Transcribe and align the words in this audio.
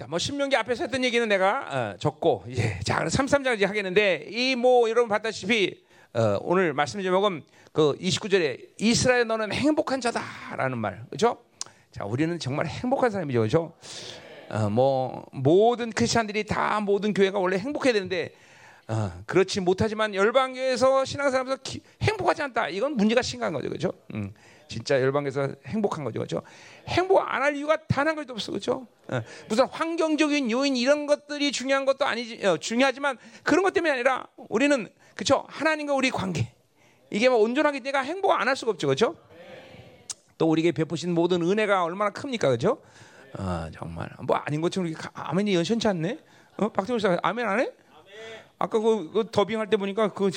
자, 0.00 0.06
뭐 0.08 0.18
신명기 0.18 0.56
앞에서 0.56 0.84
했던 0.84 1.04
얘기는 1.04 1.28
내가 1.28 1.92
어, 1.92 1.96
적고 1.98 2.44
이제 2.48 2.78
자, 2.84 3.04
33장 3.04 3.54
이제 3.54 3.66
하겠는데 3.66 4.28
이 4.30 4.56
뭐 4.56 4.88
여러분 4.88 5.10
봤다시피 5.10 5.84
어, 6.14 6.38
오늘 6.40 6.72
말씀 6.72 7.02
제목은 7.02 7.42
그 7.72 7.94
29절에 7.98 8.68
이스라엘 8.78 9.26
너는 9.26 9.52
행복한 9.52 10.00
자다라는 10.00 10.78
말. 10.78 11.04
그렇죠? 11.10 11.42
자, 11.92 12.06
우리는 12.06 12.38
정말 12.38 12.64
행복한 12.66 13.10
사람이죠. 13.10 13.40
그렇죠? 13.40 13.74
어, 14.48 14.70
뭐 14.70 15.26
모든 15.32 15.90
크리스천들이 15.90 16.44
다 16.44 16.80
모든 16.80 17.12
교회가 17.12 17.38
원래 17.38 17.58
행복해야 17.58 17.92
되는데 17.92 18.32
어, 18.88 19.12
그렇지 19.26 19.60
못하지만 19.60 20.14
열방교에서 20.14 21.04
신앙생활에서 21.04 21.58
기, 21.62 21.82
행복하지 22.00 22.40
않다. 22.40 22.70
이건 22.70 22.96
문제가 22.96 23.20
심각한 23.20 23.52
거죠, 23.52 23.68
그렇죠? 23.68 23.92
음, 24.14 24.32
진짜 24.70 25.00
열방에서 25.00 25.48
행복한 25.66 26.04
거죠, 26.04 26.20
그렇죠? 26.20 26.42
행복 26.86 27.18
안 27.18 27.42
할 27.42 27.56
이유가 27.56 27.76
단 27.88 28.06
한 28.06 28.14
가지도 28.14 28.34
없어, 28.34 28.52
그렇죠? 28.52 28.86
어, 29.08 29.20
무슨 29.48 29.66
환경적인 29.66 30.48
요인 30.52 30.76
이런 30.76 31.06
것들이 31.06 31.50
중요한 31.50 31.84
것도 31.84 32.06
아니지, 32.06 32.46
어, 32.46 32.56
중요하지만 32.56 33.18
그런 33.42 33.64
것 33.64 33.72
때문이 33.72 33.90
아니라 33.92 34.28
우리는 34.36 34.88
그렇죠? 35.16 35.44
하나님과 35.48 35.92
우리 35.94 36.10
관계 36.10 36.54
이게 37.10 37.28
뭐 37.28 37.38
온전하게 37.38 37.80
내가 37.80 38.00
행복 38.02 38.30
안 38.30 38.46
할 38.46 38.54
수가 38.54 38.70
없죠, 38.70 38.86
그렇죠? 38.86 39.16
또 40.38 40.48
우리에게 40.48 40.70
베푸신 40.72 41.12
모든 41.12 41.42
은혜가 41.42 41.82
얼마나 41.82 42.10
큽니까, 42.10 42.46
그렇죠? 42.48 42.80
아 43.36 43.68
정말 43.74 44.08
뭐 44.22 44.36
아닌 44.36 44.60
것처럼 44.60 44.86
이렇게 44.88 45.08
아멘이 45.14 45.52
연천치 45.56 45.88
않네. 45.88 46.18
어? 46.58 46.68
박태훈 46.68 46.98
씨 47.00 47.06
아멘 47.22 47.46
안 47.46 47.58
해? 47.60 47.70
아까 48.58 48.78
그, 48.78 49.10
그 49.12 49.28
더빙 49.32 49.58
할 49.58 49.68
때 49.68 49.76
보니까 49.76 50.12
그 50.12 50.30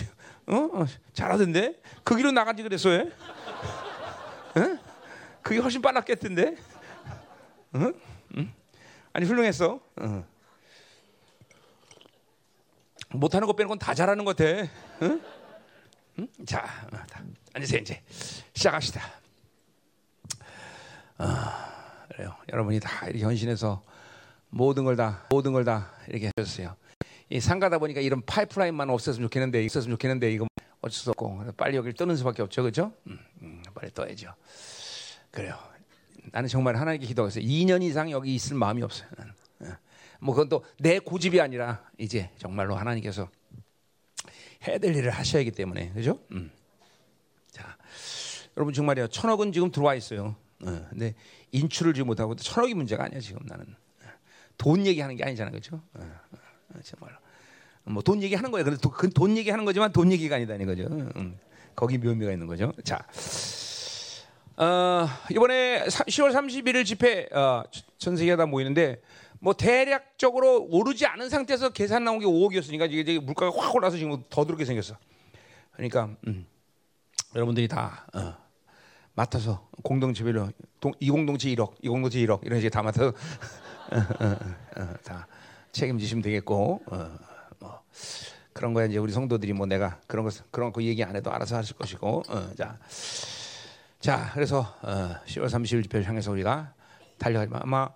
어? 0.48 0.56
어 0.74 0.86
잘하던데 1.14 1.80
그 2.04 2.16
길로 2.16 2.32
나간지 2.32 2.64
그랬어 2.64 2.90
요 2.96 3.08
어? 4.56 4.78
그게 5.42 5.60
훨씬 5.60 5.82
빨랐겠던데. 5.82 6.56
어? 7.74 7.92
응? 8.38 8.54
아니 9.14 9.26
훌륭했어. 9.26 9.80
어. 9.98 10.26
못하는 13.12 13.46
거 13.48 13.54
빼는 13.54 13.70
건 13.70 13.78
다 13.80 13.94
잘하는 13.94 14.26
것 14.26 14.36
같아. 14.36 14.50
응? 15.04 15.22
응? 16.20 16.28
자, 16.46 16.64
어, 16.92 16.98
앉으세요 17.54 17.82
이제 17.82 18.02
시작합시다. 18.54 19.02
아. 21.18 21.70
그래요. 22.12 22.36
여러분이 22.52 22.80
다 22.80 22.90
현신해서 23.12 23.82
모든 24.50 24.84
걸 24.84 24.96
다 24.96 25.26
모든 25.30 25.52
걸 25.54 25.64
다 25.66 25.92
이렇게 26.08 26.30
하셨어요. 26.38 26.76
이 27.30 27.40
상가다 27.40 27.80
보니까 27.80 28.02
이런 28.02 28.22
파이프라인만 28.24 28.90
없었으면 28.92 29.28
좋겠는데 29.28 29.64
있었으면 29.64 29.96
좋겠는데 29.96 30.32
이거 30.32 30.46
어쩔 30.84 30.92
수 30.92 31.10
없고 31.12 31.44
빨리 31.58 31.78
여기를 31.78 31.94
떠는 31.94 32.16
수밖에 32.18 32.42
없죠, 32.42 32.62
그렇죠? 32.62 32.94
음, 33.08 33.18
음, 33.42 33.64
빨리 33.74 33.92
떠야죠. 33.94 34.34
그래요. 35.32 35.58
나는 36.32 36.48
정말 36.50 36.76
하나님께 36.76 37.08
기도했어요. 37.08 37.44
2년 37.44 37.82
이상 37.84 38.12
여기 38.12 38.36
있을 38.36 38.56
마음이 38.58 38.84
없어요. 38.84 39.08
나는. 39.18 39.34
예. 39.64 39.78
뭐 40.20 40.36
그건 40.36 40.50
또 40.50 40.64
내 40.80 41.00
고집이 41.00 41.40
아니라 41.42 41.90
이제 41.98 42.30
정말로 42.38 42.76
하나님께서 42.76 43.30
해야 44.68 44.78
될 44.78 44.96
일을 44.96 45.10
하셔야 45.12 45.40
하기 45.42 45.52
때문에 45.52 45.92
그죠? 45.94 46.20
음. 46.32 46.52
자, 47.52 47.78
여러분 48.58 48.74
정말이요. 48.74 49.08
천억은 49.08 49.52
지금 49.54 49.72
들어와 49.72 49.96
있어요. 49.96 50.36
어, 50.66 50.86
근데 50.90 51.16
인출을 51.52 51.94
지금 51.94 52.08
못하고 52.08 52.36
천억이 52.36 52.74
문제가 52.74 53.06
아니야 53.06 53.20
지금 53.20 53.46
나는 53.46 53.66
돈 54.58 54.86
얘기하는 54.86 55.16
게 55.16 55.24
아니잖아 55.24 55.50
그렇죠? 55.50 55.82
어, 55.94 56.20
어, 56.74 56.80
정말 56.84 57.18
뭐 57.86 58.02
돈 58.02 58.22
얘기하는 58.24 58.52
거야. 58.52 58.64
그래도 58.64 58.90
그돈 58.90 59.38
얘기하는 59.38 59.66
거지만 59.66 59.92
돈 59.92 60.12
얘기가 60.12 60.36
아니다는 60.36 60.66
거죠. 60.66 60.84
음, 61.16 61.38
거기 61.76 61.98
묘미가 61.98 62.32
있는 62.32 62.48
거죠. 62.48 62.72
자, 62.84 63.00
어, 64.56 65.08
이번에 65.32 65.86
10월 65.86 66.32
31일 66.32 66.86
집회 66.86 67.28
어, 67.34 67.64
전 67.98 68.16
세계가 68.16 68.38
다 68.38 68.46
모이는데 68.46 69.02
뭐 69.40 69.54
대략적으로 69.54 70.68
오르지 70.70 71.06
않은 71.06 71.30
상태에서 71.30 71.70
계산 71.70 72.06
나온 72.06 72.20
게 72.20 72.26
5억이었으니까 72.26 72.90
이게 72.90 73.20
물가가 73.20 73.52
확 73.60 73.76
올라서 73.76 73.98
지금 73.98 74.24
더 74.30 74.46
들게 74.46 74.64
생겼어. 74.64 74.96
그러니까 75.74 76.10
음, 76.28 76.46
여러분들이 77.36 77.68
다 77.68 78.08
어, 78.14 78.36
맡아서 79.16 79.68
공동체별로 79.84 80.50
이 81.00 81.10
공동체 81.10 81.50
1억, 81.50 81.74
이 81.82 81.90
공동체 81.90 82.20
1억 82.20 82.46
이런 82.46 82.60
식의 82.60 82.70
다 82.72 82.82
맡아서 82.82 83.08
어, 83.92 84.26
어, 84.26 84.82
어, 84.82 84.94
다 85.04 85.28
책임지시면 85.72 86.22
되겠고 86.22 86.82
뭐 86.86 87.20
그런 88.54 88.74
거야 88.74 88.86
이제 88.86 88.98
우리 88.98 89.12
성도들이 89.12 89.54
뭐 89.54 89.66
내가 89.66 90.00
그런 90.08 90.26
거 90.26 90.32
그런 90.52 90.72
거 90.72 90.82
얘기 90.84 91.04
안 91.04 91.16
해도 91.16 91.32
알아서 91.32 91.56
하실 91.58 91.76
것이고 91.76 92.24
자, 92.56 92.78
자 94.00 94.32
그래서 94.34 94.76
10월 95.26 95.46
30일 95.48 95.84
집회를 95.84 96.08
향해서 96.08 96.32
우리가 96.32 96.74
달려가지만 97.18 97.62
아마 97.64 97.90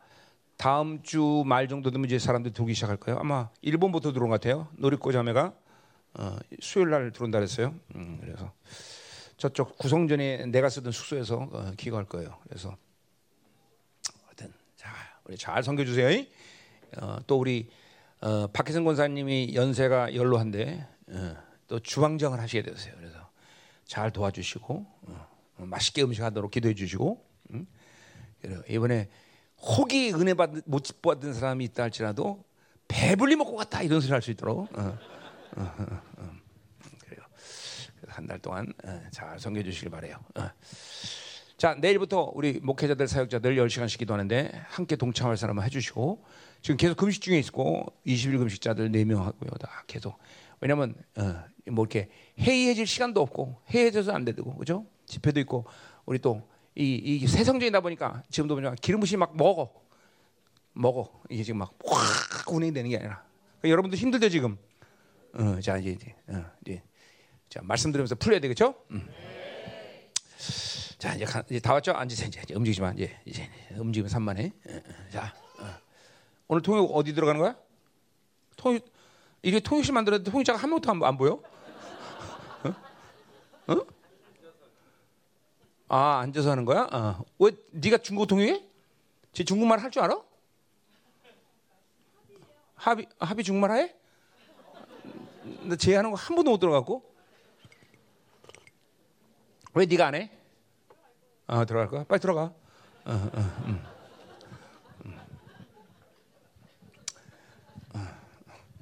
다음 0.58 1.04
주 1.04 1.44
말 1.46 1.68
정도 1.68 1.92
되면 1.92 2.06
이제 2.06 2.18
사람들이 2.18 2.54
들어오기 2.54 2.74
시작할 2.74 2.98
거예요. 2.98 3.20
아마 3.20 3.50
일본부터 3.62 4.12
들어온 4.14 4.30
것 4.32 4.42
같아요. 4.42 4.68
노리코 4.78 5.12
자매가 5.12 5.54
수요일 6.60 6.90
날 6.90 7.12
들어온다 7.12 7.38
그랬어요. 7.38 7.76
음, 7.96 8.18
그래서. 8.20 8.52
저쪽 9.38 9.78
구성전에 9.78 10.48
내가 10.48 10.68
쓰던 10.68 10.92
숙소에서 10.92 11.48
어, 11.52 11.72
기거할 11.78 12.06
거예요. 12.06 12.40
그래서 12.50 12.76
하여튼 14.26 14.52
자 14.76 14.90
우리 15.26 15.38
잘 15.38 15.62
섬겨 15.62 15.86
주세요. 15.86 16.24
어, 17.00 17.18
또 17.28 17.38
우리 17.38 17.70
어, 18.22 18.48
박혜성 18.48 18.84
권사님이 18.84 19.54
연세가 19.54 20.16
연로한데 20.16 20.88
어, 21.10 21.36
또 21.68 21.80
주방장을 21.80 22.40
하시게 22.40 22.64
되세요. 22.64 22.94
그래서 22.98 23.30
잘 23.86 24.12
도와주시고 24.12 24.74
어, 24.74 25.28
어, 25.58 25.66
맛있게 25.66 26.04
음식하도록 26.04 26.50
기도해 26.50 26.74
주시고 26.74 27.24
음? 27.52 27.68
이번에 28.70 29.10
혹이 29.62 30.14
은혜 30.14 30.34
받, 30.34 30.52
못 30.66 30.84
받은 31.02 31.34
사람이 31.34 31.66
있다 31.66 31.84
할지라도 31.84 32.44
배불리 32.88 33.36
먹고 33.36 33.56
갔다 33.56 33.82
이런 33.82 34.00
소리 34.02 34.12
할 34.14 34.22
수 34.22 34.32
있도록. 34.32 34.70
한달 38.08 38.40
동안 38.40 38.74
어, 38.84 39.02
잘 39.12 39.40
섬겨 39.40 39.62
주시길 39.64 39.92
바래요. 39.92 40.18
어. 40.36 40.50
자 41.58 41.76
내일부터 41.76 42.32
우리 42.34 42.60
목회자들 42.62 43.08
사역자들 43.08 43.56
10시간씩 43.58 44.00
기도하는데 44.00 44.64
함께 44.70 44.96
동참할 44.96 45.38
사람은 45.38 45.64
해주시고 45.64 46.24
지금 46.68 46.76
계속 46.76 46.98
금식 46.98 47.22
중에 47.22 47.40
있고 47.40 47.86
20일 48.06 48.40
금식자들 48.40 48.92
4명 48.92 49.20
하고요 49.20 49.52
다 49.58 49.86
계속 49.88 50.18
왜냐면 50.60 50.96
어, 51.16 51.46
뭐 51.72 51.86
이렇게 51.86 52.10
해이해질 52.42 52.86
시간도 52.86 53.22
없고 53.22 53.62
해이해져서 53.74 54.12
안 54.12 54.26
되고 54.26 54.54
그죠 54.58 54.86
집회도 55.06 55.40
있고 55.40 55.66
우리 56.06 56.20
또 56.20 56.42
이 56.76 57.22
이 57.24 57.26
새성전이다 57.26 57.80
보니까 57.80 58.22
지금도 58.30 58.56
보니까 58.56 58.76
기름 58.82 59.00
부심 59.00 59.20
막 59.20 59.38
먹어 59.38 59.72
먹어 60.74 61.10
이게 61.30 61.42
지금 61.42 61.60
막 61.60 61.72
확 61.86 62.52
운행이 62.52 62.74
되는 62.74 62.90
게 62.90 62.98
아니라 62.98 63.24
그러니까 63.60 63.70
여러분도 63.70 63.96
힘들죠 63.96 64.28
지금 64.28 64.58
어, 65.36 65.62
자 65.62 65.78
이제 65.78 65.92
이제, 65.92 66.16
어, 66.28 66.44
이제 66.66 66.84
자, 67.48 67.62
말씀드리면서 67.64 68.16
풀려야 68.16 68.42
되겠죠? 68.42 68.76
음. 68.92 69.08
자, 70.98 71.16
이제, 71.16 71.24
가, 71.24 71.44
이제 71.50 71.60
다 71.62 71.74
왔죠? 71.74 71.94
앉으세요. 71.94 72.28
이제, 72.28 72.42
이제 72.44 72.54
움직이지 72.56 72.82
마. 72.82 72.92
이제, 72.92 73.16
이제 73.26 73.50
움직이면 73.78 74.10
산만해. 74.10 74.52
자, 75.12 75.34
어. 75.34 75.47
오늘 76.48 76.62
통역 76.62 76.90
어디 76.94 77.14
들어가는 77.14 77.40
거야? 77.42 77.56
통역, 78.56 78.84
이게 79.42 79.60
통역실 79.60 79.94
만들었는데 79.94 80.32
통역자가 80.32 80.58
한 80.60 80.70
명도 80.70 80.90
안, 80.90 81.04
안 81.04 81.18
보여? 81.18 81.42
어? 82.64 83.74
어? 83.74 83.86
아, 85.90 86.20
앉아서 86.20 86.52
하는 86.52 86.66
거야? 86.66 86.88
어. 86.92 87.24
왜 87.40 87.52
네가 87.72 87.98
중국 88.00 88.28
통역해? 88.28 88.64
제 89.34 89.44
중국말 89.44 89.80
할 89.80 89.92
줄 89.92 90.02
알아? 90.04 90.20
합의 92.76 93.08
합의 93.20 93.44
중국말 93.44 93.72
해? 93.78 93.96
나 95.64 95.76
제하는 95.76 96.12
거 96.12 96.16
한 96.18 96.36
번도 96.36 96.52
못 96.52 96.60
들어갔고. 96.60 97.04
왜 99.74 99.86
네가 99.86 100.08
안 100.08 100.16
해? 100.16 100.32
아 101.48 101.66
들어갈 101.66 101.90
거야? 101.90 102.04
빨리 102.06 102.20
들어가. 102.20 102.42
어, 102.42 102.54
어, 103.06 103.14
음. 103.14 103.64
음. 103.66 103.86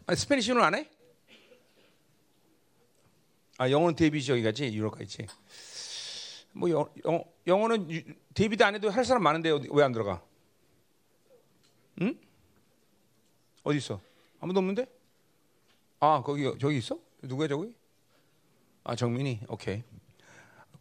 아, 0.08 0.16
스페니쉬는 0.16 0.62
안 0.62 0.76
해? 0.76 0.90
아 3.58 3.70
영어는 3.72 3.96
데뷔 3.96 4.22
지역이 4.22 4.44
가지 4.44 4.66
유럽 4.74 4.92
가 4.92 5.02
있지. 5.04 5.26
뭐 6.52 6.70
영, 6.70 6.90
영, 7.06 7.24
영어는 7.48 8.16
데뷔도 8.34 8.66
안 8.66 8.76
해도 8.76 8.90
할 8.90 9.06
사람 9.06 9.24
많은데 9.24 9.50
왜 9.72 9.84
안 9.84 9.92
들어가? 9.94 10.22
응? 12.02 12.20
어디 13.64 13.78
있어? 13.78 14.00
아무도 14.42 14.60
없는데? 14.60 14.86
아 16.02 16.22
거기 16.22 16.44
저기 16.60 16.78
있어? 16.78 17.00
누구야 17.22 17.48
저기? 17.48 17.74
아 18.84 18.96
정민이 18.96 19.42
오케이. 19.48 19.84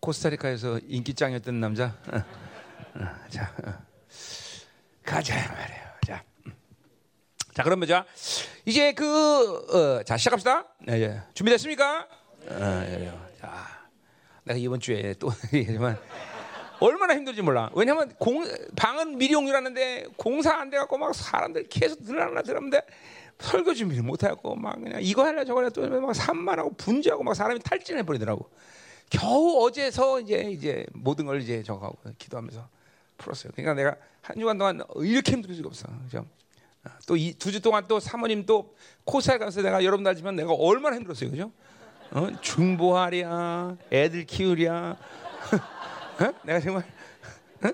코스타리카에서 0.00 0.80
인기짱이었던 0.80 1.60
남자. 1.60 1.96
자, 3.30 3.54
어. 3.64 3.86
가자 5.02 5.34
말이에요. 5.52 5.83
자, 7.54 7.62
자 7.62 7.62
그러면 7.62 7.88
자 7.88 8.04
이제 8.64 8.92
그자 8.92 10.16
시작합시다. 10.16 10.66
네, 10.80 11.00
예. 11.02 11.22
준비됐습니까? 11.34 12.08
자, 13.40 13.66
내가 14.42 14.58
이번 14.58 14.80
주에 14.80 15.14
또 15.14 15.30
얘기지만 15.54 15.96
얼마나 16.80 17.14
힘들지 17.14 17.42
몰라. 17.42 17.70
왜냐면 17.74 18.12
공, 18.18 18.44
방은 18.74 19.16
미리 19.18 19.34
옮기라는데 19.36 20.08
공사 20.16 20.56
안 20.56 20.68
돼갖고 20.68 20.98
막 20.98 21.14
사람들 21.14 21.68
계속 21.68 22.04
들어나 22.04 22.42
들었는데 22.42 22.82
설교 23.38 23.74
준비를 23.74 24.02
못하고 24.02 24.56
막 24.56 24.74
그냥 24.82 25.00
이거 25.00 25.24
할래 25.24 25.44
저거 25.44 25.60
할래 25.60 25.70
또막 25.70 26.14
산만하고 26.14 26.74
분주하고 26.74 27.22
막 27.22 27.34
사람이 27.34 27.60
탈진해 27.60 28.02
버리더라고. 28.02 28.50
겨우 29.10 29.64
어제서 29.64 30.20
이제 30.20 30.40
이제 30.50 30.84
모든 30.92 31.26
걸 31.26 31.40
이제 31.40 31.62
저하고 31.62 31.96
기도하면서 32.18 32.68
풀었어요. 33.16 33.52
그러니까 33.54 33.74
내가 33.74 33.96
한 34.22 34.38
주간 34.38 34.58
동안 34.58 34.82
이렇게 34.96 35.32
힘들 35.32 35.54
수가 35.54 35.68
없어. 35.68 35.86
그죠? 36.04 36.26
또 37.06 37.14
두 37.16 37.50
주 37.52 37.60
동안 37.60 37.86
또 37.88 37.98
사모님 38.00 38.44
또 38.46 38.74
코사에 39.04 39.38
가서 39.38 39.62
내가 39.62 39.82
여러분 39.84 40.06
알지만 40.06 40.36
내가 40.36 40.52
얼마나 40.52 40.96
힘들었어요. 40.96 41.30
그죠? 41.30 41.52
어? 42.10 42.28
중보하랴, 42.40 43.76
애들 43.92 44.24
키우랴. 44.26 44.96
어? 46.20 46.32
내가 46.44 46.60
정말 46.60 46.82
어? 47.64 47.68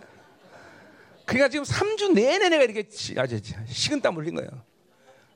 그러니까 1.27 1.49
지금 1.49 1.65
3주 1.65 2.13
내내 2.13 2.49
내가 2.49 2.65
이렇게 2.65 2.89
아주 3.19 3.41
식은 3.67 4.01
땀 4.01 4.17
흘린 4.17 4.35
거예요. 4.35 4.51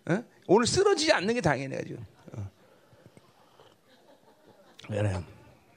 어? 0.07 0.25
오늘 0.47 0.67
쓰러지지 0.67 1.13
않는 1.13 1.35
게 1.35 1.41
다행이네 1.41 1.77
내가 1.77 1.83
지금. 1.89 2.05
어. 2.33 2.51
그래요. 4.87 5.25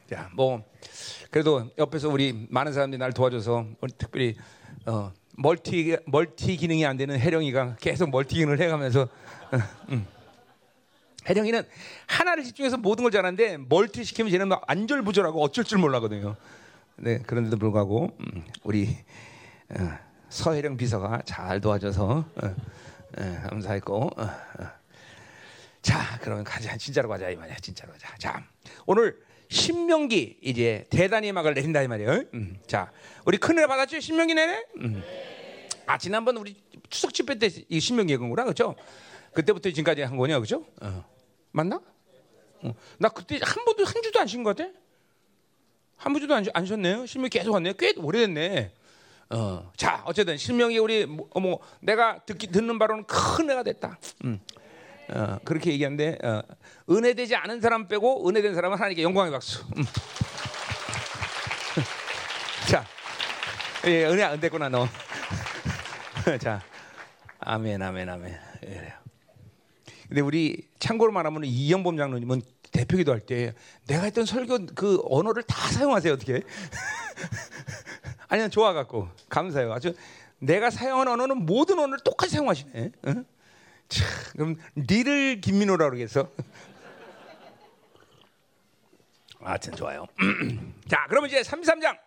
자, 0.10 0.30
뭐 0.34 0.64
그래도 1.32 1.70
옆에서 1.78 2.10
우리 2.10 2.48
많은 2.50 2.72
사람들이 2.72 2.98
날 3.00 3.12
도와줘서 3.12 3.66
특별히 3.98 4.36
어, 4.86 5.12
multi 5.38 5.96
multi 6.06 6.58
기능이 6.58 6.86
안 6.86 6.98
되는 6.98 7.18
해령이가 7.18 7.78
계속 7.80 8.10
multi 8.10 8.36
기능을 8.36 8.60
해가면서 8.60 9.04
어, 9.04 9.58
음. 9.90 10.06
해령이는 11.30 11.64
하나를 12.08 12.44
집중해서 12.44 12.78
모든 12.78 13.04
걸 13.04 13.12
잘하는데 13.12 13.58
멀티 13.70 14.04
시키면 14.04 14.32
쟤는 14.32 14.48
막 14.48 14.64
안절부절하고 14.68 15.42
어쩔 15.42 15.64
줄 15.64 15.78
몰라거든요. 15.78 16.36
네 16.96 17.20
그런데도 17.20 17.58
불구하고 17.58 18.18
음, 18.20 18.44
우리 18.64 18.98
어, 19.70 19.98
서혜령 20.30 20.78
비서가 20.78 21.22
잘 21.24 21.62
도와줘서 21.62 22.26
어, 22.36 22.56
어, 23.20 23.48
감사했고. 23.50 24.12
자, 25.82 26.20
그러면 26.22 26.44
가자. 26.44 26.76
진짜로 26.76 27.08
가자 27.08 27.30
이 27.30 27.36
말이야. 27.38 27.56
진짜로 27.62 27.94
가자. 27.94 28.14
자, 28.18 28.44
오늘 28.86 29.18
신명기 29.50 30.40
이제 30.42 30.86
대단히 30.90 31.32
막을 31.32 31.54
내린다 31.54 31.82
이 31.82 31.88
말이에요. 31.88 32.24
음, 32.34 32.60
자, 32.68 32.92
우리 33.26 33.38
큰애 33.38 33.66
받았죠? 33.68 34.00
신명기 34.00 34.34
내내? 34.34 34.66
음. 34.82 35.04
아 35.86 35.98
지난번 35.98 36.38
우리 36.38 36.56
추석 36.90 37.14
집회 37.14 37.36
때 37.36 37.50
이 37.70 37.80
신명기 37.80 38.14
읽은 38.14 38.30
거라 38.30 38.44
그죠? 38.46 38.76
그때부터 39.34 39.70
지금까지 39.70 40.02
한 40.02 40.18
거냐 40.18 40.40
그죠? 40.40 40.66
어. 40.82 41.06
맞나? 41.52 41.82
어. 42.62 42.74
나 42.98 43.10
그때 43.10 43.40
한 43.42 43.64
번도 43.66 43.86
한 43.86 44.02
주도 44.02 44.20
안 44.20 44.28
쉰 44.28 44.44
것 44.44 44.56
같아. 44.56 44.70
한 45.96 46.14
주도 46.20 46.36
안, 46.36 46.46
안 46.54 46.66
쉬었네요. 46.66 47.06
신명기 47.06 47.38
계속 47.40 47.54
왔네. 47.54 47.74
꽤 47.80 47.94
오래됐네. 47.98 48.72
어. 49.30 49.72
자, 49.76 50.04
어쨌든 50.06 50.38
신명기 50.38 50.78
우리 50.78 51.06
뭐, 51.06 51.28
뭐 51.42 51.60
내가 51.80 52.20
듣기 52.26 52.48
듣는 52.48 52.78
바로는 52.80 53.06
큰 53.06 53.50
애가 53.50 53.64
됐다. 53.64 53.98
음. 54.26 54.40
어, 55.10 55.40
그렇게 55.44 55.72
얘기하는데 55.72 56.18
어, 56.24 56.42
은혜되지 56.90 57.36
않은 57.36 57.62
사람 57.62 57.88
빼고 57.88 58.28
은혜된 58.28 58.56
사람은 58.56 58.78
하나님께 58.78 59.04
영광의 59.04 59.32
박수. 59.32 59.64
음. 59.78 59.84
자, 62.70 62.84
예, 63.86 64.06
은혜 64.06 64.24
안 64.24 64.40
됐구나 64.40 64.70
너. 64.70 64.88
자, 66.42 66.62
아멘, 67.40 67.82
아멘, 67.82 68.10
아멘. 68.10 68.38
예. 68.66 68.94
근데 70.10 70.22
우리 70.22 70.68
참고로 70.80 71.12
말하면 71.12 71.44
이영범 71.46 71.98
장로님은 71.98 72.42
대표기도 72.72 73.12
할 73.14 73.22
때 73.22 73.54
내가 73.88 74.04
했던 74.04 74.26
설교 74.26 74.68
그 74.76 75.02
언어를 75.10 75.44
다 75.44 75.56
사용하세요 75.70 76.14
어떻게? 76.14 76.42
아니 78.28 78.50
좋아갖고 78.50 79.08
감사해요. 79.30 79.72
아주 79.74 79.94
내가 80.40 80.70
사용한 80.70 81.08
언어는 81.08 81.46
모든 81.46 81.80
언어를 81.80 82.00
똑같이 82.04 82.34
사용하시네. 82.36 82.92
응? 83.08 83.26
참, 83.88 84.08
그럼 84.34 84.56
니를 84.76 85.42
김민호라 85.42 85.90
그러겠어. 85.90 86.30
하여튼 89.40 89.76
좋아요. 89.76 90.06
자, 90.90 91.06
그러면 91.10 91.30
이제 91.30 91.42
33장. 91.42 91.98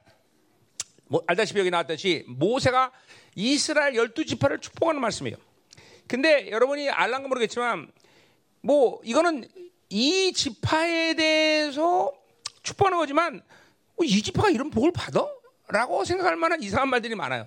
뭐, 1.08 1.22
알다시피 1.26 1.58
여기 1.58 1.70
나왔듯이 1.70 2.24
모세가 2.28 2.92
이스라엘 3.34 3.94
열두 3.94 4.26
지파를 4.26 4.60
축복하는 4.60 5.00
말씀이에요. 5.00 5.36
근데 6.06 6.50
여러분이 6.50 6.90
알란가 6.90 7.28
모르겠지만 7.28 7.90
뭐 8.62 9.00
이거는 9.04 9.48
이 9.88 10.32
지파에 10.32 11.14
대해서 11.14 12.12
축복하는 12.62 12.98
거지만 12.98 13.42
뭐이 13.96 14.22
지파가 14.22 14.50
이런 14.50 14.70
복을 14.70 14.92
받아? 14.92 15.28
라고 15.68 16.04
생각할 16.04 16.36
만한 16.36 16.62
이상한 16.62 16.90
말들이 16.90 17.14
많아요. 17.14 17.46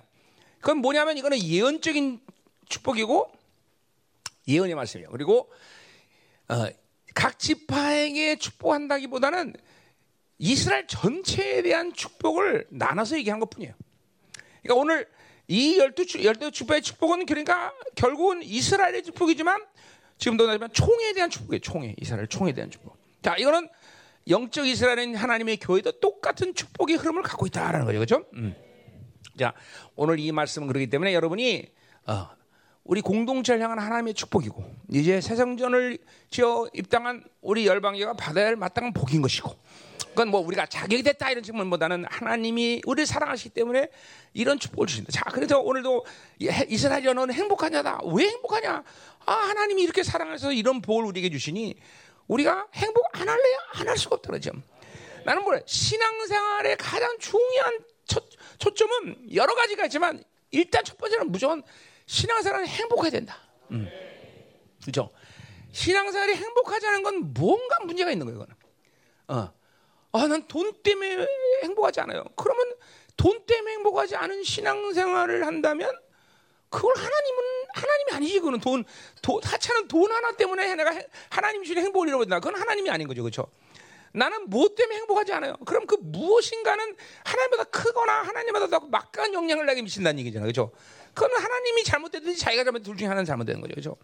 그건 0.60 0.78
뭐냐면 0.78 1.18
이거는 1.18 1.42
예언적인 1.42 2.20
축복이고 2.68 3.30
예언의 4.46 4.74
말씀이에요. 4.74 5.10
그리고 5.10 5.50
어, 6.48 6.66
각 7.14 7.38
지파에게 7.38 8.36
축복한다기보다는 8.36 9.54
이스라엘 10.38 10.86
전체에 10.86 11.62
대한 11.62 11.92
축복을 11.92 12.66
나눠서 12.70 13.16
얘기한 13.18 13.40
것뿐이에요. 13.40 13.74
그러니까 14.62 14.80
오늘 14.80 15.08
이 15.46 15.78
열두 15.78 16.22
열두 16.22 16.50
축복의 16.50 16.82
축복은 16.82 17.26
그러니까 17.26 17.72
결국은 17.94 18.42
이스라엘의 18.42 19.02
축복이지만 19.04 19.64
지금도 20.18 20.46
나지만 20.46 20.72
총에 20.72 21.12
대한 21.12 21.30
축복이에요. 21.30 21.60
총에 21.60 21.94
이스라엘 22.00 22.26
총에 22.26 22.52
대한 22.52 22.70
축복. 22.70 22.96
자, 23.22 23.36
이거는 23.36 23.68
영적 24.28 24.66
이스라엘은 24.66 25.14
하나님의 25.14 25.58
교회도 25.58 26.00
똑같은 26.00 26.54
축복의 26.54 26.96
흐름을 26.96 27.22
갖고 27.22 27.46
있다라는 27.46 27.84
거죠, 27.84 27.98
그렇죠? 27.98 28.24
음. 28.34 28.54
자, 29.38 29.52
오늘 29.96 30.18
이 30.18 30.32
말씀은 30.32 30.68
그렇기 30.68 30.88
때문에 30.88 31.12
여러분이 31.14 31.68
어, 32.06 32.28
우리 32.84 33.00
공동체를 33.00 33.62
향한 33.62 33.78
하나님의 33.78 34.14
축복이고 34.14 34.62
이제 34.92 35.20
세상전을 35.20 35.98
지어 36.30 36.68
입당한 36.74 37.24
우리 37.40 37.66
열방계가 37.66 38.14
받아야 38.14 38.46
할 38.46 38.56
마땅한 38.56 38.92
복인 38.92 39.22
것이고 39.22 39.56
그건 40.10 40.28
뭐 40.28 40.40
우리가 40.40 40.66
자격이 40.66 41.02
됐다 41.02 41.30
이런 41.30 41.42
측면보다는 41.42 42.04
하나님이 42.08 42.82
우리를 42.86 43.06
사랑하시기 43.06 43.50
때문에 43.50 43.88
이런 44.32 44.60
축복을 44.60 44.86
주신다. 44.86 45.10
자, 45.10 45.24
그래서 45.32 45.58
오늘도 45.58 46.04
이스라엘 46.68 47.04
연어는 47.04 47.34
행복하냐다. 47.34 48.00
왜 48.12 48.28
행복하냐? 48.28 48.84
아, 49.26 49.32
하나님이 49.32 49.82
이렇게 49.82 50.04
사랑해서 50.04 50.52
이런 50.52 50.80
복을 50.82 51.06
우리에게 51.06 51.30
주시니 51.30 51.74
우리가 52.28 52.68
행복 52.74 53.04
안 53.12 53.28
할래요? 53.28 53.58
안할 53.72 53.98
수가 53.98 54.16
없다 54.16 54.28
그러죠. 54.28 54.52
나는 55.24 55.42
뭐래? 55.42 55.62
신앙생활의 55.66 56.76
가장 56.76 57.18
중요한 57.18 57.80
초, 58.06 58.20
초점은 58.58 59.34
여러 59.34 59.54
가지가 59.54 59.86
있지만 59.86 60.22
일단 60.52 60.84
첫 60.84 60.96
번째는 60.98 61.32
무조건 61.32 61.62
신앙생활은 62.06 62.66
행복해야 62.66 63.10
된다. 63.10 63.38
음. 63.70 63.88
그죠? 64.84 65.10
신앙생활이 65.72 66.34
행복하지 66.34 66.86
않은 66.86 67.02
건 67.02 67.32
뭔가 67.34 67.76
문제가 67.84 68.10
있는 68.10 68.26
거예요, 68.26 68.36
이거는. 68.42 68.54
어. 69.28 69.52
아, 70.12 70.28
난 70.28 70.46
돈 70.46 70.72
때문에 70.82 71.26
행복하지 71.64 72.00
않아요. 72.00 72.24
그러면 72.36 72.72
돈 73.16 73.44
때문에 73.46 73.72
행복하지 73.72 74.14
않은 74.16 74.44
신앙생활을 74.44 75.46
한다면 75.46 75.90
그걸 76.68 76.94
하나님은 76.96 77.42
하나님이 77.74 78.12
아니지. 78.12 78.38
그거는 78.38 78.60
돈, 78.60 78.84
돈 79.22 79.42
하찮은 79.42 79.88
돈 79.88 80.10
하나 80.12 80.32
때문에 80.32 80.74
내가 80.74 80.92
하나님 81.30 81.62
주신 81.64 81.78
행복을 81.82 82.08
잃어버린다. 82.08 82.40
그건 82.40 82.60
하나님이 82.60 82.90
아닌 82.90 83.08
거죠, 83.08 83.22
그렇죠? 83.22 83.46
나는 84.12 84.48
무엇 84.48 84.76
때문에 84.76 84.98
행복하지 84.98 85.32
않아요. 85.32 85.56
그럼 85.66 85.86
그 85.86 85.96
무엇인가는 86.00 86.96
하나님보다 87.24 87.64
크거나 87.64 88.22
하나님보다 88.22 88.66
더 88.68 88.80
막강한 88.86 89.34
영향을 89.34 89.66
나게 89.66 89.82
미친다는 89.82 90.20
얘기잖아요, 90.20 90.46
그렇죠? 90.52 90.70
그건 91.14 91.30
하나님이 91.34 91.84
잘못됐든지 91.84 92.38
자기가 92.38 92.64
잘못 92.64 92.82
둘 92.82 92.96
중에 92.96 93.06
하나는 93.08 93.24
잘못되는 93.24 93.60
거죠, 93.60 93.72
그렇죠? 93.74 93.96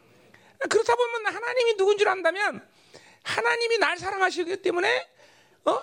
그렇다 0.68 0.94
보면 0.94 1.34
하나님이 1.34 1.76
누군 1.76 1.98
줄 1.98 2.08
안다면 2.08 2.66
하나님이 3.22 3.78
날 3.78 3.98
사랑하시기 3.98 4.62
때문에 4.62 5.08
어 5.64 5.80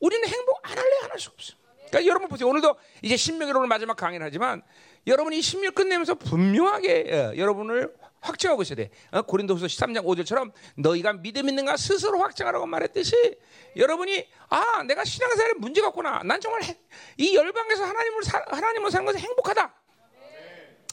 우리는 0.00 0.26
행복 0.28 0.60
안 0.62 0.78
할래 0.78 0.90
안 1.04 1.10
할 1.10 1.18
수 1.18 1.30
없어. 1.30 1.54
그러니까 1.88 2.06
여러분 2.08 2.28
보세요. 2.28 2.48
오늘도 2.48 2.76
이제 3.02 3.16
신명기로 3.16 3.58
오늘 3.58 3.68
마지막 3.68 3.96
강의를 3.96 4.24
하지만 4.24 4.62
여러분이 5.06 5.42
신명 5.42 5.72
끝내면서 5.72 6.14
분명하게 6.14 7.12
어, 7.12 7.36
여러분을 7.36 7.92
확증하고 8.20 8.62
있어야 8.62 8.76
돼. 8.76 8.90
어, 9.10 9.22
고린도후서 9.22 9.66
13장 9.66 10.04
5절처럼 10.04 10.52
너희가 10.76 11.14
믿음 11.14 11.48
있는가 11.48 11.76
스스로 11.76 12.20
확증하라고 12.20 12.66
말했듯이 12.66 13.38
여러분이 13.76 14.28
아 14.50 14.82
내가 14.84 15.04
신앙생활에 15.04 15.54
문제가 15.58 15.88
없구나. 15.88 16.22
난 16.24 16.40
정말 16.40 16.62
해, 16.62 16.78
이 17.16 17.34
열방에서 17.34 17.84
하나님을 17.84 18.22
사, 18.22 18.44
하나님을 18.46 18.90
사는 18.90 19.04
것은 19.06 19.18
행복하다. 19.20 19.74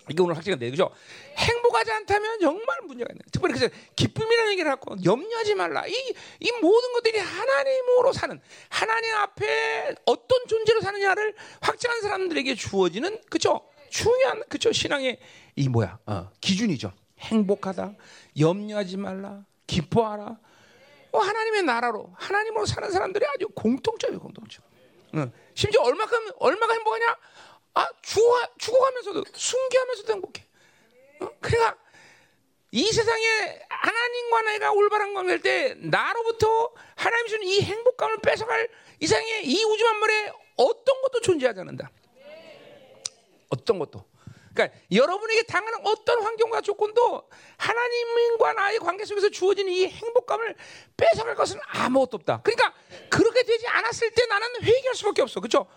이게 0.09 0.21
오늘 0.21 0.35
돼, 0.35 0.69
그죠? 0.69 0.89
행복하지 1.37 1.91
않다면 1.91 2.39
정말 2.39 2.77
문제가 2.85 3.11
있는. 3.11 3.21
특별히 3.31 3.53
그래서 3.55 3.73
기쁨이라는 3.95 4.51
얘기를 4.53 4.71
하고 4.71 4.95
염려하지 5.03 5.55
말라. 5.55 5.85
이, 5.87 5.93
이 6.39 6.51
모든 6.61 6.93
것들이 6.93 7.17
하나님으로 7.17 8.13
사는 8.13 8.39
하나님 8.69 9.13
앞에 9.15 9.95
어떤 10.05 10.47
존재로 10.47 10.81
사느냐를 10.81 11.35
확증한 11.61 12.01
사람들에게 12.01 12.55
주어지는 12.55 13.21
그죠? 13.29 13.67
중요한 13.89 14.43
그죠? 14.49 14.71
신앙의 14.71 15.19
이 15.55 15.69
뭐야? 15.69 15.99
어, 16.05 16.29
기준이죠. 16.41 16.91
행복하다, 17.19 17.93
염려하지 18.39 18.97
말라, 18.97 19.43
기뻐하라. 19.65 20.37
어, 21.11 21.19
하나님의 21.19 21.63
나라로 21.63 22.11
하나님으로 22.15 22.65
사는 22.65 22.91
사람들이 22.91 23.25
아주 23.25 23.47
공통점이 23.49 24.17
공통점. 24.17 24.63
응. 25.15 25.31
심지어 25.55 25.81
얼마큼 25.81 26.31
얼마가 26.39 26.73
행복하냐? 26.73 27.17
아 27.77 27.87
죽어 28.01 28.41
죽어가면서도 28.57 29.23
순교하면서도 29.35 30.13
행복해. 30.13 30.43
어? 31.19 31.29
그러니까 31.39 31.77
이 32.71 32.91
세상에 32.91 33.59
하나님과 33.69 34.41
내가 34.41 34.71
올바른 34.71 35.13
관계일 35.13 35.41
때 35.43 35.75
나로부터 35.77 36.73
하나님 36.95 37.27
주는 37.27 37.45
이 37.45 37.61
행복감을 37.61 38.17
뺏어갈 38.23 38.67
이상의 38.99 39.45
이 39.45 39.63
우주 39.63 39.85
만물에 39.85 40.31
어떤 40.55 41.01
것도 41.03 41.21
존재하지 41.21 41.59
않는다. 41.59 41.91
어떤 43.49 43.77
것도. 43.77 44.03
그러니까 44.55 44.75
여러분에게 44.91 45.43
당하는 45.43 45.77
어떤 45.85 46.23
환경과 46.23 46.61
조건도 46.61 47.29
하나님과 47.57 48.53
나의 48.53 48.79
관계 48.79 49.05
속에서 49.05 49.29
주어지는 49.29 49.71
이 49.71 49.85
행복감을 49.85 50.55
뺏어갈 50.97 51.35
것은 51.35 51.59
아무것도 51.67 52.17
없다. 52.17 52.41
그러니까 52.41 52.73
그렇게 53.11 53.43
되지 53.43 53.67
않았을 53.67 54.09
때 54.15 54.25
나는 54.25 54.47
회개할 54.63 54.95
수밖에 54.95 55.21
없어. 55.21 55.39
그렇죠? 55.39 55.67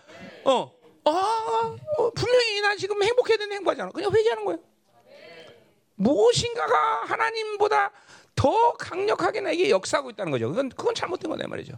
어. 0.45 0.80
아, 1.05 1.75
어, 1.97 2.09
분명히 2.11 2.61
난 2.61 2.77
지금 2.77 3.01
행복해야 3.01 3.37
되는 3.37 3.55
행복하잖아. 3.57 3.91
그냥 3.91 4.11
회개하는 4.13 4.45
거예요. 4.45 4.59
무엇인가가 5.95 7.05
하나님보다 7.05 7.91
더 8.35 8.73
강력하게 8.73 9.41
나에게 9.41 9.69
역사하고 9.69 10.09
있다는 10.11 10.31
거죠. 10.31 10.49
그건 10.49 10.69
그건 10.69 10.95
잘못된 10.95 11.29
거다 11.29 11.47
말이죠. 11.47 11.73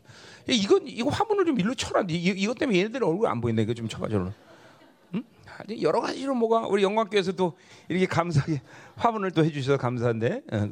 이건 0.47 0.87
이거 0.87 1.09
화분을 1.09 1.45
좀 1.45 1.59
일로 1.59 1.73
쳐라. 1.75 2.05
이, 2.09 2.15
이것 2.15 2.57
때문에 2.57 2.79
얘네들 2.79 3.03
얼굴 3.03 3.27
안 3.27 3.41
보인다. 3.41 3.61
이거 3.61 3.73
좀 3.73 3.87
쳐봐 3.89 4.07
저로. 4.07 4.31
응? 5.15 5.23
여러 5.81 5.99
가지로 5.99 6.35
뭐가 6.35 6.67
우리 6.67 6.83
영광교에서도 6.83 7.57
이렇게 7.89 8.05
감사하게 8.05 8.61
화분을 8.95 9.31
또 9.31 9.43
해주셔서 9.43 9.77
감사한데. 9.77 10.41
어, 10.51 10.69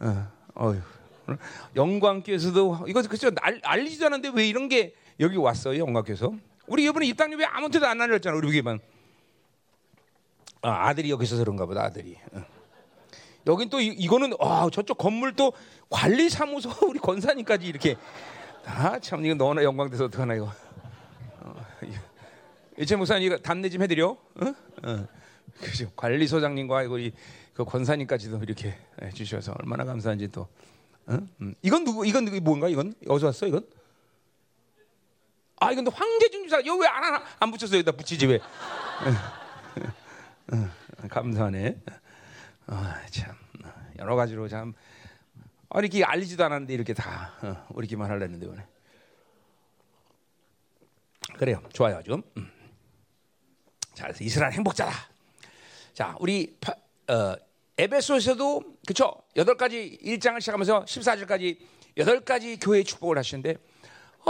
어, 0.00 0.28
어휴. 0.54 0.80
영광교에서도 1.76 2.86
이거 2.88 3.02
그죠 3.02 3.30
알, 3.40 3.80
리지도 3.80 4.06
않는데 4.06 4.32
왜 4.34 4.48
이런 4.48 4.68
게 4.68 4.94
여기 5.20 5.36
왔어요 5.36 5.78
영광교에서? 5.78 6.32
우리 6.66 6.84
이번에 6.84 7.06
입당료 7.06 7.36
왜 7.36 7.44
아무한테도 7.44 7.86
안 7.86 8.00
알렸잖아 8.00 8.36
우리 8.36 8.48
교회만. 8.48 8.78
아, 10.62 10.88
아들이 10.88 11.10
여기서 11.10 11.36
그런가 11.36 11.66
보다 11.66 11.82
아들이. 11.82 12.16
어. 12.32 12.44
여긴 13.48 13.68
또 13.68 13.80
이, 13.80 14.06
거는 14.06 14.34
아, 14.38 14.68
저쪽 14.72 14.98
건물 14.98 15.34
또 15.34 15.52
관리 15.90 16.30
사무소 16.30 16.70
우리 16.88 17.00
권사님까지 17.00 17.66
이렇게 17.66 17.96
아 18.64 18.96
참 19.00 19.24
이거 19.26 19.34
너나 19.34 19.64
영광돼서 19.64 20.04
어떡하나 20.04 20.34
이거. 20.36 20.52
어, 21.40 21.54
이제 22.78 22.94
목사님 22.94 23.26
이거 23.26 23.38
답내 23.38 23.68
좀 23.68 23.82
해드려. 23.82 24.10
어? 24.10 24.54
어. 24.84 25.08
그죠. 25.60 25.90
관리소장님과 25.96 26.82
우리 26.84 27.12
그 27.52 27.64
권사님까지도 27.64 28.38
이렇게 28.44 28.74
해주셔서 29.02 29.54
얼마나 29.58 29.84
감사한지 29.84 30.28
또. 30.28 30.46
어? 31.06 31.18
음. 31.40 31.54
이건 31.62 31.82
누구? 31.84 32.06
이건 32.06 32.24
누구 32.24 32.40
뭔가? 32.40 32.68
이건 32.68 32.94
어디서 33.08 33.26
왔어? 33.26 33.46
이건? 33.48 33.66
아 35.62 35.70
이건 35.70 35.86
황제준 35.86 36.44
주사. 36.44 36.56
여기 36.58 36.70
왜안 36.70 37.04
하나 37.04 37.22
안 37.38 37.52
붙였어? 37.52 37.76
여기다 37.76 37.92
붙이지 37.92 38.26
왜? 38.26 38.40
감사하네. 41.08 41.80
아, 42.66 43.00
참 43.10 43.36
여러 43.98 44.16
가지로 44.16 44.48
참 44.48 44.74
아, 45.68 45.78
이렇게 45.78 46.02
알리지도 46.02 46.44
않았는데 46.44 46.74
이렇게 46.74 46.94
다 46.94 47.32
어, 47.42 47.64
우리끼만 47.70 48.10
하려는데 48.10 48.44
오늘. 48.46 48.66
그래요. 51.38 51.62
좋아요, 51.72 52.02
좀. 52.02 52.22
음. 52.36 52.50
자, 53.94 54.08
이스라엘 54.20 54.52
행복자다. 54.54 54.92
자, 55.94 56.16
우리 56.18 56.56
파, 56.60 56.72
어, 57.12 57.36
에베소에서도 57.78 58.78
그쵸 58.86 59.14
여덟 59.36 59.56
가지 59.56 59.96
1장을 60.02 60.40
시작하면서 60.40 60.86
14절까지 60.86 61.58
여덟 61.98 62.20
가지 62.20 62.58
교회의 62.58 62.84
축복을 62.84 63.16
하시는데 63.16 63.52
어, 63.52 63.56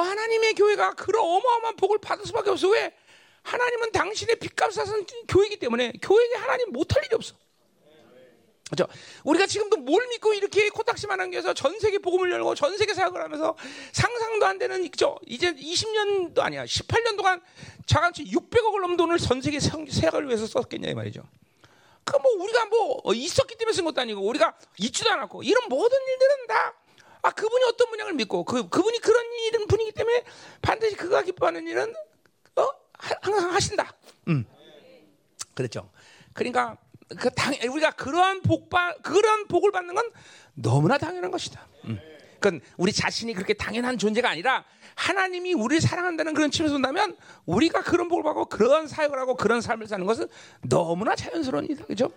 하나님의 0.01 0.55
교회가 0.55 0.95
그런 0.95 1.23
어마어마한 1.25 1.77
복을 1.77 1.99
받을 1.99 2.25
수밖에 2.27 2.51
없어. 2.51 2.69
왜? 2.69 2.95
하나님은 3.43 3.93
당신의 3.93 4.37
빚값 4.37 4.73
사선 4.73 5.05
교회이기 5.29 5.59
때문에 5.59 5.93
교회에 6.01 6.35
하나님 6.37 6.71
못할 6.71 7.05
일이 7.05 7.15
없어. 7.15 7.35
그렇죠? 8.71 8.91
우리가 9.25 9.47
지금도 9.47 9.77
뭘 9.79 10.07
믿고 10.09 10.33
이렇게 10.33 10.71
코딱지만 10.71 11.21
한겨서 11.21 11.53
전 11.53 11.79
세계 11.79 11.99
복음을 11.99 12.31
열고 12.31 12.55
전 12.55 12.77
세계 12.79 12.95
사역을 12.95 13.21
하면서 13.21 13.55
상상도 13.93 14.47
안 14.47 14.59
되는 14.59 14.91
그죠? 14.91 15.19
이제 15.27 15.53
20년도 15.53 16.39
아니야. 16.41 16.65
18년 16.65 17.17
동안 17.17 17.43
자간치 17.85 18.25
600억을 18.25 18.81
넘는 18.81 18.97
돈을 18.97 19.19
전 19.19 19.43
세계 19.43 19.61
사역을 19.61 20.27
위해서 20.29 20.47
썼겠냐 20.47 20.89
이 20.89 20.95
말이죠. 20.95 21.23
그 22.05 22.19
뭐 22.19 22.33
우리가 22.43 22.67
뭐 22.67 23.15
있었기 23.15 23.57
때문에 23.57 23.75
쓴 23.75 23.85
것도 23.85 24.01
아니고 24.01 24.21
우리가 24.23 24.57
있지도 24.79 25.11
않았고 25.11 25.43
이런 25.43 25.69
모든 25.69 25.99
일들은 26.01 26.47
다 26.49 26.75
아, 27.23 27.31
그분이 27.31 27.65
어떤 27.65 27.89
분양을 27.89 28.15
믿고 28.15 28.45
그 28.45 28.69
그분이 28.69 28.99
그런 28.99 29.25
일은 29.47 29.67
분이기 29.69 29.93
때문에 29.93 30.25
반드시 30.61 30.97
그가 30.97 31.23
기뻐하는 31.23 31.67
일은 31.67 31.95
어? 32.57 32.69
항상 32.99 33.53
하신다. 33.53 33.95
음. 34.29 34.45
그렇죠. 35.55 35.91
그러니까 36.33 36.77
그 37.19 37.31
당, 37.31 37.55
우리가 37.71 37.93
그러한 37.93 38.43
복바 38.43 38.97
그런 39.03 39.47
복을 39.47 39.71
받는 39.71 39.95
건 39.95 40.11
너무나 40.55 40.99
당연한 40.99 41.31
것이다. 41.31 41.67
음. 41.85 41.99
그러니까 42.41 42.67
우리 42.77 42.93
자신이 42.93 43.35
그렇게 43.35 43.55
당연한 43.55 43.99
존재가 43.99 44.29
아니라 44.29 44.65
하나님이 44.97 45.55
우리를 45.55 45.81
사랑한다는 45.81 46.35
그런 46.35 46.51
측면에서 46.51 46.75
본다면 46.75 47.17
우리가 47.47 47.83
그런 47.83 48.09
복을 48.09 48.25
받고 48.25 48.47
그런 48.47 48.89
사역을 48.89 49.19
하고 49.19 49.37
그런 49.37 49.61
삶을 49.61 49.87
사는 49.87 50.05
것은 50.05 50.27
너무나 50.69 51.15
자연스러운 51.15 51.67
일이다. 51.67 51.87
그죠? 51.87 52.11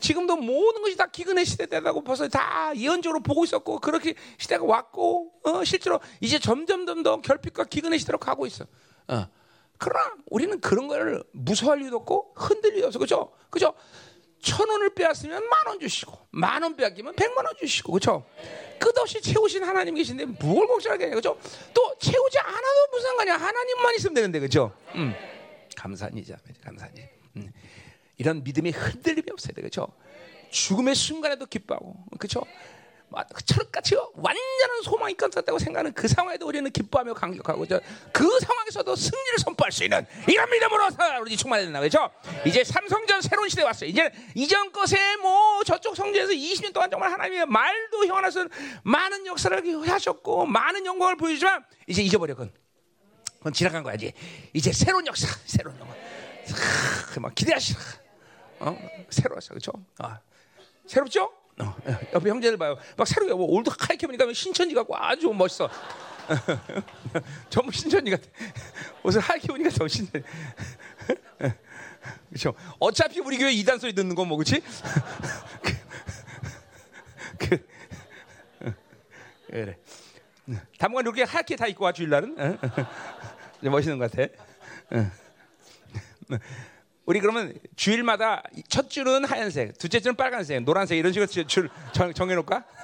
지금도 0.00 0.36
모든 0.36 0.82
것이 0.82 0.96
다 0.96 1.06
기근의 1.06 1.44
시대다고 1.44 2.02
벌써 2.04 2.28
다 2.28 2.72
예언적으로 2.76 3.20
보고 3.20 3.44
있었고 3.44 3.78
그렇게 3.80 4.14
시대가 4.38 4.64
왔고 4.64 5.32
어, 5.44 5.64
실제로 5.64 6.00
이제 6.20 6.38
점점 6.38 7.02
더 7.02 7.20
결핍과 7.20 7.64
기근의 7.64 7.98
시대로 7.98 8.18
가고 8.18 8.46
있어. 8.46 8.64
어. 9.08 9.26
그러나 9.78 10.14
우리는 10.30 10.58
그런 10.60 10.88
걸 10.88 11.22
무서워할 11.32 11.82
이유도 11.82 11.96
없고 11.98 12.32
흔들릴 12.36 12.78
이유 12.78 12.86
없어. 12.86 12.98
그죠? 12.98 13.32
그죠? 13.50 13.74
천 14.40 14.68
원을 14.68 14.94
빼앗으면 14.94 15.42
만 15.48 15.66
원 15.66 15.80
주시고 15.80 16.16
만 16.30 16.62
원 16.62 16.76
빼앗기면 16.76 17.14
백만 17.16 17.44
원 17.44 17.54
주시고 17.56 17.92
그렇죠? 17.92 18.24
끝없이 18.78 19.20
채우신 19.20 19.64
하나님 19.64 19.94
계신데 19.94 20.26
뭘 20.26 20.66
걱정하게 20.68 21.10
그죠? 21.10 21.38
또 21.74 21.94
채우지 21.98 22.38
않아도 22.38 22.86
무슨 22.92 23.08
상관이야 23.08 23.34
하나님만 23.36 23.94
있으면 23.96 24.14
되는데 24.14 24.38
그죠? 24.40 24.72
음. 24.94 25.14
감사니자 25.76 26.36
감사니. 26.62 27.00
음. 27.36 27.52
이런 28.16 28.42
믿음이 28.42 28.70
흔들림이 28.70 29.26
없어야 29.30 29.52
돼 29.52 29.62
그죠? 29.62 29.88
죽음의 30.50 30.94
순간에도 30.94 31.46
기뻐하고 31.46 31.96
그죠? 32.18 32.42
철같이 33.44 33.94
완전한 34.14 34.82
소망이 34.82 35.14
끊었다고 35.14 35.58
생각하는 35.58 35.92
그 35.92 36.08
상황에도 36.08 36.46
우리는 36.46 36.68
기뻐하며 36.70 37.14
감격하고 37.14 37.64
그 38.12 38.40
상황에서도 38.40 38.96
승리를 38.96 39.38
선포할 39.38 39.70
수 39.70 39.84
있는 39.84 40.04
이런 40.28 40.50
믿음으로 40.50 40.88
우리 41.20 41.36
충만해야 41.36 41.66
된다 41.66 41.80
그죠? 41.80 42.10
이제 42.44 42.64
삼성전 42.64 43.22
새로운 43.22 43.48
시대 43.48 43.62
왔어요. 43.62 43.88
이제 43.88 44.10
이전 44.34 44.72
것에 44.72 45.16
뭐 45.18 45.62
저쪽 45.64 45.96
성전에서 45.96 46.32
20년 46.32 46.72
동안 46.72 46.90
정말 46.90 47.12
하나님의 47.12 47.46
말도 47.46 48.06
형하나서 48.06 48.48
많은 48.82 49.26
역사를 49.26 49.88
하셨고 49.88 50.46
많은 50.46 50.84
영광을 50.84 51.16
보여주지만 51.16 51.64
이제 51.86 52.02
잊어버렸건. 52.02 52.52
그건 53.38 53.52
지나간 53.52 53.84
거야지 53.84 54.12
이제 54.52 54.72
새로운 54.72 55.06
역사 55.06 55.28
새로운 55.46 55.78
영광. 55.78 55.96
막 57.20 57.34
기대하시라 57.34 57.78
어? 58.60 58.76
새로웠어 59.10 59.54
그죠 59.54 59.72
아, 59.98 60.20
새롭죠? 60.86 61.32
어, 61.58 61.74
옆에 62.12 62.28
형제들 62.28 62.58
봐요. 62.58 62.76
막 62.96 63.06
새로 63.08 63.34
뭐 63.36 63.46
올드 63.46 63.70
카이케 63.70 64.06
보니까 64.06 64.30
신천지 64.32 64.74
같고 64.74 64.94
아주 64.96 65.28
멋있어. 65.30 65.70
전부 67.48 67.72
신천지 67.72 68.10
같아. 68.10 68.24
옷을 69.02 69.20
하얗게 69.20 69.48
보니까 69.48 69.70
더 69.70 69.88
신천. 69.88 70.22
그렇죠. 72.28 72.54
어차피 72.78 73.20
우리 73.20 73.38
교회 73.38 73.52
이단 73.52 73.78
소리 73.78 73.94
듣는 73.94 74.14
거뭐 74.14 74.36
그렇지? 74.36 74.62
그, 77.38 77.66
그래. 79.46 79.78
당분간 80.78 81.04
이렇게 81.06 81.22
하얗게 81.22 81.56
다 81.56 81.66
입고 81.66 81.84
와 81.84 81.92
주일날은 81.92 82.58
멋있는 83.62 83.98
것 83.98 84.10
같아. 84.10 84.28
우리 87.06 87.20
그러면 87.20 87.54
주일마다 87.76 88.42
첫 88.68 88.90
줄은 88.90 89.24
하얀색, 89.24 89.78
둘째 89.78 90.00
줄은 90.00 90.16
빨간색, 90.16 90.64
노란색 90.64 90.98
이런 90.98 91.12
식으로 91.12 91.26
줄 91.46 91.70
정, 91.92 92.12
해놓을까? 92.30 92.64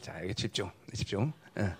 자, 0.00 0.22
여기 0.22 0.34
집중, 0.34 0.70
집중. 0.94 1.32
어, 1.56 1.76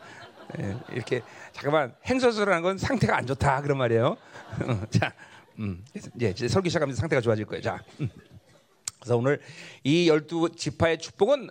예, 0.58 0.76
이렇게 0.90 1.22
잠깐만 1.52 1.94
행서술하는 2.04 2.62
건 2.62 2.76
상태가 2.78 3.16
안 3.16 3.26
좋다 3.26 3.62
그런 3.62 3.78
말이에요. 3.78 4.16
어, 4.62 4.82
자, 4.90 5.14
음, 5.60 5.84
이제 6.16 6.48
설교 6.48 6.68
시작하면서 6.68 7.00
상태가 7.00 7.20
좋아질 7.20 7.44
거예요. 7.46 7.62
자, 7.62 7.82
음. 8.00 8.10
그래서 8.98 9.16
오늘 9.16 9.40
이 9.84 10.08
열두 10.08 10.50
지파의 10.56 10.98
축복은 10.98 11.48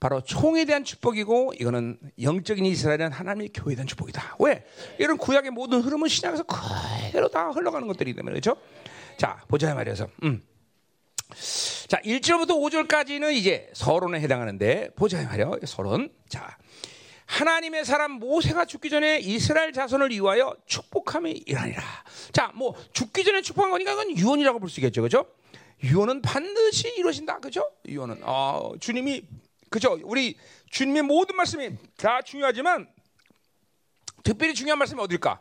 바로 0.00 0.22
총에 0.22 0.64
대한 0.64 0.82
축복이고 0.82 1.52
이거는 1.60 1.98
영적인 2.22 2.64
이스라엘은 2.64 3.12
하나님의 3.12 3.50
교회에 3.52 3.76
대한 3.76 3.86
축복이다. 3.86 4.36
왜? 4.40 4.64
이런 4.98 5.18
구약의 5.18 5.50
모든 5.50 5.82
흐름은 5.82 6.08
신약에서 6.08 6.44
그대로 6.44 7.28
다 7.28 7.50
흘러가는 7.50 7.86
것들이기 7.86 8.16
때문에 8.16 8.32
그렇죠? 8.40 8.56
자, 9.18 9.42
보자 9.46 9.74
말이어서. 9.74 10.08
음. 10.24 10.42
자, 11.86 12.00
1절부터 12.00 12.48
5절까지는 12.88 13.34
이제 13.34 13.68
서론에 13.74 14.20
해당하는데 14.20 14.90
보자 14.96 15.22
말이요. 15.22 15.58
서론. 15.66 16.10
자. 16.28 16.56
하나님의 17.26 17.84
사람 17.84 18.12
모세가 18.12 18.64
죽기 18.64 18.90
전에 18.90 19.20
이스라엘 19.20 19.72
자손을 19.72 20.10
위하여 20.10 20.56
축복함이 20.66 21.44
일하니라. 21.46 21.82
자, 22.32 22.50
뭐 22.56 22.74
죽기 22.92 23.22
전에 23.22 23.40
축복한 23.42 23.70
거니까 23.70 23.94
그건 23.94 24.16
유언이라고 24.16 24.58
볼 24.58 24.68
수 24.68 24.80
있겠죠, 24.80 25.02
그죠? 25.02 25.26
유언은 25.84 26.22
반드시 26.22 26.88
이루어진다, 26.96 27.38
그죠? 27.38 27.70
유언은 27.86 28.20
어, 28.22 28.72
주님이 28.80 29.22
그죠? 29.70 29.98
우리 30.02 30.36
주님의 30.68 31.02
모든 31.02 31.36
말씀이 31.36 31.70
다 31.96 32.20
중요하지만 32.20 32.88
특별히 34.22 34.52
중요한 34.52 34.78
말씀이 34.78 35.00
어딜까? 35.00 35.40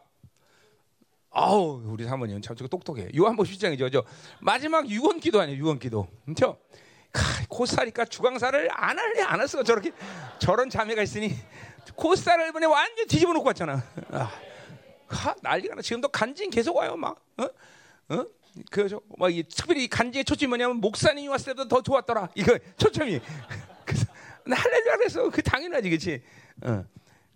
아우 1.31 1.81
우리 1.85 2.05
사모님 2.05 2.41
참 2.41 2.55
똑똑해. 2.55 3.09
요한복 3.15 3.45
10장이죠. 3.47 3.91
저 3.91 4.03
마지막 4.39 4.87
유언 4.87 5.19
기도 5.19 5.41
아니에요. 5.41 5.59
유언 5.59 5.79
기도. 5.79 6.07
그렇죠? 6.25 6.59
코스타리카 7.49 8.05
주강사를 8.05 8.69
안 8.71 8.97
할래 8.99 9.21
안 9.23 9.41
했어. 9.41 9.63
저렇게 9.63 9.91
저런 10.37 10.69
자매가 10.69 11.01
있으니 11.01 11.35
코스타를 11.95 12.49
이번에 12.49 12.67
완전 12.67 13.07
뒤집어 13.07 13.33
놓고 13.33 13.47
왔잖아. 13.47 13.83
아, 14.11 14.31
하, 15.07 15.35
난리가 15.41 15.75
나. 15.75 15.81
지금도 15.81 16.07
간증 16.09 16.51
계속 16.51 16.75
와요. 16.77 16.95
막 16.95 17.19
어? 17.37 17.45
어? 18.09 18.25
그죠? 18.69 19.01
막이 19.17 19.43
특별히 19.43 19.87
간증의 19.87 20.23
초점이 20.23 20.49
뭐냐면 20.49 20.77
목사님이 20.77 21.27
왔을 21.27 21.55
때도 21.55 21.67
더 21.67 21.81
좋았더라. 21.81 22.29
이거 22.35 22.57
초점이. 22.77 23.19
할렐루야 24.45 24.97
그래서 24.97 25.29
그 25.29 25.41
당연하지, 25.41 25.89
그렇지? 25.89 26.21
어. 26.63 26.85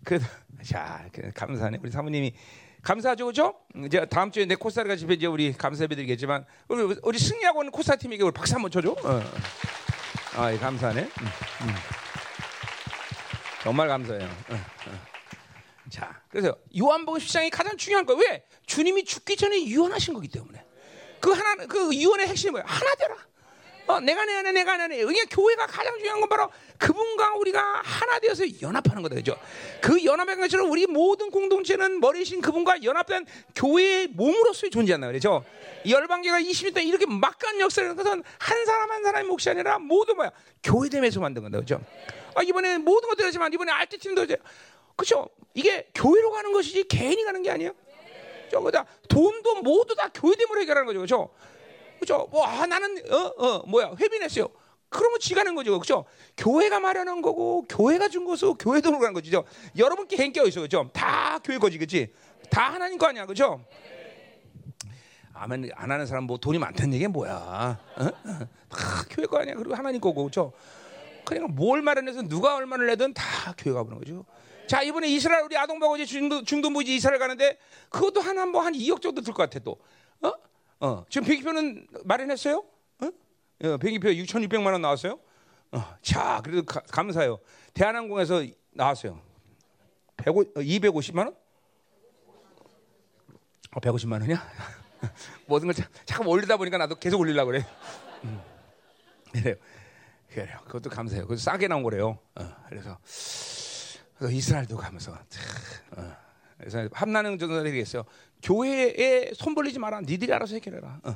그, 0.03 0.19
자, 0.65 1.07
그 1.11 1.31
감사하네. 1.33 1.79
우리 1.81 1.91
사모님이 1.91 2.33
감사하죠, 2.81 3.25
그죠? 3.25 3.55
이제 3.85 4.05
다음 4.05 4.31
주에 4.31 4.45
내 4.45 4.55
코스타리카 4.55 4.95
집에 4.95 5.13
이제 5.13 5.25
우리 5.25 5.53
감사해드리겠지만 5.53 6.45
우리, 6.67 6.97
우리 7.01 7.17
승리하고 7.17 7.61
있는 7.61 7.71
코스타 7.71 7.95
팀에게 7.95 8.23
우리 8.23 8.33
박수 8.33 8.55
한번 8.55 8.69
쳐줘. 8.71 8.91
어. 8.91 9.23
아, 10.35 10.51
예, 10.51 10.57
감사하네. 10.57 11.01
음, 11.01 11.07
음. 11.61 11.73
정말 13.63 13.87
감사해요. 13.87 14.25
어, 14.25 14.53
어. 14.53 15.13
자, 15.89 16.21
그래서 16.29 16.57
요한복음 16.77 17.19
10장이 17.19 17.49
가장 17.51 17.77
중요한 17.77 18.05
거 18.05 18.15
왜? 18.15 18.43
주님이 18.65 19.05
죽기 19.05 19.37
전에 19.37 19.63
유언하신 19.65 20.13
거기 20.13 20.27
때문에. 20.27 20.65
그 21.21 21.31
하나, 21.31 21.65
그 21.67 21.95
유언의 21.95 22.27
핵심이 22.27 22.51
뭐야? 22.51 22.65
하나 22.67 22.95
되라. 22.95 23.15
어, 23.85 23.99
내가 23.99 24.23
내 24.25 24.33
안에 24.33 24.51
내가 24.53 24.77
내 24.77 24.83
안에 24.83 24.97
이게 24.99 25.25
교회가 25.25 25.67
가장 25.67 25.97
중요한 25.97 26.21
건 26.21 26.29
바로 26.29 26.49
그분과 26.77 27.35
우리가 27.35 27.81
하나 27.83 28.19
되어서 28.19 28.43
연합하는 28.61 29.03
거다 29.03 29.15
그죠? 29.15 29.37
그 29.81 30.03
연합의 30.03 30.37
것처럼 30.37 30.69
우리 30.71 30.87
모든 30.87 31.29
공동체는 31.29 31.99
머리신 31.99 32.41
그분과 32.41 32.83
연합된 32.83 33.25
교회의 33.55 34.07
몸으로서 34.07 34.69
존재한다 34.69 35.11
그죠? 35.11 35.43
열방계가 35.87 36.39
20년 36.39 36.73
동안 36.73 36.87
이렇게 36.87 37.05
막간 37.05 37.59
역사를 37.59 37.93
것은 37.95 38.23
한 38.39 38.65
사람 38.65 38.91
한 38.91 39.03
사람의 39.03 39.27
몫이 39.27 39.49
아니라 39.49 39.79
모두 39.79 40.15
뭐야? 40.15 40.31
교회됨에서 40.63 41.19
만든 41.19 41.43
건다 41.43 41.59
그죠? 41.59 41.81
아, 42.35 42.41
이번에 42.41 42.77
모든 42.77 43.09
것들 43.09 43.25
하지만 43.25 43.51
이번에 43.51 43.71
알티 43.71 43.97
팀도 43.97 44.23
이제 44.23 44.37
그죠? 44.95 45.27
이게 45.53 45.89
교회로 45.93 46.31
가는 46.31 46.51
것이지 46.53 46.87
개인이 46.87 47.21
가는 47.25 47.41
게 47.41 47.51
아니에요. 47.51 47.73
저거다 48.49 48.85
돈도 49.09 49.61
모두 49.61 49.95
다 49.95 50.09
교회됨으로 50.13 50.61
해결하는 50.61 50.85
거죠, 50.85 50.99
그렇죠? 50.99 51.33
그죠? 52.03 52.27
뭐 52.31 52.45
아, 52.45 52.65
나는 52.65 52.97
어 53.11 53.33
어 53.37 53.63
뭐야 53.67 53.95
회비냈어요. 53.99 54.47
그러면 54.89 55.19
지가 55.19 55.43
는 55.43 55.55
거죠, 55.55 55.79
그죠? 55.79 56.05
교회가 56.37 56.79
마련한 56.79 57.21
거고 57.21 57.65
교회가 57.67 58.09
준 58.09 58.25
것으로 58.25 58.53
교회 58.55 58.79
돈으로 58.81 58.99
가는 58.99 59.13
거죠. 59.13 59.43
여러분 59.77 60.07
개인 60.07 60.31
껴 60.31 60.45
있어, 60.45 60.61
그죠? 60.61 60.89
다 60.93 61.39
교회 61.43 61.57
거지, 61.57 61.77
그렇지? 61.79 62.13
다 62.51 62.73
하나님 62.73 62.97
거 62.99 63.07
아니야, 63.07 63.25
그죠? 63.25 63.63
아멘 65.33 65.71
안 65.75 65.89
하는 65.91 66.05
사람 66.05 66.25
뭐 66.25 66.37
돈이 66.37 66.59
많다는 66.59 66.93
얘기 66.93 67.07
뭐야? 67.07 67.33
어? 67.97 68.05
다 68.69 69.03
교회 69.09 69.25
거 69.25 69.39
아니야, 69.39 69.55
그리고 69.55 69.73
하나님 69.73 69.99
거고, 69.99 70.25
그죠? 70.25 70.51
그러니까 71.25 71.51
뭘 71.53 71.81
마련해서 71.81 72.21
누가 72.23 72.55
얼마를 72.55 72.85
내든 72.87 73.13
다 73.15 73.23
교회가 73.57 73.83
그런 73.85 73.97
거죠. 73.99 74.25
자 74.67 74.81
이번에 74.83 75.07
이스라엘 75.07 75.43
우리 75.43 75.57
아동바고 75.57 75.95
이제 75.97 76.05
중도 76.05 76.43
중도부지 76.43 76.95
이스라엘 76.95 77.17
가는데 77.19 77.57
그것도 77.89 78.21
한 78.21 78.49
뭐한 78.49 78.73
2억 78.73 79.01
정도 79.01 79.21
들 79.21 79.33
것 79.33 79.43
같아 79.43 79.59
또. 79.59 79.77
어? 80.21 80.31
어, 80.83 81.05
지금 81.07 81.25
비행기표는 81.25 81.87
마련했어요? 82.03 82.57
어? 82.57 83.05
어, 83.05 83.77
비행기표 83.77 84.09
6,600만 84.09 84.73
원 84.73 84.81
나왔어요? 84.81 85.17
어, 85.71 85.95
자, 86.01 86.41
그래도 86.43 86.65
가, 86.65 86.81
감사해요. 86.81 87.39
대한항공에서 87.73 88.43
나왔어요. 88.73 89.21
1 90.25 90.29
5 90.29 90.43
250만 90.55 91.19
원? 91.19 91.35
어, 93.71 93.79
150만 93.79 94.19
원이야? 94.19 94.45
모든 95.47 95.67
걸 95.67 95.73
자, 95.73 95.87
잠깐 96.03 96.27
올리다 96.27 96.57
보니까 96.57 96.77
나도 96.77 96.95
계속 96.95 97.21
올리려고 97.21 97.51
그래. 97.51 97.65
음. 98.25 98.41
그래요. 99.31 99.55
그래요. 100.33 100.59
그것도 100.65 100.89
감사해요. 100.89 101.23
그것도 101.23 101.37
싸게 101.37 101.69
나온 101.69 101.83
거래요. 101.83 102.19
어, 102.35 102.55
그래서, 102.67 102.97
그래서 104.17 104.33
이스라엘도 104.35 104.75
가면서. 104.75 105.13
어. 105.13 106.23
그래서 106.57 106.89
함나는 106.91 107.37
전도사들이 107.37 107.69
얘기했어요. 107.69 108.03
교회에 108.43 109.31
손 109.33 109.55
벌리지 109.55 109.79
마라. 109.79 110.01
니들이 110.01 110.31
알아서 110.33 110.53
해결해라. 110.55 110.99
어, 111.03 111.15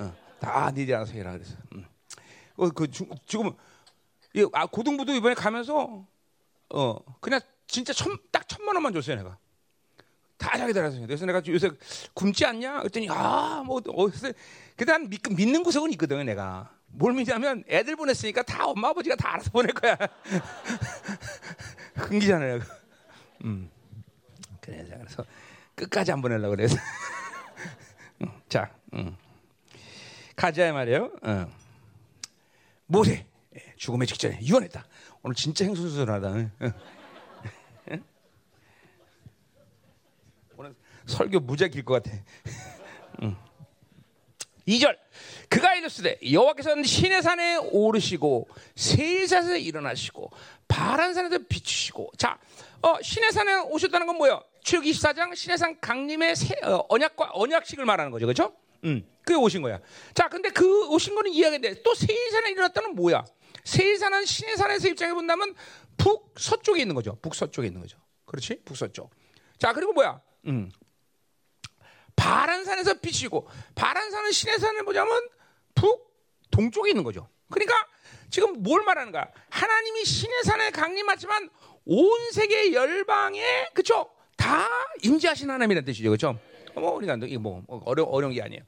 어. 0.00 0.16
다 0.38 0.70
니들이 0.70 0.94
알아서 0.94 1.12
해라. 1.12 1.32
그래서 1.32 1.56
음. 1.74 1.84
어, 2.56 2.70
그 2.70 2.88
주, 2.88 3.06
지금 3.26 3.52
이 4.34 4.46
아, 4.52 4.66
고등부도 4.66 5.12
이번에 5.12 5.34
가면서 5.34 6.06
어 6.70 6.98
그냥 7.20 7.40
진짜 7.66 7.92
천, 7.92 8.16
딱 8.30 8.46
천만 8.48 8.76
원만 8.76 8.92
줬어요 8.92 9.16
내가. 9.16 9.36
다 10.36 10.56
자기들 10.56 10.80
알아서. 10.80 11.00
그래서 11.00 11.26
내가 11.26 11.42
요새 11.48 11.70
굶지 12.14 12.46
않냐? 12.46 12.78
그랬더니 12.78 13.08
아뭐 13.10 13.78
어, 13.88 14.06
그다음 14.76 15.08
믿, 15.08 15.20
믿는 15.28 15.64
구석은 15.64 15.90
있거든 15.92 16.24
내가. 16.26 16.70
뭘 16.86 17.12
믿냐면 17.12 17.64
애들 17.68 17.96
보냈으니까 17.96 18.42
다 18.42 18.66
엄마 18.66 18.88
아버지가 18.90 19.16
다 19.16 19.34
알아서 19.34 19.50
보낼 19.50 19.72
거야. 19.72 19.96
흥기잖아요. 21.96 22.60
음. 23.44 23.68
그래서 24.60 25.24
끝까지 25.78 26.12
안 26.12 26.20
보내려고 26.20 26.50
그래서. 26.50 26.76
자, 28.48 28.70
음. 28.94 29.16
가자 30.34 30.72
말이에요. 30.72 31.12
어. 31.22 31.46
모세 32.86 33.26
예, 33.54 33.74
죽음의 33.76 34.08
직전에 34.08 34.40
유언했다. 34.42 34.84
오늘 35.22 35.34
진짜 35.34 35.64
행수수하다. 35.64 36.50
오늘 40.56 40.74
설교 41.06 41.40
무지하게 41.40 41.74
길것 41.74 42.02
같아. 42.02 42.16
음. 43.22 43.36
2절 44.68 44.96
그가 45.48 45.74
이르시되 45.74 46.18
여호와께서는 46.30 46.84
신의 46.84 47.22
산에 47.22 47.56
오르시고 47.56 48.48
세산에서 48.76 49.56
일어나시고 49.56 50.30
바란 50.68 51.14
산에서 51.14 51.38
비추시고 51.48 52.12
자 52.16 52.38
어, 52.82 53.00
신의 53.02 53.32
산에 53.32 53.60
오셨다는 53.60 54.06
건 54.06 54.18
뭐야? 54.18 54.40
출애굽 54.62 54.88
24장 54.90 55.34
신의 55.34 55.58
산 55.58 55.80
강림의 55.80 56.36
세, 56.36 56.54
어, 56.62 56.84
언약과 56.88 57.30
언약식을 57.32 57.84
말하는 57.84 58.12
거죠. 58.12 58.26
그렇죠? 58.26 58.54
음. 58.84 59.04
그게 59.22 59.34
오신 59.34 59.62
거야. 59.62 59.80
자, 60.14 60.28
근데 60.28 60.50
그 60.50 60.88
오신 60.88 61.14
거는 61.14 61.32
이야기인데 61.32 61.82
또 61.82 61.94
세일 61.94 62.30
산에 62.30 62.50
일어났다는 62.50 62.94
뭐야? 62.94 63.24
세일 63.64 63.98
산은 63.98 64.24
신의 64.24 64.56
산에서 64.56 64.88
입장해 64.88 65.12
본다면 65.14 65.54
북 65.96 66.34
서쪽에 66.38 66.80
있는 66.80 66.94
거죠. 66.94 67.18
북 67.20 67.34
서쪽에 67.34 67.66
있는 67.66 67.80
거죠. 67.80 67.98
그렇지? 68.26 68.60
북 68.64 68.76
서쪽. 68.76 69.10
자, 69.58 69.72
그리고 69.72 69.92
뭐야? 69.92 70.20
음. 70.46 70.70
바란산에서 72.18 72.94
비치고 72.94 73.48
바란산은 73.76 74.32
신의 74.32 74.58
산을 74.58 74.84
보자면 74.84 75.28
북 75.74 76.12
동쪽에 76.50 76.90
있는 76.90 77.04
거죠. 77.04 77.28
그러니까 77.48 77.74
지금 78.28 78.62
뭘 78.62 78.82
말하는 78.82 79.12
거야? 79.12 79.28
하나님이 79.48 80.04
신의 80.04 80.42
산에 80.42 80.70
강림하지만 80.70 81.48
온 81.86 82.32
세계 82.32 82.72
열방에 82.72 83.68
그쵸? 83.72 84.10
다 84.36 84.68
임재하신 85.02 85.48
하나님이라는 85.48 85.84
뜻이죠, 85.86 86.10
그렇죠? 86.10 86.38
뭐 86.74 86.92
우리가 86.96 87.16
이게 87.22 87.38
뭐 87.38 87.62
어려 87.84 88.02
어려운 88.04 88.34
게 88.34 88.42
아니에요. 88.42 88.62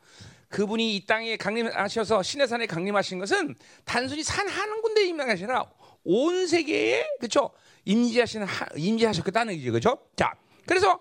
그분이 0.49 0.97
이 0.97 1.07
땅에 1.07 1.37
강림하셔서 1.37 2.23
신의 2.23 2.49
산에 2.49 2.67
강림하신 2.67 3.19
것은 3.19 3.55
단순히 3.85 4.23
산 4.23 4.49
한 4.49 4.81
군데 4.83 5.03
아니라 5.33 5.65
온 6.05 6.47
세계에 6.47 7.07
그렇죠? 7.19 7.51
임재하신 7.85 8.47
임재하셨다는 8.77 9.55
얘기죠, 9.55 9.73
그렇죠? 9.73 9.99
자, 10.17 10.35
그래서 10.67 10.99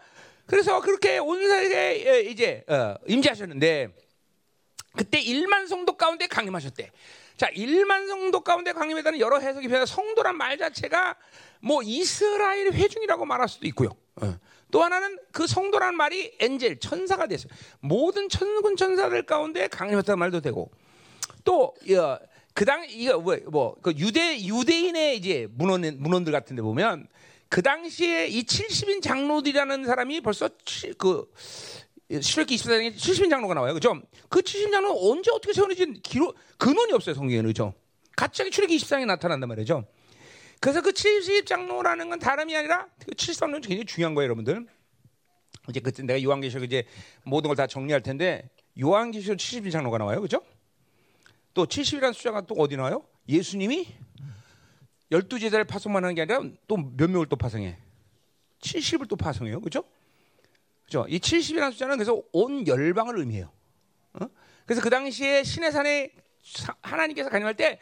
그래서 0.50 0.82
그렇게 0.82 1.20
온 1.20 1.48
세계에 1.48 2.22
이제 2.22 2.64
어, 2.68 2.96
임재하셨는데 3.08 3.90
그때 4.98 5.22
1만 5.22 5.68
성도 5.68 5.96
가운데 5.96 6.26
강림하셨대. 6.26 6.92
자, 7.38 7.48
1만 7.52 8.08
성도 8.08 8.42
가운데 8.42 8.74
강림했다는 8.74 9.20
여러 9.20 9.38
해석이 9.38 9.68
변해 9.68 9.86
성도란 9.86 10.36
말 10.36 10.58
자체가 10.58 11.16
뭐 11.62 11.84
이스라엘 11.84 12.74
회중이라고 12.74 13.26
말할 13.26 13.48
수도 13.48 13.68
있고요. 13.68 13.92
어. 14.16 14.40
또 14.72 14.84
하나는 14.84 15.20
그 15.32 15.46
성도란 15.46 15.96
말이 15.96 16.36
엔젤 16.40 16.80
천사가 16.80 17.28
됐어요. 17.28 17.54
모든 17.80 18.28
천군 18.28 18.76
천사들 18.76 19.24
가운데 19.28 19.68
강림했다는 19.68 20.18
말도 20.18 20.42
되고 20.42 20.72
또 21.44 21.76
그당 22.54 22.86
이거 22.90 23.20
뭐그 23.20 23.94
유대 23.98 24.44
유대인의 24.44 25.16
이제 25.18 25.48
문헌 25.52 25.98
문헌들 26.00 26.32
같은데 26.34 26.62
보면 26.62 27.08
그 27.50 27.62
당시에 27.64 28.28
이 28.28 28.44
70인 28.44 29.02
장로들이라는 29.02 29.86
사람이 29.86 30.22
벌써 30.22 30.50
그 30.98 31.32
실력기 32.22 32.56
24장에 32.56 32.96
70인 32.96 33.30
장로가 33.30 33.56
나와요. 33.56 33.74
그죠? 33.74 34.00
그 34.30 34.42
70인 34.42 34.72
장로는 34.72 34.96
언제 35.00 35.32
어떻게 35.32 35.54
세웠는지 35.54 36.02
기록 36.02 36.36
근원이 36.58 36.94
없어요. 36.94 37.16
성경에는 37.16 37.50
그죠? 37.50 37.74
갑자기 38.16 38.52
출애기 38.52 38.78
24장에 38.78 39.06
나타난단 39.06 39.48
말이죠. 39.50 39.86
그래서 40.60 40.82
그 40.82 40.92
70장로라는 40.92 42.10
건 42.10 42.20
다름이 42.20 42.56
아니라 42.56 42.88
그 43.00 43.12
70장로는 43.12 43.62
굉장히 43.62 43.86
중요한 43.86 44.14
거예요, 44.14 44.26
여러분들. 44.26 44.68
이제 45.70 45.80
그때 45.80 46.04
내가 46.04 46.22
요한계시록 46.22 46.66
이제 46.66 46.84
모든 47.24 47.48
걸 47.48 47.56
다 47.56 47.66
정리할 47.68 48.02
텐데 48.02 48.50
요한계시록 48.80 49.38
71장로가 49.38 49.98
나와요. 49.98 50.22
그죠? 50.22 50.42
또 51.54 51.66
70이라는 51.66 52.14
숫자가 52.14 52.42
또 52.42 52.56
어디 52.56 52.76
나와요? 52.78 53.04
예수님이 53.28 53.88
열두 55.12 55.40
제자를 55.40 55.66
파송만 55.66 56.04
하는 56.04 56.16
게 56.16 56.22
아니라 56.22 56.42
또 56.68 56.78
몇 56.78 57.10
명을 57.10 57.28
또 57.28 57.36
파송해? 57.36 57.78
70을 58.62 59.08
또 59.08 59.16
파송해요. 59.16 59.62
그죠? 59.62 59.84
그죠? 60.86 61.06
이 61.08 61.20
70이라는 61.20 61.72
숫자는 61.72 61.98
그래서 61.98 62.22
온 62.34 62.68
열방을 62.68 63.18
의미해요. 63.20 63.52
어? 64.14 64.26
그래서 64.66 64.82
그 64.82 64.90
당시에 64.90 65.44
신의 65.44 65.72
산에 65.72 66.12
하나님께서 66.82 67.30
가능할 67.30 67.56
때 67.56 67.80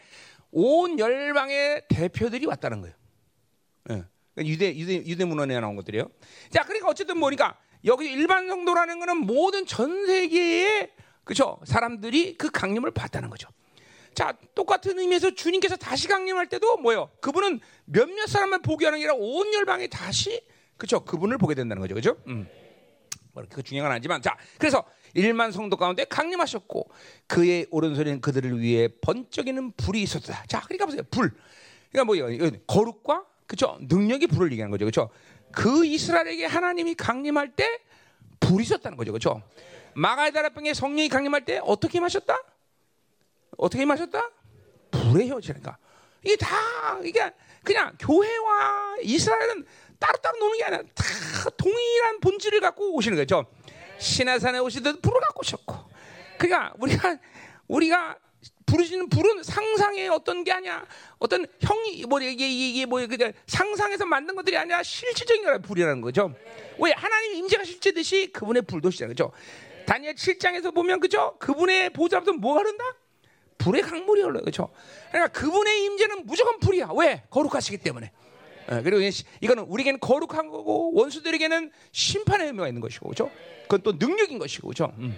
온 0.52 0.98
열방의 0.98 1.84
대표들이 1.90 2.46
왔다는 2.46 2.82
거예요. 2.82 2.96
예. 3.90 4.04
그러니까 4.34 4.54
유대 4.54 4.76
유대 4.76 4.96
유대 5.06 5.26
문헌에 5.26 5.60
나온 5.60 5.76
것들이요. 5.76 6.10
자, 6.50 6.64
그러니까 6.64 6.88
어쨌든 6.88 7.18
뭐니까 7.18 7.58
여기 7.86 8.10
일반 8.12 8.48
성도라는 8.48 9.00
거는 9.00 9.18
모든 9.18 9.66
전 9.66 10.06
세계의 10.06 10.92
그죠 11.24 11.60
사람들이 11.66 12.38
그 12.38 12.50
강림을 12.50 12.92
봤다는 12.92 13.30
거죠. 13.30 13.50
자, 14.18 14.36
똑같은 14.56 14.98
의미에서 14.98 15.36
주님께서 15.36 15.76
다시 15.76 16.08
강림할 16.08 16.48
때도 16.48 16.78
뭐요? 16.78 17.12
그분은 17.22 17.60
몇몇 17.86 18.26
사람만 18.26 18.64
보게 18.64 18.86
하는 18.86 18.98
게 18.98 19.06
아니라 19.06 19.14
온 19.16 19.54
열방이 19.54 19.90
다시 19.90 20.42
그죠 20.76 21.02
그분을 21.06 21.38
보게 21.38 21.54
된다는 21.54 21.82
거죠, 21.82 21.94
그죠? 21.94 22.18
음. 22.26 22.50
뭐그 23.34 23.62
중요한 23.62 23.90
건 23.90 23.92
아니지만 23.94 24.24
자, 24.24 24.36
그래서 24.58 24.84
1만 25.16 25.52
성도 25.52 25.78
가운데 25.78 26.04
강림하셨고 26.04 26.90
그의 27.28 27.68
오른손에는 27.70 28.20
그들을 28.22 28.60
위해 28.60 28.88
번쩍이는 29.02 29.74
불이 29.74 30.02
있었다. 30.02 30.46
자, 30.48 30.62
그러니까 30.62 30.88
보세요. 30.88 31.04
불. 31.12 31.32
그러니까 31.92 32.06
뭐예요? 32.06 32.50
거룩과 32.66 33.24
그죠? 33.46 33.78
능력이 33.82 34.26
불을 34.26 34.52
얘기하는 34.52 34.72
거죠. 34.72 34.86
그죠? 34.86 35.12
그 35.52 35.86
이스라엘에게 35.86 36.48
하나님이 36.48 36.96
강림할 36.96 37.56
때 37.56 37.82
불이 38.40 38.64
있었다는 38.64 38.98
거죠. 38.98 39.12
그죠? 39.14 39.44
마가다라병에 39.94 40.74
성령이 40.74 41.08
강림할 41.08 41.46
때 41.46 41.62
어떻게 41.64 42.00
마셨다? 42.00 42.42
어떻게 43.58 43.86
마셨다? 43.86 44.32
불의 44.92 45.30
혀지니까 45.30 45.78
이게 46.24 46.36
다 46.36 47.00
이게 47.04 47.32
그냥 47.64 47.96
교회와 48.00 48.98
이스라엘은 49.02 49.66
따로따로 50.00 50.38
노는 50.38 50.58
게 50.58 50.64
아니라 50.64 50.84
다 50.94 51.50
동일한 51.58 52.20
본질을 52.20 52.60
갖고 52.62 52.96
오시는 52.96 53.18
거죠. 53.18 53.46
신하산에 54.00 54.60
오시듯 54.60 55.02
불을 55.02 55.20
갖고 55.22 55.40
오셨고. 55.42 55.76
그러니까 56.38 56.74
우리가 56.78 57.18
우리가 57.68 58.18
부르시는 58.66 59.10
불은 59.10 59.44
상상의 59.44 60.10
어떤 60.10 60.44
게 60.44 60.52
아니야. 60.52 60.86
어떤 61.18 61.48
형이 61.62 62.06
뭐 62.06 62.22
이게 62.22 62.48
이게 62.48 62.86
뭐 62.86 63.00
상상해서 63.48 64.06
만든 64.06 64.36
것들이 64.36 64.58
아니라 64.58 64.84
실질적인 64.84 65.62
불이라는 65.62 66.02
거죠. 66.02 66.34
왜 66.78 66.92
하나님 66.92 67.34
임재가 67.36 67.64
실제듯이 67.64 68.32
그분의 68.32 68.64
불도 68.64 68.92
시작 68.92 69.08
그죠. 69.08 69.32
다니엘 69.86 70.16
7장에서 70.16 70.76
보면 70.76 71.00
그죠. 71.00 71.38
그분의 71.40 71.92
보좌부터 71.92 72.34
뭐가 72.34 72.60
흐른다? 72.60 72.84
불의 73.68 73.82
강물이 73.82 74.22
흘러 74.22 74.42
그죠. 74.42 74.70
그러니까 75.12 75.38
그분의 75.38 75.84
임재는 75.84 76.26
무조건 76.26 76.58
불이야. 76.60 76.92
왜? 76.96 77.24
거룩하시기 77.30 77.80
때문에. 77.80 78.12
예, 78.72 78.82
그리고 78.82 79.02
이거는 79.42 79.64
우리에게는 79.64 80.00
거룩한 80.00 80.50
거고 80.50 80.94
원수들에게는 80.94 81.72
심판의 81.92 82.48
의미가 82.48 82.68
있는 82.68 82.82
것이고 82.82 83.10
그죠. 83.10 83.30
그건 83.64 83.82
또 83.82 83.92
능력인 83.94 84.40
것이고 84.40 84.70
그죠. 84.70 84.94
음. 85.00 85.18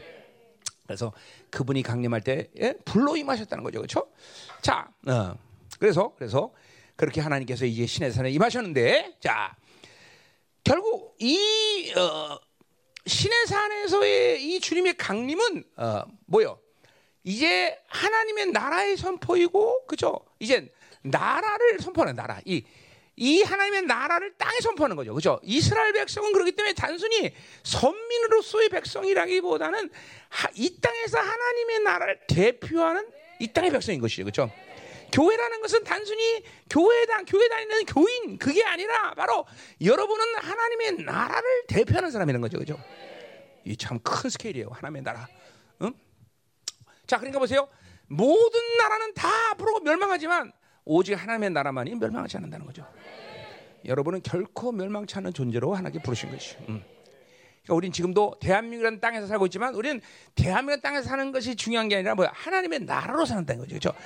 그래서 0.87 1.13
그분이 1.51 1.83
강림할 1.83 2.21
때 2.21 2.49
예? 2.59 2.73
불로 2.85 3.15
임하셨다는 3.15 3.63
거죠, 3.63 3.79
그렇죠? 3.79 4.07
자, 4.61 4.89
어. 5.07 5.35
그래서 5.79 6.13
그래서 6.17 6.51
그렇게 6.95 7.21
하나님께서 7.21 7.65
이제 7.65 7.85
신의 7.85 8.11
산에 8.11 8.31
임하셨는데, 8.31 9.17
자, 9.19 9.55
결국 10.63 11.15
이 11.19 11.93
어, 11.95 12.39
신의 13.05 13.45
산에서의 13.45 14.43
이 14.43 14.59
주님의 14.59 14.97
강림은 14.97 15.63
어, 15.77 16.03
뭐요? 16.25 16.59
이제 17.23 17.77
하나님의 17.87 18.47
나라의 18.47 18.97
선포이고, 18.97 19.85
그죠? 19.85 20.19
이제 20.39 20.71
나라를 21.01 21.79
선포하는 21.79 22.15
나라. 22.15 22.39
이, 22.45 22.63
이 23.15 23.41
하나님의 23.41 23.83
나라를 23.83 24.33
땅에 24.37 24.59
선포하는 24.61 24.95
거죠. 24.95 25.13
그죠? 25.13 25.39
이스라엘 25.43 25.91
백성은 25.93 26.31
그렇기 26.31 26.53
때문에 26.53 26.73
단순히 26.73 27.33
선민으로서의 27.63 28.69
백성이라기보다는 28.69 29.89
이 30.55 30.79
땅에서 30.79 31.19
하나님의 31.19 31.79
나라를 31.81 32.19
대표하는 32.27 33.07
이 33.39 33.47
땅의 33.51 33.71
백성인 33.71 33.99
것이죠. 33.99 34.23
그죠? 34.25 34.51
교회라는 35.11 35.61
것은 35.61 35.83
단순히 35.83 36.43
교회당 36.69 37.25
교회 37.25 37.47
다니는 37.49 37.85
교인 37.85 38.37
그게 38.37 38.63
아니라 38.63 39.13
바로 39.15 39.45
여러분은 39.83 40.35
하나님의 40.35 41.03
나라를 41.03 41.65
대표하는 41.67 42.11
사람이라는 42.11 42.41
거죠. 42.41 42.59
그죠? 42.59 42.79
이 43.65 43.75
참 43.75 43.99
큰 43.99 44.29
스케일이에요. 44.29 44.69
하나님의 44.71 45.01
나라. 45.01 45.27
응? 47.09 47.11
자, 47.11 47.17
그러니까 47.17 47.39
보세요. 47.39 47.67
모든 48.07 48.59
나라는 48.77 49.13
다 49.15 49.27
앞으로 49.51 49.79
멸망하지만 49.79 50.51
오직 50.85 51.15
하나님의 51.15 51.49
나라만이 51.49 51.95
멸망하지 51.95 52.37
않는다는 52.37 52.65
거죠. 52.65 52.85
여러분은 53.85 54.21
결코 54.21 54.71
멸망치 54.71 55.17
않은 55.17 55.33
존재로 55.33 55.73
하나님께 55.73 56.03
부르신 56.03 56.31
것이죠. 56.31 56.59
음. 56.69 56.83
그러니까 57.63 57.73
우리는 57.75 57.91
지금도 57.91 58.35
대한민국이라는 58.39 58.99
땅에서 58.99 59.27
살고 59.27 59.45
있지만 59.47 59.75
우리는 59.75 60.01
대한민국 60.35 60.81
땅에서 60.81 61.07
사는 61.07 61.31
것이 61.31 61.55
중요한 61.55 61.87
게 61.87 61.95
아니라 61.95 62.15
뭐야 62.15 62.31
하나님의 62.33 62.81
나라로 62.81 63.25
산다는 63.25 63.61
거죠. 63.61 63.77
그렇죠? 63.77 63.97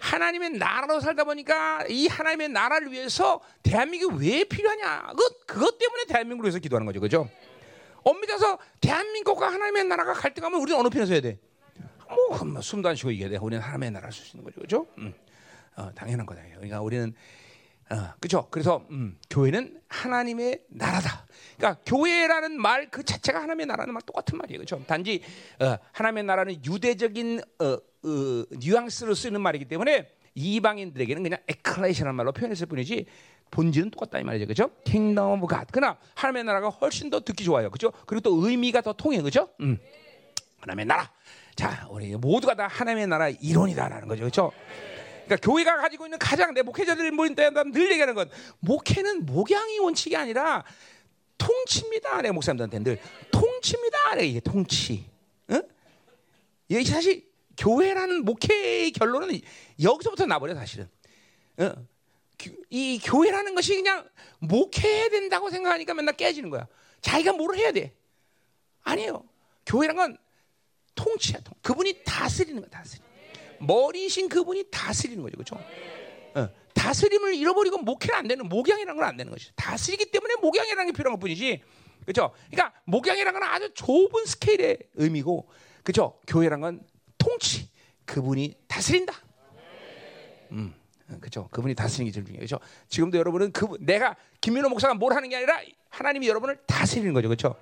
하나님의 0.00 0.50
나라로 0.50 1.00
살다 1.00 1.24
보니까 1.24 1.84
이 1.88 2.06
하나님의 2.06 2.50
나라를 2.50 2.92
위해서 2.92 3.40
대한민국이 3.62 4.24
왜 4.24 4.44
필요하냐? 4.44 5.12
그 5.16 5.46
그것 5.46 5.78
때문에 5.78 6.04
대한민국을 6.06 6.48
위해서 6.48 6.58
기도하는 6.58 6.86
거죠. 6.86 7.00
그렇죠? 7.00 7.28
엄밀해서 8.04 8.58
대한민국과 8.80 9.52
하나님의 9.52 9.84
나라가 9.84 10.12
갈등하면 10.12 10.60
우리는 10.60 10.78
어느 10.78 10.88
편에 10.88 11.04
서야 11.04 11.20
돼? 11.20 11.38
뭐, 12.08 12.44
뭐 12.44 12.60
숨도 12.60 12.88
안 12.88 12.96
쉬고 12.96 13.10
이겨야 13.10 13.30
돼. 13.30 13.36
우리는 13.36 13.62
하나님의 13.62 13.90
나라를 13.92 14.14
있는 14.32 14.44
거죠. 14.44 14.56
그렇죠? 14.56 14.86
음. 14.98 15.14
어, 15.76 15.92
당연한 15.94 16.26
거다. 16.26 16.42
그러니까 16.42 16.80
우리는 16.80 17.14
어, 17.90 17.96
그렇죠. 18.20 18.48
그래서 18.50 18.84
음, 18.90 19.18
교회는 19.30 19.80
하나님의 19.88 20.62
나라다. 20.68 21.26
그러니까 21.56 21.80
교회라는 21.86 22.60
말 22.60 22.88
그 22.90 23.02
자체가 23.02 23.40
하나님의 23.42 23.66
나라는 23.66 23.94
말 23.94 24.02
똑같은 24.02 24.36
말이에요. 24.38 24.58
그렇죠. 24.58 24.84
단지 24.86 25.22
어, 25.60 25.76
하나님의 25.92 26.24
나라는 26.24 26.64
유대적인 26.64 27.40
어, 27.60 27.64
어, 27.64 28.44
뉘앙스로 28.50 29.14
쓰는 29.14 29.40
말이기 29.40 29.64
때문에 29.66 30.10
이방인들에게는 30.34 31.22
그냥 31.22 31.38
에클레시아라는 31.48 32.14
말로 32.14 32.32
표현했을 32.32 32.66
뿐이지 32.66 33.06
본질은 33.50 33.90
똑같다 33.90 34.18
이 34.18 34.24
말이죠. 34.24 34.44
그렇죠? 34.46 34.70
Kingdom 34.84 35.38
of 35.42 35.46
God. 35.46 35.66
그러나 35.72 35.96
하나님의 36.14 36.44
나라가 36.44 36.68
훨씬 36.68 37.08
더 37.08 37.20
듣기 37.20 37.44
좋아요. 37.44 37.70
그렇죠? 37.70 37.90
그리고 38.06 38.20
또 38.20 38.46
의미가 38.46 38.82
더 38.82 38.92
통해. 38.92 39.18
그렇죠? 39.20 39.48
음. 39.60 39.78
하나님의 40.60 40.84
나라. 40.86 41.10
자, 41.58 41.88
우리 41.90 42.14
모두가 42.14 42.54
다 42.54 42.68
하나님의 42.68 43.08
나라 43.08 43.28
일원이다라는 43.28 44.06
거죠. 44.06 44.20
그렇죠? 44.20 44.52
그러니까 45.24 45.44
교회가 45.44 45.78
가지고 45.78 46.06
있는 46.06 46.16
가장 46.16 46.54
내 46.54 46.62
목회자들이 46.62 47.10
모일 47.10 47.34
때 47.34 47.62
늘 47.62 47.90
얘기하는 47.90 48.14
건 48.14 48.30
목회는 48.60 49.26
목양이 49.26 49.80
원칙이 49.80 50.16
아니라 50.16 50.64
통치입니다. 51.36 52.22
내 52.22 52.30
목사님들한테 52.30 52.78
늘 52.78 53.00
통치입니다. 53.32 54.20
이게 54.20 54.38
통치. 54.38 55.10
응? 55.50 55.60
이게 56.68 56.84
사실 56.84 57.28
교회라는 57.56 58.24
목회의 58.24 58.92
결론은 58.92 59.40
여기서부터 59.82 60.26
나버려 60.26 60.54
사실은. 60.54 60.88
응? 61.58 61.88
이 62.70 63.00
교회라는 63.02 63.56
것이 63.56 63.74
그냥 63.74 64.08
목회해야 64.38 65.08
된다고 65.08 65.50
생각하니까 65.50 65.92
맨날 65.94 66.16
깨지는 66.16 66.50
거야. 66.50 66.68
자기가 67.00 67.32
뭘 67.32 67.56
해야 67.56 67.72
돼? 67.72 67.92
아니에요. 68.84 69.24
교회란 69.66 69.96
건 69.96 70.18
통치야. 70.98 71.38
통. 71.44 71.54
그분이 71.62 72.02
다스리는 72.04 72.60
거야. 72.60 72.68
다스리. 72.70 73.00
머리신 73.60 74.28
그분이 74.28 74.64
다스리는 74.70 75.22
거죠. 75.22 75.36
그렇죠? 75.36 75.56
어, 76.34 76.48
다스림을 76.74 77.34
잃어버리고 77.34 77.78
목회는 77.78 78.14
안 78.18 78.26
되는 78.28 78.48
목양이라는 78.48 78.96
건 79.00 79.08
안 79.08 79.16
되는 79.16 79.30
것이죠. 79.32 79.52
다스리기 79.56 80.10
때문에 80.10 80.34
목양이라는 80.42 80.86
게 80.86 80.92
필요한 80.96 81.16
것뿐이지. 81.18 81.62
그렇죠? 82.04 82.32
그러니까 82.50 82.72
목양이라는 82.84 83.38
건 83.38 83.48
아주 83.48 83.70
좁은 83.74 84.26
스케일의 84.26 84.78
의미고 84.94 85.48
그렇죠? 85.84 86.18
교회란 86.26 86.60
건 86.60 86.80
통치. 87.16 87.68
그분이 88.04 88.54
다스린다. 88.66 89.12
음. 90.52 90.74
그렇죠. 91.20 91.48
그분이 91.52 91.74
다스리는 91.74 92.10
게 92.10 92.12
제일 92.12 92.24
중요해요. 92.26 92.46
그렇죠? 92.46 92.58
지금도 92.88 93.18
여러분은 93.18 93.52
그 93.52 93.66
내가 93.80 94.16
김민호 94.40 94.68
목사가 94.68 94.94
뭘 94.94 95.14
하는 95.14 95.28
게 95.28 95.36
아니라 95.36 95.60
하나님이 95.90 96.28
여러분을 96.28 96.58
다스리는 96.66 97.12
거죠. 97.14 97.28
그렇죠? 97.28 97.56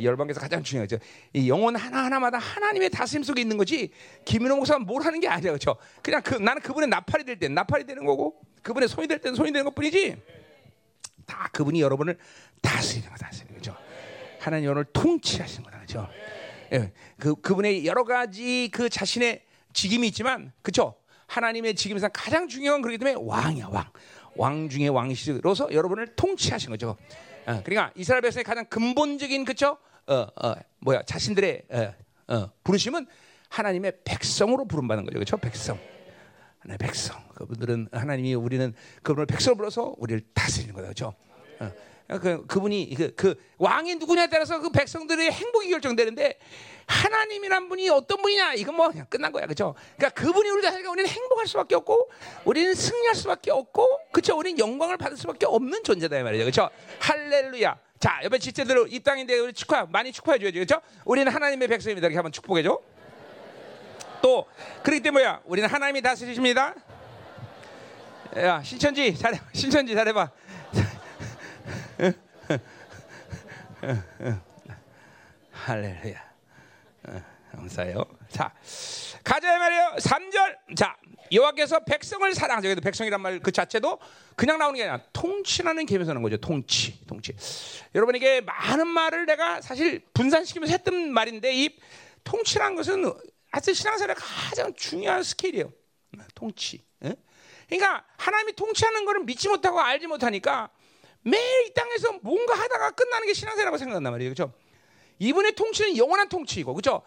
열방에서 0.00 0.40
가장 0.40 0.62
중요하죠. 0.62 0.98
이 1.32 1.48
영혼 1.48 1.76
하나 1.76 2.04
하나마다 2.04 2.38
하나님의 2.38 2.90
다스림 2.90 3.22
속에 3.22 3.40
있는 3.40 3.56
거지. 3.56 3.90
김민호 4.24 4.56
목사가 4.56 4.78
뭘 4.78 5.02
하는 5.04 5.20
게 5.20 5.28
아니야, 5.28 5.50
그렇죠? 5.50 5.76
그냥 6.02 6.22
그 6.22 6.34
나는 6.34 6.62
그분의 6.62 6.88
나팔이 6.88 7.24
될땐 7.24 7.54
나팔이 7.54 7.84
되는 7.84 8.04
거고, 8.04 8.40
그분의 8.62 8.88
손이 8.88 9.08
될땐 9.08 9.34
손이 9.34 9.52
되는 9.52 9.64
것뿐이지. 9.64 10.16
다 11.26 11.48
그분이 11.52 11.80
여러분을 11.80 12.18
다스리는 12.60 13.08
거 13.08 13.16
다스리는 13.16 13.54
거죠. 13.54 13.76
하나님 14.40 14.66
여러분을 14.66 14.86
통치하시는 14.92 15.64
거다, 15.64 15.78
그렇죠? 15.78 16.08
예, 16.72 16.92
그 17.18 17.34
그분의 17.34 17.86
여러 17.86 18.04
가지 18.04 18.70
그 18.72 18.88
자신의 18.88 19.42
직임이 19.72 20.08
있지만, 20.08 20.52
그렇죠? 20.62 20.94
하나님의 21.26 21.74
직임에서 21.74 22.08
가장 22.08 22.48
중요한 22.48 22.82
그렇기 22.82 22.98
때문에 22.98 23.16
왕이야, 23.18 23.68
왕. 23.70 23.86
왕 24.34 24.68
중의 24.68 24.88
왕이시로서 24.88 25.72
여러분을 25.72 26.14
통치하신 26.16 26.70
거죠. 26.70 26.96
어, 27.46 27.62
그러니까 27.64 27.92
이스라엘 27.96 28.22
백성의 28.22 28.44
가장 28.44 28.64
근본적인 28.66 29.44
그쵸? 29.44 29.78
어, 30.06 30.14
어, 30.14 30.54
뭐야 30.80 31.02
자신들의 31.02 31.62
어, 31.70 31.94
어, 32.34 32.50
부르심은 32.64 33.06
하나님의 33.48 33.92
백성으로 34.04 34.64
부름받는 34.66 35.04
거죠, 35.04 35.14
그렇죠? 35.14 35.36
백성. 35.36 35.78
하나님의 36.60 36.78
백성. 36.78 37.22
그분들은 37.34 37.88
하나님이 37.92 38.34
우리는 38.34 38.72
그분을 39.02 39.26
백성으로 39.26 39.56
불러서 39.56 39.94
우리를 39.98 40.22
다스리는 40.32 40.74
거다, 40.74 40.84
그렇죠? 40.86 41.14
어. 41.60 41.72
그, 42.08 42.46
그분이 42.46 42.94
그, 42.96 43.14
그 43.14 43.34
왕이 43.58 43.96
누구냐에 43.96 44.28
따라서 44.28 44.60
그 44.60 44.70
백성들의 44.70 45.30
행복이 45.30 45.70
결정되는데 45.70 46.38
하나님이란 46.86 47.68
분이 47.68 47.88
어떤 47.88 48.20
분이냐 48.20 48.54
이건 48.54 48.76
뭐 48.76 48.90
그냥 48.90 49.06
끝난 49.08 49.32
거야 49.32 49.46
그죠? 49.46 49.74
그러니까 49.96 50.20
그분이 50.20 50.50
우리 50.50 50.62
다스리니까 50.62 50.90
우리는 50.90 51.08
행복할 51.08 51.46
수밖에 51.46 51.74
없고 51.76 52.10
우리는 52.44 52.74
승리할 52.74 53.14
수밖에 53.14 53.50
없고 53.50 53.86
그죠? 54.10 54.36
우리는 54.36 54.58
영광을 54.58 54.96
받을 54.96 55.16
수밖에 55.16 55.46
없는 55.46 55.84
존재다 55.84 56.18
이 56.18 56.22
말이죠 56.22 56.44
그죠? 56.44 56.70
할렐루야. 57.00 57.78
자 57.98 58.20
옆에 58.24 58.38
지체대로 58.38 58.86
이 58.88 58.98
땅인데 59.00 59.38
우리 59.38 59.52
축하 59.52 59.86
많이 59.86 60.12
축하해 60.12 60.38
줘야죠 60.38 60.58
그죠? 60.58 60.80
우리는 61.04 61.30
하나님의 61.32 61.68
백성입니다 61.68 62.06
이렇게 62.06 62.16
한번 62.16 62.32
축복해 62.32 62.62
줘. 62.62 62.80
또 64.20 64.46
그렇기 64.82 65.02
때문에 65.02 65.24
뭐야? 65.24 65.40
우리는 65.44 65.68
하나님이 65.68 66.02
다스리십니다. 66.02 66.74
야 68.36 68.62
신천지 68.62 69.16
잘해 69.16 69.40
신천지 69.52 69.94
잘해봐. 69.94 70.30
할렐루야. 75.52 76.32
감사해요. 77.52 78.04
자, 78.28 78.52
가자 79.22 79.58
말이에요. 79.58 79.96
3절. 79.98 80.76
자, 80.76 80.96
여호와께서 81.30 81.84
백성을 81.84 82.34
사랑하죠. 82.34 82.68
그래도 82.68 82.80
백성이란 82.80 83.20
말 83.20 83.38
그 83.40 83.52
자체도 83.52 83.98
그냥 84.36 84.58
나오는 84.58 84.76
게 84.76 84.82
아니라 84.82 85.04
통치라는 85.12 85.86
개념에서 85.86 86.10
나는 86.10 86.22
거죠. 86.22 86.36
통치, 86.38 87.04
통치. 87.06 87.34
여러분에게 87.94 88.40
많은 88.40 88.86
말을 88.86 89.26
내가 89.26 89.60
사실 89.60 90.00
분산시키면서 90.14 90.72
했던 90.72 91.12
말인데 91.12 91.54
이 91.54 91.78
통치라는 92.24 92.76
것은 92.76 93.04
하여튼 93.50 93.74
신앙생활의 93.74 94.16
가장 94.18 94.72
중요한 94.74 95.22
스케일이에요. 95.22 95.72
통치. 96.34 96.82
예? 97.04 97.14
그러니까 97.68 98.04
하나님이 98.16 98.54
통치하는 98.54 99.04
것을 99.04 99.24
믿지 99.24 99.48
못하고 99.48 99.80
알지 99.80 100.06
못하니까 100.06 100.70
매일 101.22 101.66
이 101.66 101.74
땅에서 101.74 102.18
뭔가 102.22 102.54
하다가 102.54 102.90
끝나는 102.92 103.26
게 103.26 103.32
신앙생활이라고 103.32 103.78
생각한단 103.78 104.12
말이에요. 104.12 104.34
그렇죠? 104.34 104.52
이분의 105.18 105.54
통치는 105.54 105.96
영원한 105.96 106.28
통치이고 106.28 106.74
그렇죠? 106.74 107.02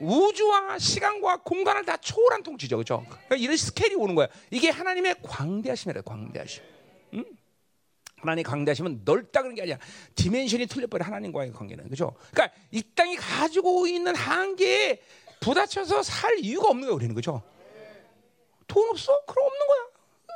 우주와 0.00 0.78
시간과 0.78 1.38
공간을 1.42 1.84
다 1.84 1.96
초월한 1.98 2.42
통치죠. 2.42 2.76
그렇죠? 2.76 3.04
그러니까 3.06 3.36
이런 3.36 3.56
스케일이 3.56 3.94
오는 3.94 4.14
거야. 4.14 4.28
이게 4.50 4.70
하나님의 4.70 5.16
광대하심이라 5.22 6.02
광대하심. 6.02 6.62
응? 7.14 7.24
하나님 8.16 8.44
광대하심은 8.44 9.02
넓다 9.04 9.42
그런 9.42 9.54
게 9.54 9.62
아니라 9.62 9.78
디멘션이 10.14 10.66
틀려버려 10.66 11.04
하나님과의 11.04 11.52
관계는 11.52 11.84
그렇죠? 11.84 12.14
그러니까 12.32 12.56
이 12.70 12.82
땅이 12.94 13.16
가지고 13.16 13.86
있는 13.86 14.14
한계에 14.14 15.00
부딪혀서 15.40 16.02
살 16.02 16.38
이유가 16.38 16.68
없는 16.68 16.82
거예요. 16.82 16.94
우리는 16.96 17.14
그렇죠? 17.14 17.42
돈 18.66 18.88
없어? 18.88 19.24
그럼 19.26 19.46
없는 19.46 19.66
거야. 19.66 19.86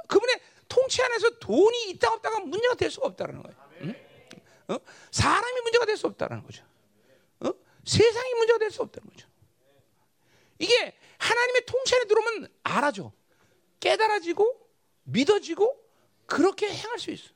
그분의 0.08 0.40
통치 0.68 1.02
안에서 1.02 1.38
돈이 1.38 1.90
있다 1.90 2.12
없다가 2.12 2.40
문제가 2.40 2.74
될 2.74 2.90
수가 2.90 3.06
없다는 3.08 3.42
거예요. 3.42 3.56
응? 3.82 3.94
어? 4.68 4.78
사람이 5.10 5.60
문제가 5.62 5.84
될 5.86 5.96
수 5.96 6.06
없다는 6.06 6.42
거죠. 6.42 6.64
어? 7.40 7.52
세상이 7.84 8.34
문제가 8.34 8.58
될 8.58 8.70
수 8.70 8.82
없다는 8.82 9.08
거죠. 9.10 9.28
이게 10.58 10.96
하나님의 11.18 11.66
통치 11.66 11.94
안에 11.96 12.04
들어오면 12.06 12.48
알아져. 12.62 13.12
깨달아지고 13.80 14.68
믿어지고 15.04 15.78
그렇게 16.26 16.68
행할 16.72 16.98
수 16.98 17.10
있어. 17.10 17.30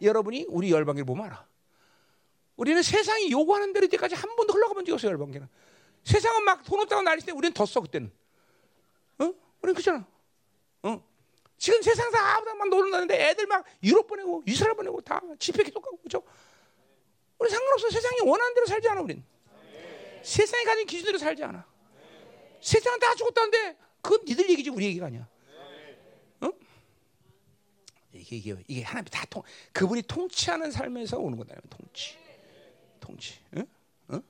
여러분이 0.00 0.46
우리 0.48 0.70
열방기를 0.72 1.04
보면 1.04 1.26
알아. 1.26 1.46
우리는 2.56 2.82
세상이 2.82 3.30
요구하는 3.30 3.72
대로 3.72 3.86
때까지 3.88 4.14
한 4.14 4.34
번도 4.36 4.52
흘러가 4.54 4.74
본 4.74 4.84
적이 4.84 4.94
없어요, 4.94 5.10
열방기는. 5.12 5.48
세상은 6.04 6.44
막 6.44 6.64
돈 6.64 6.80
없다고 6.80 7.02
난리 7.02 7.22
때 7.22 7.32
우리는 7.32 7.52
더 7.52 7.66
써, 7.66 7.80
그때는. 7.80 8.10
어? 9.18 9.24
우리는 9.62 9.74
그잖아. 9.74 10.06
어? 10.82 11.04
지금 11.62 11.80
세상 11.80 12.10
사람만 12.10 12.70
놀는다는데 12.70 13.28
애들 13.28 13.46
막 13.46 13.64
유럽 13.84 14.08
보내고 14.08 14.42
이스라엘 14.48 14.74
보내고 14.74 15.00
다 15.00 15.20
집회 15.38 15.62
기독하고 15.62 15.96
그죠? 15.98 16.20
우리 17.38 17.48
상관없어. 17.48 17.88
세상이 17.88 18.22
원하는 18.22 18.52
대로 18.52 18.66
살지 18.66 18.88
않아, 18.88 19.00
우린. 19.00 19.24
세상이 20.24 20.64
가진 20.64 20.86
기준대로 20.86 21.18
살지 21.18 21.44
않아. 21.44 21.64
세상은 22.60 22.98
다 22.98 23.14
죽었다는데 23.14 23.78
그건 24.00 24.24
니들 24.24 24.50
얘기지 24.50 24.70
우리 24.70 24.86
얘기가 24.86 25.06
아니야. 25.06 25.28
어? 26.40 26.50
이게 28.12 28.36
이게 28.38 28.56
이게 28.66 28.82
하나님 28.82 29.04
다 29.04 29.24
통, 29.26 29.44
그분이 29.72 30.02
통치하는 30.02 30.72
삶에서 30.72 31.18
오는 31.18 31.38
거다. 31.38 31.54
통치, 31.70 32.18
통치. 32.98 33.38
응? 33.56 33.64
응? 34.10 34.22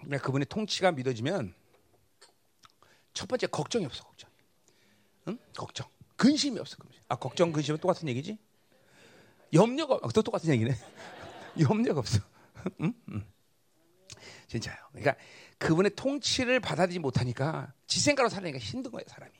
그러니까 0.00 0.18
그분의 0.26 0.44
통치가 0.50 0.92
믿어지면 0.92 1.54
첫 3.14 3.26
번째 3.26 3.46
걱정이 3.46 3.86
없어 3.86 4.04
걱정. 4.04 4.29
응? 5.28 5.38
걱정, 5.56 5.86
근심이 6.16 6.58
없어. 6.58 6.76
아 7.08 7.16
걱정, 7.16 7.52
근심은 7.52 7.78
똑같은 7.80 8.08
얘기지? 8.08 8.38
염려가 9.52 9.94
어, 9.96 10.08
또 10.12 10.22
똑같은 10.22 10.50
얘기네. 10.50 10.76
염려가 11.58 12.00
없어. 12.00 12.20
응? 12.80 12.92
응. 13.10 13.26
진짜요. 14.46 14.76
그러니까 14.92 15.16
그분의 15.58 15.92
통치를 15.94 16.60
받아들이지 16.60 16.98
못하니까 16.98 17.72
지생가로 17.86 18.28
살려니까 18.28 18.58
힘든 18.58 18.90
거예요, 18.90 19.04
사람이. 19.08 19.32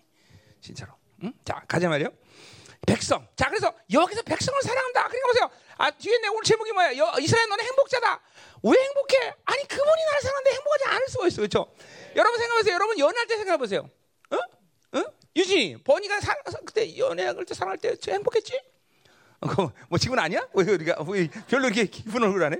진짜로. 0.61 0.93
응? 1.23 1.33
자, 1.45 1.65
가자 1.67 1.89
말이요. 1.89 2.09
백성. 2.87 3.27
자, 3.37 3.49
그래서 3.49 3.75
여기서 3.93 4.23
백성을 4.23 4.61
사랑한다. 4.63 5.09
그러니까 5.09 5.29
보세요. 5.29 5.51
아, 5.77 5.91
뒤에 5.91 6.19
내 6.19 6.29
오늘 6.29 6.43
제목이 6.45 6.73
뭐야? 6.73 6.97
여, 6.97 7.13
이스라엘 7.21 7.49
너는 7.49 7.65
행복자다. 7.65 8.21
왜 8.63 8.73
행복해? 8.73 9.35
아니, 9.45 9.63
그분이 9.69 10.05
나를 10.05 10.21
사랑하는데 10.23 10.51
행복하지 10.51 10.85
않을 10.87 11.09
수가 11.09 11.27
있어. 11.27 11.37
그렇죠? 11.37 11.73
여러분 12.17 12.39
생각해보세요. 12.39 12.75
여러분 12.75 12.99
연애할 12.99 13.27
때 13.27 13.37
생각해보세요. 13.37 13.91
어? 14.31 14.99
어? 14.99 15.05
유진이, 15.41 15.83
버니가 15.85 16.21
사, 16.21 16.35
그때 16.67 16.97
연애할 16.99 17.45
때 17.47 17.55
사랑할 17.55 17.79
때 17.79 17.97
행복했지? 18.09 18.61
어, 19.41 19.49
뭐 19.89 19.99
지금 19.99 20.19
아니야? 20.19 20.47
왜 20.53 20.65
우리가 20.71 21.03
왜 21.09 21.29
별로 21.49 21.67
이렇게 21.67 21.87
기분 21.87 22.23
얼굴 22.23 22.43
안 22.45 22.53
해? 22.53 22.59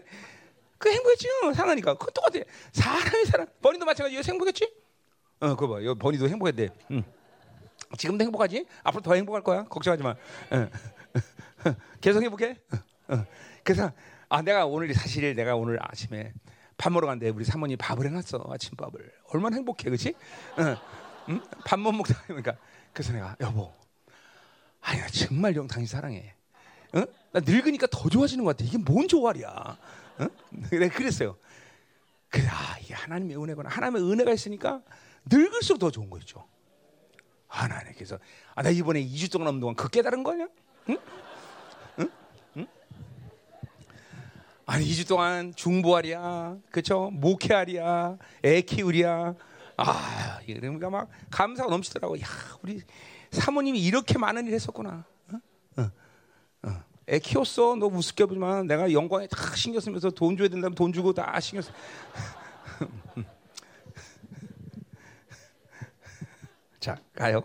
그 0.79 0.91
행복했지, 0.91 1.29
사랑하니까. 1.55 1.95
그건 1.95 2.15
똑같아. 2.15 2.43
사람이 2.73 3.27
사랑. 3.27 3.47
버니도 3.61 3.85
마찬가지예요. 3.85 4.23
행복했지? 4.27 4.73
어, 5.41 5.55
그거 5.57 5.69
봐. 5.69 5.95
버니도 5.99 6.27
행복했대. 6.29 6.71
응. 6.93 7.05
지금도 7.99 8.25
행복하지? 8.25 8.65
앞으로 8.85 9.03
더 9.03 9.15
행복할 9.15 9.43
거야. 9.43 9.65
걱정하지 9.65 10.03
마. 10.03 10.11
어. 10.11 10.71
계속 12.01 12.23
행복해. 12.23 12.57
어. 13.09 13.25
그래서 13.63 13.93
아 14.31 14.41
내가 14.41 14.65
오늘 14.65 14.95
사실 14.95 15.35
내가 15.35 15.55
오늘 15.57 15.77
아침에 15.83 16.33
밥 16.79 16.91
먹으러 16.91 17.09
갔는데 17.09 17.29
우리 17.31 17.45
사모님 17.45 17.77
밥을 17.77 18.07
해놨어 18.07 18.47
아침밥을 18.51 19.13
얼마나 19.35 19.57
행복해, 19.57 19.85
그렇지? 19.85 20.15
어. 20.57 20.77
응? 21.29 21.43
밥 21.67 21.79
못 21.79 21.93
먹다 21.93 22.15
보니까 22.27 22.53
그 22.53 22.59
래서 22.95 23.13
내가 23.13 23.37
여보, 23.41 23.73
아니 24.81 25.01
나 25.01 25.09
정말 25.09 25.55
영 25.57 25.67
당신 25.67 25.87
사랑해. 25.87 26.35
어? 26.93 27.05
나 27.33 27.41
늙으니까 27.41 27.87
더 27.87 28.09
좋아지는 28.09 28.45
것 28.45 28.57
같아. 28.57 28.69
이게 28.69 28.79
뭔 28.79 29.07
조화리야? 29.07 29.49
어? 29.49 30.29
그래 30.69 30.89
그랬어요. 30.89 31.37
그래 32.29 32.47
아 32.49 32.79
이게 32.81 32.95
하나님의 32.95 33.41
은혜구나. 33.43 33.69
하나님의 33.71 34.03
은혜가 34.11 34.33
있으니까 34.33 34.83
늙을수록 35.31 35.79
더 35.79 35.91
좋은 35.91 36.11
거죠. 36.11 36.47
하나님께서 37.47 38.19
아, 38.55 38.63
나 38.63 38.71
이번에 38.71 39.05
2주 39.05 39.31
동안 39.33 39.49
없는 39.49 39.61
동안 39.61 39.75
그 39.75 39.89
깨달은 39.89 40.23
거냐? 40.23 40.49
응? 40.89 40.99
아니 44.67 44.87
2주 44.87 45.09
동안 45.09 45.53
중보하랴, 45.57 46.59
그렇죠? 46.71 47.11
목회하랴, 47.11 48.19
애 48.45 48.61
키우랴. 48.61 49.35
아, 49.83 50.41
이러니까 50.47 50.91
막 50.91 51.09
감사가 51.31 51.71
넘치더라고. 51.71 52.21
야, 52.21 52.27
우리 52.63 52.83
사모님이 53.31 53.81
이렇게 53.81 54.19
많은 54.19 54.47
일 54.47 54.53
했었구나. 54.55 55.05
어? 55.33 55.41
어. 55.81 55.91
어. 56.63 56.85
애 57.09 57.19
키웠어. 57.19 57.77
너 57.77 57.87
우습게 57.87 58.27
보지만 58.27 58.67
내가 58.67 58.93
영광에 58.93 59.27
다 59.27 59.57
신경 59.57 59.81
쓰면서 59.81 60.11
돈 60.11 60.37
줘야 60.37 60.49
된다면 60.49 60.75
돈 60.75 60.93
주고 60.93 61.15
다 61.15 61.41
신경 61.41 61.63
써. 61.63 61.73
자, 66.79 66.97
가요. 67.15 67.43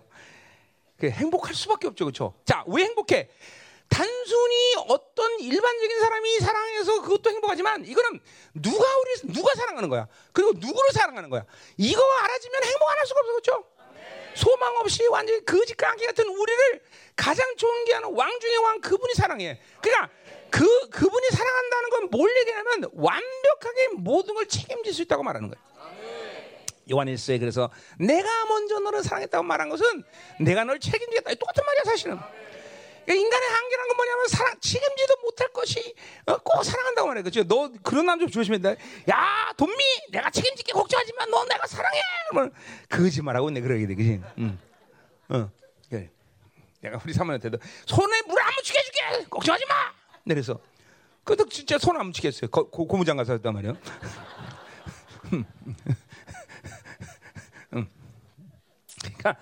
그 0.98 1.10
행복할 1.10 1.54
수밖에 1.54 1.88
없죠, 1.88 2.06
그렇죠? 2.06 2.34
자, 2.44 2.64
왜 2.68 2.84
행복해? 2.84 3.30
단순히 3.90 4.76
어떤 4.88 5.40
일반적인 5.40 6.00
사람이 6.00 6.40
사랑해서 6.40 7.02
그것도 7.02 7.30
행복하지만 7.30 7.86
이거는 7.86 8.20
누가 8.54 8.86
우리 8.98 9.34
누가 9.34 9.54
사랑하는 9.56 9.90
거야. 9.90 10.08
그리고 10.34 10.52
누구를 10.56 10.92
사랑하는 10.92 11.30
거야. 11.30 11.46
이거 11.78 12.02
알아지면 12.22 12.64
행복 12.64 12.90
안 12.90 12.98
할 12.98 13.06
수가 13.06 13.20
없어, 13.20 13.32
그렇죠? 13.32 13.64
소망 14.36 14.76
없이 14.78 15.06
완전히 15.08 15.46
거지 15.46 15.74
깡기 15.76 16.06
같은 16.06 16.28
우리를 16.28 16.82
가장 17.16 17.46
존귀하는 17.56 18.10
왕 18.14 18.38
중의 18.40 18.58
왕 18.58 18.82
그분이 18.82 19.14
사랑해. 19.14 19.62
그러니까 19.82 20.10
그 20.50 20.90
그분이 20.90 21.28
사랑한다는 21.32 21.90
건 21.90 22.06
뭘 22.12 22.38
얘기하면 22.40 22.90
완벽하게 22.94 23.88
모든 23.98 24.36
걸 24.36 24.46
책임질 24.48 24.94
수 24.94 25.02
있다고 25.04 25.24
말하는 25.24 25.50
거야. 25.50 25.60
요한일서에 26.92 27.40
그래서 27.40 27.72
내가 27.98 28.46
먼저 28.46 28.80
너를 28.80 29.04
사랑했다고 29.04 29.44
말한 29.44 29.70
것은 29.70 30.04
내가 30.42 30.64
널 30.66 30.80
책임지겠다. 30.80 31.34
똑같은 31.36 31.64
말이야 31.66 31.84
사실은. 31.86 32.20
인간의 33.14 33.50
한계라는 33.50 33.88
건 33.90 33.96
뭐냐면 33.98 34.28
사랑 34.28 34.60
책임지도 34.60 35.16
못할 35.24 35.48
것이 35.54 35.96
어, 36.26 36.38
꼭 36.38 36.64
사랑한다고 36.64 37.08
말해. 37.08 37.22
그죠? 37.22 37.44
너 37.44 37.72
그런 37.84 38.06
남자 38.08 38.26
조심해야 38.28 38.60
돼. 38.62 38.78
야, 39.12 39.54
돈미, 39.58 39.76
내가 40.12 40.30
책임질게 40.30 40.72
걱정하지만 40.74 41.30
너 41.30 41.46
내가 41.46 41.68
사랑해. 41.68 42.00
그러면 42.30 42.52
거짓말하고 42.90 43.50
내 43.52 43.62
그러게 43.62 43.86
돼, 43.88 43.96
그지? 43.96 44.22
응. 44.40 44.58
어, 45.30 45.52
그래. 45.90 46.10
내가 46.82 47.00
우리 47.04 47.14
사모한테도 47.14 47.58
손에 47.86 48.22
물 48.28 48.40
안 48.42 48.54
묻히게 48.56 48.80
해줄게. 48.80 49.26
걱정하지 49.30 49.66
마. 49.68 49.74
내려서 50.24 50.60
그래도 51.24 51.48
진짜 51.50 51.78
손 51.80 51.98
안 51.98 52.08
묻히게 52.08 52.28
했어요. 52.30 52.50
고, 52.52 52.70
고, 52.70 52.88
고무장 52.88 53.18
가서 53.18 53.34
했단 53.34 53.54
말이야. 53.54 53.74
그러니까 59.02 59.36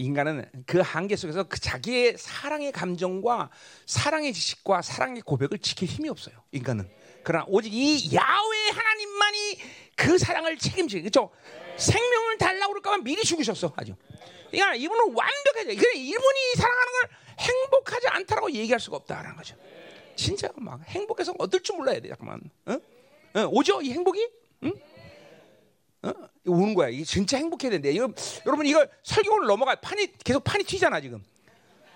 인간은 0.00 0.50
그 0.66 0.80
한계 0.80 1.14
속에서 1.14 1.42
그 1.42 1.60
자기의 1.60 2.16
사랑의 2.16 2.72
감정과 2.72 3.50
사랑의 3.84 4.32
지식과 4.32 4.80
사랑의 4.80 5.20
고백을 5.20 5.58
지킬 5.58 5.88
힘이 5.88 6.08
없어요. 6.08 6.34
인간은. 6.52 6.88
그러나 7.22 7.44
오직 7.48 7.74
이 7.74 8.14
야훼 8.14 8.70
하나님만이 8.72 9.58
그 9.96 10.16
사랑을 10.16 10.56
책임지게 10.56 11.02
그렇죠? 11.02 11.30
생명을 11.76 12.38
달라고 12.38 12.72
그럴까봐 12.72 12.98
미리 13.02 13.22
죽으셨어 13.22 13.74
아주. 13.76 13.94
그러니까 14.50 14.74
이분은 14.74 15.04
완벽하죠. 15.14 15.78
그래 15.78 15.92
이분이 15.94 16.54
사랑하는 16.56 16.92
걸 16.92 17.10
행복하지 17.38 18.08
않다라고 18.08 18.50
얘기할 18.52 18.80
수가 18.80 18.96
없다라는 18.96 19.36
거죠. 19.36 19.54
진짜 20.16 20.48
막 20.56 20.80
행복해서 20.88 21.34
어떨 21.38 21.62
줄 21.62 21.76
몰라야 21.76 22.00
돼 22.00 22.08
잠깐만. 22.08 22.40
어? 22.64 22.78
어, 23.34 23.48
오죠 23.52 23.82
이 23.82 23.92
행복이? 23.92 24.28
응? 24.64 24.72
어? 26.02 26.12
오는 26.46 26.74
거야. 26.74 26.88
이게 26.88 27.04
진짜 27.04 27.36
행복해야 27.36 27.70
된대. 27.70 27.90
이거, 27.90 28.12
여러분 28.46 28.66
이걸 28.66 28.90
설교를 29.02 29.46
넘어가 29.46 29.74
판이 29.74 30.14
계속 30.24 30.42
판이 30.44 30.64
튀잖아 30.64 31.00
지금. 31.00 31.22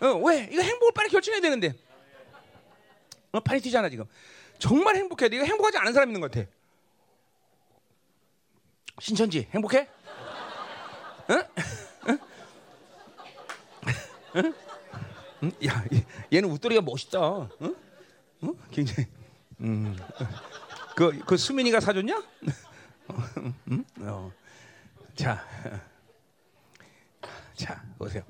어, 0.01 0.09
왜? 0.25 0.49
이거 0.53 0.63
행복을 0.63 0.93
빨리 0.95 1.09
결정해야 1.09 1.41
되는데. 1.41 1.75
어, 3.33 3.41
판이 3.41 3.61
튀잖아 3.61 3.89
지금. 3.89 4.05
정말 4.59 4.97
행복해야 4.97 5.29
돼. 5.29 5.37
이거 5.37 5.45
행복하지 5.45 5.79
않은 5.79 5.93
사람 5.93 6.09
있는 6.11 6.21
것 6.21 6.31
같아. 6.31 6.47
신천지 9.01 9.49
행복해? 9.51 9.89
응? 11.31 11.43
응? 12.09 12.19
응? 14.37 14.55
응? 15.43 15.53
야, 15.67 15.85
얘는 16.33 16.51
웃소리가 16.51 16.83
멋있다. 16.83 17.49
응? 17.63 17.77
응? 18.45 18.55
굉장히. 18.71 19.09
음. 19.61 19.97
그, 20.95 21.19
그 21.25 21.37
수민이가 21.37 21.81
사줬냐? 21.81 22.23
음? 23.69 23.85
어. 24.01 24.33
자, 25.15 25.45
자 27.55 27.83
보세요. 27.99 28.23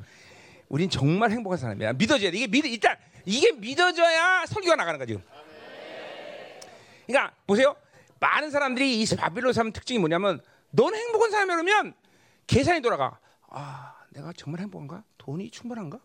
우린 0.69 0.91
정말 0.91 1.31
행복한 1.31 1.59
사람이야. 1.59 1.95
믿어져야 1.95 2.31
돼. 2.31 2.37
이게 2.37 2.47
믿 2.47 2.65
일단 2.65 2.97
이게 3.25 3.53
믿어져야 3.53 4.45
설교가 4.47 4.77
나가는 4.77 4.99
거지. 4.99 5.19
그러니까 7.07 7.35
보세요. 7.47 7.77
많은 8.21 8.51
사람들이 8.51 9.03
이 9.03 9.07
바빌론 9.17 9.53
사람 9.53 9.73
특징이 9.73 9.99
뭐냐면 9.99 10.41
너는 10.71 10.99
행복한 10.99 11.31
사람이라면 11.31 11.95
계산이 12.47 12.81
돌아가. 12.81 13.19
아, 13.49 13.95
내가 14.11 14.33
정말 14.37 14.61
행복한가? 14.63 15.05
돈이 15.19 15.51
충분한가? 15.51 16.01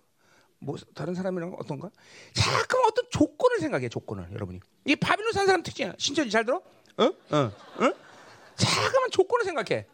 뭐 0.60 0.76
다른 0.94 1.16
사람이랑 1.16 1.56
어떤가? 1.58 1.90
자꾸 2.34 2.84
어떤 2.86 3.06
조건을 3.10 3.60
생각해 3.60 3.90
조건을 3.90 4.30
여러분이. 4.34 4.60
이 4.86 4.96
바빌론 4.96 5.32
산 5.32 5.46
사람 5.46 5.64
특징이야. 5.64 5.94
신천지 5.98 6.30
잘 6.30 6.46
들어? 6.46 6.62
어? 6.98 7.04
어? 7.04 7.38
어? 7.38 7.94
자꾸만 8.60 9.10
조건을 9.12 9.46
생각해. 9.46 9.88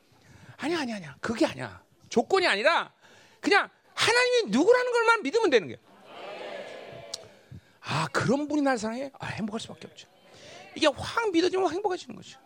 아니야, 0.57 0.79
아니야, 0.79 0.95
아니야. 0.95 1.17
그게 1.21 1.45
아니야. 1.45 1.83
조건이 2.09 2.47
아니라 2.47 2.93
그냥 3.39 3.69
하나님이 3.93 4.51
누구라는 4.51 4.91
걸만 4.91 5.23
믿으면 5.23 5.49
되는 5.49 5.67
거야. 5.67 5.77
아, 7.81 8.07
그런 8.11 8.47
분이 8.47 8.61
날 8.61 8.77
사랑해? 8.77 9.11
아, 9.19 9.27
행복할 9.27 9.59
수밖에 9.59 9.87
없죠. 9.87 10.07
이게 10.75 10.87
확 10.87 11.31
믿어지면 11.31 11.71
행복해지는 11.71 12.15
거죠. 12.15 12.39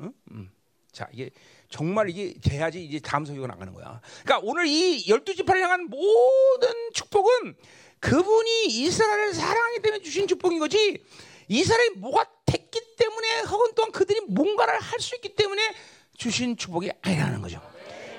응? 0.00 0.12
음. 0.32 0.50
자, 0.90 1.08
이게 1.12 1.30
정말 1.68 2.08
이게 2.08 2.34
돼야지 2.40 2.84
이제 2.84 3.00
다음 3.00 3.24
설교가 3.24 3.48
나가는 3.48 3.72
거야. 3.74 4.00
그러니까 4.22 4.40
오늘 4.48 4.66
이 4.66 5.08
열두 5.08 5.34
지파를 5.34 5.62
향한 5.62 5.86
모든 5.86 6.72
축복은 6.94 7.56
그분이 8.00 8.66
이스라엘을 8.66 9.34
사랑하기 9.34 9.82
때문에 9.82 10.02
주신 10.02 10.26
축복인 10.26 10.58
거지. 10.58 11.02
이스라엘이 11.48 11.96
뭐가 11.96 12.26
됐기 12.46 12.80
때문에 12.96 13.40
혹은 13.42 13.72
또한 13.74 13.92
그들이 13.92 14.20
뭔가를 14.28 14.78
할 14.80 15.00
수 15.00 15.14
있기 15.16 15.34
때문에 15.34 15.74
주신 16.16 16.56
축복이 16.56 16.90
아니라는 17.02 17.42
거죠. 17.42 17.60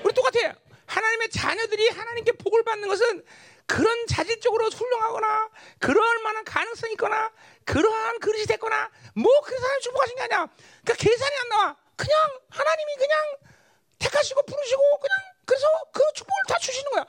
우리 0.04 0.12
똑같아요. 0.14 0.52
하나님의 0.86 1.30
자녀들이 1.30 1.88
하나님께 1.88 2.32
복을 2.32 2.62
받는 2.62 2.86
것은 2.88 3.24
그런 3.66 4.06
자질적으로 4.06 4.68
훌륭하거나 4.68 5.50
그럴 5.80 6.18
만한 6.22 6.44
가능성이 6.44 6.92
있거나 6.92 7.32
그러한 7.64 8.20
그릇이 8.20 8.44
됐거나 8.46 8.90
뭐 9.16 9.32
그래서 9.44 9.64
하나님 9.64 9.80
축복하신 9.82 10.16
게 10.16 10.22
아니야. 10.22 10.46
그러니까 10.84 10.94
계산이 10.94 11.36
안 11.42 11.48
나와. 11.48 11.76
그냥 11.96 12.18
하나님이 12.50 12.94
그냥 12.96 13.36
택하시고 13.98 14.42
부르시고 14.42 14.98
그냥 15.00 15.16
그래서 15.44 15.66
그 15.92 16.00
축복을 16.14 16.42
다 16.48 16.58
주시는 16.58 16.90
거야. 16.92 17.06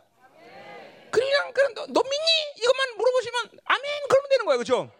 그냥 1.12 1.53
그냥 1.53 1.73
너, 1.75 1.86
너 1.88 2.01
믿니? 2.01 2.32
이것만 2.58 2.97
물어보시면 2.97 3.60
아멘 3.65 3.84
그러면 4.10 4.30
되는 4.30 4.45
거야, 4.45 4.58
그렇죠? 4.58 4.91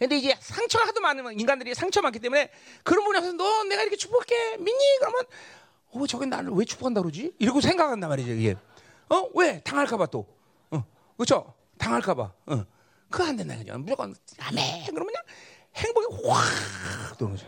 근데 0.00 0.16
이제 0.16 0.34
상처가 0.40 0.86
하도 0.86 1.00
많으면 1.02 1.38
인간들이 1.38 1.74
상처 1.74 2.00
많기 2.00 2.18
때문에 2.20 2.50
그런 2.84 3.04
분이 3.04 3.18
와서 3.18 3.32
너 3.32 3.64
내가 3.64 3.82
이렇게 3.82 3.96
축복할게 3.96 4.56
믿니? 4.56 4.82
그러면 4.98 5.26
어 5.92 6.06
저게 6.06 6.24
나를 6.24 6.52
왜 6.52 6.64
축복한다 6.64 7.02
그러지? 7.02 7.34
이러고 7.38 7.60
생각한단 7.60 8.08
말이죠 8.08 8.32
이게. 8.32 8.56
어 9.10 9.28
왜? 9.34 9.60
당할까봐 9.60 10.06
또. 10.06 10.26
어 10.70 10.82
그렇죠? 11.18 11.52
당할까봐. 11.76 12.32
어 12.46 12.64
그거 13.10 13.24
안 13.24 13.36
된다 13.36 13.54
그죠? 13.58 13.76
무조건 13.76 14.14
아멘 14.38 14.84
그러면 14.86 15.06
그냥 15.08 15.22
행복이 15.76 16.26
확 16.26 17.18
도는 17.18 17.36
거죠. 17.36 17.46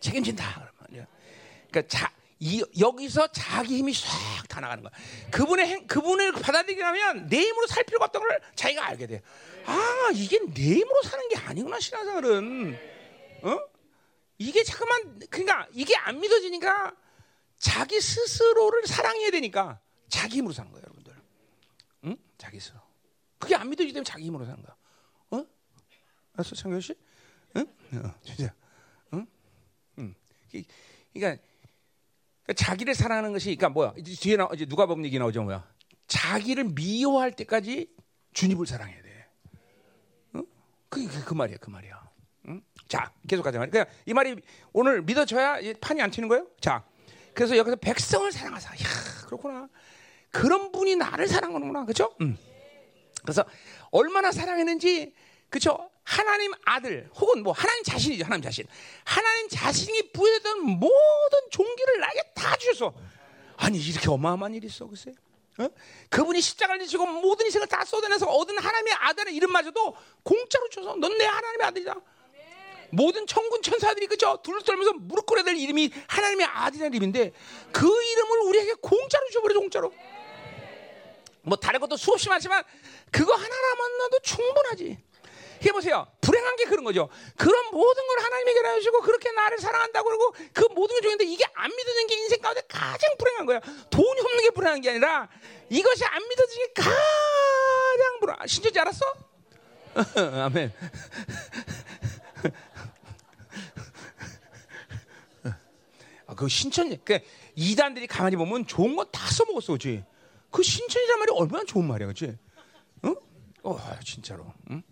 책임진다 0.00 0.72
그러면. 0.88 1.06
그러니까 1.70 1.82
자. 1.94 2.10
이, 2.38 2.64
여기서 2.78 3.28
자기 3.28 3.78
힘이 3.78 3.94
싹 3.94 4.36
다 4.56 4.60
나가는 4.60 4.82
거야. 4.82 4.92
그분의 5.30 5.66
행, 5.66 5.86
그분을 5.86 6.32
받아들이려면 6.32 7.28
내 7.28 7.40
힘으로 7.40 7.66
살 7.66 7.84
필요가 7.84 8.06
없던 8.06 8.22
걸 8.22 8.40
자기가 8.54 8.86
알게 8.86 9.06
돼. 9.06 9.22
아, 9.66 10.10
이게 10.14 10.38
내 10.38 10.76
힘으로 10.76 11.02
사는 11.02 11.28
게 11.28 11.36
아니구나, 11.36 11.78
신앙생활은. 11.78 12.78
어? 13.42 13.58
이게 14.38 14.64
잠깐만, 14.64 15.20
그러니까 15.30 15.68
이게 15.74 15.94
안 15.96 16.20
믿어지니까 16.20 16.94
자기 17.58 18.00
스스로를 18.00 18.86
사랑해야 18.86 19.30
되니까 19.30 19.78
자기 20.08 20.38
힘으로 20.38 20.54
사는 20.54 20.70
거예요, 20.70 20.84
여러분들. 20.84 21.14
응? 22.04 22.16
자기 22.38 22.58
스스로. 22.58 22.80
그게 23.38 23.54
안 23.54 23.68
믿어지기 23.68 23.92
때문에 23.92 24.04
자기 24.04 24.24
힘으로 24.24 24.46
사는 24.46 24.62
거야. 24.62 24.76
어? 25.30 25.46
알았어, 26.34 26.54
창규 26.54 26.80
씨? 26.80 26.94
응? 27.56 27.66
어, 27.94 28.14
진짜. 28.24 28.54
응? 29.12 29.26
응. 29.98 30.14
그러니까 31.12 31.42
자기를 32.54 32.94
사랑하는 32.94 33.32
것이 33.32 33.56
그러니까 33.56 33.68
뭐야? 33.70 33.94
이제 33.96 34.14
뒤에 34.14 34.36
나 34.36 34.48
이제 34.54 34.66
누가 34.66 34.86
보면 34.86 35.04
얘기 35.04 35.18
나오죠 35.18 35.42
뭐야? 35.42 35.66
자기를 36.06 36.64
미워할 36.74 37.32
때까지 37.32 37.88
주님을 38.32 38.66
사랑해야 38.66 39.02
돼. 39.02 39.26
응? 40.36 40.44
그게 40.88 41.06
그, 41.08 41.24
그 41.24 41.34
말이야, 41.34 41.56
그 41.60 41.70
말이야. 41.70 42.10
응? 42.48 42.62
자, 42.86 43.10
계속 43.26 43.42
가자. 43.42 43.58
그러니까 43.58 43.86
이 44.04 44.12
말이 44.12 44.36
오늘 44.72 45.02
믿어져야 45.02 45.58
판이 45.80 46.00
안 46.00 46.10
튀는 46.10 46.28
거예요. 46.28 46.46
자, 46.60 46.84
그래서 47.34 47.56
여기서 47.56 47.76
백성을 47.76 48.30
사랑하사. 48.30 48.72
야, 48.74 48.88
그렇구나. 49.26 49.68
그런 50.30 50.70
분이 50.70 50.96
나를 50.96 51.26
사랑하는구나, 51.26 51.84
그렇죠? 51.84 52.14
응. 52.20 52.36
그래서 53.22 53.44
얼마나 53.90 54.30
사랑했는지, 54.30 55.12
그렇죠? 55.48 55.90
하나님 56.06 56.52
아들 56.64 57.08
혹은 57.16 57.42
뭐 57.42 57.52
하나님 57.52 57.82
자신이죠 57.82 58.24
하나님 58.24 58.42
자신. 58.42 58.64
하나님 59.04 59.48
자신이 59.48 60.12
부여했던 60.12 60.62
모든 60.62 61.38
종기를 61.50 61.98
나에게 61.98 62.22
다 62.34 62.56
주셨어 62.56 62.94
아니 63.56 63.78
이렇게 63.78 64.08
어마어마한 64.08 64.54
일이 64.54 64.68
있어 64.68 64.86
글쎄. 64.86 65.12
어? 65.58 65.68
그분이 66.10 66.40
십자가를 66.40 66.84
지시고 66.84 67.06
모든 67.06 67.46
인생을 67.46 67.66
다 67.66 67.84
쏟아내서 67.84 68.26
얻은 68.26 68.56
하나님의 68.58 68.94
아들의 68.94 69.34
이름마저도 69.34 69.96
공짜로 70.22 70.68
줘서 70.68 70.94
넌 70.96 71.18
내 71.18 71.24
하나님의 71.24 71.66
아들이다. 71.66 71.94
모든 72.90 73.26
천군 73.26 73.62
천사들이 73.62 74.06
그죠 74.06 74.38
둘을 74.44 74.62
떨면서 74.62 74.92
무릎 74.92 75.26
꿇어야 75.26 75.42
될 75.44 75.56
이름이 75.56 75.90
하나님의 76.06 76.46
아들이라는 76.46 76.94
이름인데 76.94 77.32
그 77.72 77.84
이름을 77.84 78.38
우리에게 78.48 78.74
공짜로 78.74 79.28
줘버려 79.30 79.58
공짜로. 79.58 79.92
뭐 81.42 81.56
다른 81.56 81.80
것도 81.80 81.96
수없이 81.96 82.28
많지만 82.28 82.62
그거 83.10 83.32
하나만나도 83.32 84.18
충분하지 84.22 84.98
해보세요. 85.64 86.06
불행한 86.20 86.56
게 86.56 86.64
그런 86.64 86.84
거죠. 86.84 87.08
그런 87.36 87.70
모든 87.70 88.06
걸 88.06 88.18
하나님에게 88.24 88.60
나주시고 88.62 89.00
그렇게 89.02 89.30
나를 89.32 89.58
사랑한다고 89.58 90.08
그러고 90.08 90.34
그 90.52 90.64
모든 90.74 90.96
게 90.96 91.02
좋은데 91.02 91.24
이게 91.24 91.44
안 91.54 91.70
믿어지는 91.70 92.06
게 92.06 92.14
인생 92.16 92.40
가운데 92.40 92.62
가장 92.68 93.16
불행한 93.18 93.46
거야. 93.46 93.60
돈이 93.90 94.20
없는 94.20 94.42
게 94.44 94.50
불행한 94.50 94.80
게 94.80 94.90
아니라 94.90 95.28
이것이 95.70 96.04
안 96.04 96.26
믿어지는 96.28 96.66
게 96.66 96.72
가장 96.74 98.20
불행. 98.20 98.36
신천지 98.46 98.78
알았어? 98.80 99.04
아멘. 100.44 100.72
그 106.36 106.48
신천, 106.48 106.96
그 107.04 107.18
이단들이 107.54 108.06
가만히 108.06 108.36
보면 108.36 108.66
좋은 108.66 108.94
거 108.96 109.04
다 109.10 109.26
써먹었어, 109.30 109.68
그렇지? 109.74 110.04
그 110.50 110.62
신천이란 110.62 111.18
말이 111.20 111.30
얼마나 111.32 111.64
좋은 111.64 111.86
말이야, 111.86 112.08
그렇지? 112.08 112.36
응? 113.04 113.16
어, 113.62 113.78
진짜로. 114.04 114.52
응? 114.70 114.82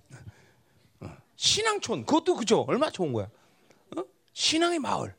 어. 1.34 1.36
신앙촌, 1.36 2.06
그것도 2.06 2.36
그죠? 2.36 2.64
얼마나 2.68 2.90
좋은 2.90 3.12
거야. 3.12 3.28
어? 3.96 4.02
신앙의 4.32 4.78
마을. 4.78 5.14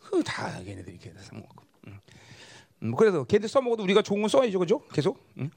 그다 0.00 0.62
걔네들이 0.62 0.98
걔네 0.98 1.20
써먹고. 1.20 1.64
응. 1.88 2.00
음, 2.82 2.94
그래서 2.94 3.24
걔들 3.24 3.48
써먹어도 3.48 3.82
우리가 3.82 4.02
좋은 4.02 4.22
거 4.22 4.28
써야죠, 4.28 4.58
그죠? 4.58 4.80
계속. 4.92 5.18
응? 5.38 5.50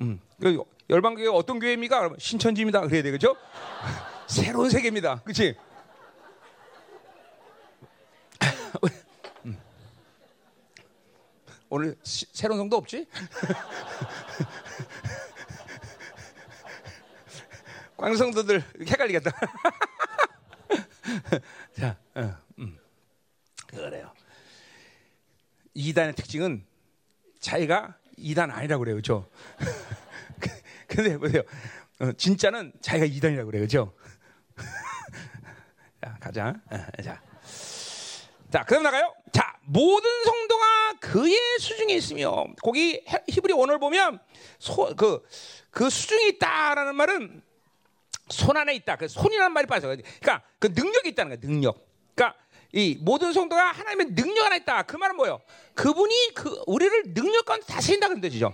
음. 0.00 0.20
그 0.40 0.62
열방교회 0.90 1.26
어떤 1.28 1.58
교회입니까? 1.58 2.10
신천지입니다. 2.18 2.82
그래야 2.82 3.02
돼, 3.02 3.10
그죠? 3.10 3.34
새로운 4.28 4.70
세계입니다, 4.70 5.22
그렇지? 5.22 5.56
음. 9.46 9.58
오늘 11.70 11.96
시, 12.02 12.26
새로운 12.32 12.58
성도 12.60 12.76
없지? 12.76 13.06
광성도들 17.98 18.64
헷갈리겠다. 18.80 19.32
자, 21.76 21.98
어, 22.14 22.36
음. 22.60 22.78
그래요. 23.66 24.12
이단의 25.74 26.14
특징은 26.14 26.64
자기가 27.40 27.96
이단 28.16 28.52
아니라고 28.52 28.84
그래요, 28.84 28.94
그렇죠? 28.94 29.28
근데 30.86 31.18
보세요, 31.18 31.42
어, 31.98 32.12
진짜는 32.12 32.72
자기가 32.80 33.06
이단이라고 33.06 33.50
그래요, 33.50 33.62
그렇죠? 33.62 33.92
자, 36.00 36.16
가자. 36.20 36.54
어, 36.70 37.02
자, 37.02 37.20
자, 38.52 38.64
그럼 38.64 38.84
나가요. 38.84 39.12
자, 39.32 39.58
모든 39.62 40.08
성도가 40.24 40.94
그의 41.00 41.36
수중에 41.58 41.94
있으며 41.94 42.46
거기 42.62 43.04
히브리 43.28 43.54
원어를 43.54 43.80
보면 43.80 44.20
소, 44.60 44.94
그, 44.94 45.26
그 45.70 45.90
수중에 45.90 46.28
있다라는 46.28 46.94
말은 46.94 47.47
손 48.30 48.56
안에 48.56 48.74
있다. 48.74 48.96
그 48.96 49.08
손이라는 49.08 49.52
말이 49.52 49.66
빠져. 49.66 49.88
그러니까 49.88 50.42
그 50.58 50.68
능력이 50.74 51.10
있다는 51.10 51.30
거야. 51.36 51.40
능력. 51.40 51.86
그러니까 52.14 52.38
이 52.72 52.98
모든 53.00 53.32
성도가 53.32 53.72
하나님의 53.72 54.14
능력 54.14 54.44
하나 54.44 54.56
있다. 54.56 54.82
그 54.82 54.96
말은 54.96 55.16
뭐예요? 55.16 55.40
그분이 55.74 56.34
그 56.34 56.62
우리를 56.66 57.14
능력 57.14 57.44
가운데 57.44 57.66
다스린다 57.66 58.08
그런 58.08 58.20
뜻이죠. 58.20 58.52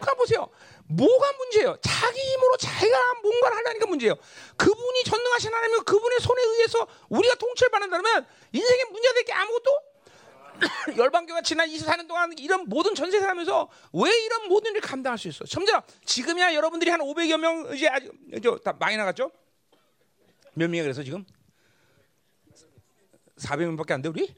그러니까 0.00 0.14
보세요. 0.14 0.48
뭐가 0.88 1.32
문제예요? 1.32 1.76
자기 1.80 2.20
힘으로 2.20 2.56
자기가 2.56 2.98
뭔가를 3.22 3.56
하려니까 3.58 3.86
문제예요. 3.86 4.14
그분이 4.56 5.04
전능하신 5.04 5.54
하나님이 5.54 5.80
그분의 5.84 6.18
손에 6.20 6.42
의해서 6.42 6.86
우리가 7.08 7.36
통치를 7.36 7.70
받는다면 7.70 8.26
인생에 8.52 8.84
문제가 8.90 9.14
될 9.14 9.24
게 9.24 9.32
아무것도 9.32 9.70
열방교가 10.96 11.42
지난 11.42 11.68
24년 11.68 12.06
동안 12.08 12.32
이런 12.38 12.68
모든 12.68 12.94
전세 12.94 13.18
살면서 13.20 13.68
왜 13.92 14.10
이런 14.24 14.48
모든 14.48 14.70
일을 14.72 14.80
감당할 14.80 15.18
수 15.18 15.28
있어? 15.28 15.44
점점 15.44 15.80
지금이야 16.04 16.54
여러분들이 16.54 16.90
한 16.90 17.00
500여 17.00 17.38
명 17.38 17.72
이제 17.74 17.88
아직 17.88 18.12
다 18.64 18.74
많이 18.78 18.96
나갔죠? 18.96 19.30
몇 20.54 20.68
명이 20.68 20.82
그래서 20.82 21.02
지금 21.02 21.24
400명밖에 23.38 23.92
안 23.92 24.02
돼 24.02 24.08
우리? 24.10 24.34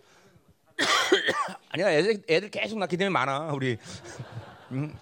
아니야 1.71 1.91
애들, 1.93 2.23
애들 2.29 2.51
계속 2.51 2.79
낳기 2.79 2.97
때문에 2.97 3.13
많아 3.13 3.53
우리. 3.53 3.77
음. 4.73 4.97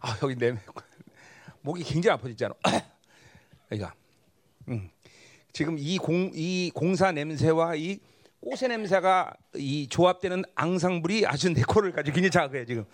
아 0.00 0.16
여기 0.22 0.34
내 0.36 0.54
목이 1.62 1.82
굉장히 1.84 2.14
아파졌잖아. 2.14 2.54
그러니까 3.68 3.94
음. 4.68 4.90
지금 5.52 5.76
이 5.78 5.98
공 5.98 6.30
이 6.34 6.70
공사 6.74 7.12
냄새와 7.12 7.74
이 7.76 7.98
꽃의 8.42 8.68
냄새가 8.68 9.34
이 9.54 9.88
조합되는 9.88 10.42
앙상블이 10.54 11.26
아주 11.26 11.52
내 11.52 11.62
코를 11.62 11.92
가지고 11.92 12.16
굉장히 12.16 12.30
작아요 12.30 12.64
지금. 12.66 12.84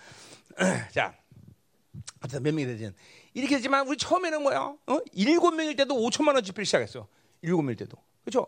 자, 0.92 1.14
몇 2.40 2.42
명이 2.42 2.66
되지? 2.66 2.92
이렇게 3.32 3.57
되지만 3.57 3.86
우리 3.88 3.96
처음에는 3.96 4.42
뭐야? 4.42 4.74
어? 4.86 4.99
일곱 5.12 5.55
명일 5.55 5.74
때도 5.76 5.94
5천만 5.94 6.34
원 6.34 6.42
지필 6.42 6.66
시작했어. 6.66 7.09
일곱 7.42 7.62
명일 7.62 7.76
때도. 7.76 7.96
그렇죠? 8.24 8.46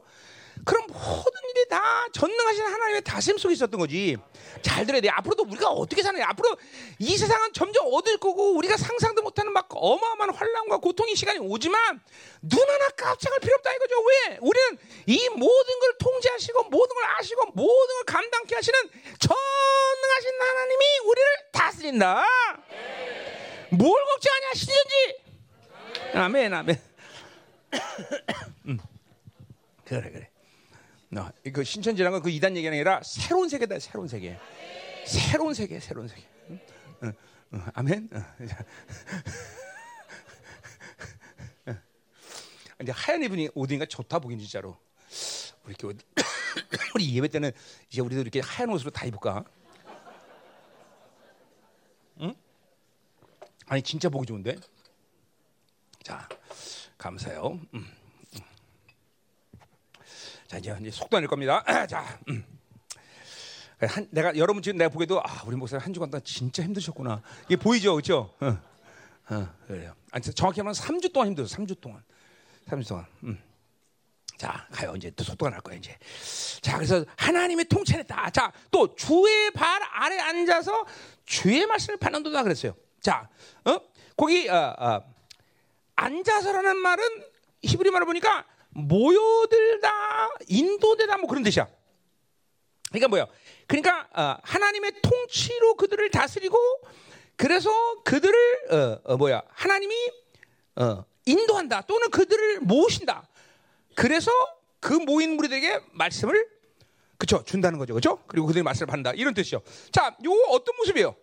그럼 0.65 0.87
모든 0.89 1.33
일이 1.51 1.69
다 1.69 2.07
전능하신 2.13 2.63
하나님의 2.65 3.03
다스림 3.03 3.39
속에 3.39 3.55
있었던 3.55 3.79
거지. 3.79 4.17
잘 4.63 4.85
들어야 4.87 5.01
돼. 5.01 5.09
앞으로도 5.09 5.45
우리가 5.45 5.69
어떻게 5.69 6.03
사느냐. 6.03 6.27
앞으로 6.29 6.57
이 6.99 7.17
세상은 7.17 7.53
점점 7.53 7.87
어두울 7.93 8.19
거고 8.19 8.57
우리가 8.57 8.77
상상도 8.77 9.23
못하는 9.23 9.53
막 9.53 9.69
어마어마한 9.71 10.35
환란과 10.35 10.79
고통의 10.79 11.17
시간이 11.17 11.39
오지만 11.41 12.01
눈 12.43 12.61
하나 12.69 12.89
깜짝할 12.91 13.41
필요 13.41 13.55
없다 13.57 13.73
이거죠. 13.75 13.95
왜? 14.03 14.39
우리는 14.41 14.79
이 15.07 15.29
모든 15.31 15.81
걸 15.81 15.99
통제하시고 15.99 16.65
모든 16.65 16.95
걸 16.95 17.05
아시고 17.19 17.47
모든 17.55 17.95
걸 17.97 18.05
감당케 18.07 18.55
하시는 18.55 18.79
전능하신 19.19 20.41
하나님이 20.41 20.85
우리를 21.05 21.29
다스린다. 21.53 22.25
뭘 23.71 24.05
걱정하냐 24.05 24.55
시든지. 24.55 25.17
아멘 26.15 26.53
아멘. 26.55 26.81
음. 28.67 28.79
그래 29.85 30.11
그래. 30.11 30.30
너, 31.11 31.31
그 31.53 31.65
신천지라는 31.65 32.13
건 32.19 32.23
그 32.23 32.31
이단 32.31 32.57
얘기가 32.57 32.71
아니라 32.73 33.03
새로운 33.03 33.49
세계다, 33.49 33.79
새로운 33.81 34.07
세계. 34.09 34.39
새로운 35.07 35.55
세계, 35.55 35.81
새로운 35.81 36.07
세계. 36.07 36.23
응? 36.51 36.61
응, 37.03 37.13
응, 37.55 37.63
아멘. 37.75 38.09
근데 42.79 42.93
하얀 42.93 43.23
이분이 43.23 43.51
오디니까 43.55 43.87
좋다 43.87 44.21
보긴 44.21 44.39
진짜로. 44.39 44.79
우리 45.65 45.75
이렇게 45.79 45.99
우리 46.95 47.15
예배 47.17 47.29
때는 47.29 47.51
이제 47.91 48.01
우리도 48.01 48.21
이렇게 48.23 48.41
하얀 48.41 48.71
옷으로 48.71 48.91
다 48.91 49.05
입을까? 49.05 49.45
응? 52.21 52.35
아니 53.67 53.83
진짜 53.83 54.09
보기 54.09 54.27
좋은데. 54.27 54.57
자, 56.03 56.29
감사해요. 56.97 57.61
음. 57.75 58.00
자 60.51 60.59
이제 60.59 60.77
이제 60.81 60.91
속도 60.91 61.17
낼 61.21 61.29
겁니다. 61.29 61.63
자, 61.87 62.19
음. 62.29 62.45
한, 63.79 64.09
내가 64.11 64.35
여러분 64.37 64.61
지금 64.65 64.79
내가 64.79 64.89
보기에도 64.91 65.21
아 65.21 65.45
우리 65.47 65.55
목사님 65.55 65.85
한 65.85 65.95
주간 65.95 66.11
동안 66.11 66.25
진짜 66.25 66.65
힘드셨구나. 66.65 67.23
이게 67.45 67.55
보이죠, 67.55 67.93
그렇죠? 67.95 68.35
어, 68.41 68.59
어, 69.33 69.49
그래요. 69.69 69.95
아니, 70.11 70.25
정확히 70.25 70.61
말하면 70.61 70.75
3주 70.75 71.13
동안 71.13 71.29
힘들어. 71.29 71.47
3주 71.47 71.81
동안, 71.81 72.03
3주 72.67 72.89
동안. 72.89 73.07
음. 73.23 73.41
자 74.39 74.67
가요 74.73 74.95
이제 74.97 75.13
또 75.15 75.23
속도가 75.23 75.51
날 75.53 75.61
거야 75.61 75.77
이제. 75.77 75.97
자 76.63 76.75
그래서 76.79 77.05
하나님의 77.17 77.67
통치했다. 77.67 78.31
자 78.31 78.51
또 78.73 78.93
주의 78.97 79.53
발 79.53 79.81
아래 79.93 80.19
앉아서 80.19 80.85
주의 81.27 81.65
말씀을 81.65 81.97
받는도다 81.97 82.43
그랬어요. 82.43 82.75
자, 83.01 83.29
어 83.65 83.79
거기 84.17 84.49
어, 84.49 84.75
어, 84.77 85.15
앉아서라는 85.95 86.77
말은 86.77 87.05
히브리 87.63 87.93
말을 87.93 88.05
보니까 88.05 88.45
모여들다, 88.71 90.31
인도되다 90.49 91.19
뭐 91.19 91.29
그런 91.29 91.43
뜻이야. 91.43 91.69
그러니까 92.91 93.09
뭐야? 93.09 93.27
그러니까 93.67 94.09
어, 94.13 94.37
하나님의 94.43 94.93
통치로 95.03 95.75
그들을 95.75 96.11
다스리고 96.11 96.59
그래서 97.37 97.71
그들을 98.05 98.35
어, 98.71 99.01
어, 99.05 99.17
뭐야? 99.17 99.43
하나님이 99.49 99.95
어, 100.77 101.05
인도한다 101.27 101.83
또는 101.83 102.11
그들을 102.11 102.61
모으신다. 102.61 103.29
그래서 103.95 104.31
그 104.81 104.93
모인 104.95 105.37
무리들에게 105.37 105.81
말씀을 105.93 106.49
그쵸 107.17 107.45
준다는 107.45 107.79
거죠, 107.79 107.95
그죠? 107.95 108.23
그리고 108.27 108.47
그들이 108.47 108.63
말씀을 108.63 108.87
받는다 108.87 109.13
이런 109.13 109.35
뜻이요. 109.35 109.61
자, 109.93 110.17
요거 110.25 110.51
어떤 110.51 110.75
모습이에요? 110.77 111.15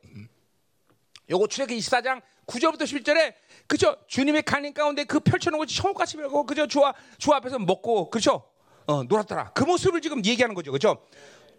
요거 1.29 1.47
출애기 1.47 1.77
24장 1.77 2.21
9절부터 2.45 2.83
11절에 2.83 3.33
그죠? 3.67 3.95
주님의 4.07 4.43
간인 4.43 4.73
가운데 4.73 5.03
그 5.03 5.19
펼쳐놓은 5.19 5.59
것이 5.59 5.75
천국같이 5.75 6.17
별고 6.17 6.45
그죠? 6.45 6.67
주, 6.67 6.81
주 7.17 7.33
앞에서 7.33 7.59
먹고 7.59 8.09
그죠? 8.09 8.43
어, 8.85 9.03
놀았더라. 9.03 9.51
그 9.53 9.63
모습을 9.63 10.01
지금 10.01 10.23
얘기하는 10.23 10.55
거죠, 10.55 10.71
그죠? 10.71 11.05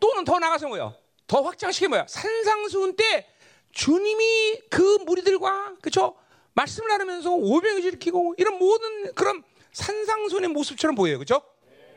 또는 0.01 0.25
더 0.25 0.39
나가서 0.39 0.69
뭐요? 0.69 0.95
더 1.27 1.43
확장시켜 1.43 1.89
뭐야? 1.89 2.07
산상수훈 2.09 2.97
때 2.97 3.27
주님이 3.73 4.61
그 4.71 4.99
무리들과 5.05 5.77
그죠? 5.83 6.17
말씀을 6.55 6.89
나누면서 6.89 7.31
오병을 7.31 7.85
일으키고 7.85 8.35
이런 8.39 8.59
모든 8.59 9.13
그런 9.15 9.45
산상수훈의 9.73 10.49
모습처럼 10.51 10.97
보여요, 10.97 11.19
그죠? 11.19 11.43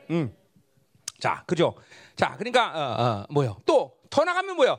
음. 0.09 0.35
자, 1.19 1.43
그죠? 1.47 1.75
자, 2.15 2.35
그러니까 2.37 2.67
어, 2.75 3.03
어, 3.03 3.25
뭐요? 3.29 3.61
또 3.65 4.01
더 4.11 4.25
나가면 4.25 4.57
뭐요? 4.57 4.77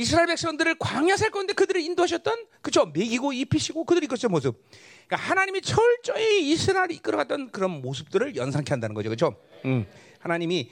이스라엘 0.00 0.26
백성들을 0.28 0.76
광야 0.78 1.16
살 1.16 1.30
건데 1.30 1.52
그들을 1.52 1.80
인도하셨던 1.80 2.46
그죠 2.62 2.86
먹이고 2.86 3.32
입히시고 3.34 3.84
그들이 3.84 4.06
그죠 4.06 4.28
모습. 4.28 4.64
그러니까 5.06 5.28
하나님이 5.28 5.60
철저히 5.60 6.50
이스라엘을 6.50 6.92
이끌어갔던 6.92 7.50
그런 7.50 7.82
모습들을 7.82 8.34
연상케 8.36 8.70
한다는 8.70 8.94
거죠, 8.94 9.10
그죠? 9.10 9.36
음, 9.66 9.86
하나님이 10.20 10.70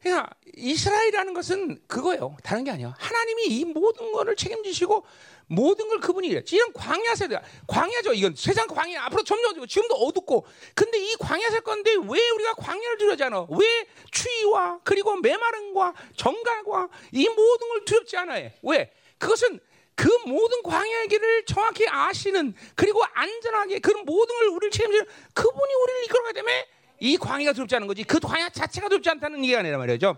그러니까 0.00 0.30
이스라엘이라는 0.56 1.32
것은 1.34 1.78
그거예요. 1.86 2.36
다른 2.42 2.64
게 2.64 2.72
아니야. 2.72 2.94
하나님이 2.98 3.46
이 3.46 3.64
모든 3.64 4.12
것을 4.12 4.34
책임지시고 4.34 5.04
모든 5.48 5.88
걸 5.88 6.00
그분이 6.00 6.28
이래. 6.28 6.42
이런 6.50 6.72
광야 6.72 7.14
세대, 7.14 7.38
광야죠. 7.66 8.14
이건 8.14 8.34
세상 8.34 8.66
광야 8.66 9.04
앞으로 9.04 9.22
점점 9.22 9.66
지금도 9.66 9.94
어둡고. 9.94 10.46
근데 10.74 10.98
이 10.98 11.14
광야 11.18 11.50
살 11.50 11.60
건데 11.60 11.92
왜 11.92 12.28
우리가 12.30 12.54
광야를 12.54 12.98
두려지 12.98 13.24
않아? 13.24 13.46
왜 13.50 13.86
추위 14.10 14.36
추위와 14.46 14.80
그리고 14.84 15.16
메마름과 15.16 15.94
정갈과 16.16 16.88
이 17.12 17.28
모든 17.28 17.68
걸 17.68 17.84
두렵지 17.84 18.16
않아요. 18.16 18.50
왜? 18.62 18.90
그것은 19.18 19.60
그 19.94 20.08
모든 20.26 20.62
광야의 20.62 21.08
길을 21.08 21.46
정확히 21.46 21.86
아시는 21.88 22.54
그리고 22.74 23.02
안전하게 23.14 23.78
그런 23.78 24.04
모든 24.04 24.34
걸 24.38 24.48
우리를 24.48 24.70
책임지는 24.70 25.06
그분이 25.32 25.74
우리를 25.74 26.04
이끌어가기 26.04 26.34
때문에 26.34 26.68
이 27.00 27.16
광야가 27.16 27.52
두렵지 27.52 27.76
않은 27.76 27.86
거지 27.86 28.04
그 28.04 28.20
광야 28.20 28.50
자체가 28.50 28.88
두렵지 28.88 29.08
않다는 29.10 29.42
얘기가 29.44 29.60
아니라 29.60 29.78
말이죠. 29.78 30.16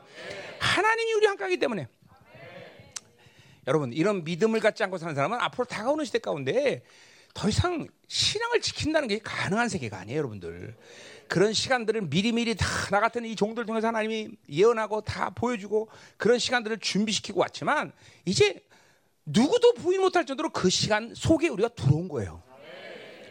하나님이 0.59 1.13
우리 1.15 1.27
함께하기 1.27 1.57
때문에 1.59 1.89
여러분 3.69 3.93
이런 3.93 4.25
믿음을 4.25 4.61
갖지 4.61 4.83
않고 4.83 4.97
사는 4.97 5.15
사람은 5.15 5.39
앞으로 5.41 5.67
다가오는 5.67 6.05
시대 6.07 6.19
가운데 6.19 6.83
더 7.35 7.49
이상 7.51 7.87
신앙을 8.09 8.63
지킨다는 8.63 9.07
게 9.07 9.19
가능한 9.19 9.69
세계가 9.69 9.99
아니에요, 9.99 10.19
여러분들. 10.19 10.75
그런 11.29 11.53
시간들을 11.53 12.01
미리미리 12.09 12.57
다 12.57 12.67
나 12.91 13.01
같은 13.01 13.27
이 13.27 13.37
종들 13.37 13.67
통해서 13.67 13.89
하나님이 13.89 14.31
예언하고 14.49 15.03
다 15.03 15.29
보여주고 15.29 15.91
그런 16.17 16.39
시간들을 16.39 16.79
준비시키고 16.79 17.39
왔지만 17.39 17.93
이제 18.25 18.63
누구도 19.27 19.75
부인 19.75 20.01
못할 20.01 20.25
정도로 20.25 20.49
그 20.49 20.71
시간 20.71 21.13
속에 21.15 21.49
우리가 21.49 21.69
들어온 21.69 22.09
거예요. 22.09 22.43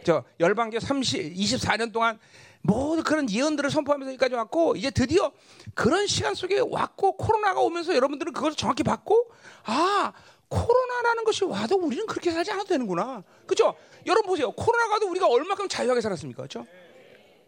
저 0.04 0.24
열방교 0.40 0.80
30 0.80 1.34
24년 1.34 1.92
동안 1.92 2.20
모든 2.68 3.01
그런 3.01 3.30
예언들을 3.30 3.72
선포하면서 3.72 4.11
여기까지 4.11 4.36
왔고 4.36 4.76
이제 4.76 4.91
드디어 4.91 5.32
그런 5.74 6.05
시간 6.05 6.36
속에 6.36 6.59
왔고 6.59 7.15
코로나가 7.15 7.61
오면서 7.61 7.95
여러분들은 7.95 8.34
그것을 8.34 8.57
정확히 8.57 8.84
받고 8.84 9.32
아 9.63 10.11
코로나라는 10.49 11.24
것이 11.24 11.45
와도 11.45 11.78
우리는 11.78 12.05
그렇게 12.05 12.30
살지 12.30 12.51
않아도 12.51 12.68
되는구나. 12.68 13.24
그죠? 13.45 13.74
여러분 14.05 14.28
보세요. 14.28 14.51
코로나가도 14.51 15.09
우리가 15.09 15.28
얼마큼 15.28 15.70
자유하게 15.70 16.01
살았습니까? 16.01 16.43
그죠? 16.43 16.65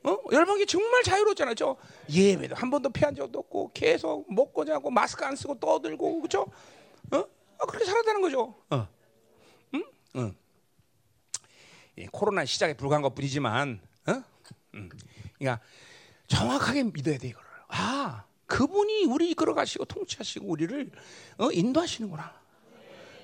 어? 0.04 0.18
열방이 0.32 0.66
정말 0.66 1.04
자유로웠잖아요. 1.04 1.52
그죠? 1.52 1.76
예배도 2.10 2.56
한 2.56 2.70
번도 2.70 2.90
피한 2.90 3.14
적도 3.14 3.40
없고 3.40 3.72
계속 3.74 4.26
먹고 4.34 4.64
자고 4.64 4.90
마스크 4.90 5.26
안 5.26 5.36
쓰고 5.36 5.60
떠들고 5.60 6.22
그죠? 6.22 6.46
어? 7.12 7.18
아, 7.58 7.66
그렇게 7.66 7.84
살았다는 7.84 8.22
거죠. 8.22 8.56
어. 8.70 8.88
응? 9.74 9.84
응. 10.16 10.36
예, 11.98 12.08
코로나 12.10 12.46
시작에 12.46 12.74
불과한 12.76 13.02
것 13.02 13.14
뿐이지만, 13.14 13.82
어? 13.84 13.89
음. 14.76 14.90
그러니까 15.38 15.64
정확하게 16.28 16.84
믿어야 16.84 17.18
돼 17.18 17.30
이거를. 17.30 17.48
아, 17.70 18.26
그분이 18.46 19.06
우리 19.06 19.30
이끌어 19.32 19.54
가시고 19.54 19.86
통치하시고 19.86 20.48
우리를 20.48 20.92
어, 21.38 21.52
인도하시는구나. 21.52 22.40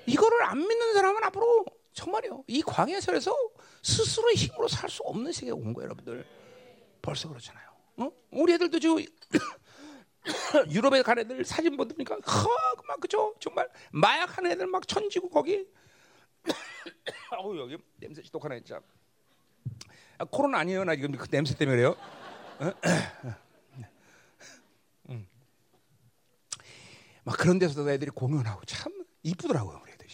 이거를 0.06 0.42
안 0.44 0.58
믿는 0.58 0.94
사람은 0.94 1.22
앞으로 1.24 1.64
정말요. 1.92 2.44
이 2.46 2.62
광야설에서 2.62 3.34
스스로의 3.82 4.36
힘으로 4.36 4.68
살 4.68 4.88
수 4.90 5.02
없는 5.04 5.32
세계에 5.32 5.52
온 5.52 5.72
거예요, 5.72 5.86
여러분들. 5.86 6.24
벌써 7.02 7.28
그렇잖아요. 7.28 7.68
어? 7.98 8.10
우리 8.30 8.52
애들도 8.54 8.78
지금 8.78 8.98
유럽에 10.70 11.02
간 11.02 11.18
애들 11.18 11.44
사진 11.44 11.76
보니까 11.76 12.18
막 12.86 13.00
그죠? 13.00 13.34
정말 13.40 13.68
마약하는 13.92 14.50
애들 14.52 14.66
막 14.66 14.86
천지고 14.86 15.28
거기. 15.28 15.66
어우 17.38 17.58
여기 17.58 17.78
냄새 17.96 18.22
지독하네 18.22 18.60
진짜. 18.60 18.80
아, 20.18 20.24
코로나 20.24 20.58
아니에요, 20.58 20.84
나 20.84 20.94
지금 20.94 21.12
그 21.12 21.28
냄새 21.28 21.54
때문에 21.54 21.76
그래요. 21.76 21.96
음. 25.10 25.26
막 27.24 27.36
그런 27.36 27.58
데서도 27.58 27.90
애들이 27.90 28.10
공연하고 28.10 28.64
참 28.64 28.92
이쁘더라고요, 29.22 29.80
우리 29.82 29.92
애들이 29.92 30.08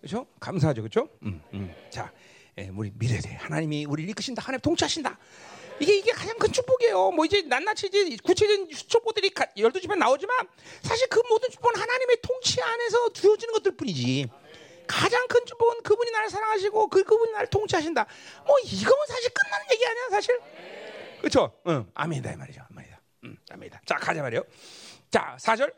그렇죠? 0.00 0.26
감사하죠, 0.40 0.82
그렇죠? 0.82 1.08
음, 1.22 1.40
음. 1.54 1.74
자, 1.90 2.12
예, 2.58 2.70
우리 2.74 2.90
돼. 3.20 3.34
하나님이 3.34 3.86
우리를 3.86 4.10
이끄신다. 4.10 4.42
하나님 4.42 4.60
통치하신다. 4.60 5.18
이게 5.80 5.98
이게 5.98 6.10
가장 6.10 6.36
큰 6.38 6.50
축복이에요. 6.50 7.12
뭐 7.12 7.24
이제 7.24 7.42
낱낱이 7.42 7.86
이제 7.86 8.16
구체적인 8.22 8.68
축복들이 8.70 9.30
열두 9.56 9.80
집에 9.80 9.94
나오지만 9.94 10.36
사실 10.82 11.08
그 11.08 11.22
모든 11.28 11.48
축복은 11.50 11.80
하나님의 11.80 12.18
통치 12.20 12.60
안에서 12.60 13.12
주어지는 13.12 13.54
것들 13.54 13.76
뿐이지. 13.76 14.28
가장 14.88 15.26
큰 15.28 15.44
축복은 15.46 15.82
그분이 15.82 16.10
나를 16.10 16.30
사랑하시고 16.30 16.88
그 16.88 17.04
그분이 17.04 17.32
나를 17.32 17.46
통치하신다. 17.48 18.06
뭐 18.46 18.58
이거는 18.60 19.06
사실 19.06 19.30
끝나는 19.32 19.66
얘기 19.72 19.86
아니야, 19.86 20.08
사실. 20.10 20.40
그렇죠? 21.20 21.52
응, 21.68 21.88
아멘이다 21.94 22.32
이 22.32 22.36
말이죠, 22.36 22.62
아멘이다. 22.70 23.00
음, 23.24 23.36
아멘이다. 23.50 23.82
자, 23.86 23.96
가자 23.96 24.22
말이요. 24.22 24.42
자, 25.10 25.36
4절. 25.38 25.72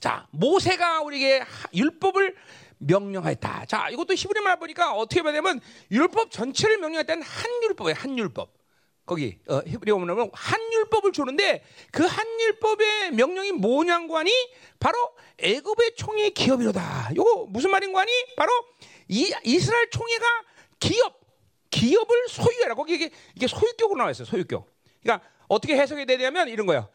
자, 0.00 0.26
모세가 0.30 1.02
우리에게 1.02 1.44
율법을 1.72 2.36
명령하였다. 2.78 3.66
자, 3.66 3.88
이것도 3.90 4.14
히브리 4.14 4.40
말 4.40 4.58
보니까 4.58 4.94
어떻게 4.94 5.22
보냐면 5.22 5.60
율법 5.90 6.30
전체를 6.30 6.78
명령했다는 6.78 7.22
한 7.22 7.62
율법이에요. 7.62 7.96
한 7.98 8.18
율법. 8.18 8.63
거기 9.06 9.38
어, 9.48 9.60
히브리어 9.66 9.98
보면 9.98 10.30
한 10.32 10.72
율법을 10.72 11.12
주는데 11.12 11.62
그 11.92 12.04
한 12.06 12.26
율법의 12.40 13.12
명령이 13.12 13.52
뭐냐고 13.52 14.22
니 14.22 14.30
바로 14.78 14.96
애굽의 15.38 15.96
총의 15.96 16.30
기업이로다. 16.32 17.10
이거 17.12 17.46
무슨 17.48 17.70
말인 17.70 17.92
거니? 17.92 18.10
바로 18.36 18.50
이 19.08 19.32
이스라엘 19.44 19.90
총회가 19.90 20.24
기업 20.78 21.20
기업을 21.70 22.28
소유해라. 22.28 22.74
거기 22.74 22.94
이게, 22.94 23.10
이게 23.34 23.46
소유격으로 23.48 23.98
나와 23.98 24.10
있어요. 24.10 24.26
소유격. 24.26 24.66
그러니까 25.02 25.28
어떻게 25.48 25.76
해석이 25.76 26.06
되냐면 26.06 26.48
이런 26.48 26.66
거예요. 26.66 26.88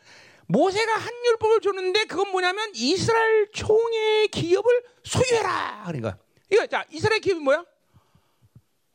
모세가 0.47 0.93
한 0.95 1.14
율법을 1.26 1.62
줬는데 1.62 2.05
그건 2.05 2.32
뭐냐면 2.32 2.72
이스라엘 2.74 3.51
총의 3.51 4.30
기업을 4.30 4.84
소유해라. 5.03 5.84
그러니까 5.86 6.18
이거 6.49 6.66
자 6.66 6.86
이스라엘 6.89 7.20
기업이 7.20 7.41
뭐야? 7.41 7.66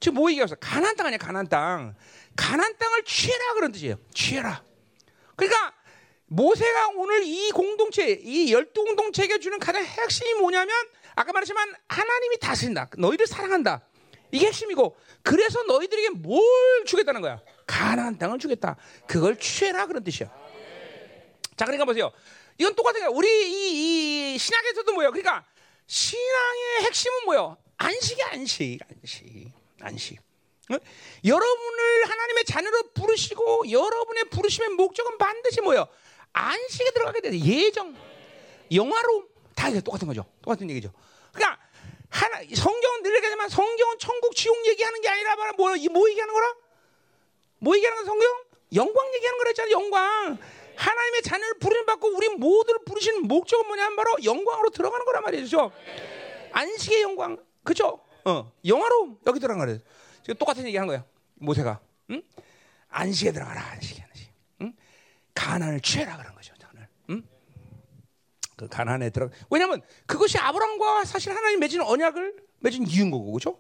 지금 0.01 0.17
뭐 0.17 0.31
얘기했어? 0.31 0.55
가난 0.57 0.97
땅 0.97 1.07
아니야 1.07 1.19
가난 1.19 1.47
땅. 1.49 1.95
가난 2.37 2.77
땅을 2.77 3.05
취해라 3.05 3.55
그런 3.55 3.73
뜻이에요. 3.73 3.97
취해라. 4.13 4.63
그러니까 5.37 5.75
모세가 6.27 6.89
오늘 6.97 7.23
이 7.25 7.51
공동체, 7.51 8.11
이 8.11 8.53
열두 8.53 8.85
공동체에게 8.85 9.39
주는 9.39 9.59
가장 9.59 9.85
핵심이 9.85 10.35
뭐냐면 10.35 10.75
아까 11.15 11.33
말했지만 11.33 11.75
하나님이 11.89 12.39
다스린다. 12.39 12.91
너희를 12.99 13.27
사랑한다. 13.27 13.83
이게 14.33 14.47
핵심이고 14.47 14.97
그래서 15.23 15.63
너희들에게 15.63 16.11
뭘 16.11 16.43
주겠다는 16.87 17.21
거야? 17.21 17.41
가나안 17.67 18.19
땅을 18.19 18.39
주겠다. 18.39 18.77
그걸 19.07 19.39
취해라 19.39 19.87
그런 19.87 20.03
뜻이야. 20.03 20.29
자, 21.57 21.65
그러니까 21.65 21.85
보세요. 21.85 22.11
이건 22.59 22.75
거야. 22.75 23.09
우리 23.09 23.29
이, 23.29 24.35
이 24.35 24.39
신학에서도 24.39 24.93
뭐예요? 24.93 25.11
그러니까 25.13 25.45
신앙의 25.87 26.83
핵심은 26.83 27.25
뭐예요? 27.27 27.57
안식이 27.77 28.23
안식, 28.23 28.81
안식, 28.91 29.53
안식. 29.81 30.24
어? 30.71 30.77
여러분을 31.25 32.05
하나님의 32.09 32.45
자녀로 32.45 32.83
부르시고 32.95 33.71
여러분의 33.71 34.25
부르심의 34.31 34.71
목적은 34.71 35.19
반드시 35.19 35.61
뭐예요? 35.61 35.87
안식에 36.33 36.91
들어가게 36.93 37.21
돼. 37.21 37.39
예정, 37.39 37.95
영화로 38.73 39.29
다 39.55 39.69
이게 39.69 39.81
똑같은 39.81 40.09
거죠. 40.09 40.25
똑같은 40.43 40.69
얘기죠. 40.71 40.93
그러니까 41.33 41.61
하나 42.09 42.39
성경은 42.55 43.03
늘 43.03 43.17
얘기하지만 43.17 43.49
성경은 43.49 43.99
천국, 43.99 44.35
지옥 44.35 44.67
얘기하는 44.67 45.01
게 45.01 45.09
아니라 45.09 45.37
뭐, 45.57 45.75
뭐 45.91 46.09
얘기하는 46.09 46.33
거라? 46.33 46.55
뭐 47.59 47.77
얘기하는 47.77 48.03
거 48.03 48.07
성경? 48.07 48.45
영광 48.75 49.15
얘기하는 49.15 49.39
거랬잖아. 49.39 49.71
영광. 49.71 50.39
하나님의 50.77 51.23
자녀를 51.23 51.59
부르심 51.59 51.87
받고 51.87 52.09
우리 52.17 52.29
모두를 52.31 52.81
부르시는 52.85 53.29
목적은 53.29 53.67
뭐냐면 53.67 53.97
바로 53.97 54.17
영광으로 54.25 54.71
들어가는 54.71 55.05
거란 55.05 55.23
말이죠. 55.23 55.71
안식의 56.53 57.03
영광, 57.03 57.37
그죠? 57.63 58.01
어, 58.25 58.53
영화로 58.65 59.19
여기 59.27 59.39
들어간 59.39 59.65
거예요. 59.65 59.81
지금 60.25 60.37
똑같은 60.39 60.67
얘기 60.67 60.77
하는 60.77 60.89
거야. 60.89 61.05
모세가, 61.35 61.81
응? 62.11 62.23
안식에 62.89 63.31
들어가라, 63.33 63.61
안식, 63.73 64.03
안식. 64.03 64.33
응? 64.63 64.73
가난을 65.35 65.81
취해라 65.81 66.17
그런 66.17 66.35
거죠, 66.35 66.55
가난. 66.59 66.89
응? 67.11 67.23
그 68.57 68.67
가난에 68.67 69.11
들어. 69.11 69.29
왜냐하면 69.51 69.83
그것이 70.07 70.39
아브라함과 70.39 71.05
사실 71.05 71.37
하나님 71.37 71.61
맺은 71.61 71.83
언약을 71.83 72.37
맺은 72.61 72.87
이유인 72.89 73.11
거고, 73.11 73.33
그죠? 73.33 73.59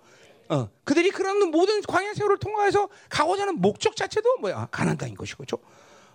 어, 0.49 0.71
그들이 0.85 1.11
그런 1.11 1.51
모든 1.51 1.83
광야 1.83 2.15
세월을 2.15 2.39
통과해서 2.39 2.89
가고자 3.11 3.43
하는 3.43 3.61
목적 3.61 3.95
자체도 3.95 4.39
뭐야? 4.39 4.69
가난 4.71 4.97
땅인 4.97 5.15
것이고, 5.17 5.45
그죠? 5.45 5.59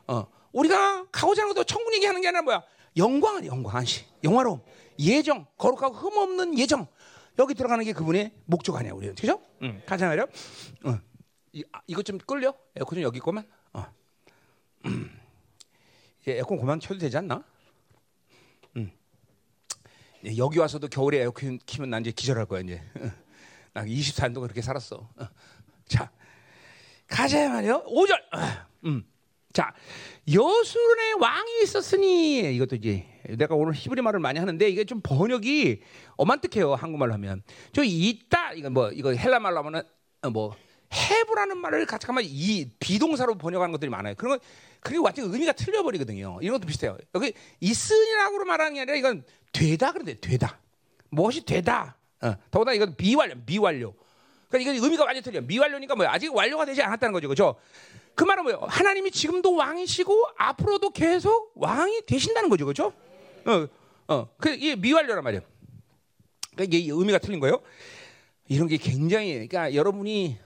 어, 0.08 0.26
우리가 0.52 1.06
가고자 1.12 1.44
하는 1.44 1.54
것도 1.54 1.64
천국 1.66 1.94
얘기하는 1.94 2.22
게 2.22 2.28
아니라 2.28 2.42
뭐야? 2.42 2.64
영광은 2.98 3.46
영광 3.46 3.76
한시, 3.76 4.06
영화로움, 4.24 4.62
예정, 4.98 5.46
거룩하고 5.58 5.96
흠 5.96 6.18
없는 6.18 6.58
예정. 6.58 6.88
여기 7.38 7.54
들어가는 7.54 7.84
게 7.86 7.94
그분의 7.94 8.34
목적 8.46 8.76
아니야, 8.76 8.94
우리는. 8.94 9.16
그죠? 9.16 9.42
응. 9.62 9.82
가자 9.86 10.08
말이야. 10.08 10.26
어. 10.84 11.00
이, 11.54 11.64
아, 11.72 11.82
이것 11.88 12.06
좀 12.06 12.18
끌려? 12.18 12.54
에어컨 12.76 12.96
좀 12.98 13.04
여기 13.04 13.18
있구만. 13.18 13.48
어. 13.74 13.86
음. 14.86 15.10
이제 16.22 16.34
에어컨 16.34 16.58
그만 16.60 16.80
켜도 16.80 17.00
되지 17.00 17.18
않나? 17.18 17.44
음. 18.76 18.92
여기 20.38 20.60
와서도 20.60 20.88
겨울에 20.90 21.20
에어컨 21.20 21.58
키면 21.66 21.90
난 21.90 22.02
이제 22.02 22.12
기절할 22.12 22.46
거야, 22.46 22.62
이제. 22.62 22.82
나 23.74 23.84
24년 23.86 24.34
동안 24.34 24.48
그렇게 24.48 24.62
살았어. 24.62 24.98
어. 24.98 25.28
자, 25.88 26.12
가자 27.08 27.50
말이요. 27.50 27.86
5절. 27.86 28.22
음. 28.86 29.04
자, 29.60 29.74
여수론의 30.26 31.16
왕이 31.20 31.64
있었으니 31.64 32.56
이것도 32.56 32.78
이제 32.78 33.06
내가 33.38 33.56
오늘 33.56 33.74
히브리 33.74 34.02
말을 34.02 34.22
많이 34.22 34.40
하는데 34.40 34.70
이게 34.70 34.86
좀 34.86 35.02
번역이 35.04 35.82
어만뜩해요 36.16 36.76
한국말로 36.76 37.12
하면 37.16 37.44
저 37.74 37.84
있다 37.84 38.54
이거 38.54 38.70
뭐 38.70 38.90
이거 38.92 39.12
헬라 39.12 39.42
말로 39.42 39.58
하면은 39.58 39.82
어, 40.22 40.30
뭐 40.30 40.56
해부라는 40.94 41.58
말을 41.58 41.88
잠깐만 41.88 42.24
이 42.26 42.70
비동사로 42.80 43.38
번역하는 43.38 43.74
것들이 43.74 43.92
많아요. 43.92 44.16
그런 44.16 44.38
건 44.38 44.48
그리고 44.80 45.04
완전 45.04 45.26
의미가 45.26 45.52
틀려버리거든요. 45.52 46.40
이런 46.42 46.54
것도 46.54 46.66
비슷해요. 46.66 46.98
여기 47.16 47.34
있으니라고 47.60 48.46
말하는 48.46 48.76
게 48.76 48.82
아니라 48.84 48.96
이건 48.96 49.26
되다 49.52 49.92
그런데 49.92 50.14
되다. 50.22 50.58
무엇이 51.10 51.44
되다. 51.44 51.98
어, 52.22 52.34
더구나 52.50 52.72
이건 52.72 52.96
미완료, 52.98 53.36
미완료. 53.46 53.94
그러니까 54.48 54.72
이건 54.72 54.86
의미가 54.86 55.04
완전 55.04 55.22
틀려. 55.22 55.42
미완료니까 55.42 55.96
뭐야? 55.96 56.12
아직 56.12 56.34
완료가 56.34 56.64
되지 56.64 56.82
않았다는 56.82 57.12
거죠, 57.12 57.28
그렇죠? 57.28 57.60
그 58.20 58.26
말은 58.26 58.44
뭐예요? 58.44 58.60
하나님이 58.68 59.12
지금도 59.12 59.56
왕이시고 59.56 60.32
앞으로도 60.36 60.90
계속 60.90 61.54
왕이 61.56 62.02
되신다는 62.06 62.50
거죠, 62.50 62.66
그렇죠? 62.66 62.92
어, 63.46 64.14
어, 64.14 64.30
그 64.38 64.50
이게 64.50 64.76
미완료란 64.76 65.24
말이에요. 65.24 65.42
그러니까 66.54 66.76
이게 66.78 66.92
의미가 66.92 67.20
틀린 67.20 67.40
거예요. 67.40 67.62
이런 68.50 68.68
게 68.68 68.76
굉장히, 68.76 69.32
그러니까 69.32 69.74
여러분이 69.74 70.38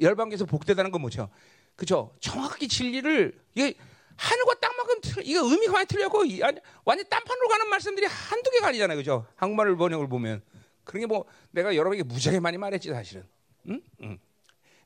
열방에서 0.00 0.46
복되다는 0.46 0.90
건 0.90 1.02
뭐죠? 1.02 1.28
그죠? 1.76 2.14
정확히 2.18 2.66
진리를 2.66 3.38
이게 3.54 3.74
하늘과 4.16 4.54
땅만큼 4.54 5.00
틀, 5.02 5.22
이거 5.26 5.44
의미가 5.44 5.72
많이 5.74 5.86
틀렸고 5.86 6.22
완전 6.86 7.06
딴판으로 7.10 7.48
가는 7.48 7.68
말씀들이 7.68 8.06
한두 8.06 8.50
개가 8.52 8.68
아니잖아요, 8.68 8.96
그죠? 8.96 9.26
한국말 9.36 9.76
번역을 9.76 10.08
보면 10.08 10.40
그런 10.82 11.00
게 11.02 11.06
뭐 11.06 11.26
내가 11.50 11.76
여러분에게 11.76 12.04
무지하게 12.04 12.40
많이 12.40 12.56
말했지 12.56 12.88
사실은. 12.88 13.26
응? 13.68 13.82
응. 14.00 14.18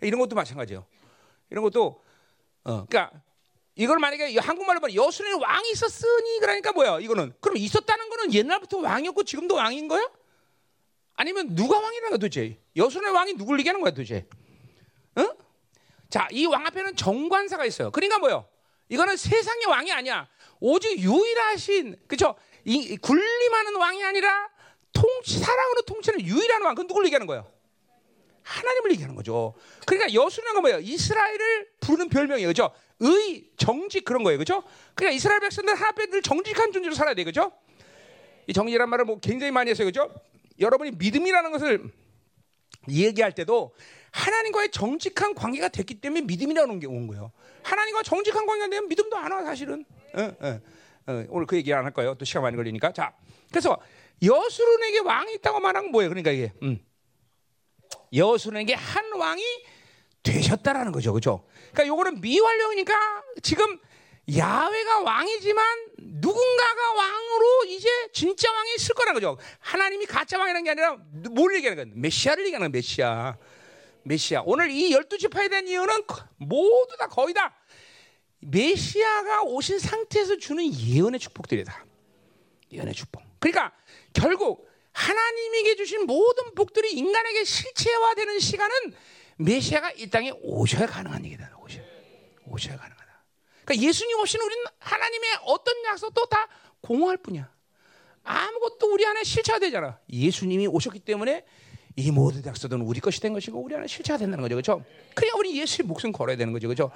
이런 0.01 0.19
것도 0.19 0.35
마찬가지예요. 0.35 0.85
이런 1.49 1.63
것도 1.63 2.03
어, 2.65 2.87
그러니까 2.89 3.11
이걸 3.75 3.99
만약에 3.99 4.39
한국말로 4.39 4.81
보면 4.81 4.95
여수는 4.95 5.41
왕이 5.41 5.71
있었으니 5.73 6.39
그러니까 6.41 6.73
뭐야? 6.73 7.01
이거는 7.01 7.33
그럼 7.41 7.57
있었다는 7.57 8.09
거는 8.11 8.35
옛날부터 8.35 8.79
왕이었고 8.79 9.25
지금도 9.25 9.55
왕인 9.55 9.89
거야? 9.89 10.09
아니면 11.15 11.55
누가 11.55 11.79
왕이라는 11.79 12.11
거야 12.11 12.19
도대체? 12.19 12.61
여수의 12.77 13.11
왕이 13.13 13.35
누굴 13.35 13.59
얘기하는 13.61 13.81
거야 13.81 13.91
도대체? 13.91 14.27
응? 15.19 15.33
자, 16.11 16.29
이 16.31 16.47
왕 16.47 16.67
앞에는 16.67 16.97
정관사가 16.97 17.65
있어요. 17.65 17.91
그러니까 17.91 18.19
뭐요? 18.19 18.47
이거는 18.89 19.17
세상의 19.17 19.67
왕이 19.67 19.91
아니야. 19.93 20.29
오직 20.61 20.99
유일하신 20.99 21.97
그죠? 22.07 22.35
이 22.65 22.97
군림하는 22.99 23.77
왕이 23.77 24.05
아니라 24.05 24.51
통치 24.93 25.39
사랑으로 25.39 25.83
통치는 25.83 26.21
유일한 26.21 26.63
왕. 26.63 26.75
그건 26.75 26.87
누굴 26.89 27.07
얘기하는 27.07 27.27
거예요? 27.27 27.51
하나님을 28.43 28.91
얘기하는 28.93 29.15
거죠. 29.15 29.55
그러니까 29.87 30.13
여수는 30.13 30.53
건 30.55 30.63
뭐예요? 30.63 30.79
이스라엘을 30.81 31.69
부르는 31.81 32.09
별명이에요. 32.09 32.49
그죠? 32.49 32.71
의, 33.01 33.51
정직 33.57 34.05
그런 34.05 34.23
거예요. 34.23 34.39
그죠? 34.39 34.63
그러니까 34.95 35.17
이스라엘 35.17 35.41
백성들 35.41 35.75
하나 35.75 35.89
앞에 35.89 36.07
늘 36.07 36.23
정직한 36.23 36.73
존재로 36.73 36.95
살아야 36.95 37.15
돼. 37.15 37.25
그죠? 37.25 37.53
이 38.47 38.53
정직이란 38.53 38.89
말을 38.91 39.05
뭐 39.05 39.19
굉장히 39.21 39.51
많이 39.53 39.71
했어요. 39.71 39.87
그죠? 39.87 40.13
여러분이 40.59 40.93
믿음이라는 40.93 41.51
것을 41.53 41.83
얘기할 42.91 43.33
때도 43.33 43.75
하나님과의 44.11 44.71
정직한 44.71 45.35
관계가 45.35 45.69
됐기 45.69 46.01
때문에 46.01 46.23
믿음이라는 46.23 46.81
게 46.81 46.87
온 46.87 47.07
거예요. 47.07 47.33
하나님과 47.63 48.03
정직한 48.03 48.45
관계가 48.47 48.69
되면 48.71 48.89
믿음도 48.89 49.17
안 49.17 49.33
와, 49.33 49.43
사실은. 49.45 49.85
어, 50.15 50.21
어, 50.41 50.61
어, 51.07 51.25
오늘 51.31 51.47
그 51.47 51.57
얘기 51.57 51.73
안 51.73 51.85
할 51.85 51.93
거예요. 51.93 52.15
또 52.17 52.25
시간 52.25 52.43
많이 52.43 52.57
걸리니까. 52.57 52.93
자, 52.93 53.15
그래서 53.51 53.79
여수론에게 54.23 55.01
왕이 55.01 55.35
있다고 55.35 55.61
말한 55.61 55.85
건 55.85 55.93
뭐예요? 55.93 56.09
그러니까 56.11 56.31
이게 56.33 56.53
음. 56.63 56.79
여수론에게 58.15 58.75
한 58.75 59.13
왕이 59.13 59.43
되셨다라는 60.23 60.93
거죠, 60.93 61.13
그렇죠? 61.13 61.45
그러니까 61.73 61.87
요거는 61.87 62.21
미완료니까 62.21 63.23
지금 63.43 63.79
야훼가 64.37 65.01
왕이지만 65.01 65.65
누군가가 65.99 66.93
왕으로 66.95 67.65
이제 67.67 67.89
진짜 68.13 68.53
왕이 68.53 68.75
있을 68.77 68.95
거라는 68.95 69.21
거죠. 69.21 69.37
하나님이 69.59 70.07
가짜 70.07 70.39
왕이라는 70.39 70.65
게 70.65 70.71
아니라 70.71 70.97
뭘 71.33 71.55
얘기하는 71.57 71.85
거야? 71.85 71.93
메시아를 71.97 72.45
얘기하는 72.45 72.67
거야, 72.67 72.69
메시아. 72.71 73.37
메시아. 74.05 74.43
오늘 74.47 74.71
이 74.71 74.93
열두 74.93 75.19
지파에 75.19 75.49
대한 75.49 75.67
이유는 75.67 76.05
모두 76.37 76.97
다 76.99 77.09
거의 77.09 77.35
다 77.35 77.57
메시아가 78.41 79.43
오신 79.43 79.79
상태에서 79.79 80.37
주는 80.37 80.65
예언의 80.73 81.19
축복들이다. 81.21 81.85
예언의 82.73 82.95
축복. 82.95 83.23
그러니까 83.39 83.73
결국 84.13 84.69
하나님에게 84.93 85.77
주신 85.77 86.07
모든 86.07 86.55
복들이 86.55 86.93
인간에게 86.93 87.45
실체화되는 87.45 88.39
시간은 88.39 88.75
메시아가 89.37 89.91
이 89.93 90.09
땅에 90.11 90.31
오셔야 90.43 90.87
가능한 90.87 91.25
얘기다. 91.25 91.57
오셔야, 91.63 91.83
오셔야 92.47 92.77
가능하다. 92.77 93.25
그러니까 93.65 93.87
예수님 93.89 94.19
없이는 94.19 94.45
우리는 94.45 94.65
하나님의 94.79 95.31
어떤 95.47 95.75
약속도 95.87 96.27
다 96.27 96.49
공허할 96.81 97.17
뿐이야. 97.19 97.51
아무것도 98.25 98.93
우리 98.93 99.05
안에 99.07 99.25
실체화되잖아. 99.25 99.99
예수님이 100.11 100.67
오셨기 100.69 101.01
때문에 101.01 101.45
이 101.97 102.11
모든 102.11 102.45
약속은 102.45 102.81
우리 102.83 103.01
것이 103.01 103.21
된 103.21 103.33
것이고 103.33 103.59
우리 103.61 103.75
안에 103.75 103.87
실체가 103.87 104.19
된다는 104.19 104.43
거죠. 104.43 104.55
그렇죠? 104.55 104.85
그러니까 105.15 105.39
우리 105.39 105.61
예수의 105.61 105.87
목숨 105.87 106.13
걸어야 106.13 106.37
되는 106.37 106.53
거죠. 106.53 106.69
그렇죠? 106.69 106.91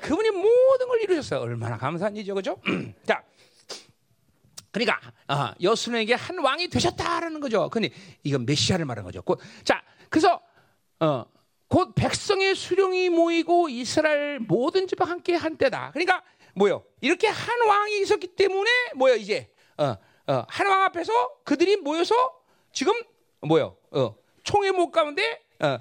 그분이 0.00 0.30
모든 0.30 0.88
걸 0.88 1.02
이루셨어요. 1.02 1.40
얼마나 1.40 1.76
감사한 1.76 2.16
일이죠. 2.16 2.34
그렇죠? 2.34 2.60
자. 3.06 3.22
그러니까 4.72 4.98
아, 5.28 5.54
여수에게 5.62 6.14
한 6.14 6.38
왕이 6.38 6.68
되셨다라는 6.68 7.40
거죠. 7.40 7.68
근데 7.70 7.90
이건 8.24 8.44
메시아를 8.46 8.84
말하는 8.84 9.04
거죠. 9.04 9.22
곧, 9.22 9.38
자, 9.64 9.82
그래서 10.08 10.40
어, 10.98 11.24
곧 11.68 11.94
백성의 11.94 12.54
수령이 12.54 13.10
모이고 13.10 13.68
이스라엘 13.68 14.40
모든 14.40 14.86
집과 14.86 15.04
함께 15.04 15.34
한 15.34 15.56
때다. 15.56 15.90
그러니까 15.92 16.22
뭐요? 16.54 16.84
이렇게 17.00 17.28
한 17.28 17.66
왕이 17.68 18.00
있었기 18.00 18.28
때문에 18.28 18.70
뭐요? 18.96 19.14
이제 19.14 19.50
어, 19.78 19.94
어, 20.26 20.44
한 20.48 20.66
왕 20.66 20.82
앞에서 20.84 21.12
그들이 21.44 21.76
모여서 21.76 22.14
지금 22.72 22.92
뭐요? 23.42 23.76
어, 23.90 24.14
총회 24.42 24.70
못 24.70 24.90
가운데 24.90 25.42
어, 25.60 25.78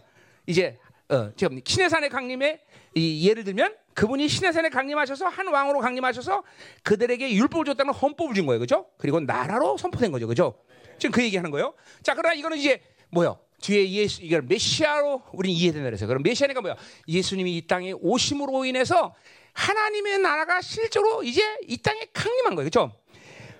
이제 0.47 0.77
어, 1.09 1.31
지금 1.35 1.59
신해산의 1.65 2.09
강림에 2.09 2.61
이 2.95 3.27
예를 3.27 3.43
들면 3.43 3.75
그분이 3.93 4.27
신해산에 4.27 4.69
강림하셔서 4.69 5.27
한 5.27 5.47
왕으로 5.47 5.79
강림하셔서 5.79 6.43
그들에게 6.83 7.33
율법을 7.33 7.65
줬다는 7.65 7.93
헌법을 7.93 8.33
준 8.33 8.45
거예요, 8.45 8.59
그죠? 8.59 8.87
그리고 8.97 9.19
나라로 9.19 9.77
선포된 9.77 10.11
거죠, 10.11 10.27
그죠? 10.27 10.55
지금 10.97 11.11
그 11.11 11.23
얘기 11.23 11.37
하는 11.37 11.51
거예요. 11.51 11.73
자, 12.03 12.13
그러나 12.13 12.33
이거는 12.33 12.57
이제 12.57 12.81
뭐요? 13.09 13.39
뒤에 13.61 13.89
예수 13.91 14.23
이걸 14.23 14.41
메시아로 14.41 15.21
우리는 15.33 15.55
이해된다 15.55 15.85
그래서 15.85 16.07
그럼 16.07 16.23
메시아니까 16.23 16.61
뭐야? 16.61 16.75
예수님이 17.07 17.57
이 17.57 17.67
땅에 17.67 17.91
오심으로 17.91 18.65
인해서 18.65 19.13
하나님의 19.53 20.19
나라가 20.19 20.61
실제로 20.61 21.23
이제 21.23 21.43
이 21.67 21.77
땅에 21.77 22.07
강림한 22.13 22.55
거예요, 22.55 22.65
그죠? 22.65 22.91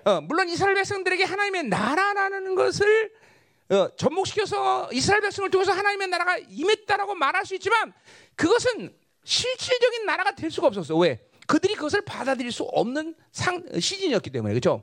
어, 0.04 0.20
물론 0.20 0.48
이스라엘 0.48 0.74
백성들에게 0.74 1.24
하나님의 1.24 1.64
나라라는 1.64 2.54
것을 2.54 3.12
어, 3.70 3.88
접목시켜서 3.96 4.88
이스라엘 4.92 5.22
백성을 5.22 5.48
통해서 5.50 5.72
하나님의 5.72 6.08
나라가 6.08 6.36
임했다라고 6.38 7.14
말할 7.14 7.46
수 7.46 7.54
있지만 7.54 7.92
그것은 8.34 8.94
실질적인 9.24 10.06
나라가 10.06 10.34
될 10.34 10.50
수가 10.50 10.66
없었어. 10.66 10.96
왜? 10.96 11.20
그들이 11.46 11.74
그것을 11.74 12.02
받아들일 12.02 12.52
수 12.52 12.62
없는 12.64 13.14
상, 13.30 13.64
시즌이었기 13.78 14.30
때문에 14.30 14.54
그렇죠. 14.54 14.82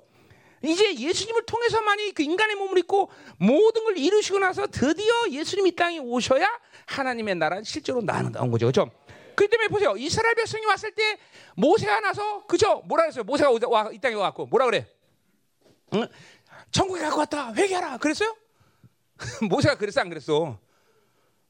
이제 0.63 0.93
예수님을 0.93 1.45
통해서만이 1.45 2.11
그 2.11 2.21
인간의 2.23 2.55
몸을 2.57 2.79
입고 2.79 3.09
모든 3.37 3.83
걸 3.85 3.97
이루시고 3.97 4.39
나서 4.39 4.67
드디어 4.67 5.13
예수님 5.31 5.67
이 5.67 5.75
땅에 5.75 5.99
오셔야 5.99 6.47
하나님의 6.85 7.35
나라는 7.35 7.63
실제로 7.63 8.01
나는 8.01 8.35
온 8.35 8.51
거죠. 8.51 8.65
그렇죠? 8.65 8.91
그 9.35 9.47
때문에 9.47 9.69
보세요. 9.69 9.95
이스라엘 9.95 10.35
백성이 10.35 10.65
왔을 10.65 10.91
때 10.91 11.17
모세가 11.55 12.01
나서 12.01 12.45
그죠? 12.45 12.81
뭐라 12.87 13.03
그랬어요? 13.03 13.23
모세가 13.23 13.69
와, 13.69 13.89
이 13.93 13.99
땅에 13.99 14.15
와갖고 14.15 14.47
뭐라 14.47 14.65
그래? 14.65 14.85
응? 15.93 16.07
천국에 16.71 17.01
갖고 17.01 17.19
왔다. 17.19 17.53
회개하라. 17.53 17.97
그랬어요? 17.97 18.35
모세가 19.49 19.75
그랬어 19.75 20.01
안 20.01 20.09
그랬어? 20.09 20.59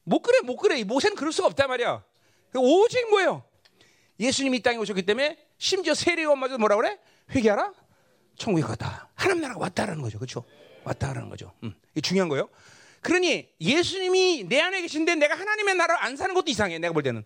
못 0.04 0.22
그래 0.22 0.38
못 0.44 0.56
그래. 0.56 0.82
모세는 0.84 1.16
그럴 1.16 1.32
수가 1.32 1.48
없단 1.48 1.68
말이야. 1.68 2.04
오직 2.58 3.08
뭐예요? 3.10 3.44
예수님이 4.18 4.58
이 4.58 4.62
땅에 4.62 4.76
오셨기 4.78 5.02
때문에 5.02 5.38
심지어 5.58 5.94
세례요한마저 5.94 6.58
뭐라 6.58 6.76
그래? 6.76 6.98
회개하라. 7.34 7.72
천국에 8.36 8.66
갔다. 8.66 9.08
하나님 9.14 9.42
나라가 9.42 9.60
왔다라는 9.60 10.02
거죠. 10.02 10.18
그렇죠? 10.18 10.44
왔다라는 10.84 11.28
거죠. 11.28 11.52
음, 11.62 11.74
이게 11.92 12.00
중요한 12.00 12.28
거예요. 12.28 12.48
그러니 13.02 13.48
예수님이 13.60 14.44
내 14.48 14.60
안에 14.60 14.82
계신데 14.82 15.14
내가 15.16 15.34
하나님의 15.34 15.74
나라를 15.74 16.02
안 16.02 16.16
사는 16.16 16.34
것도 16.34 16.50
이상해. 16.50 16.78
내가 16.78 16.92
볼 16.92 17.02
때는. 17.02 17.24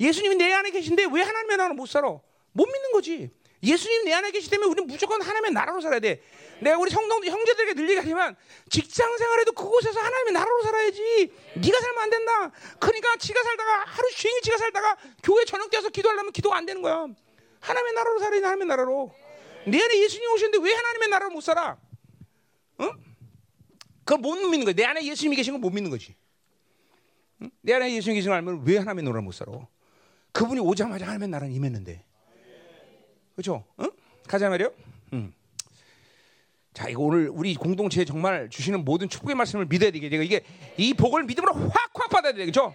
예수님이 0.00 0.36
내 0.36 0.52
안에 0.52 0.70
계신데 0.70 1.06
왜 1.12 1.22
하나님의 1.22 1.56
나라를 1.56 1.74
못 1.76 1.86
살아? 1.86 2.08
못 2.08 2.66
믿는 2.66 2.92
거지. 2.92 3.30
예수님 3.62 4.04
내 4.04 4.12
안에 4.12 4.30
계시기 4.30 4.50
때문에 4.50 4.70
우리는 4.70 4.86
무조건 4.86 5.20
하나님의 5.20 5.52
나라로 5.52 5.80
살아야 5.80 5.98
돼. 6.00 6.22
내가 6.60 6.78
우리 6.78 6.90
성도 6.90 7.16
형제들에게 7.24 7.74
늘 7.74 7.88
얘기하지만 7.90 8.36
직장 8.70 9.16
생활에도 9.16 9.52
그곳에서 9.52 9.98
하나님의 10.00 10.32
나라로 10.32 10.62
살아야지. 10.62 11.32
네가 11.56 11.80
살면 11.80 12.02
안 12.02 12.10
된다. 12.10 12.52
그러니까 12.78 13.16
지가 13.16 13.42
살다가 13.42 13.84
하루 13.84 14.10
종일 14.10 14.40
지가 14.42 14.58
살다가 14.58 14.96
교회 15.22 15.44
저녁 15.44 15.70
때서 15.70 15.88
기도하려면 15.88 16.32
기도가 16.32 16.56
안 16.56 16.66
되는 16.66 16.82
거야. 16.82 17.06
하나님의 17.60 17.92
나라로 17.94 18.18
살아야 18.20 18.40
돼. 18.40 18.44
하나님의 18.46 18.66
나라로. 18.68 19.12
내 19.66 19.82
안에 19.82 20.02
예수님 20.02 20.30
오시는데 20.32 20.58
왜 20.62 20.72
하나님의 20.72 21.08
나라를 21.08 21.32
못 21.32 21.40
살아? 21.40 21.76
응? 22.80 22.92
그걸 24.04 24.18
못 24.20 24.34
믿는 24.36 24.64
거야. 24.64 24.74
내 24.74 24.84
안에 24.84 25.04
예수님이 25.04 25.36
계신 25.36 25.52
걸 25.54 25.60
못 25.60 25.70
믿는 25.70 25.90
거지. 25.90 26.14
응? 27.42 27.50
내 27.60 27.74
안에 27.74 27.92
예수님이 27.94 28.18
계신 28.20 28.30
걸 28.30 28.36
알면 28.36 28.62
왜 28.64 28.78
하나님의 28.78 29.04
나라를 29.04 29.22
못 29.22 29.32
살아? 29.32 29.52
그분이 30.32 30.60
오자마자 30.60 31.04
하나님의 31.06 31.28
나라는 31.28 31.52
임했는데. 31.54 32.04
그렇죠? 33.38 33.64
응? 33.78 33.88
가자 34.26 34.48
말이요. 34.48 34.72
응. 35.12 35.32
자, 36.74 36.88
이거 36.88 37.02
오늘 37.02 37.28
우리 37.32 37.54
공동체에 37.54 38.04
정말 38.04 38.50
주시는 38.50 38.84
모든 38.84 39.08
축복의 39.08 39.36
말씀을 39.36 39.66
믿어야 39.66 39.92
되게. 39.92 40.08
이게 40.08 40.44
이 40.76 40.92
복을 40.92 41.22
믿음으로 41.22 41.54
확확 41.54 42.10
받아야 42.10 42.32
돼. 42.32 42.40
그렇죠? 42.44 42.74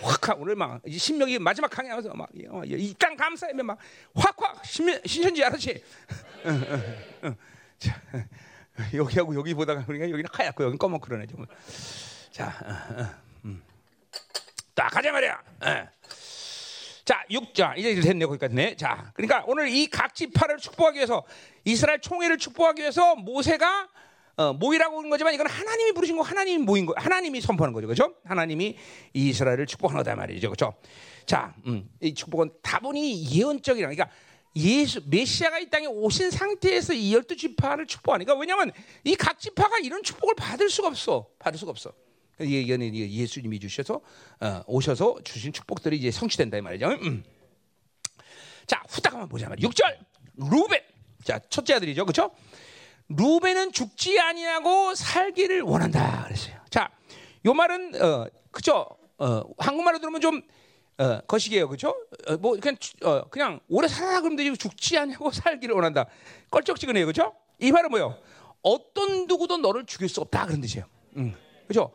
확 0.00 0.40
오늘 0.40 0.54
막 0.54 0.80
신명이 0.88 1.40
마지막 1.40 1.68
강의하면서 1.68 2.14
막 2.14 2.28
이 2.36 2.94
땅 2.96 3.16
감사하며 3.16 3.64
막 3.64 3.78
확확 4.14 4.64
신천지 4.64 5.42
알았지? 5.42 5.82
자, 7.78 8.00
여기하고 8.94 9.34
여기 9.34 9.54
보다가 9.54 9.84
그러니까 9.84 10.08
여기는 10.10 10.26
하얗고 10.32 10.62
여기는 10.62 10.78
검은 10.78 11.00
그러네 11.00 11.26
좀. 11.26 11.44
자, 12.30 12.52
음. 13.44 13.60
딱 14.74 14.88
가자 14.90 15.10
말이야. 15.10 15.42
어. 15.62 15.88
자, 17.04 17.22
6자 17.30 17.76
이제 17.76 18.00
됐네 18.00 18.24
거기까지 18.26 18.54
네. 18.54 18.76
자, 18.76 19.12
그러니까 19.14 19.44
오늘 19.46 19.68
이 19.68 19.86
각 19.88 20.14
지파를 20.14 20.56
축복하기 20.58 20.96
위해서 20.96 21.24
이스라엘 21.64 22.00
총회를 22.00 22.38
축복하기 22.38 22.80
위해서 22.80 23.14
모세가 23.16 23.88
어, 24.36 24.52
모이라고 24.52 24.98
하는 24.98 25.10
거지만 25.10 25.32
이건 25.34 25.46
하나님이 25.46 25.92
부르신 25.92 26.16
거, 26.16 26.22
하나님이 26.22 26.58
모인 26.64 26.86
거, 26.86 26.94
하나님이 26.96 27.40
선포하는 27.40 27.72
거죠, 27.72 27.86
그렇죠? 27.86 28.14
하나님이 28.24 28.76
이스라엘을 29.12 29.66
축복하는 29.66 30.02
거다 30.02 30.16
말이죠, 30.16 30.48
그렇죠? 30.48 30.74
자, 31.24 31.54
음, 31.66 31.88
이 32.00 32.14
축복은 32.14 32.50
다분히 32.60 33.30
예언적이라, 33.30 33.88
그러니까 33.88 34.10
예수 34.56 35.02
메시아가 35.06 35.60
이 35.60 35.70
땅에 35.70 35.86
오신 35.86 36.30
상태에서 36.32 36.94
이 36.94 37.14
열두 37.14 37.36
지파를 37.36 37.86
축복하니까 37.86 38.34
왜냐하면 38.34 38.72
이 39.04 39.14
각 39.14 39.38
지파가 39.38 39.78
이런 39.78 40.02
축복을 40.02 40.34
받을 40.36 40.68
수가 40.68 40.88
없어, 40.88 41.28
받을 41.38 41.58
수가 41.58 41.70
없어. 41.70 41.92
이거는 42.40 42.94
예수님이 42.94 43.60
주셔서 43.60 44.00
어, 44.40 44.62
오셔서 44.66 45.16
주신 45.24 45.52
축복들이 45.52 45.96
이제 45.96 46.10
성취된다 46.10 46.58
이 46.58 46.60
말이죠. 46.60 46.88
음. 47.02 47.24
자, 48.66 48.82
후딱 48.88 49.12
한번 49.12 49.28
보자 49.28 49.48
말이야. 49.48 49.68
6절 49.68 49.98
루벤. 50.36 50.80
자, 51.22 51.38
첫째 51.48 51.74
아들이죠. 51.74 52.04
그렇죠? 52.04 52.30
루벤은 53.08 53.72
죽지 53.72 54.18
아니하고 54.18 54.94
살기를 54.94 55.62
원한다 55.62 56.24
그랬어요. 56.24 56.56
자, 56.70 56.90
요 57.44 57.54
말은 57.54 58.02
어, 58.02 58.26
그죠? 58.50 58.86
어, 59.18 59.42
한국말로 59.58 59.98
들으면 59.98 60.20
좀 60.20 60.42
어, 60.98 61.20
거시기예요, 61.26 61.68
그렇죠? 61.68 61.94
어, 62.28 62.36
뭐 62.38 62.56
그냥 62.58 62.76
어, 63.02 63.24
그냥 63.28 63.60
오래 63.68 63.88
살아 63.88 64.20
그러면 64.20 64.56
죽지 64.56 64.96
않냐고 64.96 65.30
살기를 65.30 65.74
원한다. 65.74 66.06
껄쩍지근해요, 66.50 67.04
그렇죠? 67.06 67.34
이 67.60 67.72
말은 67.72 67.90
뭐요? 67.90 68.18
어떤 68.62 69.26
누구도 69.26 69.58
너를 69.58 69.84
죽일 69.84 70.08
수 70.08 70.20
없다 70.20 70.46
그런 70.46 70.60
뜻이에요. 70.60 70.86
음, 71.16 71.34
그렇죠? 71.66 71.92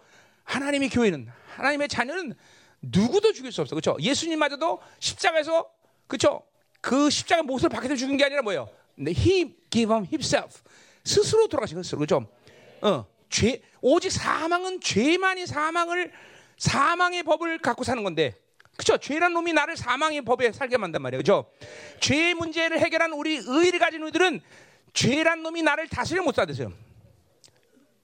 하나님의 0.49 0.89
교회는 0.89 1.27
하나님의 1.55 1.87
자녀는 1.87 2.33
누구도 2.81 3.33
죽일 3.33 3.51
수 3.51 3.61
없어, 3.61 3.75
그렇죠? 3.75 3.95
예수님마저도 3.99 4.81
십자가에서 4.99 5.69
그렇죠? 6.07 6.43
그 6.81 7.09
십자가 7.09 7.43
못을 7.43 7.69
박혀서 7.69 7.95
죽은 7.95 8.17
게 8.17 8.25
아니라 8.25 8.41
뭐예요? 8.41 8.67
He 8.99 9.55
gave 9.69 9.93
him 9.93 10.05
himself. 10.05 10.61
스스로 11.03 11.47
돌아가신 11.47 11.81
스스로 11.83 11.99
그죠? 11.99 12.27
어, 12.81 13.05
죄 13.29 13.61
오직 13.81 14.11
사망은 14.11 14.81
죄만이 14.81 15.45
사망을 15.45 16.11
사망의 16.57 17.23
법을 17.23 17.59
갖고 17.59 17.83
사는 17.83 18.03
건데. 18.03 18.35
그죠? 18.75 18.97
죄란 18.97 19.33
놈이 19.33 19.51
나를 19.53 19.75
사망의 19.75 20.21
법에 20.21 20.51
살게 20.53 20.77
만단 20.77 21.01
말이에요. 21.01 21.19
그죠? 21.19 21.51
죄의 21.99 22.33
문제를 22.33 22.79
해결한 22.79 23.11
우리 23.11 23.41
의를 23.45 23.77
가진 23.77 24.01
우리들은 24.01 24.41
죄란 24.93 25.43
놈이 25.43 25.61
나를 25.61 25.89
다스려 25.89 26.23
못 26.23 26.33
사대세요. 26.33 26.71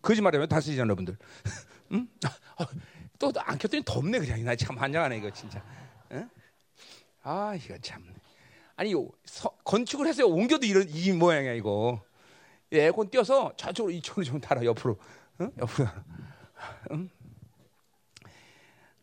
거짓말하면 0.01 0.49
다스리잖아요, 0.49 0.85
여러분들. 0.85 1.17
응? 1.91 2.07
어, 2.59 2.65
또안 3.19 3.57
켰더니 3.57 3.83
덥네 3.85 4.19
그냥. 4.19 4.43
나 4.43 4.55
참 4.55 4.77
환장하네 4.77 5.17
이거 5.17 5.29
진짜. 5.31 5.63
응? 6.11 6.29
아 7.23 7.55
이거 7.55 7.77
참. 7.79 8.03
아니 8.75 8.93
서, 9.25 9.49
건축을 9.63 10.07
해서 10.07 10.25
옮겨도 10.27 10.65
이런 10.65 10.87
이 10.89 11.11
모양이야 11.11 11.53
이거. 11.53 12.03
에어컨 12.71 13.09
띄어서 13.09 13.53
저쪽으로 13.55 13.93
이쪽으로 13.93 14.23
좀 14.25 14.39
달아 14.41 14.63
옆으로. 14.65 14.97
응? 15.41 15.51
옆으로. 15.57 15.87
응? 16.91 17.09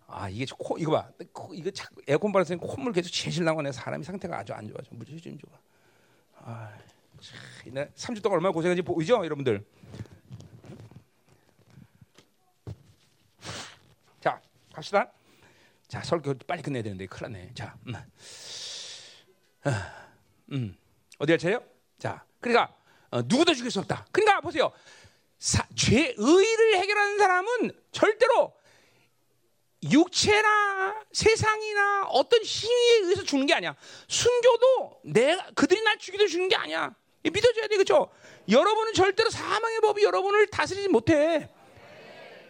아 0.07 0.29
이게 0.29 0.45
코 0.59 0.77
이거 0.77 0.93
봐 0.93 1.11
이거 1.55 1.71
자꾸 1.71 2.03
에어컨 2.07 2.33
바람에 2.33 2.57
콧물 2.57 2.93
계속 2.93 3.11
제실 3.11 3.45
나고 3.45 3.71
사람이 3.73 4.05
상태가 4.05 4.39
아주 4.39 4.53
안 4.53 4.69
좋아 4.69 4.77
좀 4.83 4.99
무지 4.99 5.19
좀 5.19 5.39
좋아 5.39 5.59
아 6.45 6.93
참 7.23 8.15
3주 8.15 8.23
동안 8.23 8.37
얼마나 8.37 8.53
고생했는지 8.53 8.83
보이죠 8.83 9.25
여러분들 9.25 9.65
자 14.21 14.41
갑시다 14.73 15.13
자 15.89 16.03
설교 16.03 16.35
빨리 16.47 16.63
끝내야 16.63 16.83
되는데 16.83 17.07
큰일 17.07 17.33
났네 17.33 17.55
자 17.55 17.77
음. 17.87 17.95
아, 19.65 20.09
음. 20.53 20.77
어디 21.19 21.33
갈 21.33 21.39
차예요 21.39 21.63
자 21.99 22.25
그러니까 22.41 22.75
어, 23.11 23.23
누구도 23.23 23.55
죽일 23.55 23.71
수 23.71 23.81
없다 23.81 24.07
그러니까 24.11 24.41
보세요 24.41 24.73
사, 25.39 25.67
죄 25.75 26.15
의를 26.17 26.77
해결하는 26.77 27.19
사람은 27.19 27.73
절대로 27.91 28.55
육체나 29.91 30.95
세상이나 31.13 32.05
어떤 32.11 32.41
힘에 32.43 33.05
의해서 33.05 33.25
죽는 33.25 33.47
게 33.47 33.55
아니야. 33.55 33.75
순교도 34.07 35.01
내가 35.05 35.51
그들이 35.55 35.83
날 35.83 35.99
죽이도 35.99 36.29
죽는 36.29 36.49
게 36.49 36.57
아니야. 36.57 36.95
믿어줘야 37.25 37.67
돼, 37.69 37.77
그렇죠? 37.77 38.09
여러분은 38.49 38.95
절대로 38.95 39.31
사망의 39.31 39.81
법이 39.81 40.05
여러분을 40.05 40.47
다스리지 40.49 40.89
못해. 40.89 41.49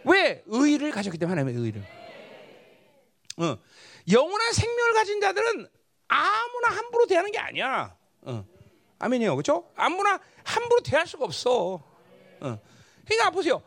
왜? 0.05 0.43
의를 0.45 0.91
가졌기 0.91 1.17
때문에 1.17 1.39
하나님의 1.39 1.63
의를. 1.63 1.83
어. 3.37 3.57
영원한 4.11 4.53
생명을 4.53 4.93
가진 4.93 5.21
자들은 5.21 5.67
아무나 6.07 6.67
함부로 6.69 7.05
대하는 7.05 7.31
게 7.31 7.39
아니야. 7.39 7.95
어. 8.21 8.45
아멘이요, 8.99 9.35
그렇죠? 9.35 9.69
아무나 9.75 10.19
함부로 10.43 10.81
대할 10.81 11.07
수가 11.07 11.25
없어. 11.25 11.83
어. 12.41 12.59
그러니까 13.05 13.29
보세요. 13.31 13.61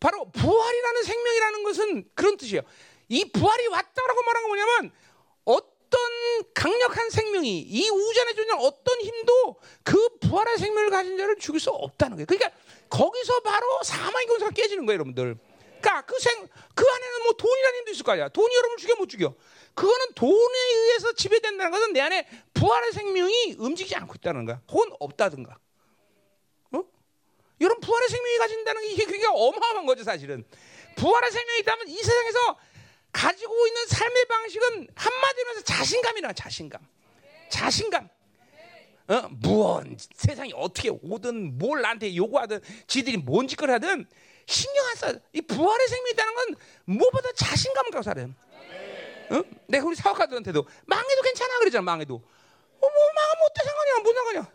바로 0.00 0.30
부활이라는 0.30 1.02
생명이라는 1.02 1.62
것은 1.64 2.10
그런 2.14 2.36
뜻이에요. 2.36 2.62
이 3.08 3.30
부활이 3.30 3.66
왔다라고 3.68 4.22
말한 4.22 4.42
건 4.42 4.48
뭐냐면 4.48 4.92
어떤 5.44 6.00
강력한 6.54 7.10
생명이 7.10 7.60
이 7.60 7.88
우전에 7.88 8.34
존재 8.34 8.52
어떤 8.58 9.00
힘도 9.00 9.56
그 9.82 10.18
부활의 10.20 10.58
생명을 10.58 10.90
가진 10.90 11.16
자를 11.16 11.36
죽일 11.38 11.60
수 11.60 11.70
없다는 11.70 12.16
거예요. 12.16 12.26
그러니까 12.26 12.50
거기서 12.88 13.40
바로 13.40 13.82
사망의 13.82 14.26
권세가 14.26 14.50
깨지는 14.50 14.86
거예요, 14.86 14.96
여러분들. 14.96 15.38
그러니까 15.84 16.00
그 16.06 16.18
생, 16.18 16.48
그 16.74 16.84
안에는 16.88 17.22
뭐 17.24 17.32
돈이라는 17.34 17.78
힘도 17.80 17.90
있을 17.90 18.04
거 18.04 18.12
아니야. 18.12 18.28
돈이 18.30 18.54
여러분 18.54 18.78
죽여 18.78 18.94
못 18.96 19.06
죽여. 19.06 19.34
그거는 19.74 20.14
돈에 20.14 20.58
의해서 20.76 21.12
지배된다는 21.12 21.70
것은 21.70 21.92
내 21.92 22.00
안에 22.00 22.26
부활의 22.54 22.92
생명이 22.92 23.56
움직이지 23.58 23.94
않고 23.96 24.14
있다는 24.16 24.46
거야. 24.46 24.62
돈 24.66 24.90
없다든가. 24.98 25.58
어? 26.72 26.82
여러분 27.60 27.80
부활의 27.82 28.08
생명이 28.08 28.38
가진다는 28.38 28.80
게 28.82 28.88
이게 28.92 29.04
그게 29.04 29.26
어마어마한 29.26 29.84
거죠, 29.84 30.04
사실은. 30.04 30.44
부활의 30.96 31.30
생명이 31.30 31.60
있다면 31.60 31.88
이 31.88 31.96
세상에서 31.96 32.58
가지고 33.12 33.66
있는 33.66 33.86
삶의 33.86 34.24
방식은 34.24 34.88
한마디로 34.94 35.50
해서 35.50 35.60
자신감이라 35.64 36.32
자신감. 36.32 36.80
자신감. 37.50 38.08
어? 39.06 39.28
무언 39.32 39.98
세상이 40.14 40.52
어떻게 40.56 40.88
오든 40.88 41.58
뭘 41.58 41.82
나한테 41.82 42.16
요구하든 42.16 42.60
지들이 42.86 43.18
뭔 43.18 43.46
짓을 43.46 43.68
하든 43.68 44.06
신경 44.46 44.86
안 44.86 44.94
써. 44.96 45.12
이 45.32 45.40
부활의 45.42 45.88
생명이 45.88 46.10
있다는 46.12 46.34
건 46.34 46.56
무엇보다 46.84 47.32
자신감을 47.32 47.90
갖고 47.90 48.02
살아요. 48.02 48.30
어? 49.30 49.42
내가 49.68 49.86
우리 49.86 49.96
사업가들한테도 49.96 50.66
망해도 50.86 51.22
괜찮아 51.22 51.58
그러잖아. 51.58 51.82
망해도. 51.82 52.14
어, 52.14 52.20
뭐 52.80 53.12
망하면 53.14 53.42
어때 53.50 53.64
상관이야? 53.64 53.98
뭔 54.02 54.14
상관이야? 54.14 54.52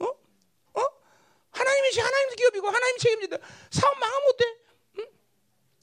어? 0.00 0.80
어? 0.80 0.88
하나님이 1.50 1.98
하나님 1.98 2.36
기업이고 2.36 2.66
하나님 2.68 2.98
책임진다. 2.98 3.36
사업 3.70 3.98
망하면 3.98 4.28
어때? 4.30 4.64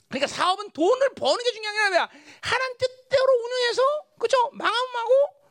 그러니까 0.09 0.27
사업은 0.27 0.71
돈을 0.71 1.13
버는 1.15 1.43
게 1.43 1.51
중요한 1.53 1.73
게 1.73 1.81
아니라 1.83 2.09
하나님 2.41 2.77
뜻대로 2.77 3.31
운영해서 3.45 3.81
그죠? 4.19 4.37
망하면 4.51 4.95
하고 4.95 5.41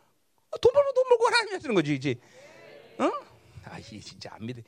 돈 0.61 0.73
벌면 0.73 0.93
돈 0.93 1.09
벌고 1.09 1.27
하나님이 1.27 1.61
쓰는 1.61 1.75
거지, 1.75 1.95
이제. 1.95 2.17
어? 2.99 3.11
아, 3.65 3.79
이게 3.79 4.01
진짜 4.01 4.31
안 4.35 4.45
믿어. 4.45 4.61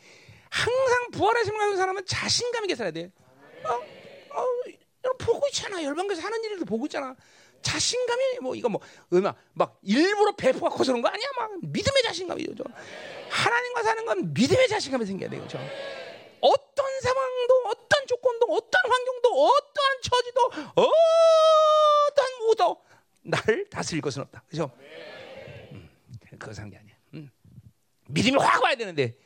항상 0.53 1.11
부활의 1.13 1.47
생각하는 1.47 1.77
사람은 1.79 2.05
자신감 2.05 2.65
있게 2.65 2.75
살아야 2.75 2.93
돼. 2.93 3.11
어? 3.65 3.73
어, 4.39 5.13
보고 5.19 5.47
있잖아. 5.49 5.83
열방교에서 5.83 6.21
하는 6.21 6.45
일을 6.45 6.59
보고 6.67 6.85
있잖아. 6.85 7.17
자신감이 7.63 8.41
뭐 8.43 8.55
이거 8.55 8.69
뭐 8.69 8.81
얼마 9.11 9.35
막 9.55 9.79
일부러 9.83 10.33
배포가 10.37 10.69
커서 10.69 10.93
그런 10.93 11.01
거 11.01 11.09
아니야. 11.09 11.27
막 11.39 11.53
믿음의 11.63 12.03
자신감이죠. 12.03 12.65
하나님과 13.31 13.83
사는 13.83 14.05
건 14.05 14.35
믿음의 14.35 14.69
자신감이 14.69 15.07
생겨야 15.07 15.31
되죠. 15.31 15.59
어떤 16.41 17.01
상황도 17.01 17.63
어떤 17.69 18.07
조건도 18.07 18.47
어떤 18.51 18.91
환경도 18.91 19.47
어떠한 19.47 20.03
처지도 20.03 20.41
어떠한 20.75 22.47
무도 22.47 22.85
나를 23.23 23.71
다스릴 23.71 24.03
것은 24.03 24.23
없다. 24.23 24.45
그죠? 24.49 24.71
음, 25.71 25.89
그거 26.39 26.53
산게 26.53 26.77
아니야. 26.77 26.95
음. 27.15 27.31
믿음이 28.09 28.37
확 28.37 28.63
와야 28.63 28.75
되는데. 28.75 29.17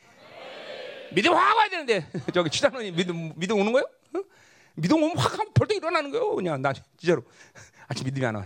믿음 1.13 1.33
확 1.33 1.55
와야 1.57 1.69
되는데. 1.69 2.07
저기 2.33 2.49
치장로님 2.49 2.95
믿음 2.95 3.33
믿음 3.35 3.59
오는 3.59 3.71
거요? 3.71 3.83
어? 4.15 4.19
믿음 4.75 5.01
오면 5.01 5.17
확 5.17 5.53
벌떡 5.53 5.77
일어나는 5.77 6.11
거요. 6.11 6.35
그냥 6.35 6.61
나 6.61 6.73
진짜로. 6.73 7.23
아침 7.87 8.05
믿음이 8.05 8.25
안 8.25 8.35
와. 8.35 8.43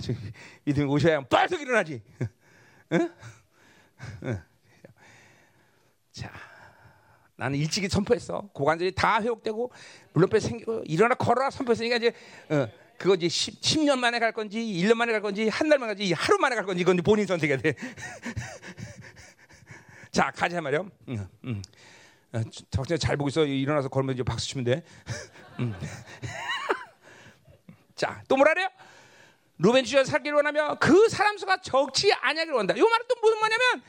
믿음이 0.66 0.88
오셔야 0.88 1.22
벌떡 1.22 1.62
일어나지. 1.62 2.02
응? 2.94 3.12
응. 4.24 4.42
자. 6.12 6.32
나는 7.36 7.58
일찍이 7.58 7.90
선포했어. 7.90 8.50
고관절이 8.54 8.94
다 8.94 9.20
회복되고 9.22 9.72
물론뼈 10.14 10.40
생기고 10.40 10.84
일어나 10.86 11.16
걸어라 11.16 11.50
선포했으니까 11.50 11.96
이제 11.96 12.14
어, 12.50 12.68
그거 13.00 13.16
이제 13.16 13.28
10, 13.28 13.60
10년 13.62 13.98
만에 13.98 14.20
갈 14.20 14.32
건지 14.32 14.60
1년 14.60 14.94
만에 14.94 15.12
갈 15.12 15.22
건지 15.24 15.50
한 15.50 15.68
달 15.68 15.80
만에 15.80 15.96
갈지 15.96 16.14
하루 16.14 16.38
만에 16.38 16.56
갈 16.56 16.66
건지 16.66 16.84
그건 16.84 16.98
본인 16.98 17.26
선택해야 17.26 17.58
돼. 17.58 17.74
자 20.12 20.30
가자 20.30 20.62
말이요. 20.62 20.88
응, 21.10 21.28
응. 21.46 21.62
어, 22.34 22.42
박자 22.76 22.98
잘 22.98 23.18
보고 23.18 23.30
있어. 23.30 23.46
일어나서 23.46 23.90
걸으면 23.90 24.16
이제 24.16 24.24
박수 24.24 24.48
치면 24.48 24.64
돼. 24.64 24.84
음. 25.60 25.74
자, 27.96 28.24
또 28.28 28.36
뭐라 28.36 28.54
그래요? 28.54 28.70
루벤 29.58 29.86
주여 29.86 30.04
살기를 30.04 30.36
원하며 30.38 30.78
그 30.80 31.08
사람 31.10 31.38
수가 31.38 31.62
적지 31.62 32.12
아니하기를 32.14 32.54
원한다. 32.54 32.74
이 32.76 32.82
말은 32.82 33.06
또 33.08 33.16
무슨 33.22 33.40
말이냐면 33.40 33.84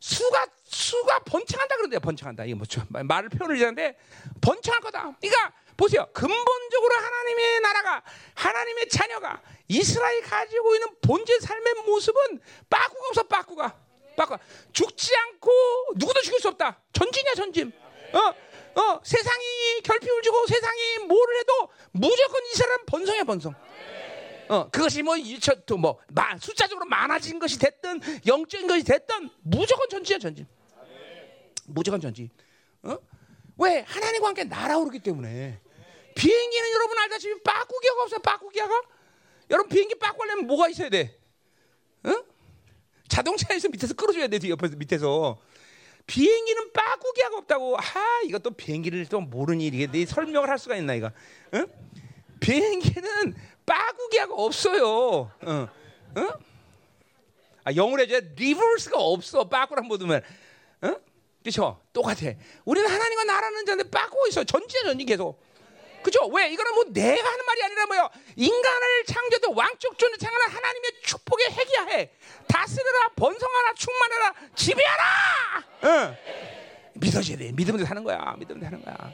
수가 0.00 0.46
수가 0.64 1.18
번창한다 1.20 1.76
그런데요. 1.76 2.00
번창한다. 2.00 2.44
이게 2.44 2.54
뭐죠? 2.54 2.82
말을 2.88 3.28
표현을 3.28 3.60
하는데 3.60 3.96
번창할 4.40 4.80
거다. 4.80 5.16
그러니까 5.20 5.52
보세요. 5.76 6.06
근본적으로 6.12 6.94
하나님의 6.94 7.60
나라가 7.60 8.02
하나님의 8.34 8.88
자녀가 8.88 9.42
이스라엘 9.68 10.22
가지고 10.22 10.74
있는 10.74 10.88
본질 11.02 11.40
삶의 11.40 11.74
모습은 11.86 12.40
빠꾸가 12.70 13.08
없어 13.08 13.22
빠꾸가 13.24 13.76
빠꾸가 14.16 14.38
죽지 14.72 15.14
않고 15.14 15.50
누구도 15.96 16.20
죽일 16.22 16.40
수 16.40 16.48
없다. 16.48 16.80
전진이야 16.92 17.34
전진. 17.34 17.72
어, 18.12 18.80
어, 18.80 19.00
세상이 19.02 19.80
결핍을 19.82 20.22
주고 20.22 20.46
세상이 20.46 20.98
뭐를 21.06 21.38
해도 21.40 21.68
무조건 21.92 22.42
이 22.52 22.56
사람 22.56 22.84
번성이야 22.86 23.24
번성. 23.24 23.54
어, 24.48 24.70
그것이 24.70 25.02
뭐, 25.02 25.14
또 25.66 25.76
뭐, 25.76 25.98
마, 26.08 26.36
숫자적으로 26.38 26.86
많아진 26.86 27.38
것이 27.38 27.58
됐든, 27.58 28.00
영적인 28.26 28.66
것이 28.66 28.82
됐든, 28.82 29.28
무조건 29.42 29.88
전지야, 29.90 30.18
전지. 30.18 30.46
무조건 31.66 32.00
전지. 32.00 32.30
어? 32.82 32.96
왜? 33.58 33.80
하나님과 33.80 34.28
함께 34.28 34.44
날아오르기 34.44 35.00
때문에. 35.00 35.60
비행기는 36.14 36.70
여러분 36.72 36.98
알다시피 36.98 37.42
빠꾸기가 37.42 38.02
없어요, 38.02 38.20
빠꾸기가. 38.20 38.82
여러분, 39.50 39.68
비행기 39.68 39.96
빠꾸려면 39.96 40.46
뭐가 40.46 40.68
있어야 40.68 40.88
돼? 40.88 41.18
어? 42.04 42.24
자동차에서 43.08 43.68
밑에서 43.68 43.92
끌어줘야 43.94 44.28
돼, 44.28 44.38
옆에서, 44.48 44.76
밑에서. 44.76 45.38
비행기는 46.08 46.72
빠꾸기가 46.72 47.36
없다고. 47.36 47.78
아, 47.78 47.82
이것도 48.24 48.50
비행기를 48.52 49.06
또 49.06 49.20
모르니, 49.20 49.66
이게 49.68 49.86
내 49.86 50.04
설명을 50.04 50.48
할 50.48 50.58
수가 50.58 50.74
있나, 50.76 50.94
이거. 50.94 51.06
어? 51.06 51.64
비행기는 52.40 53.34
빠구기하고 53.64 54.44
없어요. 54.44 54.86
어, 54.86 55.68
어? 56.16 56.28
아, 57.64 57.74
영어로 57.76 58.02
해줘 58.02 58.20
리버스가 58.34 58.98
없어. 58.98 59.44
못 59.86 59.98
두면, 59.98 60.22
어? 60.82 60.96
그렇죠? 61.42 61.78
똑같아. 61.92 62.32
우리는 62.64 62.88
하나님과 62.88 63.24
나라는 63.24 63.66
자인데 63.66 63.90
빠꾸고 63.90 64.26
있어. 64.28 64.44
전지야 64.44 64.84
전지 64.84 65.04
계속. 65.04 65.40
그죠? 66.02 66.26
왜? 66.28 66.48
이거는 66.50 66.74
뭐 66.74 66.84
내가 66.88 67.28
하는 67.30 67.44
말이 67.46 67.62
아니라 67.64 67.86
뭐요? 67.86 68.10
인간을 68.36 69.04
창조도 69.06 69.52
왕적 69.54 69.98
존재 69.98 70.16
창조한 70.16 70.50
하나님의 70.50 70.92
축복의 71.02 71.46
핵이야 71.50 71.84
해. 71.96 72.10
다스려라, 72.48 73.08
번성하라, 73.16 73.74
충만하라, 73.74 74.34
지배하라. 74.54 75.04
응. 75.84 76.16
믿어줘야 76.94 77.36
돼. 77.36 77.52
믿으면 77.52 77.84
사는 77.84 78.02
거야. 78.04 78.34
믿으면 78.38 78.62
사는 78.62 78.82
거야. 78.84 79.12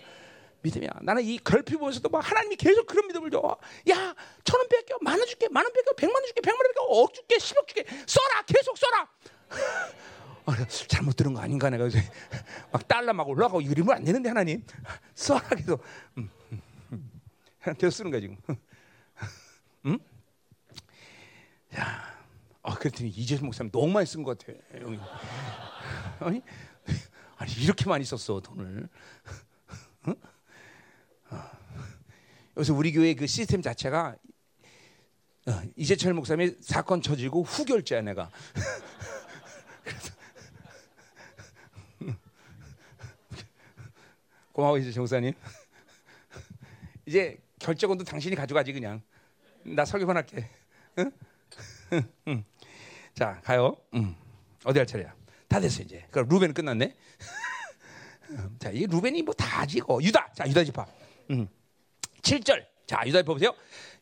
믿음이야. 0.62 0.91
나는 1.03 1.22
이 1.22 1.39
결핍 1.39 1.78
보면서도 1.78 2.09
막 2.09 2.20
하나님이 2.20 2.57
계속 2.57 2.87
그런 2.87 3.07
믿음을 3.09 3.30
줘. 3.30 3.59
야, 3.91 4.14
천 4.45 4.59
원 4.61 4.68
뺏겨, 4.68 4.97
만 5.03 5.18
원 5.18 5.26
줄게, 5.26 5.47
만 5.51 5.62
원 5.64 5.72
뺏겨, 5.74 5.93
백만 5.95 6.14
원 6.14 6.24
줄게, 6.24 6.41
백만 6.41 6.59
원 6.59 6.68
뺏겨, 6.72 6.82
억 6.89 7.12
줄게, 7.12 7.39
십억 7.39 7.66
줄게, 7.68 7.85
써라, 8.07 8.43
계속 8.47 8.78
써라. 8.78 9.09
아, 10.47 10.57
잘못 10.89 11.16
들은 11.16 11.35
거 11.35 11.41
아닌가 11.41 11.68
내가 11.68 11.87
이제 11.87 12.03
막 12.72 12.87
달러 12.89 13.12
막 13.12 13.28
올라가고 13.28 13.61
이러면 13.61 13.97
안 13.97 14.05
되는데 14.05 14.30
하나님 14.30 14.64
써라 15.14 15.47
계속. 15.51 15.82
음, 16.16 16.30
계속 17.79 17.91
쓰는 17.91 18.11
거야 18.11 18.21
지금. 18.21 18.37
음? 19.87 19.99
야, 21.77 22.19
아 22.62 22.75
그랬더니 22.75 23.09
이재수 23.11 23.45
목사님 23.45 23.71
너무 23.71 23.89
많이 23.89 24.07
쓴 24.07 24.23
것 24.23 24.39
같아. 24.39 24.53
아니, 26.21 26.43
아니 27.37 27.53
이렇게 27.55 27.87
많이 27.89 28.05
썼어 28.05 28.41
돈을. 28.41 28.89
응? 30.09 30.15
그래서 32.55 32.73
우리 32.75 32.93
교회 32.93 33.15
그 33.15 33.27
시스템 33.27 33.62
자체가 33.62 34.17
어, 35.47 35.62
이재철 35.77 36.15
목사님이 36.15 36.57
사건 36.61 37.03
쳐지고 37.03 37.43
후결제야 37.43 38.01
내가. 38.03 38.31
고마워 44.53 44.79
이재철 44.79 45.01
목사님. 45.01 45.35
이제 47.07 47.44
결정권도 47.65 48.05
당신이 48.05 48.37
가져가지 48.37 48.73
그냥. 48.75 49.01
나 49.62 49.87
설교만 49.87 50.17
할게. 50.19 50.47
응? 50.99 51.11
응. 52.29 52.45
자 53.15 53.41
가요. 53.43 53.75
응. 53.95 54.15
어디 54.65 54.79
할 54.79 54.87
차례야? 54.87 55.15
다 55.49 55.61
됐어 55.61 55.83
이제. 55.83 56.07
그럼 56.11 56.29
루벤은 56.29 56.53
끝났네. 56.53 56.95
자, 58.59 58.71
이 58.71 58.87
루벤이 58.87 59.23
뭐 59.23 59.33
다지고 59.35 60.03
유다. 60.03 60.33
자, 60.35 60.47
유다 60.47 60.65
지파. 60.65 60.87
음. 61.31 61.49
7절. 62.21 62.67
자, 62.87 63.03
유다에 63.07 63.22
보세요. 63.22 63.55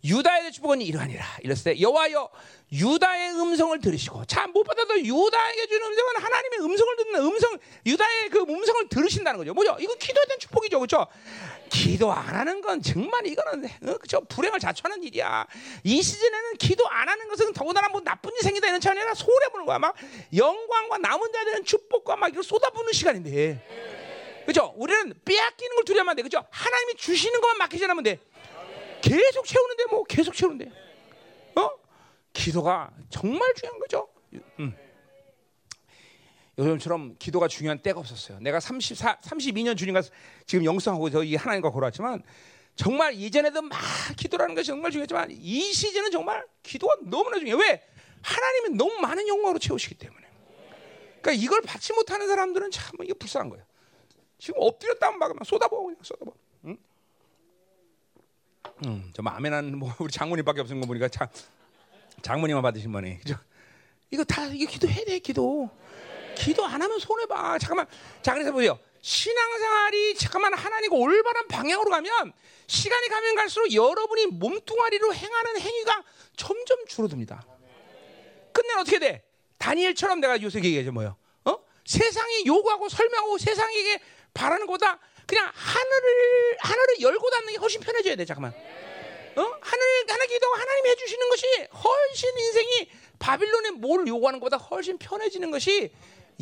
유다의 0.04 0.50
축복은 0.50 0.80
이러하니라. 0.80 1.24
이랬을 1.42 1.64
때 1.64 1.80
여호와여 1.80 2.28
유다의 2.72 3.34
음성을 3.38 3.78
들으시고 3.80 4.24
자 4.24 4.48
무엇보다도 4.48 4.98
유다에게 4.98 5.66
주는 5.68 5.86
음성은 5.86 6.16
하나님의 6.16 6.58
음성을 6.60 6.96
듣는 6.96 7.20
음성 7.20 7.58
유다의 7.86 8.30
그 8.30 8.40
음성을 8.40 8.88
들으신다는 8.88 9.38
거죠. 9.38 9.54
뭐죠? 9.54 9.76
이거 9.78 9.94
기도에 9.94 10.24
대한 10.26 10.40
축복이죠. 10.40 10.80
그렇죠? 10.80 11.06
기도 11.68 12.12
안 12.12 12.34
하는 12.34 12.60
건 12.60 12.82
정말 12.82 13.26
이거는 13.26 13.64
어, 13.86 13.98
그죠? 13.98 14.20
불행을 14.22 14.58
자초하는 14.58 15.04
일이야. 15.04 15.46
이 15.84 16.02
시즌에는 16.02 16.56
기도 16.56 16.88
안 16.88 17.08
하는 17.08 17.28
것은 17.28 17.52
더군다나 17.52 17.88
뭐 17.88 18.00
나쁜 18.00 18.32
일 18.32 18.40
생기다 18.40 18.66
이런 18.66 18.80
차원이 18.80 18.98
아니라 18.98 19.14
손해 19.14 19.48
보는 19.52 19.66
거야. 19.66 19.78
막 19.78 19.94
영광과 20.34 20.98
남은 20.98 21.32
자들은 21.32 21.64
축복과 21.64 22.16
막 22.16 22.28
이걸 22.28 22.42
쏟아부는 22.42 22.92
시간인데. 22.92 24.42
그죠? 24.46 24.74
우리는 24.76 25.14
빼앗기는 25.24 25.76
걸 25.76 25.84
두려면 25.84 26.10
안 26.10 26.16
돼. 26.16 26.22
그죠? 26.22 26.44
하나님이 26.50 26.96
주시는 26.96 27.40
것만 27.40 27.58
맡기지 27.58 27.84
않으면 27.84 28.02
돼. 28.02 28.18
계속 29.12 29.46
채우는데 29.46 29.84
뭐 29.90 30.04
계속 30.04 30.34
채우는데. 30.34 30.70
어? 31.56 31.70
기도가 32.32 32.90
정말 33.10 33.52
중요한 33.54 33.78
거죠. 33.78 34.08
음. 34.58 34.74
요즘처럼 36.58 37.16
기도가 37.18 37.48
중요한 37.48 37.78
때가 37.78 38.00
없었어요. 38.00 38.38
내가 38.40 38.60
34, 38.60 39.20
32년 39.20 39.76
주님과 39.76 40.02
지금 40.46 40.64
영성하고 40.64 41.08
이 41.24 41.36
하나님과 41.36 41.70
걸어왔지만 41.70 42.22
정말 42.74 43.14
이전에도 43.14 43.62
막 43.62 43.78
기도라는 44.16 44.54
것이 44.54 44.68
정말 44.68 44.90
중요했지만 44.90 45.30
이 45.30 45.72
시즌은 45.72 46.10
정말 46.10 46.46
기도가 46.62 46.96
너무나 47.02 47.38
중요해. 47.38 47.62
왜? 47.62 47.82
하나님이 48.22 48.76
너무 48.76 48.94
많은 49.00 49.26
영광으로 49.28 49.58
채우시기 49.58 49.96
때문에. 49.96 50.26
그러니까 51.20 51.32
이걸 51.32 51.60
받지 51.62 51.92
못하는 51.92 52.26
사람들은 52.28 52.70
참 52.70 52.92
이게 53.02 53.12
불쌍한 53.14 53.50
거예요. 53.50 53.64
지금 54.38 54.60
엎드렸다 54.60 55.10
막 55.12 55.32
쏟아부어 55.44 55.84
그냥 55.84 55.98
쏟아부어. 56.02 56.34
응? 56.66 56.76
음, 58.86 59.10
저 59.14 59.22
아멘한 59.24 59.76
뭐 59.78 59.92
우리 60.00 60.10
장모님밖에 60.10 60.60
없는 60.60 60.80
거 60.80 60.86
보니까 60.86 61.08
장 61.08 61.28
장모님만 62.22 62.62
받으신 62.62 62.92
거네. 62.92 63.18
그죠? 63.18 63.36
이거 64.10 64.24
다 64.24 64.46
이게 64.46 64.66
기도해야 64.66 65.04
돼 65.04 65.18
기도. 65.18 65.70
기도 66.36 66.64
안 66.64 66.80
하면 66.80 66.98
손해 66.98 67.26
봐. 67.26 67.58
잠깐만. 67.58 67.86
자 68.22 68.34
그래서 68.34 68.52
보세요. 68.52 68.78
신앙생활이 69.00 70.14
잠깐만 70.14 70.54
하나님과 70.54 70.96
올바른 70.96 71.48
방향으로 71.48 71.90
가면 71.90 72.32
시간이 72.66 73.08
가면 73.08 73.34
갈수록 73.34 73.72
여러분이 73.72 74.26
몸뚱아리로 74.26 75.12
행하는 75.12 75.60
행위가 75.60 76.04
점점 76.36 76.86
줄어듭니다. 76.86 77.44
끝내 78.52 78.74
어떻게 78.74 78.98
돼? 78.98 79.24
다니엘처럼 79.58 80.20
내가 80.20 80.40
요새 80.42 80.58
얘기하죠 80.58 80.92
뭐요? 80.92 81.16
어? 81.44 81.58
세상이 81.84 82.46
요구하고 82.46 82.88
설명하고 82.88 83.38
세상에게 83.38 84.00
바라는 84.34 84.66
거다 84.66 84.98
그냥 85.26 85.50
하늘을 85.54 86.56
하늘을 86.58 87.00
열고 87.00 87.30
닫는 87.30 87.52
게 87.52 87.58
훨씬 87.58 87.80
편해져야 87.80 88.16
돼. 88.16 88.24
잠깐만. 88.24 88.52
어? 88.52 89.40
하늘 89.40 89.86
하늘 90.08 90.26
기도가 90.26 90.60
하나님이 90.60 90.88
해주시는 90.90 91.28
것이 91.30 91.46
훨씬 91.72 92.38
인생이 92.38 92.90
바빌론에 93.18 93.70
뭘 93.70 94.06
요구하는 94.06 94.40
것보다 94.40 94.56
훨씬 94.58 94.98
편해지는 94.98 95.50
것이 95.50 95.92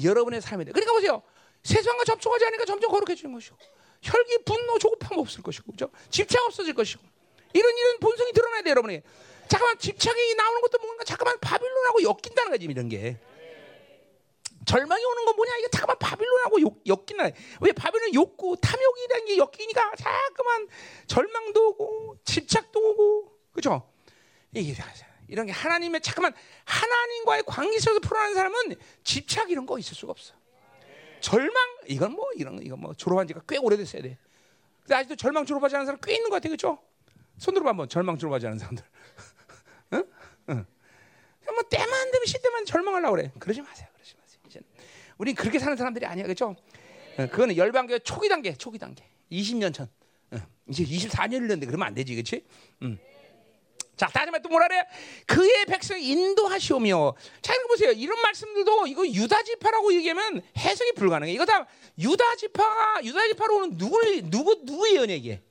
여러분의 0.03 0.41
삶이 0.41 0.65
돼. 0.65 0.73
그러니까 0.73 0.93
보세요. 0.93 1.23
세상과 1.63 2.05
접촉하지 2.05 2.45
않으니까 2.47 2.65
점점 2.65 2.91
거룩해지는 2.91 3.33
것이고 3.35 3.57
혈기, 4.03 4.39
분노, 4.45 4.79
조급함 4.79 5.19
없을 5.19 5.43
것이고 5.43 5.73
그죠? 5.73 5.91
집착 6.11 6.43
없어질 6.47 6.75
것이고 6.75 7.03
이런 7.53 7.77
이런 7.77 7.99
본성이 8.01 8.33
드러나야 8.33 8.63
돼 8.63 8.71
여러분이. 8.71 9.03
잠깐만 9.49 9.79
집착이 9.79 10.35
나오는 10.37 10.61
것도 10.63 10.79
뭔가 10.79 11.05
잠깐만 11.05 11.39
바빌론하고 11.41 12.03
엮인다는 12.03 12.53
거지 12.53 12.65
이런 12.65 12.89
게. 12.89 13.19
절망이 14.67 15.05
오는 15.05 15.25
건 15.25 15.37
뭐냐? 15.37 15.57
이게 15.59 15.69
잠깐만 15.71 15.99
바빌론하고 15.99 16.61
엮이나. 16.87 17.31
왜 17.61 17.73
바빌론 17.73 18.15
욕구, 18.15 18.57
탐욕이라는 18.61 19.27
게 19.27 19.39
엮이니까 19.39 19.95
자꾸만 19.97 20.69
절망도 21.07 21.69
오고 21.71 22.17
집착도 22.25 22.79
오고, 22.79 23.39
그죠? 23.53 23.91
이게 24.53 24.75
이런 25.29 25.47
게 25.47 25.53
하나님의 25.53 26.01
잠깐만 26.01 26.35
하나님과의 26.65 27.45
관계 27.47 27.79
속에서 27.79 28.01
풀어나는 28.01 28.35
사람은 28.35 28.77
집착 29.05 29.51
이런 29.51 29.65
거 29.65 29.79
있을 29.79 29.95
수가 29.95 30.11
없어. 30.11 30.35
절망 31.21 31.55
이건 31.87 32.13
뭐 32.13 32.31
이런 32.35 32.61
이건 32.63 32.81
뭐 32.81 32.95
졸업한 32.95 33.27
지가 33.29 33.43
꽤 33.49 33.57
오래됐어야 33.59 34.03
돼. 34.03 34.19
근데 34.81 34.95
아직도 34.95 35.17
절망 35.17 35.47
졸업하지 35.47 35.77
않은 35.77 35.87
사람 35.87 36.01
꽤 36.03 36.15
있는 36.15 36.31
것 36.31 36.37
같아, 36.37 36.49
그죠? 36.49 36.79
손 37.39 37.55
들어봐 37.55 37.71
한번 37.71 37.89
절망적으로 37.89 38.33
가지 38.33 38.47
않은 38.47 38.59
사람들. 38.59 38.85
응? 39.95 40.05
응. 40.51 40.67
뭐 41.47 41.63
때만 41.63 42.11
되면 42.11 42.27
시때만 42.27 42.65
절망하려고 42.65 43.17
그래. 43.17 43.33
그러지 43.39 43.63
마세요. 43.63 43.89
우린 45.21 45.35
그렇게 45.35 45.59
사는 45.59 45.77
사람들이 45.77 46.07
아니야, 46.07 46.25
그렇죠? 46.25 46.57
그거는 47.17 47.55
열방교 47.55 47.99
초기 47.99 48.31
단계, 48.31 48.55
초기 48.55 48.79
단계. 48.79 49.05
20년 49.31 49.75
전. 49.75 49.87
응. 50.33 50.41
이제 50.67 50.83
24년을 50.83 51.41
됐는데 51.41 51.67
그러면 51.67 51.89
안 51.89 51.95
되지, 51.95 52.15
그렇지? 52.15 52.43
응. 52.85 52.99
자, 53.99 54.07
다시 54.07 54.31
말해 54.31 54.41
또 54.43 54.49
뭐라 54.49 54.67
그래? 54.67 54.83
그의 55.27 55.67
백성 55.67 56.01
인도하시오며. 56.01 57.15
자, 57.43 57.55
이거 57.55 57.69
보세요. 57.69 57.93
이런 57.93 58.19
말씀들도 58.23 58.87
이거 58.87 59.07
유다 59.07 59.43
지파라고 59.43 59.93
얘기하면 59.93 60.41
해석이 60.57 60.93
불가능해. 60.93 61.35
이거 61.35 61.45
다 61.45 61.67
유다 61.99 62.37
지파가 62.37 63.05
유다 63.05 63.27
지파로는 63.29 63.77
누구 63.77 64.01
누구 64.31 64.59
누구의 64.65 64.97
연예 64.97 65.17
이게? 65.17 65.43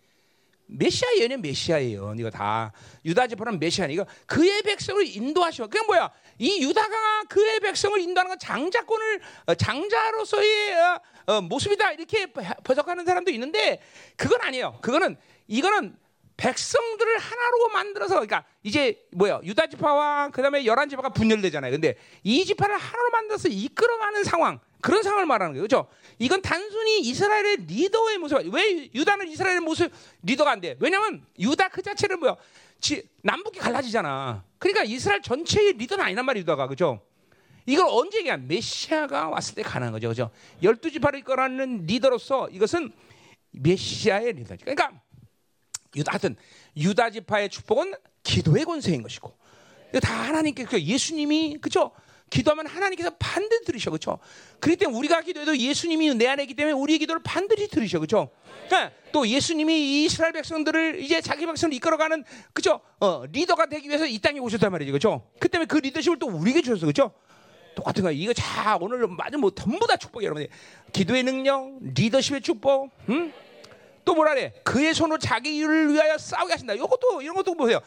메시아 0.69 1.07
예언이 1.17 1.37
메시아 1.37 1.81
예언 1.81 2.19
이거 2.19 2.29
다 2.29 2.71
유다 3.03 3.27
지파는 3.27 3.59
메시아 3.59 3.87
이거 3.87 4.05
그의 4.25 4.61
백성을 4.61 5.03
인도하시오. 5.05 5.67
그게 5.67 5.83
뭐야? 5.85 6.11
이 6.37 6.61
유다가 6.61 7.23
그의 7.27 7.59
백성을 7.59 7.99
인도하는 7.99 8.29
건 8.29 8.39
장자권을 8.39 9.21
어, 9.47 9.55
장자로서의 9.55 10.75
어, 10.75 11.01
어, 11.27 11.41
모습이다 11.41 11.93
이렇게 11.93 12.27
해석하는 12.69 13.05
사람도 13.05 13.31
있는데 13.31 13.81
그건 14.15 14.41
아니에요. 14.41 14.77
그거는 14.81 15.17
이거는 15.47 15.97
백성들을 16.39 17.17
하나로 17.17 17.67
만들어서 17.73 18.13
그러니까 18.15 18.45
이제 18.63 19.05
뭐야 19.11 19.41
유다 19.43 19.67
지파와 19.67 20.29
그다음에 20.29 20.65
열한 20.65 20.87
지파가 20.87 21.09
분열되잖아요. 21.09 21.69
근데 21.71 21.97
이 22.23 22.45
지파를 22.45 22.77
하나로 22.77 23.09
만들어서 23.11 23.49
이끌어가는 23.49 24.23
상황 24.23 24.59
그런 24.79 25.03
상황을 25.03 25.25
말하는 25.25 25.53
거예요. 25.53 25.67
그렇죠? 25.67 25.89
이건 26.17 26.41
단순히 26.41 27.01
이스라엘의 27.01 27.57
리더의 27.67 28.17
모습. 28.19 28.37
왜 28.53 28.89
유다는 28.95 29.27
이스라엘의 29.27 29.59
모습 29.59 29.91
리더가 30.23 30.51
안 30.51 30.61
돼? 30.61 30.77
왜냐면 30.79 31.25
유다 31.37 31.67
그 31.67 31.81
자체를 31.81 32.15
뭐야? 32.15 32.37
지, 32.79 33.03
남북이 33.21 33.59
갈라지잖아. 33.59 34.41
그러니까 34.57 34.85
이스라엘 34.85 35.21
전체의 35.21 35.73
리더는 35.73 36.05
아니란 36.05 36.25
말이야, 36.25 36.43
유다가. 36.43 36.67
그죠? 36.67 37.01
이걸 37.65 37.85
언제 37.89 38.19
얘기야? 38.19 38.37
메시아가 38.37 39.27
왔을 39.27 39.55
때 39.55 39.61
가능한 39.61 39.91
거죠. 39.91 40.07
그죠? 40.07 40.31
열두 40.63 40.89
지파를 40.89 41.19
이끌어가는 41.19 41.85
리더로서 41.85 42.47
이것은 42.49 42.93
메시아의 43.51 44.31
리더. 44.33 44.55
그러니까 44.61 44.93
유다 45.95 46.13
하여튼 46.13 46.35
유다 46.77 47.11
지파의 47.11 47.49
축복은 47.49 47.93
기도의 48.23 48.65
권세인 48.65 49.01
것이고. 49.01 49.37
다 50.01 50.13
하나님께 50.13 50.65
그 50.65 50.81
예수님이 50.81 51.57
그죠? 51.59 51.91
기도하면 52.29 52.67
하나님께서 52.67 53.09
반드시 53.17 53.63
들으셔, 53.65 53.89
그렇죠? 53.89 54.19
그렇기 54.59 54.77
때문에 54.77 54.97
우리가 54.99 55.21
기도해도 55.21 55.57
예수님이 55.57 56.13
내 56.13 56.27
안에 56.27 56.43
있기 56.43 56.53
때문에 56.53 56.73
우리의 56.73 56.99
기도를 56.99 57.23
반드시 57.23 57.67
들으셔, 57.67 57.97
그렇죠? 57.97 58.29
그러니까 58.67 58.95
또 59.11 59.27
예수님이 59.27 60.03
이스라엘 60.03 60.33
백성들을 60.33 61.01
이제 61.01 61.21
자기 61.21 61.47
백성을 61.47 61.73
이끌어가는 61.73 62.23
그죠? 62.53 62.81
어, 62.99 63.23
리더가 63.31 63.65
되기 63.65 63.87
위해서 63.87 64.05
이 64.05 64.19
땅에 64.19 64.39
오셨단 64.39 64.71
말이죠, 64.71 64.91
그렇죠? 64.91 65.27
그 65.39 65.49
때문에 65.49 65.65
그 65.65 65.77
리더십을 65.77 66.19
또 66.19 66.27
우리에게 66.27 66.61
주셨어, 66.61 66.81
그렇죠? 66.85 67.13
똑같은 67.75 68.03
거야. 68.03 68.11
이거 68.11 68.31
자 68.33 68.77
오늘 68.79 69.07
맞은 69.07 69.39
뭐 69.39 69.49
전부 69.51 69.87
다 69.87 69.97
축복이 69.97 70.25
여러분들. 70.25 70.51
기도의 70.93 71.23
능력, 71.23 71.79
리더십의 71.81 72.41
축복, 72.41 72.91
응? 73.09 73.33
또 74.09 74.15
뭐라 74.15 74.33
그래? 74.33 74.51
그의 74.63 74.95
손으로 74.95 75.19
자기 75.19 75.55
일을 75.57 75.93
위하여 75.93 76.17
싸우게 76.17 76.53
하신다. 76.53 76.73
이것도 76.73 77.21
이런 77.21 77.35
것도 77.35 77.53
보세요. 77.53 77.79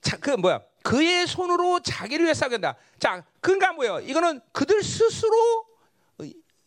자, 0.00 0.16
그 0.16 0.30
뭐야? 0.30 0.62
그의 0.82 1.26
손으로 1.26 1.80
자기를 1.80 2.24
위해 2.24 2.32
싸우게 2.32 2.54
한다. 2.54 2.74
자, 2.98 3.22
그러니까 3.42 3.74
뭐예요? 3.74 4.00
이거는 4.00 4.40
그들 4.52 4.82
스스로 4.82 5.66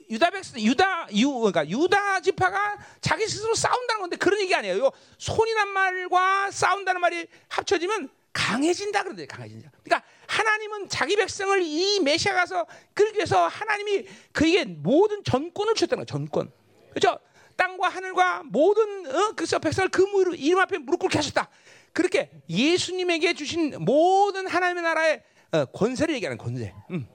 유다 0.07 0.29
백성, 0.29 0.61
유다 0.61 1.07
유 1.15 1.31
그러니까 1.31 1.67
유다 1.67 2.19
지파가 2.19 2.77
자기 2.99 3.25
스스로 3.27 3.55
싸운다는 3.55 4.01
건데 4.01 4.17
그런 4.17 4.39
얘기 4.39 4.53
아니에요. 4.53 4.77
요 4.77 4.91
손이란 5.17 5.69
말과 5.69 6.51
싸운다는 6.51 7.01
말이 7.01 7.25
합쳐지면 7.47 8.07
강해진다 8.33 9.01
그런데 9.01 9.25
강해진다. 9.25 9.71
그러니까 9.83 10.07
하나님은 10.27 10.89
자기 10.89 11.15
백성을 11.15 11.59
이 11.63 11.99
메시아 12.01 12.35
가서 12.35 12.67
끌기 12.93 13.17
위해서 13.17 13.47
하나님이 13.47 14.05
그에게 14.31 14.65
모든 14.65 15.23
전권을 15.23 15.73
주셨다는 15.73 16.05
거예요. 16.05 16.05
전권. 16.05 16.51
그렇죠? 16.91 17.17
땅과 17.61 17.89
하늘과 17.89 18.43
모든 18.45 19.05
어? 19.05 19.33
그 19.35 19.45
백성을 19.59 19.89
그 19.89 20.03
이름 20.35 20.59
앞에 20.59 20.79
무릎 20.79 20.99
꿇게 20.99 21.19
하셨다. 21.19 21.47
그렇게 21.93 22.31
예수님에게 22.49 23.33
주신 23.33 23.75
모든 23.83 24.47
하나님의 24.47 24.81
나라의 24.81 25.21
어, 25.51 25.65
권세를 25.65 26.15
얘기하는 26.15 26.39
권세. 26.39 26.73
음. 26.89 27.07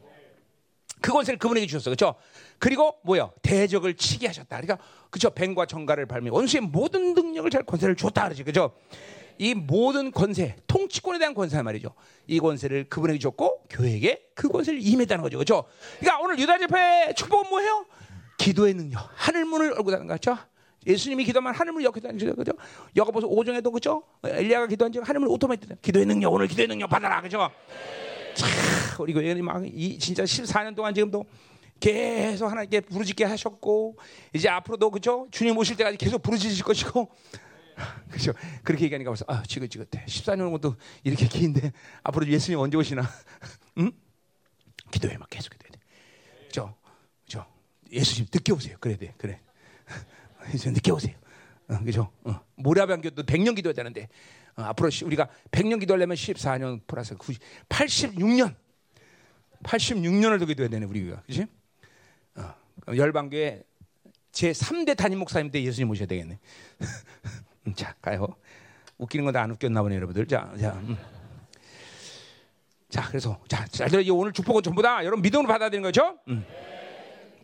그 1.00 1.10
권세를 1.10 1.38
그분에게 1.38 1.66
주셨어. 1.66 1.90
그렇죠? 1.90 2.14
그리고 2.58 2.96
뭐요? 3.02 3.32
대적을 3.42 3.94
치게 3.94 4.28
하셨다. 4.28 4.60
그러니까 4.60 4.78
그렇죠? 5.10 5.30
뱀과 5.30 5.66
정갈을 5.66 6.06
밟으 6.06 6.28
원수의 6.30 6.60
모든 6.60 7.14
능력을 7.14 7.50
잘 7.50 7.64
권세를 7.64 7.96
줬다 7.96 8.24
그러지. 8.24 8.44
그렇죠? 8.44 8.72
이 9.38 9.52
모든 9.52 10.12
권세, 10.12 10.56
통치권에 10.66 11.18
대한 11.18 11.34
권세 11.34 11.60
말이죠. 11.60 11.92
이 12.26 12.38
권세를 12.38 12.88
그분에게 12.88 13.18
줬고 13.18 13.64
교회에게 13.68 14.28
그 14.34 14.48
권세를 14.48 14.80
임했다는 14.80 15.22
거죠. 15.22 15.38
그렇죠? 15.38 15.64
그러니까 15.98 16.22
오늘 16.22 16.38
유다 16.38 16.58
제파의 16.58 17.14
축복은 17.14 17.50
뭐예요? 17.50 17.84
기도의 18.38 18.74
능력, 18.74 19.08
하늘 19.14 19.44
문을 19.44 19.72
열고 19.72 19.90
다는 19.90 20.06
거죠. 20.06 20.36
예수님이 20.86 21.24
기도하면 21.24 21.54
하늘을 21.54 21.82
역했다는 21.84 22.18
거죠. 22.18 22.34
그죠? 22.36 22.52
여가보서 22.94 23.26
오정에도 23.26 23.70
그죠? 23.72 24.04
엘리야가 24.22 24.68
기도한 24.68 24.92
적 24.92 25.06
하늘을 25.06 25.26
오토매틱 25.28 25.82
기도의 25.82 26.06
능력 26.06 26.32
오늘 26.32 26.46
기도의 26.46 26.68
능력 26.68 26.88
받아라. 26.88 27.20
그죠? 27.20 27.50
참 28.34 28.48
우리 29.00 29.12
교회는 29.12 29.44
막이 29.44 29.98
진짜 29.98 30.22
14년 30.22 30.76
동안 30.76 30.94
지금도 30.94 31.24
계속 31.80 32.46
하나님께 32.46 32.80
부르짖게 32.82 33.24
하셨고 33.24 33.96
이제 34.32 34.48
앞으로도 34.48 34.90
그죠? 34.90 35.26
주님 35.30 35.56
오실 35.58 35.76
때까지 35.76 35.96
계속 35.98 36.22
부르짖을 36.22 36.64
것이고 36.64 37.10
그죠? 38.10 38.32
그렇게 38.62 38.84
얘기하니까 38.84 39.10
벌써 39.10 39.24
아 39.28 39.42
지긋지긋해. 39.42 40.06
14년 40.06 40.50
것도 40.52 40.76
이렇게 41.02 41.26
긴데 41.26 41.72
앞으로 42.04 42.26
예수님 42.28 42.60
언제 42.60 42.76
오시나? 42.76 43.02
응? 43.78 43.90
기도해 44.92 45.18
막 45.18 45.28
계속? 45.28 45.50
그죠? 45.50 45.65
예수님 47.92 48.28
늦게 48.32 48.52
오세요. 48.52 48.76
그래 48.80 48.96
돼. 48.96 49.14
그래. 49.18 49.40
이제 50.54 50.70
늦게 50.70 50.90
오세요. 50.92 51.14
어, 51.68 51.78
그죠? 51.84 52.10
어. 52.24 52.40
모라비안 52.56 53.00
교도 53.00 53.24
100년 53.24 53.56
기도해야 53.56 53.74
되는데 53.74 54.08
어, 54.56 54.62
앞으로 54.62 54.90
우리가 55.04 55.28
100년 55.50 55.80
기도하려면 55.80 56.16
14년 56.16 56.80
플러스 56.86 57.16
90, 57.16 57.40
86년 57.68 58.54
86년을 59.64 60.38
더 60.38 60.44
기도해야 60.46 60.68
되네 60.70 60.86
우리가 60.86 61.22
그지? 61.26 61.46
어, 62.36 62.54
열방교회 62.94 63.62
제 64.32 64.52
3대 64.52 64.96
담임 64.96 65.18
목사님 65.18 65.50
때 65.50 65.62
예수님 65.62 65.88
모셔야 65.88 66.06
되겠네. 66.06 66.38
음, 67.66 67.74
자 67.74 67.94
가요. 68.00 68.28
웃기는 68.98 69.24
건 69.24 69.32
다 69.34 69.42
안 69.42 69.50
웃겼나 69.50 69.82
보네 69.82 69.96
여러분들. 69.96 70.26
자, 70.26 70.52
자, 70.60 70.72
음. 70.74 70.96
자 72.88 73.08
그래서 73.08 73.38
자, 73.48 73.66
자 73.66 73.86
오늘 74.12 74.32
축복은 74.32 74.62
전부 74.62 74.82
다 74.82 75.00
여러분 75.04 75.22
믿음으로 75.22 75.48
받아들이는 75.48 75.82
거죠. 75.82 76.18
음. 76.28 76.44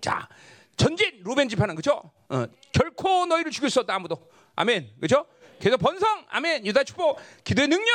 자. 0.03 0.29
전진 0.77 1.21
루벤 1.25 1.49
지파는 1.49 1.75
그죠? 1.77 2.03
어, 2.29 2.45
결코 2.73 3.25
너희를 3.27 3.51
죽일 3.53 3.71
수 3.71 3.81
없다 3.81 3.95
아무도. 3.95 4.17
아멘. 4.57 4.91
그죠? 5.01 5.25
계속 5.61 5.79
번성. 5.79 6.25
아멘. 6.29 6.67
유다 6.67 6.83
축복. 6.85 7.19
기도의 7.45 7.69
능력. 7.69 7.87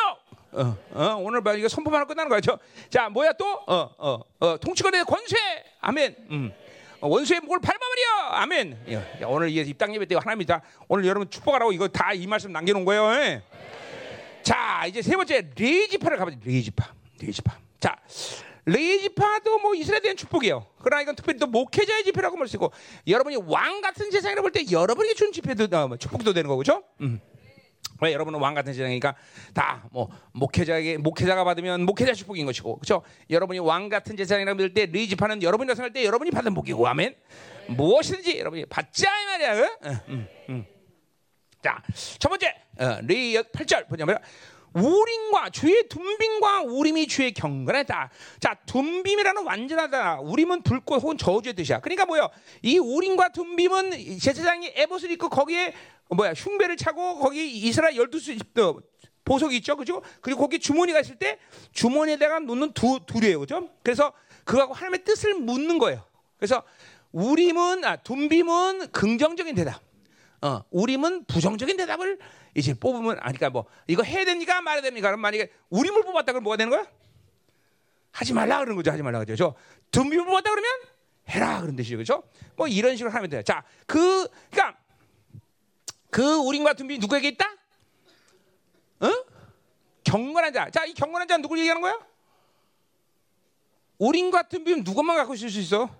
어, 0.54 0.78
어, 0.94 1.16
오늘 1.20 1.44
봐 1.44 1.54
이거 1.54 1.68
선포만 1.68 2.08
끝나는 2.08 2.30
거죠. 2.30 2.58
자, 2.90 3.10
뭐야 3.10 3.34
또? 3.34 3.46
어, 3.68 3.90
어, 3.98 4.20
어, 4.40 4.58
통치권의 4.58 5.04
권세. 5.06 5.36
아멘. 5.82 6.16
음. 6.32 6.54
어, 7.02 7.08
원수의 7.10 7.42
목을 7.42 7.60
밟아버려. 7.60 8.30
아멘. 8.32 8.86
야, 8.94 9.00
야, 9.22 9.28
오늘 9.28 9.50
입당 9.50 9.94
예배 9.94 10.06
때 10.06 10.16
하나님이 10.16 10.46
다. 10.46 10.62
오늘 10.88 11.06
여러분 11.06 11.30
축복하라고 11.30 11.74
이거 11.74 11.88
다 11.90 12.14
이 12.14 12.26
말씀 12.26 12.52
남겨놓은 12.54 12.86
거예요. 12.86 13.12
예. 13.22 13.44
자, 14.44 14.86
이제 14.88 15.02
세 15.02 15.16
번째 15.18 15.50
레이지파를 15.60 16.18
가보자. 16.18 16.38
레이지파. 16.46 16.94
레이지파. 17.22 17.58
자, 17.82 17.98
레이 18.68 19.00
지파도 19.02 19.60
뭐 19.60 19.74
이스라엘에 19.74 20.02
대한 20.02 20.18
축복이에요. 20.18 20.66
그러나 20.82 21.02
이건 21.02 21.16
특별히 21.16 21.40
또 21.40 21.48
목회자의 21.48 22.04
집회라고 22.04 22.36
말 22.36 22.48
쓰고 22.50 22.72
여러분이 23.08 23.38
왕 23.48 23.80
같은 23.82 24.12
세상이라고 24.12 24.44
볼 24.44 24.52
때 24.52 24.64
여러분이 24.70 25.16
준 25.16 25.32
집회도 25.32 25.76
어, 25.76 25.88
뭐 25.88 25.98
축복도 25.98 26.34
되는 26.34 26.50
거죠. 26.50 26.84
음. 27.02 27.20
왜 28.02 28.12
여러분은 28.14 28.40
왕 28.40 28.54
같은 28.54 28.74
세상이니까 28.74 29.16
다 29.54 29.88
뭐 29.92 30.10
목회자에게 30.34 30.98
목회자가 30.98 31.44
받으면 31.46 31.84
목회자 31.84 32.14
축복인 32.14 32.46
것이고 32.46 32.78
그렇죠? 32.80 33.02
여러분이 33.30 33.60
왕 33.60 33.88
같은 33.90 34.18
세상이라고 34.18 34.58
볼때 34.58 34.86
레이지파는 34.86 35.42
여러분이 35.44 35.68
나서할 35.70 35.94
때 35.94 36.04
여러분이 36.04 36.32
받은 36.32 36.54
복이고 36.54 36.86
아멘. 36.88 37.16
무엇이든지 37.70 38.38
여러분이 38.38 38.66
받자 38.66 39.08
이 39.10 39.26
말이야. 39.26 39.54
응? 39.86 40.00
음, 40.10 40.28
음. 40.50 40.66
자, 41.64 41.82
첫 42.20 42.30
번째 42.30 42.54
어, 42.80 43.00
레이 43.04 43.36
8절 43.36 43.88
보자면 43.88 44.18
우림과 44.74 45.50
주의 45.52 45.88
둠빔과 45.88 46.64
우림이 46.64 47.08
주의 47.08 47.34
경건하다. 47.34 48.10
자, 48.40 48.54
둠빔이라는 48.66 49.44
완전하다. 49.44 50.22
우림은 50.22 50.62
불꽃 50.64 51.02
혹은 51.02 51.18
저주의 51.18 51.54
뜻이야. 51.54 51.80
그러니까 51.80 52.06
뭐요? 52.06 52.30
이 52.62 52.78
우림과 52.78 53.30
둠빔은 53.30 54.20
제사장이 54.20 54.74
에봇을 54.76 55.12
입고 55.12 55.30
거기에 55.30 55.74
뭐야 56.10 56.34
흉배를 56.34 56.78
차고 56.78 57.20
거기 57.20 57.50
이스라엘 57.50 57.96
열두 57.96 58.20
수 58.20 58.32
어, 58.32 58.78
보석이 59.26 59.58
있죠, 59.58 59.76
그죠? 59.76 60.02
그리고 60.22 60.42
거기 60.42 60.60
주머니가 60.60 61.02
있을 61.02 61.16
때 61.16 61.38
주머니에다가 61.74 62.40
놓는 62.40 62.72
두 62.74 63.00
둘이에요, 63.06 63.42
그죠? 63.42 63.70
그래서 63.84 64.14
그하고 64.46 64.74
하나님의 64.74 65.04
뜻을 65.04 65.34
묻는 65.34 65.78
거예요. 65.80 66.04
그래서 66.38 66.64
우림은 67.12 67.84
아 67.84 67.98
둠빔은 67.98 68.92
긍정적인 68.92 69.56
대답. 69.56 69.82
어, 70.42 70.62
우림은 70.70 71.26
부정적인 71.26 71.78
대답을 71.78 72.20
이제 72.58 72.74
뽑으면 72.74 73.18
아니까 73.20 73.52
뭐 73.52 73.66
이거 73.86 74.02
해야 74.02 74.26
됩니까 74.26 74.62
말해야 74.62 74.82
됩니까? 74.82 75.10
그럼 75.10 75.22
만약에 75.22 75.52
우림을 75.70 76.02
뽑았다 76.02 76.32
그러면 76.32 76.44
뭐가 76.44 76.58
되는 76.58 76.72
거야? 76.72 76.88
하지 78.12 78.34
말라 78.34 78.58
그러는 78.58 78.76
거죠. 78.76 78.92
하지 78.92 79.04
말라 79.04 79.24
그죠. 79.24 79.54
덤빔을 79.92 80.26
뽑았다 80.26 80.50
그러면 80.50 80.72
해라 81.30 81.62
그런 81.62 81.76
뜻이죠. 81.76 81.98
그죠? 81.98 82.24
뭐 82.56 82.68
이런 82.68 82.98
식으로 82.98 83.14
하면 83.14 83.30
돼요. 83.30 83.44
자, 83.44 83.64
그 83.86 84.28
그러니까 84.50 84.80
그 86.10 86.38
우림과 86.38 86.74
덤빔이 86.74 86.98
누구에게 86.98 87.28
있다? 87.28 87.46
어? 89.02 89.08
경건한 90.04 90.52
자. 90.52 90.72
자, 90.72 90.84
이 90.86 90.96
경건한 90.96 91.28
자는 91.28 91.44
누굴 91.44 91.60
얘기하는 91.60 91.80
거야? 91.80 92.00
우림과 94.00 94.50
덤빔 94.50 94.84
누구만 94.84 95.16
갖고 95.16 95.36
있을 95.36 95.52
수 95.52 95.60
있어? 95.60 95.96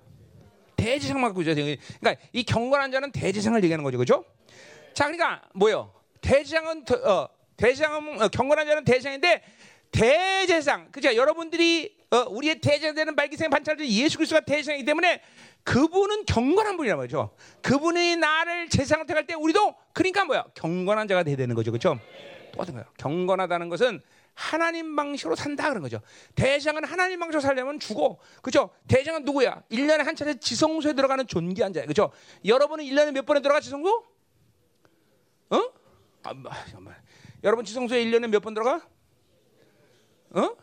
대제사장만 0.76 1.30
갖고 1.30 1.44
있어야 1.44 1.54
돼. 1.54 1.78
그러니까 2.00 2.26
이 2.34 2.42
경건한 2.42 2.92
자는 2.92 3.12
대제사장을 3.12 3.64
얘기하는 3.64 3.84
거죠, 3.84 4.00
그죠? 4.00 4.26
자, 4.96 5.04
그러니까 5.06 5.44
뭐요? 5.54 5.97
대제사장은 6.28 6.84
어, 7.06 7.30
대제사장은 7.56 8.22
어, 8.22 8.28
경건한 8.28 8.68
자는 8.68 8.84
대제사장인데 8.84 9.42
대제사장, 9.92 10.92
그죠? 10.92 11.16
여러분들이 11.16 11.96
어, 12.12 12.26
우리의 12.30 12.60
대제사장 12.60 12.96
되는 12.96 13.16
말기생 13.16 13.50
반찰들 13.50 13.90
예수 13.90 14.18
그리스도가 14.18 14.42
대제사장이기 14.42 14.86
때문에 14.86 15.22
그분은 15.64 16.26
경건한 16.26 16.76
분이란 16.76 16.98
말이죠. 16.98 17.32
그분이 17.62 18.18
나를 18.18 18.70
제사장 18.70 19.06
택할 19.06 19.26
때 19.26 19.36
우리도 19.36 19.76
그러니까 19.94 20.26
뭐야? 20.26 20.46
경건한 20.54 21.08
자가 21.08 21.24
돼야 21.24 21.38
되는 21.38 21.56
거죠, 21.56 21.72
그죠? 21.72 21.98
똑같은 22.52 22.74
거예요. 22.74 22.86
경건하다는 22.98 23.70
것은 23.70 24.02
하나님 24.34 24.96
방식으로 24.96 25.36
산다 25.36 25.70
그런 25.70 25.82
거죠. 25.82 26.00
대장은 26.36 26.84
하나님 26.84 27.20
방식으로 27.20 27.42
살려면 27.42 27.80
죽어. 27.80 28.18
그죠? 28.42 28.70
대장은 28.88 29.24
누구야? 29.24 29.64
1년에 29.72 30.04
한 30.04 30.16
차례 30.16 30.36
지성소에 30.36 30.94
들어가는 30.94 31.26
존귀한 31.26 31.74
자야. 31.74 31.86
그죠? 31.86 32.12
여러분은 32.46 32.86
1년에 32.86 33.12
몇 33.14 33.26
번에 33.26 33.42
들어가 33.42 33.60
지성소? 33.60 34.04
어? 35.50 35.77
아, 36.50 36.66
잠깐만. 36.66 36.96
여러분 37.44 37.66
지성소에 37.66 38.04
1년에 38.06 38.28
몇 38.28 38.40
번 38.42 38.54
들어가? 38.54 38.82
어? 40.32 40.56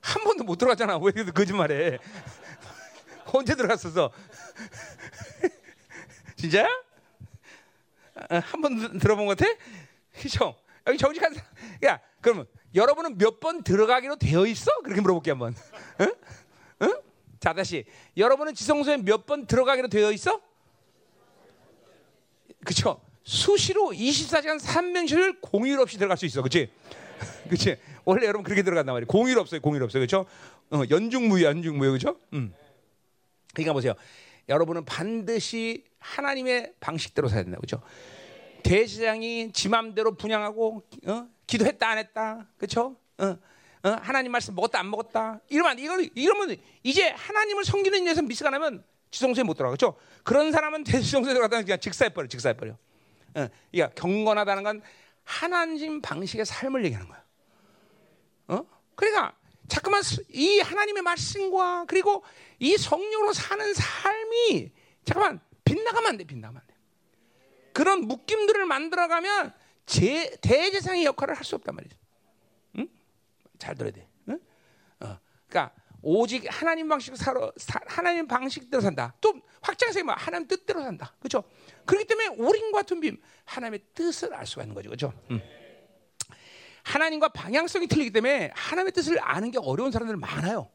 한 0.00 0.24
번도 0.24 0.44
못 0.44 0.56
들어갔잖아. 0.56 0.96
왜 0.98 1.12
그래도 1.12 1.32
거짓말해? 1.32 1.98
언제 3.32 3.54
들어갔었어? 3.54 4.10
진짜야? 6.36 6.66
아, 8.30 8.38
한번 8.38 8.98
들어본 8.98 9.26
것 9.26 9.36
같아? 9.36 9.52
그죠? 10.14 10.56
여기 10.86 10.98
정직한 10.98 11.34
사람. 11.34 11.48
야, 11.84 12.00
그러면 12.20 12.46
여러분은 12.74 13.18
몇 13.18 13.40
번 13.40 13.62
들어가기로 13.62 14.16
되어 14.16 14.46
있어? 14.46 14.70
그렇게 14.82 15.00
물어볼게 15.00 15.30
한번. 15.30 15.54
응? 16.00 16.14
응? 16.82 17.00
자 17.40 17.52
다시 17.52 17.84
여러분은 18.16 18.54
지성소에 18.54 18.98
몇 18.98 19.26
번 19.26 19.46
들어가기로 19.46 19.88
되어 19.88 20.10
있어? 20.12 20.40
그렇죠? 22.64 23.00
수시로 23.24 23.90
24시간 23.90 24.60
3명실을 24.60 25.40
공휴일 25.40 25.78
없이 25.80 25.98
들어갈 25.98 26.16
수 26.16 26.26
있어, 26.26 26.42
그렇지? 26.42 26.70
그렇지? 27.48 27.76
원래 28.04 28.26
여러분 28.26 28.42
그렇게 28.44 28.62
들어간단 28.62 28.94
말이에요. 28.94 29.06
공휴일 29.06 29.38
없어요, 29.38 29.60
공휴일 29.60 29.82
없어요, 29.82 30.00
그렇죠? 30.00 30.26
어, 30.70 30.82
연중무휴, 30.88 31.42
연중무휴, 31.44 31.90
그렇죠? 31.90 32.18
음. 32.32 32.54
그러니까 33.52 33.72
보세요. 33.72 33.94
여러분은 34.48 34.84
반드시 34.84 35.84
하나님의 35.98 36.74
방식대로 36.80 37.28
살아야 37.28 37.44
된다, 37.44 37.58
그렇죠? 37.58 37.82
대시장이 38.62 39.52
지 39.52 39.68
맘대로 39.68 40.14
분양하고 40.14 40.82
어? 41.06 41.26
기도했다 41.46 41.88
안 41.88 41.98
했다 41.98 42.46
그렇죠? 42.58 42.96
어? 43.18 43.36
어? 43.82 43.88
하나님 44.02 44.32
말씀 44.32 44.54
먹었다 44.54 44.78
안 44.78 44.90
먹었다 44.90 45.40
이러면 45.48 45.78
이걸 45.78 46.08
이러면 46.14 46.56
이제 46.82 47.08
하나님을 47.08 47.64
섬기는 47.64 48.02
일에서 48.02 48.22
미스가 48.22 48.50
나면 48.50 48.84
지성소에 49.10 49.44
못 49.44 49.54
들어가 49.54 49.74
그렇죠? 49.74 49.96
그런 50.22 50.52
사람은 50.52 50.84
대지성소에 50.84 51.32
들어가다 51.32 51.62
그냥 51.62 51.80
직사해 51.80 52.10
버려 52.10 52.28
직사해 52.28 52.56
버려. 52.56 52.76
어, 53.34 53.48
그러니까 53.70 53.94
경건하다는 53.94 54.62
건 54.62 54.82
하나님 55.24 56.00
방식의 56.00 56.44
삶을 56.44 56.84
얘기하는 56.84 57.08
거야. 57.08 57.24
어? 58.48 58.64
그러니까 58.96 59.34
자꾸만 59.68 60.02
이 60.30 60.58
하나님의 60.60 61.02
말씀과 61.02 61.84
그리고 61.86 62.24
이 62.58 62.76
성령으로 62.76 63.32
사는 63.32 63.72
삶이 63.72 64.72
잠깐만 65.04 65.40
빗나가면 65.64 66.10
안 66.10 66.16
돼, 66.16 66.24
빗나가면 66.24 66.60
안 66.60 66.66
돼. 66.66 66.74
그런 67.72 68.00
묶임들을 68.02 68.66
만들어가면 68.66 69.54
제, 69.86 70.36
대제상의 70.40 71.04
역할을 71.04 71.34
할 71.34 71.44
수 71.44 71.54
없단 71.54 71.74
말이죠. 71.74 71.96
응? 72.78 72.88
잘 73.58 73.74
들어야 73.76 73.92
돼. 73.92 74.08
응? 74.28 74.40
어. 75.00 75.18
그러니까 75.48 75.74
오직 76.02 76.46
하나님 76.48 76.88
방식 76.88 77.16
살아, 77.16 77.50
하나님 77.86 78.26
방식대로 78.26 78.80
산다. 78.80 79.14
또 79.20 79.34
확장해서 79.60 80.02
뭐 80.04 80.14
하나님 80.14 80.48
뜻대로 80.48 80.82
산다. 80.82 81.14
그렇죠? 81.18 81.44
그렇기 81.84 82.06
때문에 82.06 82.28
우린과 82.28 82.82
tum빔 82.82 83.20
하나님의 83.44 83.80
뜻을 83.94 84.34
알 84.34 84.46
수가 84.46 84.62
있는 84.62 84.74
거죠. 84.74 84.88
그렇죠? 84.88 85.12
응. 85.30 85.40
하나님과 86.82 87.28
방향성이 87.28 87.86
틀리기 87.86 88.10
때문에 88.12 88.50
하나님의 88.54 88.92
뜻을 88.92 89.18
아는 89.20 89.50
게 89.50 89.58
어려운 89.58 89.92
사람들 89.92 90.16
많아요. 90.16 90.70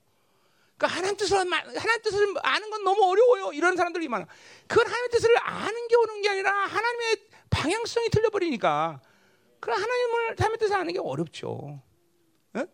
그러니까 0.78 0.98
하나님 0.98 1.18
뜻을 1.18 1.38
하나님 1.38 2.02
뜻을 2.04 2.34
아는 2.44 2.70
건 2.70 2.84
너무 2.84 3.04
어려워요. 3.06 3.54
이런 3.54 3.76
사람들이 3.76 4.08
많아. 4.08 4.28
그건 4.68 4.86
하나님의 4.86 5.10
뜻을 5.10 5.38
아는 5.42 5.88
게 5.88 5.96
오는 5.96 6.22
게 6.22 6.30
아니라 6.30 6.52
하나님의 6.52 7.18
방향성이 7.50 8.10
틀려버리니까. 8.10 9.02
그 9.60 9.72
하나님을 9.72 10.32
하나님의 10.38 10.58
뜻을 10.60 10.76
아는 10.76 10.94
게 10.94 11.00
어렵죠. 11.00 11.82
어? 12.54 12.66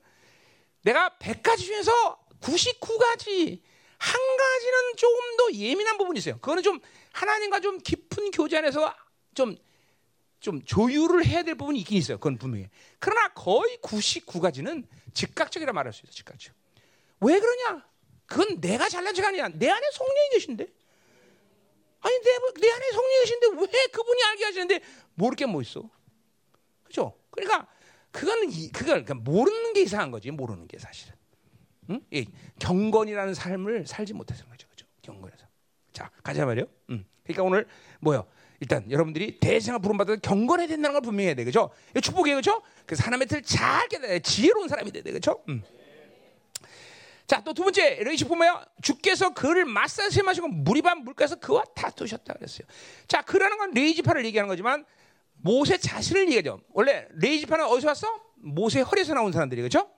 내가 0.83 1.15
100가지 1.19 1.59
중에서 1.59 2.20
99가지 2.41 3.61
한 3.97 4.37
가지는 4.37 4.95
조금 4.97 5.37
더 5.37 5.51
예민한 5.53 5.97
부분이 5.97 6.19
있어요. 6.19 6.35
그거는 6.35 6.63
좀 6.63 6.79
하나님과 7.13 7.59
좀 7.59 7.77
깊은 7.79 8.31
교제 8.31 8.57
안에서 8.57 8.93
좀, 9.35 9.55
좀 10.39 10.61
조율을 10.63 11.25
해야 11.25 11.43
될 11.43 11.55
부분이 11.55 11.79
있긴 11.79 11.97
있어요. 11.97 12.17
그건 12.17 12.37
분명히. 12.37 12.67
그러나 12.99 13.29
거의 13.33 13.77
99가지는 13.77 14.87
즉각적이라 15.13 15.71
말할 15.73 15.93
수 15.93 16.01
있어요. 16.03 16.13
즉각적. 16.13 16.53
왜 17.21 17.39
그러냐? 17.39 17.85
그건 18.25 18.59
내가 18.59 18.89
잘난 18.89 19.13
척 19.13 19.25
아니야. 19.25 19.49
내 19.49 19.69
안에 19.69 19.87
성령이 19.93 20.29
계신데. 20.33 20.67
아니 22.03 22.19
내, 22.21 22.31
내 22.59 22.71
안에 22.71 22.91
성령이 22.91 23.19
계신데 23.19 23.47
왜 23.71 23.87
그분이 23.87 24.23
알게 24.23 24.45
하시는데 24.45 24.79
모를 25.13 25.35
게 25.35 25.45
뭐 25.45 25.61
있어? 25.61 25.87
그죠? 26.83 27.13
그러니까 27.29 27.67
그건 28.11 28.49
그걸 28.71 29.05
그러니까 29.05 29.13
모르는 29.13 29.73
게 29.73 29.81
이상한 29.83 30.09
거지. 30.09 30.31
모르는 30.31 30.67
게 30.67 30.79
사실은. 30.79 31.13
응? 31.89 32.01
예, 32.13 32.25
경건이라는 32.59 33.33
삶을 33.33 33.85
살지 33.87 34.13
못해서 34.13 34.45
그죠. 34.49 34.67
그죠? 34.69 34.85
경건에서. 35.01 35.45
자, 35.91 36.09
가자 36.23 36.45
말이요. 36.45 36.65
응. 36.91 37.05
그러니까 37.23 37.43
오늘 37.43 37.67
뭐요? 37.99 38.25
일단 38.59 38.89
여러분들이 38.91 39.39
대상을 39.39 39.81
부름받아 39.81 40.17
경건해야 40.17 40.67
된다는 40.67 40.93
걸 40.93 41.01
분명히 41.01 41.27
해야 41.27 41.35
돼. 41.35 41.43
그죠? 41.43 41.71
축복이에요. 41.99 42.37
그죠? 42.37 42.61
그래서 42.85 43.03
하나님의 43.03 43.27
틀잘 43.27 43.87
깨달아야 43.89 44.19
지혜로운 44.19 44.67
사람이 44.67 44.91
돼야 44.91 45.03
돼. 45.03 45.11
그죠? 45.11 45.43
응. 45.49 45.63
자, 47.27 47.41
또 47.43 47.53
두 47.53 47.63
번째 47.63 48.03
레이시 48.03 48.25
보면 48.25 48.63
주께서 48.81 49.33
그를 49.33 49.65
마사지 49.65 50.21
마시고 50.21 50.49
물이 50.49 50.81
반 50.81 51.03
물가에서 51.03 51.37
그와 51.37 51.63
다투셨다 51.75 52.33
그랬어요. 52.33 52.67
자, 53.07 53.21
그라는 53.21 53.57
건 53.57 53.71
레이지파를 53.71 54.25
얘기하는 54.25 54.49
거지만 54.49 54.85
모세 55.37 55.77
자신을 55.77 56.23
얘기하죠. 56.27 56.59
원래 56.73 57.07
레이지파는 57.13 57.65
어디서 57.65 57.87
왔어? 57.87 58.07
모세 58.35 58.81
허리에서 58.81 59.13
나온 59.13 59.31
사람들이 59.31 59.61
그렇죠? 59.61 59.89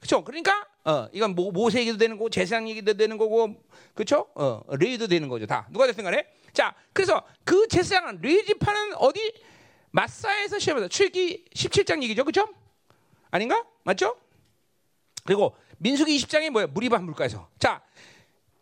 그렇죠? 0.00 0.24
그러니까 0.24 0.66
어, 0.84 1.08
이건 1.12 1.34
모, 1.34 1.50
모세 1.52 1.80
얘기도 1.80 1.96
되는 1.96 2.16
거고 2.16 2.28
제사장 2.28 2.68
얘기도 2.68 2.94
되는 2.94 3.16
거고 3.16 3.54
그렇죠? 3.94 4.28
어, 4.34 4.62
레이도 4.70 5.06
되는 5.06 5.28
거죠. 5.28 5.46
다 5.46 5.66
누가 5.70 5.86
됐든 5.86 6.02
간에. 6.04 6.26
자, 6.52 6.74
그래서 6.92 7.22
그 7.44 7.68
제사장은 7.68 8.20
레이 8.20 8.44
지파는 8.44 8.94
어디 8.96 9.32
마사에서 9.90 10.58
시험해서 10.58 10.88
출기 10.88 11.44
17장 11.54 12.02
얘기죠. 12.02 12.24
그렇죠? 12.24 12.48
아닌가? 13.30 13.64
맞죠? 13.84 14.16
그리고 15.24 15.54
민수기 15.78 16.16
20장이 16.16 16.50
뭐야? 16.50 16.66
무리반 16.68 17.04
물가에서. 17.04 17.48
자, 17.58 17.82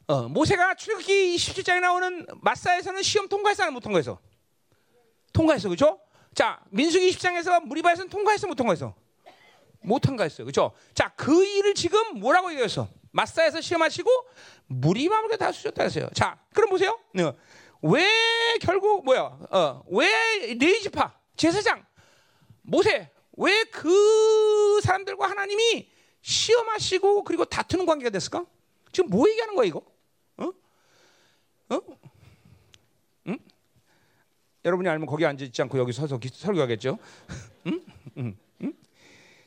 어, 0.07 0.29
모세가 0.29 0.75
출애굽기 0.75 1.37
27장에 1.37 1.81
나오는 1.81 2.27
마사에서는 2.43 3.03
시험 3.03 3.29
통과했어, 3.29 3.71
못 3.71 3.81
통과했어? 3.81 4.19
통과했어, 5.33 5.69
그렇죠? 5.69 6.01
자, 6.35 6.61
민수기 6.71 7.11
20장에서 7.11 7.65
무리바에서는 7.65 8.11
통과했어, 8.11 8.47
못 8.47 8.55
통과했어? 8.55 8.95
못 9.82 10.01
통과했어요, 10.01 10.44
그렇죠? 10.44 10.73
자, 10.94 11.12
그 11.16 11.44
일을 11.44 11.74
지금 11.74 12.19
뭐라고 12.20 12.51
얘기했어? 12.52 12.89
마사에서 13.12 13.61
시험하시고 13.61 14.11
무리바물에 14.66 15.36
다 15.36 15.51
수셨다 15.52 15.82
했어요. 15.82 16.09
자, 16.15 16.39
그럼 16.55 16.70
보세요. 16.70 16.98
어, 17.19 17.35
왜 17.82 18.07
결국 18.61 19.05
뭐야? 19.05 19.23
어, 19.51 19.82
왜 19.89 20.55
레이지파 20.59 21.12
제사장 21.36 21.85
모세 22.62 23.11
왜 23.36 23.65
그 23.73 24.81
사람들과 24.82 25.28
하나님이 25.31 25.89
시험하시고 26.20 27.24
그리고 27.24 27.44
다투는 27.47 27.86
관계가 27.86 28.11
됐을까? 28.11 28.44
지금 28.93 29.09
뭐 29.09 29.28
얘기하는 29.28 29.55
거야 29.55 29.66
이거? 29.66 29.82
어? 30.36 30.52
어? 31.70 31.81
응? 33.28 33.39
여러분이 34.65 34.89
알면 34.89 35.07
거기 35.07 35.24
앉아 35.24 35.44
있지 35.47 35.62
않고 35.62 35.78
여기 35.78 35.93
서서 35.93 36.20
설교하겠죠? 36.32 36.98
응? 37.66 37.85
응? 38.19 38.36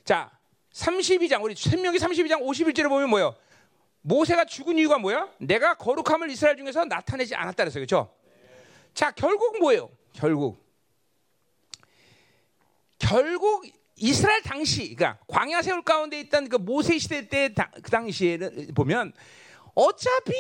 자, 0.04 0.30
32장 0.74 1.44
우리 1.44 1.56
생명기 1.56 1.98
32장 2.00 2.42
51절에 2.42 2.90
보면 2.90 3.10
뭐예요? 3.10 3.36
모세가 4.02 4.46
죽은 4.46 4.78
이유가 4.78 4.98
뭐야? 4.98 5.30
내가 5.40 5.76
거룩함을 5.76 6.30
이스라엘 6.30 6.58
중에서 6.58 6.84
나타내지 6.86 7.36
않았다 7.36 7.64
그랬어요. 7.64 7.86
그렇죠? 7.86 8.14
자, 8.94 9.12
결국 9.12 9.60
뭐예요? 9.60 9.90
결국 10.14 10.62
결국 13.00 13.66
이스라엘 13.96 14.42
당시 14.42 14.94
그러니까 14.96 15.20
광야 15.28 15.62
세월 15.62 15.84
가운데 15.84 16.20
있던 16.20 16.50
그 16.50 16.58
모세 16.58 16.98
시대 16.98 17.28
때 17.28 17.54
그 17.82 17.92
당시에 17.92 18.38
보면 18.76 19.14
어차피 19.76 20.34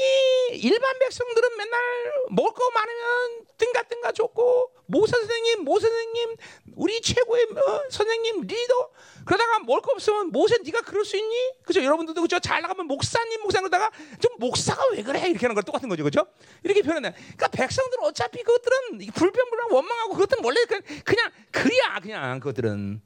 일반 0.52 1.00
백성들은 1.00 1.58
맨날 1.58 1.82
먹을 2.30 2.54
거 2.54 2.70
많으면 2.72 3.46
뜬가 3.58 3.84
뜬가 3.84 4.12
줬고 4.12 4.72
모세 4.86 5.18
선생님, 5.18 5.64
모세 5.64 5.88
선생님, 5.88 6.36
우리 6.76 7.02
최고의 7.02 7.46
어, 7.46 7.84
선생님 7.90 8.42
리더 8.42 8.92
그러다가 9.26 9.60
먹을 9.60 9.82
거 9.82 9.92
없으면 9.94 10.28
모세 10.32 10.58
네가 10.64 10.82
그럴 10.82 11.04
수 11.04 11.18
있니? 11.18 11.36
그죠? 11.64 11.84
여러분들도 11.84 12.22
그죠? 12.22 12.40
잘 12.40 12.62
나가면 12.62 12.86
목사님, 12.86 13.42
목사 13.42 13.60
그러다가 13.60 13.90
좀 14.20 14.34
목사가 14.38 14.84
왜 14.92 15.02
그래? 15.02 15.20
이렇게 15.28 15.46
하는 15.46 15.56
거 15.56 15.62
똑같은 15.62 15.90
거죠, 15.90 16.04
그죠? 16.04 16.28
이렇게 16.64 16.84
표현해. 16.84 17.12
그러니까 17.12 17.48
백성들은 17.48 18.04
어차피 18.04 18.44
그것들은 18.44 19.00
불평불만 19.14 19.72
원망하고 19.72 20.14
그것들은 20.14 20.44
원래 20.46 20.64
그냥, 20.66 20.84
그냥 21.04 21.32
그리야 21.52 22.00
그냥 22.02 22.40
그것들은 22.40 23.02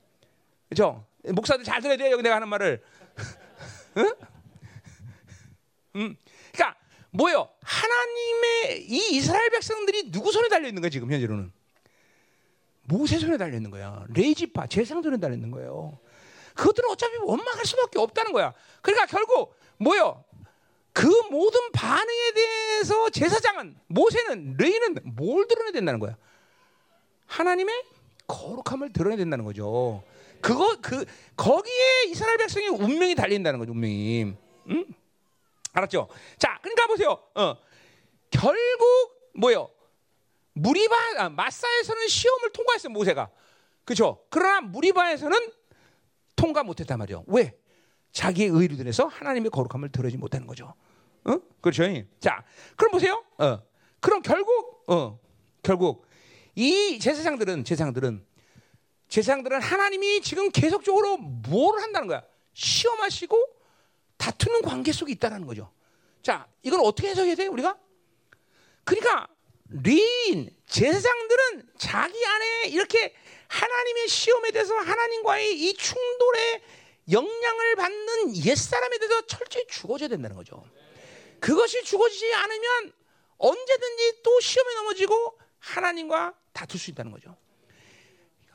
그죠? 0.70 1.06
목사들 1.24 1.64
잘 1.64 1.82
들어야 1.82 1.96
돼요. 1.96 2.12
여기 2.12 2.24
내가 2.24 2.36
하는 2.36 2.50
말을. 2.50 2.84
응? 3.98 4.14
음, 5.98 6.16
그러니까 6.54 6.80
뭐요? 7.12 7.50
하나님의 7.62 8.86
이 8.90 9.18
이스라엘 9.18 9.50
백성들이 9.50 10.12
누구 10.12 10.32
손에 10.32 10.48
달려 10.50 10.68
있는 10.68 10.82
거야 10.82 10.90
지금 10.90 11.12
현재로는? 11.12 11.52
모세 12.84 13.20
손에 13.20 13.38
달려 13.38 13.56
있는 13.58 13.70
거야. 13.70 14.06
레이지파 14.14 14.68
제상 14.68 15.02
손에 15.02 15.18
달려 15.18 15.34
있는 15.36 15.52
거예요. 15.52 16.00
그것들은 16.56 16.90
어차피 16.90 17.18
원망할 17.18 17.66
수밖에 17.66 18.00
없다는 18.00 18.32
거야. 18.32 18.54
그러니까 18.82 19.06
결국 19.08 19.56
뭐요? 19.78 20.24
그 20.94 21.06
모든 21.30 21.72
반응에 21.74 22.32
대해서 22.34 23.10
제사장은 23.10 23.78
모세는 23.88 24.56
레이는 24.58 24.96
뭘 25.04 25.48
드러내야 25.48 25.72
된다는 25.72 26.00
거야? 26.00 26.18
하나님의 27.28 27.84
거룩함을 28.26 28.94
드러내야 28.94 29.18
된다는 29.18 29.46
거죠. 29.46 30.04
그거 30.42 30.78
그 30.82 31.06
거기에 31.36 32.06
이스라엘 32.08 32.38
백성의 32.38 32.70
운명이 32.70 33.16
달린다는 33.16 33.60
거죠. 33.60 33.74
운명이. 33.74 34.34
응? 34.70 34.86
알았죠? 35.78 36.08
자, 36.38 36.58
그러니까 36.62 36.88
보세요. 36.88 37.12
어. 37.36 37.58
결국 38.30 39.32
뭐요? 39.36 39.70
무리바 40.54 40.96
아, 41.18 41.30
마사에서는 41.30 42.08
시험을 42.08 42.52
통과했어요 42.52 42.92
모세가. 42.92 43.30
그렇죠? 43.86 44.26
그러나 44.30 44.62
무리바에서는 44.62 45.38
통과 46.36 46.64
못했단 46.64 46.98
말이요. 47.00 47.24
왜? 47.28 47.58
자기의 48.12 48.50
의로 48.50 48.76
인해서 48.76 49.06
하나님의 49.06 49.52
거룩함을 49.52 49.92
들어지 49.92 50.18
못하는 50.18 50.48
거죠. 50.48 50.74
어? 51.26 51.40
그렇죠? 51.62 51.84
자, 52.20 52.44
그럼 52.76 52.92
보세요. 52.92 53.24
어. 53.38 53.62
그럼 54.00 54.22
결국 54.22 54.84
어. 54.88 55.20
결국 55.62 56.08
이 56.56 56.98
제사장들은 57.00 57.64
제사장들은 57.64 58.26
제사장들은 59.10 59.62
하나님이 59.62 60.22
지금 60.22 60.50
계속적으로 60.50 61.18
뭘 61.18 61.80
한다는 61.80 62.08
거야? 62.08 62.24
시험하시고 62.54 63.57
다투는 64.18 64.62
관계 64.62 64.92
속에 64.92 65.12
있다는 65.14 65.46
거죠. 65.46 65.72
자, 66.22 66.48
이걸 66.64 66.80
어떻게 66.84 67.10
해석해야 67.10 67.36
돼 67.36 67.48
우리가? 67.48 67.78
그러니까 68.84 69.28
리인 69.70 70.50
제사장들은 70.68 71.70
자기 71.78 72.26
안에 72.26 72.68
이렇게 72.68 73.14
하나님의 73.48 74.08
시험에 74.08 74.52
대해서 74.52 74.76
하나님과의 74.76 75.60
이 75.60 75.74
충돌에 75.74 76.64
영향을 77.12 77.76
받는 77.76 78.36
옛사람에 78.46 78.98
대해서 78.98 79.26
철저히 79.28 79.66
죽어져야 79.68 80.10
된다는 80.10 80.36
거죠. 80.36 80.64
그것이 81.40 81.84
죽어지지 81.84 82.34
않으면 82.34 82.94
언제든지 83.38 84.22
또 84.24 84.40
시험에 84.40 84.76
넘어지고 84.76 85.38
하나님과 85.60 86.34
다툴 86.52 86.80
수 86.80 86.90
있다는 86.92 87.12
거죠. 87.12 87.36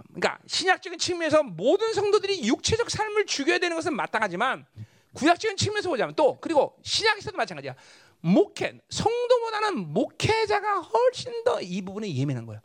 그러니까 0.08 0.38
신약적인 0.46 0.98
측면에서 0.98 1.42
모든 1.42 1.92
성도들이 1.94 2.46
육체적 2.46 2.90
삶을 2.90 3.26
죽여야 3.26 3.58
되는 3.58 3.76
것은 3.76 3.94
마땅하지만 3.94 4.66
구약적인 5.14 5.56
측면에서 5.56 5.88
보자면 5.88 6.14
또 6.14 6.38
그리고 6.40 6.76
신약에서도 6.82 7.36
마찬가지야. 7.36 7.74
목회 8.20 8.78
성도보다는 8.88 9.92
목회자가 9.92 10.80
훨씬 10.80 11.44
더 11.44 11.60
이 11.60 11.82
부분에 11.82 12.14
예민한 12.14 12.46
거예요. 12.46 12.60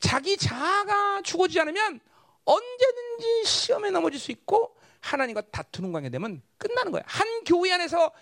자기 0.00 0.36
자아가 0.36 1.22
죽어지지 1.22 1.60
않으면 1.60 2.00
언제든지 2.44 3.44
시험에 3.44 3.90
넘어질 3.90 4.18
수 4.18 4.32
있고 4.32 4.76
하나님과 5.00 5.42
다투는 5.52 5.92
관계 5.92 6.10
되면 6.10 6.42
끝나는 6.58 6.90
거예요. 6.92 7.04
한 7.06 7.44
교회 7.44 7.72
안에서 7.72 8.12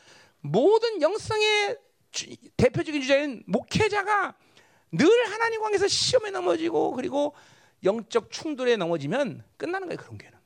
모든 0.40 1.00
영성의 1.00 1.78
대표적인 2.56 3.00
주자인 3.00 3.42
목회자가 3.46 4.34
늘 4.92 5.06
하나님 5.32 5.60
관계에서 5.62 5.88
시험에 5.88 6.30
넘어지고 6.30 6.92
그리고 6.92 7.34
영적 7.84 8.30
충돌에 8.30 8.76
넘어지면 8.76 9.44
끝나는 9.56 9.88
거예요. 9.88 9.98
그런 9.98 10.18
교회는 10.18 10.38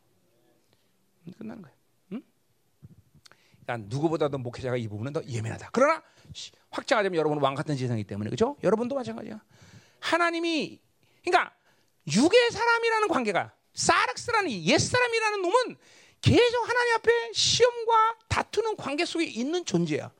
끝나는 1.39 1.63
거예 1.63 1.74
요. 3.65 3.67
그러니까 3.67 3.89
누구보다도 3.89 4.39
목회자가 4.39 4.77
이 4.77 4.89
부분은 4.89 5.13
더 5.13 5.25
예민하다. 5.25 5.71
그러나 5.73 6.03
확장하자면 6.71 7.19
여러분은 7.19 7.43
왕 7.43 7.55
같은 7.55 7.77
지성이기 7.77 8.07
때문에 8.07 8.31
그죠? 8.31 8.57
여러분도 8.63 8.95
마찬가지야. 8.95 9.41
하나님이 10.01 10.81
그러니까 11.25 11.55
육의 12.13 12.51
사람이라는 12.51 13.09
관계가 13.09 13.55
사르스라는 13.73 14.51
옛 14.51 14.79
사람이라는 14.79 15.43
놈은 15.43 15.77
계속 16.21 16.69
하나님 16.69 16.95
앞에 16.95 17.33
시험과 17.33 18.19
다투는 18.29 18.77
관계 18.77 19.05
속에 19.05 19.25
있는 19.25 19.65
존재야. 19.65 20.11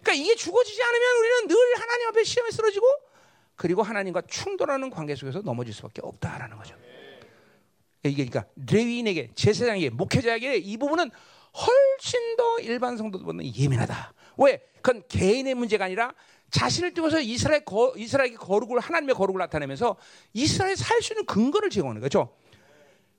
그러니까 0.00 0.12
이게 0.12 0.34
죽어지지 0.34 0.82
않으면 0.82 1.16
우리는 1.18 1.48
늘 1.48 1.56
하나님 1.80 2.08
앞에 2.08 2.24
시험에 2.24 2.50
쓰러지고 2.50 2.86
그리고 3.56 3.82
하나님과 3.82 4.22
충돌하는 4.22 4.90
관계 4.90 5.14
속에서 5.14 5.42
넘어질 5.42 5.74
수밖에 5.74 6.00
없다라는 6.02 6.56
거죠. 6.56 6.74
이게 8.02 8.24
그러니까 8.24 8.50
레위인에게 8.56 9.32
제사장에게 9.34 9.90
목회자에게 9.90 10.56
이 10.56 10.76
부분은 10.78 11.10
훨씬 11.56 12.36
더 12.36 12.58
일반 12.60 12.96
성도들보다 12.96 13.44
예민하다. 13.44 14.14
왜? 14.38 14.62
그건 14.80 15.02
개인의 15.08 15.54
문제가 15.54 15.86
아니라 15.86 16.14
자신을 16.50 16.94
통해서 16.94 17.20
이스라엘 17.20 17.64
거, 17.64 17.92
이스라엘의 17.96 18.34
거룩을 18.34 18.80
하나님의 18.80 19.14
거룩을 19.14 19.38
나타내면서 19.38 19.96
이스라엘 20.32 20.76
살 20.76 21.00
수 21.02 21.12
있는 21.12 21.26
근거를 21.26 21.70
제공하는 21.70 22.00
거죠. 22.00 22.36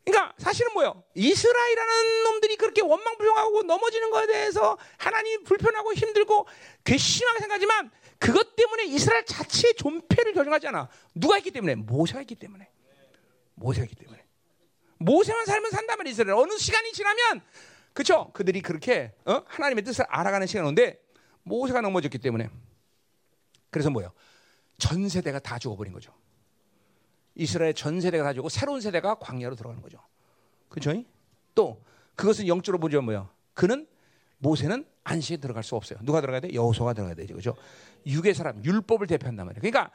그러니까 0.04 0.34
사실은 0.40 0.74
뭐요? 0.74 1.04
이스라엘이라는 1.14 2.24
놈들이 2.24 2.56
그렇게 2.58 2.82
원망불평하고 2.82 3.64
넘어지는 3.64 4.10
것에 4.10 4.28
대해서 4.28 4.78
하나님 4.98 5.44
불편하고 5.44 5.94
힘들고 5.94 6.48
괘씸하게 6.84 7.40
생각하지만 7.40 7.92
그것 8.18 8.56
때문에 8.56 8.86
이스라엘 8.86 9.26
자체의 9.26 9.76
존폐를 9.76 10.34
결정하지 10.34 10.68
않아. 10.68 10.90
누가 11.14 11.38
있기 11.38 11.52
때문에? 11.52 11.76
모세가 11.76 12.22
있기 12.22 12.36
때문에. 12.36 12.68
모세가 13.56 13.86
있기 13.86 13.96
때문에. 13.96 14.24
모세만 14.98 15.46
살면 15.46 15.72
산다면 15.72 16.08
이스라엘 16.08 16.36
어느 16.36 16.58
시간이 16.58 16.92
지나면 16.94 17.42
그렇죠? 17.94 18.32
그들이 18.34 18.62
그렇게 18.62 19.14
어? 19.26 19.44
하나님의 19.48 19.84
뜻을 19.84 20.06
알아가는 20.08 20.48
시간 20.48 20.66
오는데 20.66 21.02
모세가 21.44 21.82
넘어졌기 21.82 22.18
때문에 22.18 22.50
그래서 23.70 23.90
뭐예요? 23.90 24.12
전 24.78 25.10
세대가 25.10 25.40
다 25.40 25.60
죽어버린 25.60 25.94
거죠. 25.94 26.14
이스라엘 27.36 27.74
전 27.74 28.02
세대가 28.02 28.24
다 28.24 28.34
죽고 28.34 28.50
새로운 28.50 28.82
세대가 28.82 29.16
광야로 29.16 29.56
들어가는 29.56 29.82
거죠. 29.82 30.00
그렇죠? 30.70 31.04
또 31.56 31.84
그것은 32.16 32.48
영적으로 32.48 32.80
보죠 32.80 33.02
뭐요? 33.02 33.30
그는 33.54 33.88
모세는 34.40 34.86
안식에 35.04 35.38
들어갈 35.38 35.64
수 35.64 35.76
없어요. 35.76 36.00
누가 36.04 36.22
들어가야 36.22 36.42
돼? 36.42 36.54
여호수아가 36.54 36.94
들어가야 36.94 37.16
되죠. 37.16 37.34
그렇죠? 37.34 37.56
육의 38.06 38.34
사람, 38.34 38.64
율법을 38.64 39.08
대표한단 39.08 39.46
말이에요. 39.46 39.62
그러니까 39.62 39.92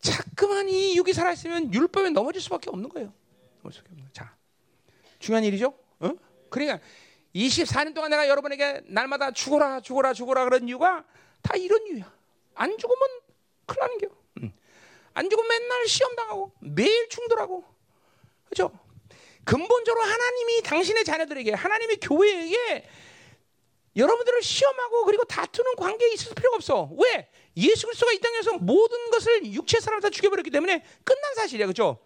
자꾸만 0.00 0.68
이 0.68 0.96
육이 0.96 1.12
살아 1.12 1.32
있으면 1.32 1.72
율법에 1.72 2.10
넘어질 2.10 2.40
수밖에 2.40 2.70
없는 2.70 2.88
거예요. 2.88 3.12
넘어질 3.58 3.78
수밖에 3.78 3.92
없는 3.92 4.04
거예요. 4.04 4.12
자, 4.12 4.34
중요한 5.18 5.44
일이죠. 5.44 5.74
어? 6.00 6.12
그러니까 6.48 6.80
24년 7.34 7.94
동안 7.94 8.10
내가 8.10 8.28
여러분에게 8.28 8.82
날마다 8.86 9.30
죽어라 9.30 9.80
죽어라 9.80 10.12
죽어라 10.12 10.44
그런 10.44 10.66
이유가 10.68 11.04
다 11.42 11.56
이런 11.56 11.86
이유야. 11.86 12.12
안 12.54 12.76
죽으면 12.76 13.08
큰일 13.66 13.80
나는 13.80 13.98
겨. 13.98 14.08
응. 14.42 14.52
안 15.14 15.30
죽으면 15.30 15.48
맨날 15.48 15.86
시험 15.86 16.14
당하고 16.16 16.52
매일 16.60 17.08
충돌하고. 17.08 17.64
그렇죠? 18.46 18.76
근본적으로 19.44 20.04
하나님이 20.04 20.62
당신의 20.62 21.04
자녀들에게 21.04 21.54
하나님의 21.54 21.96
교회에게 22.00 22.88
여러분들을 23.96 24.42
시험하고 24.42 25.04
그리고 25.04 25.24
다투는 25.24 25.76
관계에 25.76 26.12
있을 26.12 26.34
필요가 26.34 26.56
없어. 26.56 26.90
왜? 26.96 27.28
예수 27.56 27.86
그리스도가 27.86 28.12
이 28.12 28.18
땅에서 28.20 28.58
모든 28.58 29.10
것을 29.10 29.52
육체 29.52 29.80
사람을 29.80 30.00
다 30.00 30.10
죽여버렸기 30.10 30.50
때문에 30.50 30.84
끝난 31.04 31.34
사실이야. 31.36 31.66
그렇죠? 31.66 31.98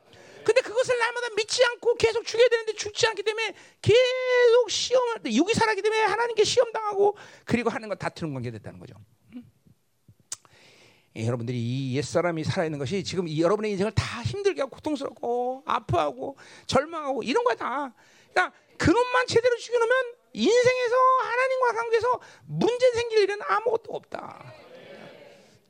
근데 0.44 0.60
그것을 0.60 0.98
날마다 0.98 1.28
믿지 1.36 1.64
않고 1.64 1.94
계속 1.94 2.24
죽여야 2.24 2.48
되는데 2.48 2.74
죽지 2.74 3.06
않기 3.06 3.22
때문에 3.22 3.54
계속 3.82 4.70
시험을 4.70 5.20
육이 5.26 5.54
살았기 5.54 5.82
때문에 5.82 6.02
하나님께 6.02 6.44
시험 6.44 6.70
당하고 6.72 7.16
그리고 7.44 7.70
하는 7.70 7.88
거 7.88 7.94
다투는 7.94 8.34
관계 8.34 8.50
됐다는 8.50 8.78
거죠. 8.78 8.94
예, 11.16 11.26
여러분들이 11.26 11.56
이 11.56 11.96
옛사람이 11.96 12.42
살아있는 12.42 12.78
것이 12.78 13.04
지금 13.04 13.28
이 13.28 13.40
여러분의 13.40 13.70
인생을 13.72 13.92
다 13.92 14.22
힘들게 14.22 14.62
하고 14.62 14.74
고통스럽고 14.76 15.62
아파하고 15.64 16.36
절망하고 16.66 17.22
이런 17.22 17.44
거야 17.44 17.54
다. 17.54 17.94
그러니까 18.32 18.56
그놈만 18.78 19.26
제대로 19.28 19.56
죽여놓으면 19.56 20.14
인생에서 20.32 20.96
하나님과 21.22 21.72
관계에서 21.72 22.20
문제 22.46 22.90
생길 22.92 23.20
일은 23.20 23.38
아무것도 23.42 23.92
없다. 23.92 24.52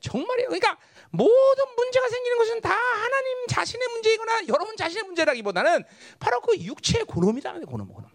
정말이에요. 0.05 0.49
그러니까 0.49 0.77
모든 1.09 1.75
문제가 1.75 2.09
생기는 2.09 2.37
것은 2.37 2.61
다 2.61 2.71
하나님 2.71 3.47
자신의 3.47 3.87
문제이거나 3.87 4.47
여러분 4.47 4.75
자신의 4.77 5.03
존재라기보다는 5.03 5.83
바로 6.19 6.41
그 6.41 6.57
육체의 6.57 7.05
고놈이다. 7.05 7.53
고놈, 7.61 7.87
고놈. 7.87 8.09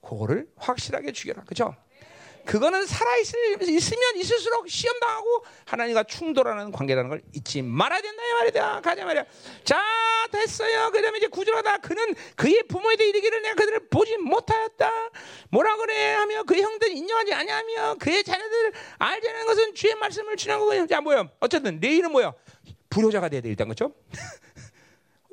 그거를 0.00 0.48
확실하게 0.56 1.12
죽여라. 1.12 1.44
그죠? 1.44 1.74
그거는 2.48 2.86
살아있을, 2.86 3.68
있으면 3.68 4.16
있을수록 4.16 4.70
시험당하고 4.70 5.44
하나님과 5.66 6.04
충돌하는 6.04 6.72
관계라는 6.72 7.10
걸 7.10 7.22
잊지 7.34 7.60
말아야 7.60 8.00
된다. 8.00 8.22
이 8.22 8.32
말이다. 8.32 8.80
가자 8.80 9.04
말이야. 9.04 9.26
자, 9.64 9.78
됐어요. 10.32 10.90
그 10.90 11.02
다음에 11.02 11.18
이제 11.18 11.26
구절하다. 11.26 11.76
그는 11.78 12.14
그의 12.36 12.62
부모에 12.62 12.96
대해 12.96 13.10
이르기를 13.10 13.42
내가 13.42 13.54
그들을 13.54 13.88
보지 13.90 14.16
못하였다. 14.16 14.90
뭐라 15.50 15.76
그래? 15.76 16.14
하며 16.14 16.42
그의 16.44 16.62
형들이 16.62 16.96
인정하지 16.96 17.34
아니하며 17.34 17.96
그의 17.96 18.24
자녀들을 18.24 18.72
알지 18.96 19.28
않는 19.28 19.44
것은 19.44 19.74
주의 19.74 19.94
말씀을 19.94 20.36
주는 20.36 20.58
거고. 20.58 20.86
자, 20.86 21.02
뭐야? 21.02 21.28
어쨌든 21.40 21.80
내일은 21.80 22.10
뭐야? 22.12 22.32
불효자가 22.88 23.28
돼야 23.28 23.42
돼, 23.42 23.50
일단. 23.50 23.68
그죠? 23.68 23.92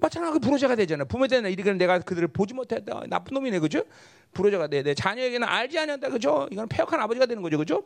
그 0.10 0.40
불효자가 0.40 0.76
되잖아. 0.76 1.06
부모에 1.06 1.27
대한 1.27 1.45
이르기를 1.45 1.77
내가 1.77 1.99
그들을 1.99 2.27
보지 2.30 2.53
못했다. 2.53 3.03
나쁜 3.07 3.34
놈이네. 3.36 3.60
그죠? 3.60 3.84
불효자가 4.34 4.68
돼. 4.68 4.84
내 4.84 4.94
자녀에게는 4.94 5.48
알지 5.48 5.80
않는다. 5.80 6.10
그죠? 6.10 6.48
이건 6.52 6.68
폐역한 6.68 6.99
아버지가 6.99 7.26
되는 7.26 7.41
거죠. 7.41 7.57
그죠? 7.57 7.86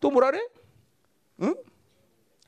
또 0.00 0.10
뭐라 0.10 0.30
그래? 0.30 0.46
응? 1.42 1.54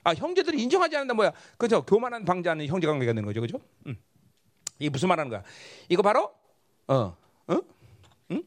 아, 0.05 0.15
형제들이 0.15 0.63
인정하지 0.63 0.97
않는다. 0.97 1.15
뭐야? 1.15 1.33
그죠? 1.57 1.83
교만한 1.85 2.25
방자는 2.25 2.67
형제 2.67 2.87
관계가 2.87 3.13
되는 3.13 3.25
거죠. 3.25 3.41
그죠? 3.41 3.59
응. 3.87 3.97
이게 4.79 4.91
무슨 4.91 5.09
말하는 5.09 5.31
거야? 5.31 5.43
이거 5.89 6.03
바로 6.03 6.35
어. 6.89 7.17
응? 7.51 7.63
응? 8.31 8.43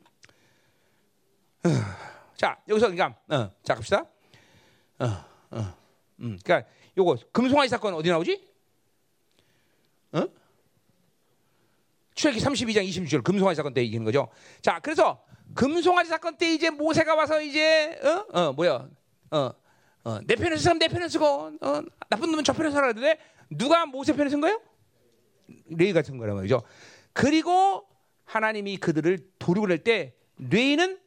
자, 2.35 2.59
여기서 2.67 2.89
그러니까 2.89 3.19
어. 3.29 3.51
자, 3.63 3.75
갑시다. 3.75 4.05
어. 4.99 5.05
어. 5.51 5.73
음. 6.19 6.37
그러니까 6.43 6.69
요거 6.97 7.17
금송아지 7.31 7.69
사건 7.69 7.93
어디 7.93 8.09
나오지? 8.09 8.47
어? 10.13 10.27
출애기 12.17 12.39
32장 12.39 12.87
26절 12.89 13.23
금송아지 13.23 13.55
사건 13.55 13.73
때 13.73 13.83
이기는 13.83 14.03
거죠. 14.03 14.27
자, 14.61 14.79
그래서 14.81 15.23
금송아지 15.53 16.09
사건 16.09 16.35
때 16.35 16.51
이제 16.51 16.69
모세가 16.69 17.15
와서 17.15 17.39
이제 17.41 17.97
어, 18.03 18.39
어 18.39 18.53
뭐야, 18.53 18.87
어, 19.31 19.51
어, 20.03 20.19
내 20.25 20.35
편에 20.35 20.57
서면 20.57 20.79
내 20.79 20.87
편에 20.87 21.07
서고, 21.07 21.51
어, 21.61 21.81
나쁜 22.09 22.31
놈은 22.31 22.43
저 22.43 22.53
편에 22.53 22.71
서라 22.71 22.93
그러는데 22.93 23.19
누가 23.51 23.85
모세 23.85 24.13
편에 24.13 24.29
선 24.29 24.41
거예요? 24.41 24.59
레이 25.69 25.93
같은 25.93 26.17
거란 26.17 26.35
말이죠. 26.35 26.63
그리고 27.13 27.87
하나님이 28.25 28.77
그들을 28.77 29.19
도륙을 29.39 29.69
할 29.71 29.77
때 29.83 30.13
레이는 30.37 30.99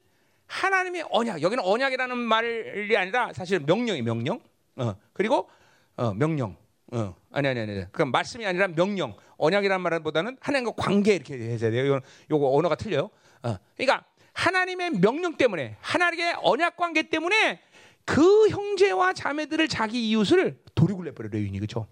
하나님의 0.47 1.07
언약, 1.11 1.43
여기는 1.43 1.63
언약이라는 1.63 2.19
말이 2.19 2.97
아니라 2.97 3.33
사실 3.33 3.61
명령이 3.61 4.03
명령. 4.03 4.41
어, 4.77 4.95
그리고 5.13 5.51
어, 5.97 6.15
명령. 6.15 6.57
어, 6.93 7.15
아니 7.31 7.49
아니 7.49 7.61
아니. 7.61 7.93
그 7.93 8.03
말씀이 8.03 8.45
아니라 8.45 8.69
명령. 8.69 9.15
언약이라는 9.37 9.81
말보다는 9.83 10.37
하나님과 10.41 10.73
관계 10.77 11.15
이렇게 11.15 11.35
해야 11.37 11.59
돼요. 11.59 11.87
이건 11.87 12.01
요거 12.31 12.51
언어가 12.55 12.75
틀려요. 12.75 13.11
어. 13.43 13.57
그러니까 13.77 14.05
하나님의 14.33 15.01
명령 15.01 15.37
때문에 15.37 15.77
하나님의 15.81 16.37
언약 16.43 16.77
관계 16.77 17.09
때문에 17.09 17.61
그 18.05 18.49
형제와 18.49 19.13
자매들을 19.13 19.69
자기 19.69 20.11
이웃을 20.11 20.61
도륙을 20.75 21.07
내버려 21.07 21.29
레윈이 21.31 21.59
그렇죠. 21.59 21.87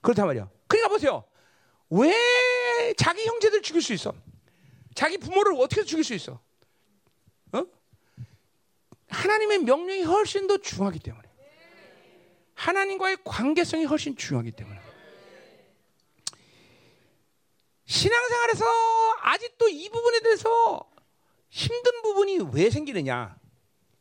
그렇단 0.00 0.26
말이야. 0.26 0.48
그러니까 0.66 0.88
보세요. 0.88 1.24
왜 1.90 2.12
자기 2.96 3.26
형제들 3.26 3.62
죽일 3.62 3.82
수 3.82 3.92
있어? 3.92 4.14
자기 4.94 5.18
부모를 5.18 5.54
어떻게 5.54 5.82
죽일 5.82 6.04
수 6.04 6.14
있어? 6.14 6.40
어? 7.52 7.66
하나님의 9.08 9.58
명령이 9.60 10.02
훨씬 10.02 10.46
더 10.46 10.58
중하기 10.58 11.00
때문에. 11.00 11.29
하나님과의 12.60 13.16
관계성이 13.24 13.86
훨씬 13.86 14.14
중요하기 14.14 14.52
때문에. 14.52 14.78
신앙생활에서 17.86 18.64
아직도 19.22 19.68
이 19.70 19.88
부분에 19.88 20.20
대해서 20.20 20.90
힘든 21.48 22.02
부분이 22.02 22.50
왜 22.52 22.68
생기느냐? 22.68 23.34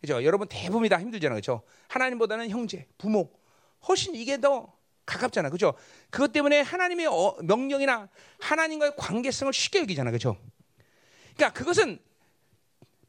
그죠? 0.02 0.24
여러분 0.24 0.48
대부분이 0.50 0.90
다 0.90 1.00
힘들잖아요. 1.00 1.38
그죠? 1.38 1.64
하나님보다는 1.88 2.50
형제, 2.50 2.86
부모. 2.98 3.32
훨씬 3.88 4.14
이게 4.14 4.40
더 4.42 4.74
가깝잖아. 5.06 5.50
그죠? 5.50 5.74
그것 6.10 6.34
때문에 6.34 6.60
하나님의 6.60 7.08
어, 7.08 7.38
명령이나 7.42 8.10
하나님과의 8.40 8.94
관계성을 8.98 9.54
쉽게 9.54 9.80
여기잖아. 9.80 10.12
그죠? 10.12 10.38
그러니까 11.36 11.58
그것은 11.58 11.98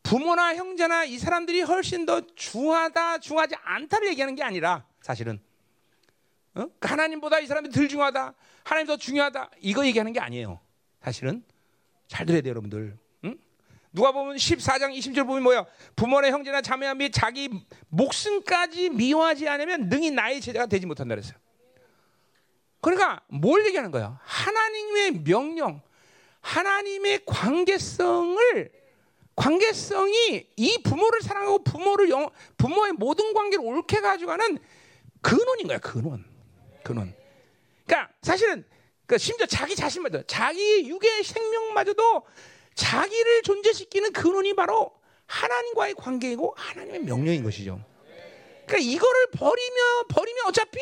부모나 0.05 0.55
형제나 0.55 1.05
이 1.05 1.19
사람들이 1.19 1.63
훨씬 1.63 2.07
더 2.07 2.21
중하다, 2.37 3.19
중하지 3.19 3.57
않다를 3.63 4.09
얘기하는 4.11 4.37
게 4.37 4.45
아니라 4.45 4.89
사실은 5.01 5.41
어? 6.55 6.67
하나님보다 6.81 7.39
이 7.41 7.47
사람이 7.47 7.71
덜 7.71 7.89
중하다, 7.89 8.35
하나님 8.65 8.87
더 8.87 8.97
중요하다 8.97 9.51
이거 9.61 9.87
얘기하는 9.87 10.13
게 10.13 10.21
아니에요. 10.21 10.61
사실은 11.01 11.45
잘 12.09 12.27
들어야 12.27 12.41
돼요, 12.43 12.51
여러분들. 12.51 12.99
응? 13.25 13.39
누가 13.93 14.13
보면 14.13 14.37
14장 14.37 14.97
20절 14.97 15.27
보면 15.27 15.43
뭐야? 15.43 15.65
부모나 15.95 16.29
형제나 16.29 16.61
자매와 16.61 16.95
및 16.95 17.13
자기 17.13 17.49
목숨까지 17.89 18.91
미워하지 18.91 19.49
않으면 19.49 19.89
능히 19.89 20.11
나의 20.11 20.41
제자가 20.41 20.67
되지 20.67 20.87
못한다 20.87 21.15
그랬어요. 21.15 21.39
그러니까 22.81 23.21
뭘 23.29 23.65
얘기하는 23.67 23.91
거야? 23.91 24.19
하나님의 24.23 25.23
명령, 25.23 25.81
하나님의 26.41 27.21
관계성을 27.27 28.73
관계성이 29.37 30.47
이 30.57 30.83
부모를 30.83 31.23
사랑하고 31.23 31.63
부모를 31.63 32.11
영, 32.11 32.29
부모의 32.59 32.93
모든 32.93 33.33
관계를 33.33 33.65
옳게 33.65 34.01
가져가는 34.01 34.59
근원인 35.21 35.67
거야, 35.67 35.79
근원. 35.79 36.25
근원. 36.83 37.15
그러니까 37.87 38.13
사실은 38.23 38.65
그 39.07 39.19
심지어 39.19 39.47
자기 39.47 39.75
자신마저 39.75 40.23
자기 40.27 40.89
육의 40.89 41.25
생명마저도 41.25 42.27
자기를 42.75 43.43
존재시키는 43.43 44.13
근원이 44.13 44.55
바로 44.55 44.93
하나님과의 45.27 45.95
관계이고 45.95 46.55
하나님의 46.57 47.01
명령인 47.01 47.43
것이죠. 47.43 47.85
그러니까 48.67 48.79
이거를 48.79 49.31
버리면 49.33 50.07
버리면 50.09 50.47
어차피 50.47 50.79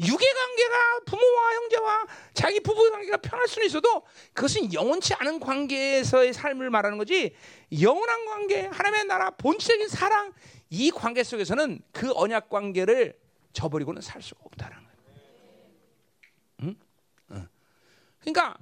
육의 0.00 0.18
관계가 0.34 1.00
부모와 1.06 1.54
형제와 1.54 2.06
자기 2.34 2.60
부부의 2.60 2.90
관계가 2.90 3.18
편할 3.18 3.46
수는 3.46 3.66
있어도 3.66 4.02
그것은 4.32 4.72
영원치 4.72 5.14
않은 5.14 5.40
관계에서의 5.40 6.32
삶을 6.32 6.70
말하는 6.70 6.98
거지 6.98 7.36
영원한 7.80 8.24
관계 8.26 8.62
하나님의 8.66 9.04
나라 9.04 9.30
본질적인 9.30 9.88
사랑 9.88 10.32
이 10.70 10.90
관계 10.90 11.22
속에서는 11.22 11.80
그 11.92 12.12
언약 12.14 12.48
관계를 12.48 13.14
저버리고는 13.52 14.02
살 14.02 14.22
수가 14.22 14.40
없다는 14.44 14.76
거예요. 14.76 14.90
응? 16.62 16.76
응. 17.32 17.48
그러니까 18.20 18.56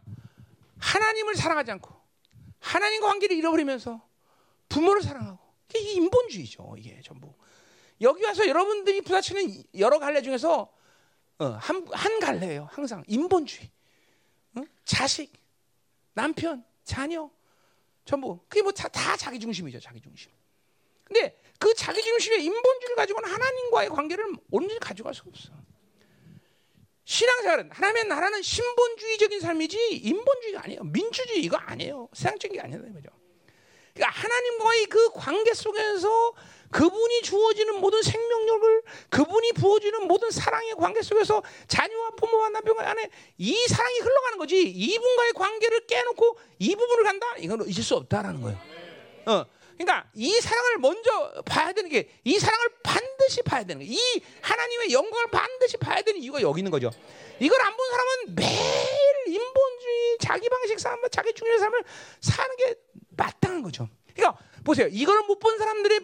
하나님을 0.78 1.34
사랑하지 1.36 1.70
않고 1.72 1.94
하나님과 2.60 3.06
관계를 3.08 3.36
잃어버리면서 3.36 4.06
부모를 4.68 5.02
사랑하고 5.02 5.38
이게 5.70 5.92
인본주의죠. 5.92 6.74
이게 6.78 7.00
전부 7.02 7.32
여기 8.00 8.24
와서 8.24 8.46
여러분들이 8.46 9.00
부딪히는 9.02 9.64
여러 9.78 9.98
갈래 9.98 10.22
중에서 10.22 10.72
어, 11.40 11.44
한, 11.44 11.86
한 11.92 12.20
갈래예요. 12.20 12.68
항상 12.70 13.04
인본주의. 13.06 13.70
어? 14.56 14.62
자식, 14.84 15.32
남편, 16.14 16.64
자녀, 16.84 17.30
전부 18.04 18.40
그게 18.48 18.62
뭐 18.62 18.72
다 18.72 19.16
자기 19.16 19.38
중심이죠. 19.38 19.78
자기 19.80 20.00
중심. 20.00 20.30
근데 21.04 21.38
그 21.58 21.74
자기 21.74 22.00
중심의 22.02 22.44
인본주의를 22.44 22.96
가지고는 22.96 23.28
하나님과의 23.28 23.88
관계를 23.90 24.26
온전히 24.50 24.78
가져갈 24.78 25.14
수 25.14 25.22
없어. 25.26 25.50
신앙생활은 27.04 27.70
하나님의 27.72 28.04
나라는 28.04 28.42
신본주의적인 28.42 29.40
삶이지 29.40 29.96
인본주의가 29.96 30.64
아니에요. 30.64 30.84
민주주의 30.84 31.42
이거 31.42 31.56
아니에요. 31.56 32.08
세상적인 32.12 32.54
게 32.54 32.60
아니라는 32.60 32.92
거죠. 32.92 33.08
그러니까 33.94 34.20
하나님과의 34.20 34.86
그 34.86 35.10
관계 35.12 35.54
속에서 35.54 36.34
그분이 36.70 37.22
주어지는 37.22 37.80
모든 37.80 38.02
생명력을 38.02 38.82
그분이 39.08 39.52
부어주는 39.54 40.06
모든 40.06 40.30
사랑의 40.30 40.74
관계 40.74 41.00
속에서 41.02 41.42
자녀와 41.66 42.10
부모와 42.10 42.50
남편 42.50 42.78
안에 42.78 43.08
이 43.38 43.54
사랑이 43.68 43.98
흘러가는 44.00 44.38
거지 44.38 44.62
이분과의 44.62 45.32
관계를 45.32 45.86
깨놓고 45.86 46.38
이 46.58 46.76
부분을 46.76 47.04
간다 47.04 47.26
이건 47.38 47.66
있을 47.66 47.82
수 47.82 47.96
없다라는 47.96 48.42
거예요. 48.42 48.58
어, 49.26 49.46
그러니까 49.78 50.10
이 50.14 50.32
사랑을 50.40 50.78
먼저 50.78 51.42
봐야 51.46 51.72
되는 51.72 51.88
게 51.88 52.10
이 52.24 52.38
사랑을 52.38 52.68
반드시 52.82 53.42
봐야 53.42 53.62
되는 53.64 53.78
거예요. 53.80 53.92
이 53.92 54.22
하나님의 54.42 54.92
영광을 54.92 55.28
반드시 55.30 55.76
봐야 55.76 56.02
되는 56.02 56.20
이유가 56.20 56.42
여기 56.42 56.60
있는 56.60 56.70
거죠. 56.70 56.90
이걸 57.40 57.60
안 57.62 57.76
본 57.76 57.90
사람은 57.90 58.34
매일 58.34 58.98
인본주의 59.26 60.18
자기 60.20 60.48
방식 60.48 60.80
삶, 60.80 60.98
자기 61.10 61.32
중요한 61.32 61.60
삶을 61.60 61.84
사는 62.20 62.56
게 62.56 62.74
마땅한 63.10 63.62
거죠. 63.62 63.88
그러니까 64.14 64.38
보세요. 64.64 64.88
이거를 64.90 65.22
못본 65.22 65.58
사람들이 65.58 66.00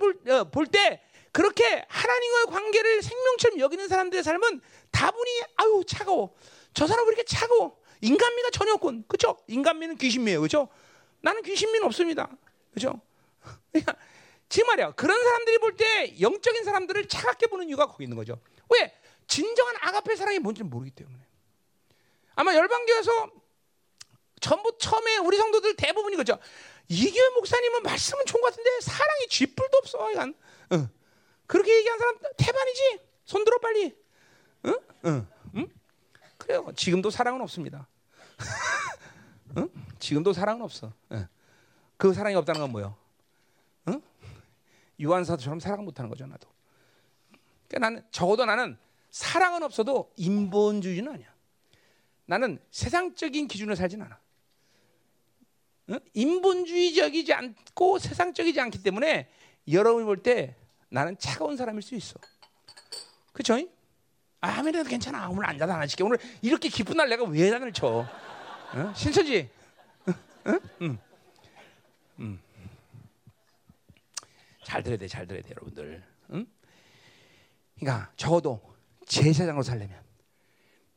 볼때 0.53 1.01
어, 1.03 1.15
그렇게 1.33 1.85
하나님과의 1.89 2.47
관계를 2.47 3.03
생명처럼 3.03 3.59
여기는 3.59 3.89
사람들의 3.89 4.23
삶은 4.23 4.61
다분히 4.93 5.31
아유 5.57 5.83
차가워. 5.87 6.33
저 6.75 6.87
사람은 6.87 7.09
왜 7.09 7.15
이렇게 7.17 7.25
차가워? 7.25 7.77
인간미가 8.03 8.51
전혀 8.51 8.75
없군. 8.75 9.05
그렇죠? 9.09 9.37
인간미는 9.49 9.97
귀신미예요. 9.97 10.41
그렇죠? 10.41 10.69
나는 11.23 11.43
귀신미는 11.43 11.87
없습니다. 11.87 12.29
그렇죠? 12.73 13.01
그러니까 13.75 13.97
지금 14.49 14.69
말이야. 14.69 14.93
그런 14.93 15.23
사람들이 15.23 15.59
볼 15.59 15.77
때 15.77 16.21
영적인 16.21 16.65
사람들을 16.65 17.09
차갑게 17.09 17.49
보는 17.49 17.69
이유가 17.69 17.87
거기 17.87 18.05
있는 18.05 18.17
거죠. 18.17 18.41
왜? 18.71 18.97
진정한 19.27 19.75
아가페 19.81 20.15
사랑이 20.17 20.39
뭔지 20.39 20.63
모르기 20.63 20.91
때문에. 20.93 21.19
아마 22.37 22.55
열방교에서 22.55 23.31
전부 24.41 24.77
처음에 24.79 25.17
우리 25.19 25.37
성도들 25.37 25.75
대부분이 25.77 26.17
그죠. 26.17 26.39
이교회 26.89 27.31
목사님은 27.31 27.83
말씀은 27.83 28.25
좋은 28.27 28.41
것 28.43 28.51
같은데 28.51 28.71
사랑이 28.81 29.27
쥐뿔도 29.29 29.79
없어. 29.79 30.11
이건 30.13 30.35
어. 30.71 30.89
그렇게 31.47 31.77
얘기한 31.79 31.99
사람 31.99 32.19
태반이지. 32.37 33.01
손 33.25 33.45
들어 33.45 33.59
빨리. 33.59 33.97
응? 34.67 34.79
응. 35.07 35.27
응? 35.57 35.69
그래요. 36.39 36.71
지금도 36.77 37.11
사랑은 37.11 37.41
없습니다. 37.43 37.89
응? 39.57 39.69
지금도 39.99 40.33
사랑은 40.33 40.63
없어. 40.63 40.93
응. 41.13 41.27
그 41.97 42.13
사랑이 42.13 42.35
없다는 42.37 42.61
건 42.61 42.71
뭐예요? 42.73 42.97
응? 45.01 45.05
유한사도처럼 45.05 45.61
사랑 45.61 45.85
못하는 45.85 46.09
거죠 46.11 46.27
나도. 46.27 46.49
그러니까 47.69 47.91
나는 47.91 48.07
적어도 48.11 48.45
나는 48.45 48.77
사랑은 49.11 49.63
없어도 49.63 50.13
인본주의는 50.17 51.13
아니야. 51.13 51.33
나는 52.27 52.59
세상적인 52.71 53.49
기준으로 53.49 53.75
살진 53.75 54.03
않아. 54.03 54.19
응? 55.91 56.01
인본주의적이지 56.15 57.33
않고 57.33 57.99
세상적이지 57.99 58.61
않기 58.61 58.83
때문에 58.83 59.29
여러분이 59.71 60.05
볼 60.05 60.23
때 60.23 60.57
나는 60.89 61.17
차가운 61.19 61.57
사람일 61.57 61.83
수 61.83 61.95
있어. 61.97 62.15
그쵸? 63.33 63.59
아무래도 64.41 64.89
괜찮아. 64.89 65.29
오늘 65.29 65.47
앉아서 65.47 65.73
하나 65.73 65.87
칠게. 65.87 66.05
오늘 66.05 66.19
이렇게 66.43 66.69
기쁜 66.69 66.97
날 66.99 67.09
내가 67.09 67.25
왜 67.25 67.51
단을 67.51 67.73
쳐? 67.73 68.07
응? 68.75 68.93
신천지. 68.95 69.51
응? 70.47 70.61
응. 70.83 70.99
응. 72.21 72.39
잘 74.75 74.83
들어야 74.83 74.99
돼, 74.99 75.07
잘 75.07 75.25
들어야 75.25 75.41
돼, 75.41 75.51
여러분들. 75.51 76.03
응? 76.31 76.47
그러니까 77.79 78.11
적어도 78.17 78.61
제사장으로 79.07 79.63
살려면, 79.63 80.03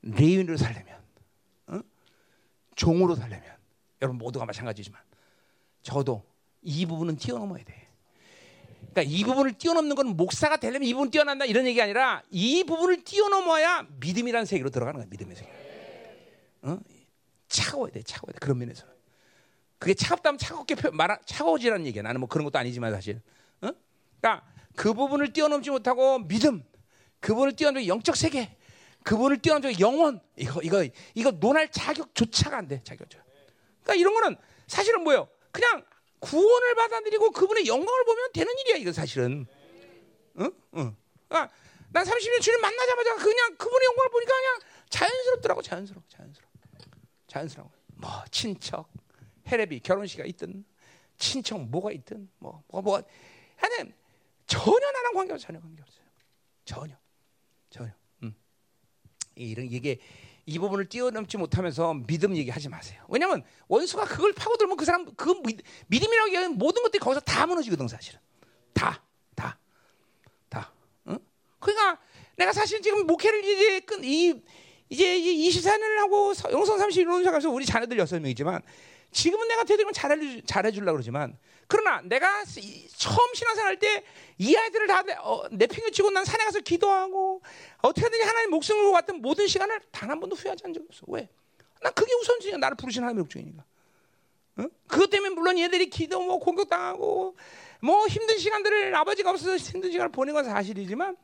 레인으로 0.02 0.58
살려면, 0.58 0.98
응? 1.70 1.84
종으로 2.76 3.14
살려면, 3.14 3.56
여러분 4.02 4.18
모두가 4.18 4.46
마찬가지지만 4.46 5.00
적어도 5.84 6.26
이 6.64 6.88
부분은 6.88 7.18
뛰어넘어야 7.18 7.64
돼. 7.64 7.88
그러니까 8.94 9.04
이 9.04 9.24
부분을 9.24 9.54
뛰어넘는 9.54 9.96
건 9.96 10.08
목사가 10.18 10.58
되려면 10.58 10.88
이 10.88 10.94
부분 10.96 11.12
뛰어난다 11.12 11.46
이런 11.46 11.68
얘기 11.68 11.80
아니라 11.80 12.24
이 12.32 12.64
부분을 12.64 13.04
뛰어넘어야 13.04 13.86
믿음이라는 14.00 14.48
세계로 14.48 14.72
들어가는 14.72 15.00
거야. 15.00 15.08
믿음의 15.08 15.36
세계. 15.36 15.52
어? 16.64 16.80
차가워야 17.48 17.92
돼, 17.92 18.02
차가워야 18.02 18.34
돼. 18.34 18.40
그런 18.40 18.58
면에서는. 18.58 18.92
그게 19.78 19.94
차갑다면 19.94 20.40
차갑게 20.40 20.90
말 20.94 21.20
차가워지라는 21.26 21.86
얘기야. 21.86 22.02
나는 22.02 22.22
뭐 22.22 22.28
그런 22.28 22.44
것도 22.44 22.58
아니지만 22.58 22.92
사실. 22.92 23.22
어? 24.18 24.22
그러니까 24.22 24.46
그 24.76 24.94
부분을 24.94 25.34
뛰어넘지 25.34 25.70
못하고 25.70 26.20
믿음, 26.20 26.64
그 27.20 27.34
부분을 27.34 27.56
뛰어넘지 27.56 27.88
영적 27.88 28.16
세계, 28.16 28.56
그 29.04 29.16
부분을 29.16 29.38
뛰어넘지 29.42 29.80
영원 29.80 30.20
이거 30.36 30.62
이거 30.62 30.86
이거 31.14 31.32
논할 31.32 31.72
자격조차가 31.72 32.58
안 32.58 32.68
돼. 32.68 32.82
자격조차. 32.84 33.24
그러니까 33.84 33.96
이런 33.96 34.14
거는 34.14 34.38
사실은 34.68 35.04
뭐예요? 35.04 35.30
그냥 35.52 35.84
구원을 36.20 36.76
받아들이고 36.76 37.32
그분의 37.32 37.68
영광을 37.68 38.06
보면 38.06 38.32
되는 38.34 38.54
일이야 38.60 38.76
이거 38.78 38.92
사실은. 38.92 39.46
응? 40.40 40.52
응. 40.76 40.96
아, 41.30 41.48
난 41.90 42.06
30년 42.06 42.42
주님 42.42 42.62
만나자마자 42.62 43.16
그냥 43.16 43.56
그분의 43.58 43.86
영광을 43.86 44.10
보니까 44.12 44.34
그냥 44.36 44.60
자연스럽더라고 44.90 45.62
자연스러워 45.62 46.04
자연스러워 46.10 46.52
자연스러워. 47.28 47.72
뭐 47.96 48.12
친척, 48.30 48.90
헤레비 49.48 49.80
결혼식이 49.80 50.22
있든 50.30 50.64
친척 51.18 51.60
뭐가 51.62 51.92
있든 51.92 52.30
뭐 52.38 52.64
뭐가 52.68 52.84
뭐가 52.84 53.04
하여튼 53.56 53.94
전혀 54.48 54.92
나랑 54.92 55.14
관계 55.14 55.34
없어 55.34 55.48
전혀 55.48 55.60
관계 55.60 55.82
없어요. 55.82 56.06
전혀 56.66 56.96
전혀. 57.70 57.92
음. 58.24 58.36
이런 59.36 59.66
이게 59.68 60.00
이 60.46 60.58
부분을 60.58 60.88
뛰어넘지 60.88 61.38
못하면서 61.38 61.94
믿음 62.08 62.36
얘기하지 62.36 62.70
마세요. 62.70 63.04
왜냐하면 63.10 63.44
원수가 63.68 64.06
그걸 64.06 64.34
파고들면 64.34 64.78
그 64.78 64.86
사람 64.86 65.06
그 65.16 65.42
믿, 65.44 65.60
믿음이라고 65.88 66.30
얘기하는 66.30 66.58
모든 66.58 66.82
것들이 66.84 67.00
거기서 67.00 67.20
다 67.20 67.46
무너지거든 67.46 67.88
사실은 67.88 68.20
다 68.74 69.04
다, 69.36 69.60
다. 70.50 70.72
응? 71.08 71.20
그러니까 71.60 72.00
내가 72.38 72.54
사실 72.54 72.82
지금 72.82 73.06
목회를 73.06 73.44
이제 73.44 73.80
끝이 73.82 74.42
이제 74.90 75.20
24년을 75.20 75.98
하고 75.98 76.34
영성 76.52 76.78
31년 76.78 77.30
가서 77.30 77.50
우리 77.50 77.66
자녀들 77.66 77.98
6명이지만 77.98 78.62
지금은 79.12 79.48
내가 79.48 79.64
되도록 79.64 79.94
잘해 79.94 80.42
잘해주려고 80.46 80.94
그러지만 80.94 81.38
그러나 81.68 82.02
내가 82.02 82.44
처음 82.98 83.34
신앙생활 83.34 83.72
할때이 83.72 84.58
아이들을 84.58 84.88
다 84.88 85.04
어, 85.22 85.48
내팽개치고 85.52 86.12
난 86.12 86.24
산에 86.24 86.46
가서 86.46 86.60
기도하고 86.62 87.42
어떻게든지 87.82 88.24
하나님 88.24 88.52
목숨을 88.52 88.82
걸고 88.84 88.94
왔던 88.94 89.22
모든 89.22 89.48
시간을 89.48 89.80
단 89.92 90.10
한 90.10 90.20
번도 90.20 90.36
후회하지 90.36 90.64
않은 90.66 90.74
적이 90.74 90.86
없어. 90.90 91.04
왜? 91.08 91.28
난 91.82 91.94
그게 91.94 92.14
우선순위야. 92.14 92.58
나를 92.58 92.78
부르신 92.78 93.04
하나님의 93.04 93.24
목적이니까. 93.24 93.64
응? 94.60 94.70
그것 94.88 95.10
때문에 95.10 95.34
물론 95.36 95.60
얘들이 95.60 95.90
기도 95.90 96.22
뭐 96.22 96.40
공격당하고 96.40 97.36
뭐 97.82 98.08
힘든 98.08 98.38
시간들을 98.38 98.96
아버지가 98.96 99.30
없어서 99.30 99.58
힘든 99.58 99.92
시간을 99.92 100.12
보낸 100.12 100.34
건 100.34 100.46
사실이지만 100.46 101.16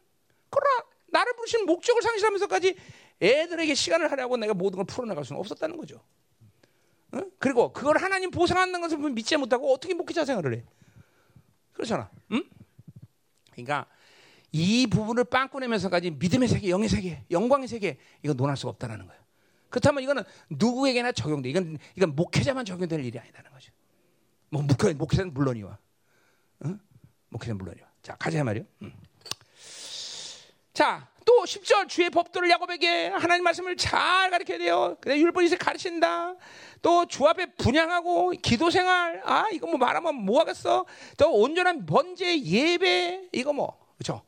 그러나 0.50 0.84
나를 1.08 1.34
부르신 1.36 1.66
목적을 1.66 2.02
상실하면서까지 2.02 2.76
애들에게 3.22 3.74
시간을 3.74 4.12
하려고 4.12 4.38
내가 4.38 4.54
모든 4.54 4.78
걸 4.78 4.86
풀어나갈 4.86 5.26
수는 5.26 5.40
없었다는 5.40 5.78
거죠. 5.78 6.04
응? 7.16 7.32
그리고 7.40 7.72
그걸 7.74 7.98
하나님 7.98 8.32
보상하는 8.32 8.82
것을 8.82 8.98
믿지 8.98 9.38
못하고 9.38 9.74
어떻게 9.74 9.94
목회자 9.94 10.26
생활을 10.26 10.56
해? 10.56 10.64
그렇잖아. 11.74 12.10
응? 12.32 12.44
그러니까 13.52 13.86
이 14.52 14.88
부분을 14.88 15.24
빵꾸 15.26 15.60
내면서까지 15.60 16.12
믿음의 16.12 16.48
세계, 16.48 16.70
영의 16.70 16.90
세계, 16.90 17.24
영광의 17.32 17.68
세계 17.68 17.98
이거 18.24 18.34
논할 18.34 18.58
수가 18.58 18.72
없다는 18.72 19.06
거예요. 19.08 19.22
그렇다면 19.70 20.04
이거는 20.04 20.24
누구에게나 20.50 21.12
적용돼. 21.12 21.50
이건 21.50 21.78
이건 21.96 22.16
목회자만 22.16 22.66
적용될 22.66 23.04
일이 23.04 23.18
아니다는 23.18 23.52
거죠. 23.52 23.72
뭐 24.50 24.62
목회 24.62 24.94
목회자는 24.94 25.34
물론이와, 25.34 25.78
응? 26.66 26.80
목회자는 27.30 27.58
물론이와. 27.58 27.88
자 28.04 28.16
가자 28.16 28.44
말이요. 28.44 28.66
응. 28.84 28.94
자, 30.74 31.08
또 31.26 31.44
10절 31.44 31.88
주의 31.88 32.10
법도를 32.10 32.50
야곱에게 32.50 33.10
하나님 33.10 33.44
말씀을 33.44 33.78
잘 33.78 34.32
가르쳐야 34.32 34.58
돼요. 34.58 34.98
그래 35.02 35.20
율법이 35.20 35.56
가르친다. 35.58 36.36
또 36.84 37.06
주 37.08 37.26
앞에 37.26 37.48
분양하고 37.58 38.32
기도 38.42 38.70
생활. 38.70 39.22
아, 39.26 39.48
이거 39.52 39.66
뭐 39.68 39.78
말하면 39.78 40.14
뭐 40.16 40.40
하겠어? 40.42 40.86
또 41.18 41.34
온전한 41.34 41.86
번제 41.88 42.44
예배 42.44 43.30
이거 43.32 43.54
뭐. 43.54 43.78
그렇죠? 43.98 44.22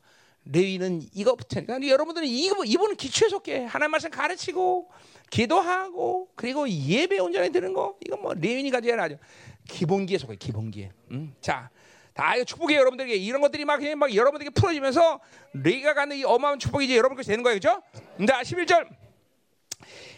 레위는 0.46 1.02
이거부터 1.14 1.60
그러니까 1.60 1.88
여러분들은 1.88 2.26
이거 2.26 2.64
이분은 2.64 2.96
기초에 2.96 3.28
속해. 3.28 3.64
하나님 3.64 3.92
말씀 3.92 4.10
가르치고 4.10 4.90
기도하고 5.30 6.28
그리고 6.34 6.68
예배 6.68 7.18
온전히 7.18 7.50
드는 7.50 7.72
거. 7.72 7.96
이거 8.04 8.16
뭐 8.16 8.34
레위니 8.34 8.70
가져야 8.70 9.00
하죠. 9.02 9.18
기본기에 9.68 10.18
속해. 10.18 10.36
기본기에. 10.36 10.90
음. 11.10 11.34
자, 11.40 11.70
다 12.14 12.34
이거 12.34 12.44
축복이에요 12.44 12.80
여러분들에게 12.80 13.14
이런 13.14 13.42
것들이 13.42 13.66
막 13.66 13.76
그냥 13.76 13.98
막 13.98 14.14
여러분들에게 14.14 14.54
풀어지면서 14.54 15.20
레이가 15.52 15.92
가는 15.92 16.16
이 16.16 16.24
어마어마한 16.24 16.58
축복이 16.58 16.86
이제 16.86 16.96
여러분 16.96 17.16
것이 17.16 17.28
되는 17.28 17.42
거예요 17.44 17.56
그죠? 17.56 17.82
자 18.26 18.40
11절 18.40 18.88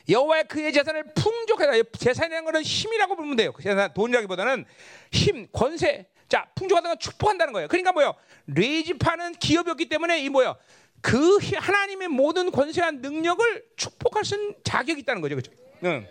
여호와의 0.08 0.44
그의 0.48 0.72
재산을 0.72 1.04
풍족하다 1.14 1.72
재산이라는 1.98 2.44
것은 2.44 2.62
힘이라고 2.62 3.16
부르면 3.16 3.36
돼요 3.36 3.52
그 3.52 3.62
재산 3.62 3.92
돈이라기보다는 3.92 4.64
힘 5.12 5.46
권세 5.52 6.06
자 6.28 6.48
풍족하다는 6.54 6.96
건 6.96 6.98
축복한다는 6.98 7.52
거예요 7.52 7.68
그러니까 7.68 7.92
뭐요 7.92 8.14
레이지파는 8.46 9.34
기업이었기 9.34 9.88
때문에 9.88 10.20
이 10.20 10.28
뭐요 10.28 10.56
그 11.00 11.38
하나님의 11.54 12.08
모든 12.08 12.50
권세와 12.50 12.92
능력을 12.92 13.64
축복할 13.76 14.24
수 14.24 14.34
있는 14.34 14.54
자격이 14.64 15.00
있다는 15.02 15.22
거죠 15.22 15.36
그죠? 15.36 15.52
응. 15.84 16.06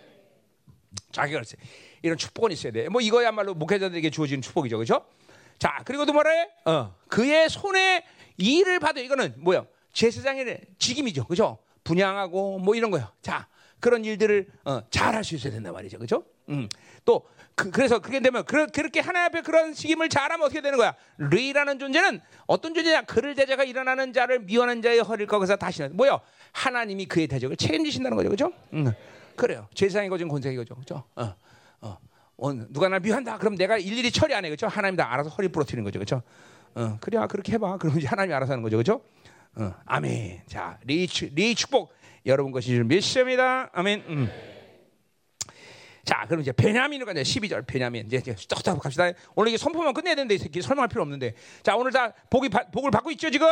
자격을 1.12 1.42
있어요 1.42 1.60
이런 2.02 2.16
축복은 2.16 2.52
있어야 2.52 2.72
돼. 2.72 2.88
뭐 2.88 3.00
이거야말로 3.00 3.54
목회자들에게 3.54 4.10
주어지는 4.10 4.42
축복이죠, 4.42 4.76
그렇죠? 4.76 5.04
자, 5.58 5.80
그리고 5.84 6.06
또 6.06 6.12
뭐래? 6.12 6.48
어, 6.64 6.94
그의 7.08 7.48
손에 7.48 8.04
일을 8.36 8.78
받아. 8.78 9.00
이거는 9.00 9.34
뭐야? 9.38 9.64
제사장의 9.92 10.60
직임이죠. 10.78 11.26
그죠? 11.26 11.58
분양하고 11.82 12.58
뭐 12.58 12.74
이런 12.74 12.90
거요. 12.90 13.10
자, 13.22 13.48
그런 13.80 14.04
일들을 14.04 14.46
어, 14.64 14.80
잘할 14.90 15.24
수 15.24 15.34
있어야 15.34 15.52
된단 15.52 15.72
말이죠. 15.72 15.98
그죠? 15.98 16.24
음. 16.48 16.68
또, 17.04 17.26
그, 17.54 17.70
래서 17.80 17.98
그게 17.98 18.20
되면, 18.20 18.44
그, 18.44 18.66
그렇게 18.68 19.00
하나님 19.00 19.26
앞에 19.26 19.42
그런 19.42 19.72
직임을 19.72 20.08
잘하면 20.08 20.44
어떻게 20.44 20.60
되는 20.60 20.78
거야? 20.78 20.94
르이라는 21.18 21.78
존재는 21.78 22.20
어떤 22.46 22.74
존재냐? 22.74 23.02
그를 23.02 23.34
대자가 23.34 23.64
일어나는 23.64 24.12
자를 24.12 24.40
미워하는 24.40 24.82
자의 24.82 25.00
허리를 25.00 25.26
꺾어서 25.26 25.56
다시는, 25.56 25.96
뭐요? 25.96 26.20
하나님이 26.52 27.06
그의 27.06 27.26
대적을 27.26 27.56
책임지신다는 27.56 28.16
거죠. 28.16 28.28
그죠? 28.30 28.52
음. 28.72 28.92
그래요. 29.36 29.68
제사장이 29.74 30.08
거진 30.08 30.28
권세이 30.28 30.56
거죠. 30.56 30.74
그죠? 30.74 31.04
어. 31.14 31.34
어, 32.38 32.52
누가 32.52 32.88
날 32.88 33.00
미워한다. 33.00 33.36
그럼 33.38 33.56
내가 33.56 33.76
일일이 33.78 34.10
처리 34.12 34.32
안 34.32 34.44
해. 34.44 34.48
그렇죠? 34.48 34.68
하나님 34.68 34.96
다 34.96 35.12
알아서 35.12 35.28
허리 35.30 35.48
부러뜨리는 35.48 35.82
거죠. 35.82 35.98
그렇죠? 35.98 36.22
어, 36.74 36.96
그래. 37.00 37.18
아, 37.18 37.26
그렇게 37.26 37.52
해 37.52 37.58
봐. 37.58 37.76
그럼 37.78 37.98
이제 37.98 38.06
하나님이 38.06 38.32
알아서 38.32 38.52
하는 38.52 38.62
거죠. 38.62 38.76
그렇죠? 38.76 39.02
어, 39.56 39.74
아멘. 39.84 40.42
자, 40.46 40.78
리, 40.84 41.06
리 41.06 41.54
축복 41.56 41.92
여러분 42.28 42.52
것이 42.52 42.72
메시아입니다. 42.84 43.70
아멘. 43.72 44.04
음. 44.08 44.30
자, 46.04 46.26
그럼 46.26 46.42
이제 46.42 46.52
베냐민으로 46.52 47.06
가자. 47.06 47.22
12절 47.22 47.66
베냐민. 47.66 48.06
이제 48.06 48.20
뚝뚝 48.20 48.80
갑시다. 48.82 49.10
오늘 49.34 49.48
이게 49.48 49.56
선포만 49.56 49.94
끝내야 49.94 50.14
되는데 50.14 50.34
이렇게 50.34 50.60
설명할 50.60 50.88
필요 50.88 51.02
없는데. 51.02 51.34
자, 51.62 51.74
오늘 51.74 51.90
다 51.90 52.12
복이 52.28 52.50
복을 52.70 52.90
받고 52.90 53.10
있죠, 53.12 53.30
지금? 53.30 53.46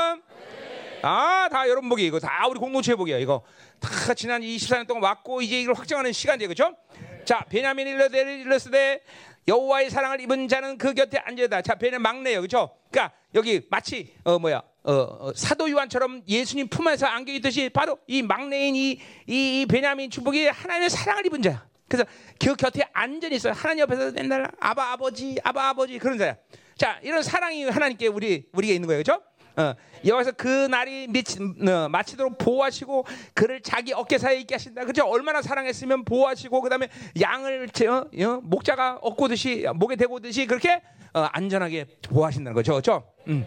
아, 1.03 1.49
다 1.51 1.67
여러분 1.69 1.89
복이 1.89 2.05
이거 2.05 2.21
다 2.21 2.47
우리 2.49 2.59
공동체 2.59 2.95
복이야. 2.95 3.17
이거 3.19 3.43
다 3.81 4.13
지난 4.13 4.43
24년 4.43 4.87
동안 4.87 5.05
왔고 5.05 5.41
이제 5.41 5.61
이걸 5.61 5.75
확정하는 5.75 6.13
시간이에요. 6.13 6.49
그렇죠? 6.49 6.77
자, 7.25 7.47
베냐민 7.49 7.87
일러스되 7.87 9.03
여호와의 9.49 9.89
사랑을 9.89 10.21
입은 10.21 10.49
자는 10.49 10.77
그 10.77 10.93
곁에 10.93 11.19
앉아다. 11.19 11.63
자, 11.63 11.77
베냐 11.77 11.99
막내요, 11.99 12.41
그렇죠? 12.41 12.77
그러니까 12.91 13.15
여기 13.35 13.63
마치 13.71 14.15
어 14.25 14.39
뭐야 14.39 14.63
어, 14.87 14.93
어, 14.93 15.33
사도 15.35 15.69
요한처럼 15.69 16.23
예수님 16.29 16.69
품에서 16.69 17.07
안겨 17.07 17.33
있듯이 17.33 17.69
바로 17.69 17.99
이 18.07 18.23
막내인 18.23 18.77
이, 18.77 19.01
이, 19.27 19.63
이 19.63 19.67
베냐민 19.67 20.11
축복이 20.11 20.47
하나님의 20.47 20.91
사랑을 20.91 21.27
입은 21.27 21.43
자야. 21.43 21.67
그래서 21.89 22.09
그 22.39 22.55
곁에 22.55 22.83
안전히 22.93 23.35
있어요. 23.37 23.53
하나님 23.53 23.83
옆에서 23.83 24.13
맨날 24.13 24.49
아바 24.61 24.93
아버지, 24.93 25.37
아바 25.43 25.71
아버지 25.71 25.99
그런 25.99 26.17
자야. 26.19 26.37
자, 26.77 27.01
이런 27.03 27.23
사랑이 27.23 27.65
하나님께 27.65 28.07
우리 28.07 28.47
우리가 28.53 28.75
있는 28.75 28.87
거예요, 28.87 29.03
그렇죠? 29.03 29.23
어, 29.57 29.75
여기서 30.07 30.33
그 30.33 30.67
날이 30.67 31.09
미치, 31.09 31.39
어, 31.41 31.89
마치도록 31.89 32.39
보호하시고 32.39 33.07
그를 33.35 33.63
자기 33.63 33.93
어깨 33.93 34.19
사이에 34.19 34.41
있게 34.41 34.55
하신다. 34.55 34.85
그죠? 34.85 35.05
얼마나 35.07 35.43
사랑했으면 35.43 36.05
보호하시고 36.05 36.61
그다음에 36.61 36.89
양을 37.21 37.69
어, 37.89 37.93
어, 37.93 38.41
목자가 38.43 38.99
얻고듯이 39.03 39.67
목에 39.75 39.97
대고듯이 39.97 40.47
그렇게 40.47 40.81
어, 41.15 41.21
안전하게 41.33 41.87
보호하신다는 42.03 42.55
거죠. 42.55 42.73
그렇죠? 42.73 43.11
음. 43.29 43.47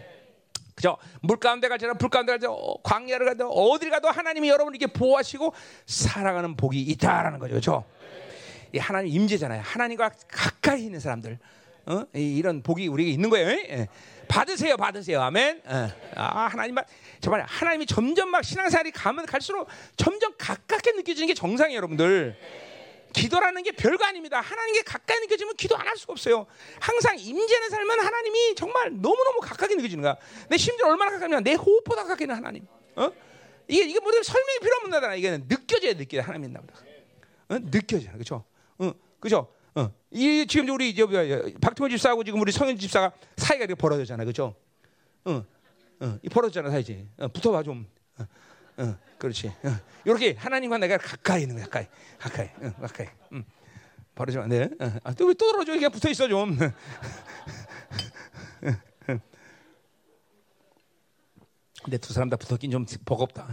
그죠? 0.80 0.96
물 1.20 1.36
가운데 1.36 1.68
가지나 1.68 1.92
불 1.92 2.08
가운데 2.08 2.32
가지 2.32 2.46
광야를 2.82 3.26
가도 3.26 3.50
어딜 3.50 3.90
가도 3.90 4.08
하나님이 4.08 4.48
여러분 4.48 4.74
이렇게 4.74 4.90
보호하시고 4.90 5.52
살아가는 5.84 6.56
복이 6.56 6.80
있다라는 6.80 7.38
거죠. 7.38 7.50
그렇죠? 7.50 7.84
이 8.72 8.78
하나님 8.78 9.12
임재잖아요. 9.12 9.60
하나님과 9.62 10.10
가까이 10.26 10.84
있는 10.84 10.98
사람들. 10.98 11.38
어? 11.84 12.04
이런 12.14 12.62
복이 12.62 12.88
우리에게 12.88 13.12
있는 13.12 13.28
거예요. 13.28 13.50
예. 13.50 13.88
받으세요, 14.26 14.78
받으세요. 14.78 15.20
아멘. 15.20 15.62
예. 15.68 15.92
아, 16.14 16.46
하나님, 16.46 16.76
정말 17.20 17.44
하나님이 17.46 17.84
점점 17.84 18.30
막 18.30 18.42
신앙생활이 18.42 18.90
가면 18.92 19.26
갈수록 19.26 19.68
점점 19.96 20.32
가깝게 20.38 20.92
느껴지는 20.92 21.26
게 21.26 21.34
정상이에요, 21.34 21.76
여러분들. 21.76 22.38
기도라는 23.12 23.62
게 23.62 23.72
별거 23.72 24.04
아닙니다. 24.04 24.40
하나님께 24.40 24.82
가까이 24.82 25.18
느껴지면 25.20 25.54
기도 25.56 25.76
안 25.76 25.86
할 25.86 25.96
수가 25.96 26.12
없어요. 26.12 26.46
항상 26.78 27.18
임재는 27.18 27.70
살면 27.70 28.00
하나님이 28.00 28.54
정말 28.54 28.90
너무너무 28.92 29.40
가깝게 29.40 29.74
느껴지는 29.74 30.02
거야. 30.02 30.16
내 30.48 30.56
심지어 30.56 30.86
얼마나 30.88 31.10
가깝냐. 31.12 31.40
내 31.40 31.54
호흡보다 31.54 32.02
가깝게 32.02 32.24
있는 32.24 32.36
하나님. 32.36 32.66
어? 32.96 33.10
이게, 33.66 33.84
이게 33.84 33.98
뭐든 34.00 34.22
설명이 34.22 34.58
필요 34.60 34.76
없는 34.76 34.90
나다. 34.90 35.14
이게 35.14 35.38
느껴져야 35.38 35.94
느껴야 35.94 36.22
하나님 36.22 36.44
있나 36.46 36.60
보다. 36.60 36.74
어? 37.48 37.58
느껴져. 37.70 38.12
그죠? 38.12 38.44
어, 38.78 38.92
그죠? 39.18 39.52
어. 39.74 39.90
이 40.10 40.46
지금 40.48 40.68
우리 40.70 40.94
박태호 41.60 41.88
집사하고 41.88 42.24
지금 42.24 42.40
우리 42.40 42.52
성현 42.52 42.78
집사가 42.78 43.12
사이가 43.36 43.64
이렇게 43.64 43.74
벌어졌잖아, 43.74 44.24
그죠? 44.24 44.54
어, 45.24 45.44
어, 46.00 46.18
이 46.22 46.28
벌어졌잖아, 46.28 46.70
사이지. 46.70 47.08
어, 47.18 47.28
붙어 47.28 47.50
봐 47.52 47.62
좀. 47.62 47.86
어, 48.18 48.24
어, 48.80 48.96
그렇지. 49.18 49.48
어. 49.48 49.76
이렇게 50.04 50.34
하나님과 50.38 50.78
내가 50.78 50.96
가까이 50.96 51.42
있는 51.42 51.56
거야, 51.56 51.66
가까이, 51.66 51.86
가까이, 52.18 52.48
어, 52.62 52.72
가까이. 52.80 53.06
음. 53.32 53.44
안 54.42 54.48
돼. 54.48 54.68
어. 54.80 54.92
아, 55.04 55.12
또왜 55.14 55.34
또 55.34 55.50
떨어져? 55.50 55.72
그냥 55.74 55.90
붙어 55.90 56.08
있어 56.10 56.26
좀. 56.28 56.56
근데 61.82 61.96
두 61.98 62.12
사람 62.12 62.28
다 62.28 62.36
붙었긴 62.36 62.70
좀 62.70 62.84
버겁다. 63.04 63.48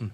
음. 0.00 0.10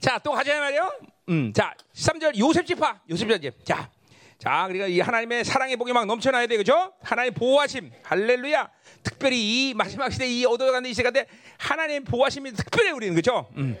자, 0.00 0.18
또 0.18 0.32
가자 0.32 0.58
말이요. 0.60 0.92
음, 1.30 1.52
자, 1.52 1.74
13절 1.94 2.38
요셉 2.38 2.66
지파, 2.66 3.00
요셉 3.10 3.40
지파. 3.40 3.64
자, 3.64 3.90
자, 4.38 4.64
그러니까 4.68 4.86
이 4.86 5.00
하나님의 5.00 5.44
사랑의 5.44 5.76
복이 5.76 5.92
막 5.92 6.04
넘쳐나야 6.06 6.46
돼, 6.46 6.56
그죠? 6.56 6.92
하나님 7.02 7.32
보호하심, 7.34 7.90
할렐루야. 8.02 8.70
특별히 9.02 9.70
이 9.70 9.74
마지막 9.74 10.10
시대 10.10 10.28
이 10.28 10.44
얻어가는 10.44 10.88
이 10.88 10.94
시간대 10.94 11.26
하나님 11.58 12.04
보호하심이 12.04 12.52
특별히 12.52 12.90
우리는 12.90 13.14
그죠? 13.14 13.48
음. 13.56 13.76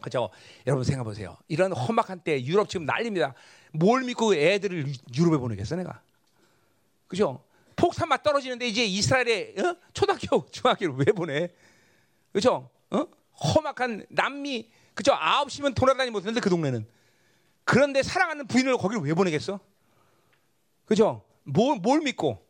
그죠? 0.00 0.30
여러분 0.66 0.84
생각해 0.84 1.04
보세요. 1.04 1.36
이런 1.48 1.72
험악한 1.72 2.20
때 2.20 2.42
유럽 2.44 2.68
지금 2.68 2.86
난립니다. 2.86 3.34
뭘 3.72 4.02
믿고 4.02 4.34
애들을 4.34 4.86
유럽에 5.16 5.38
보내겠어 5.38 5.76
내가? 5.76 6.00
그죠? 7.08 7.42
폭탄 7.76 8.08
막 8.08 8.22
떨어지는데 8.22 8.66
이제 8.66 8.84
이스라엘에 8.84 9.54
어? 9.58 9.76
초등학교, 9.92 10.46
중학교를 10.52 10.94
왜 10.98 11.04
보내? 11.06 11.48
그죠? 12.32 12.70
어? 12.90 13.06
험악한 13.32 14.06
남미 14.10 14.70
그죠? 14.94 15.12
아홉 15.14 15.50
시면 15.50 15.74
돌아다니 15.74 16.10
못했는데 16.10 16.40
그 16.40 16.48
동네는. 16.48 16.86
그런데 17.64 18.02
사랑하는 18.02 18.46
부인을 18.46 18.76
거기를 18.76 19.02
왜 19.02 19.12
보내겠어? 19.14 19.58
그죠? 20.84 21.24
뭘, 21.44 21.78
뭘 21.78 22.00
믿고? 22.00 22.44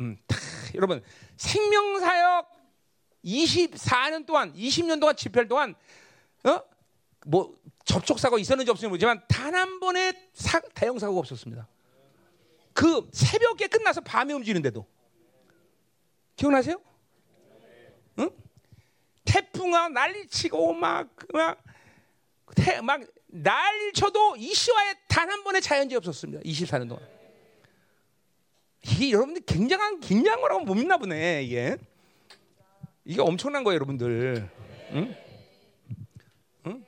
음, 0.00 0.16
다, 0.26 0.36
여러분, 0.74 1.02
생명 1.36 1.98
사역 2.00 2.50
24년 3.24 4.26
동안, 4.26 4.52
20년 4.54 5.00
동안 5.00 5.16
집회할 5.16 5.48
동안, 5.48 5.74
어? 6.44 6.60
뭐, 7.26 7.56
접촉 7.84 8.18
사고 8.18 8.38
있었는지 8.38 8.70
없었는지 8.70 8.88
모르지만, 8.88 9.22
단 9.28 9.54
한 9.54 9.78
번의 9.80 10.30
사, 10.32 10.60
대형 10.74 10.98
사고가 10.98 11.20
없었습니다. 11.20 11.68
그 12.72 13.08
새벽에 13.12 13.66
끝나서 13.66 14.00
밤에 14.00 14.32
움직이는데도. 14.32 14.86
기억나세요? 16.36 16.80
응? 18.18 18.30
태풍아 19.24 19.88
난리치고 19.90 20.72
막막 20.72 21.16
막난 22.82 23.06
리쳐도 23.32 24.36
이시와에 24.36 24.94
단한 25.08 25.42
번의 25.42 25.62
자연재해 25.62 25.96
없었습니다. 25.96 26.42
24년 26.42 26.88
동안. 26.88 27.06
이게 28.84 29.10
여러분들 29.10 29.42
굉장한 29.46 30.00
굉장한 30.00 30.40
거라고 30.40 30.64
못 30.64 30.74
믿나 30.74 30.96
보네 30.98 31.42
이게. 31.42 31.76
이게 33.04 33.20
엄청난 33.20 33.64
거예요, 33.64 33.76
여러분들. 33.76 34.48
응? 34.92 35.16
응? 36.66 36.84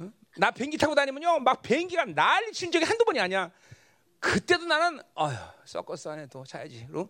응? 0.00 0.12
나 0.38 0.50
비행기 0.50 0.78
타고 0.78 0.94
다니면요, 0.94 1.40
막 1.40 1.62
비행기가 1.62 2.06
난리 2.06 2.52
친 2.52 2.72
적이 2.72 2.86
한두 2.86 3.04
번이 3.04 3.20
아니야. 3.20 3.50
그때도 4.20 4.64
나는 4.64 5.00
어휴 5.14 5.36
서커스 5.64 6.08
안에 6.08 6.26
또 6.26 6.44
자야지. 6.44 6.86
그럼 6.88 7.08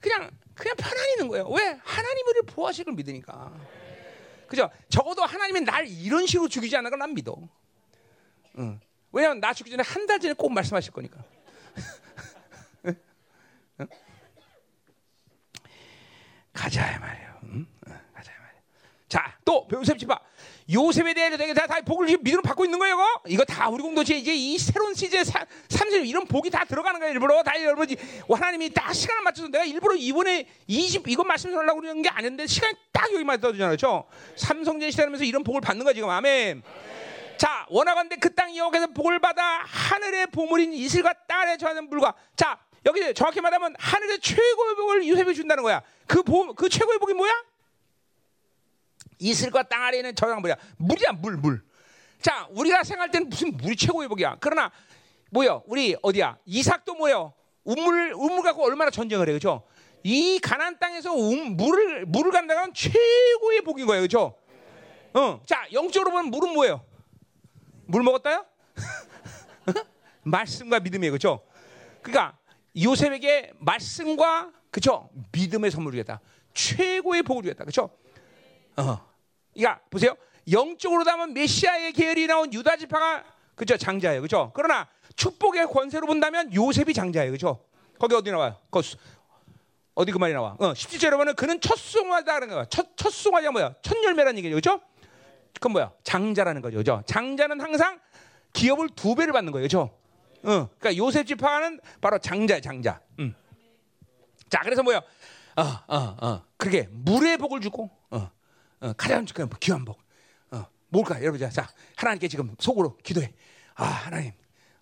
그냥 0.00 0.30
그냥 0.54 0.76
편안히 0.76 1.12
있는 1.12 1.28
거예요. 1.28 1.48
왜? 1.48 1.78
보호하실 2.52 2.84
걸 2.84 2.94
믿으니까. 2.94 3.52
그죠? 4.52 4.70
적어도 4.90 5.24
하나님이 5.24 5.62
날 5.62 5.86
이런 5.88 6.26
식으로 6.26 6.46
죽이지 6.46 6.76
않는 6.76 6.90
걸난 6.90 7.14
믿어. 7.14 7.34
응. 8.58 8.78
왜냐면 9.10 9.40
나 9.40 9.54
죽기 9.54 9.70
전에 9.70 9.82
한 9.82 10.06
달 10.06 10.20
전에 10.20 10.34
꼭 10.34 10.52
말씀하실 10.52 10.92
거니까. 10.92 11.24
응? 13.80 13.86
가자 16.52 16.98
말이에요. 16.98 17.40
응? 17.44 17.66
가자 18.12 18.30
말이에요. 18.30 18.62
자, 19.08 19.38
또 19.42 19.66
요셉 19.72 19.98
집합. 19.98 20.22
요셉에 20.72 21.14
대해 21.14 21.36
되게 21.36 21.52
다, 21.54 21.66
다 21.66 21.80
복을 21.80 22.06
믿음으로 22.06 22.42
받고 22.42 22.64
있는 22.64 22.78
거예요. 22.78 22.94
이거, 22.94 23.20
이거 23.28 23.44
다 23.44 23.68
우리 23.68 23.82
공동체 23.82 24.16
이제 24.16 24.34
이 24.34 24.56
새로운 24.58 24.94
시제 24.94 25.22
30 25.24 26.06
이런 26.06 26.24
복이 26.26 26.50
다 26.50 26.64
들어가는 26.64 26.98
거예요. 26.98 27.12
일부러 27.12 27.42
다 27.42 27.52
여러분 27.62 27.86
하나님이 28.28 28.70
딱 28.70 28.92
시간을 28.92 29.22
맞춰서 29.22 29.48
내가 29.48 29.64
일부러 29.64 29.94
이번에 29.94 30.46
20 30.66 31.08
이거 31.08 31.24
말씀하려고 31.24 31.80
그러는 31.80 32.02
게 32.02 32.08
아닌데 32.08 32.46
시간이 32.46 32.74
딱 32.92 33.12
여기 33.12 33.24
맞춰주잖아요. 33.24 33.76
그렇죠? 33.76 34.04
삼성전 34.36 34.90
시대하면서 34.90 35.24
이런 35.24 35.42
복을 35.44 35.60
받는 35.60 35.84
거야 35.84 35.94
지금 35.94 36.08
아멘. 36.08 36.62
자 37.36 37.66
원하건대 37.68 38.16
그 38.16 38.34
땅 38.34 38.54
여호와께서 38.56 38.88
복을 38.88 39.18
받아 39.18 39.62
하늘의 39.64 40.28
보물인 40.28 40.72
이슬과 40.72 41.12
땅에 41.26 41.56
저하는 41.56 41.88
물과 41.88 42.14
자 42.36 42.58
여기 42.86 43.12
정확히 43.14 43.40
말하면 43.40 43.74
하늘의 43.78 44.20
최고의 44.20 44.74
복을 44.76 45.08
요셉이 45.08 45.34
준다는 45.34 45.62
거야. 45.62 45.82
그, 46.06 46.22
보, 46.22 46.52
그 46.54 46.68
최고의 46.68 46.98
복이 46.98 47.14
뭐야? 47.14 47.32
이슬과 49.22 49.62
땅 49.64 49.84
아래에 49.84 50.00
있는 50.00 50.14
저장 50.14 50.40
뭐야? 50.40 50.56
물이야, 50.78 51.12
물, 51.12 51.36
물. 51.36 51.62
자, 52.20 52.46
우리가 52.50 52.82
생각할 52.82 53.10
때는 53.10 53.28
무슨 53.28 53.56
물이 53.56 53.76
최고의 53.76 54.08
복이야. 54.08 54.36
그러나 54.40 54.70
뭐요? 55.30 55.62
우리 55.66 55.96
어디야? 56.02 56.38
이삭도 56.44 56.94
뭐요? 56.94 57.32
우물 57.64 58.12
우물 58.14 58.42
갖고 58.42 58.64
얼마나 58.64 58.90
전쟁을 58.90 59.28
해, 59.28 59.32
그렇죠? 59.32 59.62
이 60.02 60.40
가난 60.40 60.78
땅에서 60.78 61.14
음, 61.14 61.56
물을 61.56 62.04
물을 62.06 62.32
간다는 62.32 62.74
최고의 62.74 63.60
복인 63.62 63.86
거예요, 63.86 64.00
그렇죠? 64.02 64.36
어, 65.14 65.40
자, 65.46 65.66
영적으로 65.72 66.10
보면 66.10 66.26
물은 66.26 66.52
뭐예요? 66.54 66.84
물 67.86 68.02
먹었다요? 68.02 68.44
말씀과 70.24 70.80
믿음이에요, 70.80 71.12
그렇죠? 71.12 71.44
그러니까 72.02 72.36
요셉에게 72.76 73.52
말씀과 73.60 74.50
그렇죠? 74.70 75.10
믿음의 75.30 75.70
선물을 75.70 75.98
주겠다. 75.98 76.20
최고의 76.54 77.22
복을 77.22 77.42
주겠다, 77.44 77.64
그렇죠? 77.64 77.90
어. 78.76 79.11
그러니까 79.54 79.80
보세요. 79.90 80.16
영적으로 80.50 81.04
다면 81.04 81.34
메시아의 81.34 81.92
계열이 81.92 82.26
나온 82.26 82.52
유다 82.52 82.76
지파가 82.76 83.24
그죠 83.54 83.76
장자예요, 83.76 84.22
그죠? 84.22 84.50
그러나 84.54 84.88
축복의 85.16 85.66
권세로 85.66 86.06
본다면 86.06 86.52
요셉이 86.52 86.94
장자예요, 86.94 87.32
그죠? 87.32 87.64
거기 87.98 88.14
어디 88.14 88.30
나와요? 88.30 88.56
거기 88.70 88.96
어디 89.94 90.10
그 90.10 90.18
말이 90.18 90.32
나와? 90.32 90.56
어, 90.58 90.72
17절에 90.72 91.16
보면 91.16 91.34
그는 91.36 91.60
첫 91.60 91.76
송화다라는 91.78 92.54
거야. 92.54 92.64
첫 92.66 92.96
첫 92.96 93.10
송화가 93.12 93.50
뭐야? 93.52 93.74
첫 93.82 94.02
열매라는 94.02 94.38
얘기죠, 94.38 94.54
그죠? 94.56 94.80
그건 95.54 95.72
뭐야? 95.72 95.92
장자라는 96.02 96.62
거죠, 96.62 96.78
그죠? 96.78 97.02
장자는 97.06 97.60
항상 97.60 98.00
기업을 98.52 98.88
두 98.96 99.14
배를 99.14 99.32
받는 99.32 99.52
거예요, 99.52 99.64
그죠? 99.64 99.90
어, 100.44 100.68
그러니까 100.78 100.96
요셉 100.96 101.26
지파는 101.26 101.80
바로 102.00 102.18
장자야, 102.18 102.60
장자. 102.60 103.00
음. 103.20 103.34
자, 104.48 104.60
그래서 104.64 104.82
뭐야? 104.82 104.98
어, 105.56 105.62
어, 105.86 106.16
어. 106.20 106.44
그게 106.56 106.88
물의 106.90 107.36
복을 107.36 107.60
주고, 107.60 107.90
어. 108.82 108.88
어, 108.88 108.92
가장 108.94 109.24
귀한 109.60 109.84
복. 109.84 110.00
어, 110.50 110.66
뭘까? 110.88 111.20
여러분 111.22 111.38
자, 111.40 111.48
자 111.48 111.68
하나님께 111.96 112.28
지금 112.28 112.54
속으로 112.58 112.96
기도해. 112.98 113.32
아 113.76 113.84
하나님, 113.84 114.32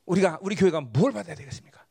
우리가 0.06 0.39
우리 0.40 0.56
교회가 0.56 0.81
뭘 0.81 1.12
받아야 1.12 1.36
되겠습니까? 1.36 1.85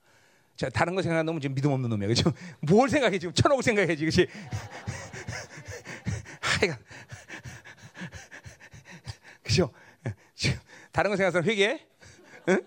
자 0.56 0.70
다른 0.70 0.96
거 0.96 1.02
생각하면 1.02 1.40
지금 1.40 1.56
믿음 1.56 1.72
없는 1.72 1.90
놈이야, 1.90 2.08
그렇죠? 2.08 2.34
뭘 2.62 2.90
생각해 2.92 3.20
지금 3.20 3.34
천억 3.34 3.62
생각해 3.62 3.96
지금, 3.96 4.10
그렇지? 4.10 4.28
하여간 6.42 6.78
그죠? 9.44 9.72
다른 10.92 11.12
거 11.12 11.16
생각해서 11.18 11.42
회개? 11.48 11.86
응? 12.50 12.62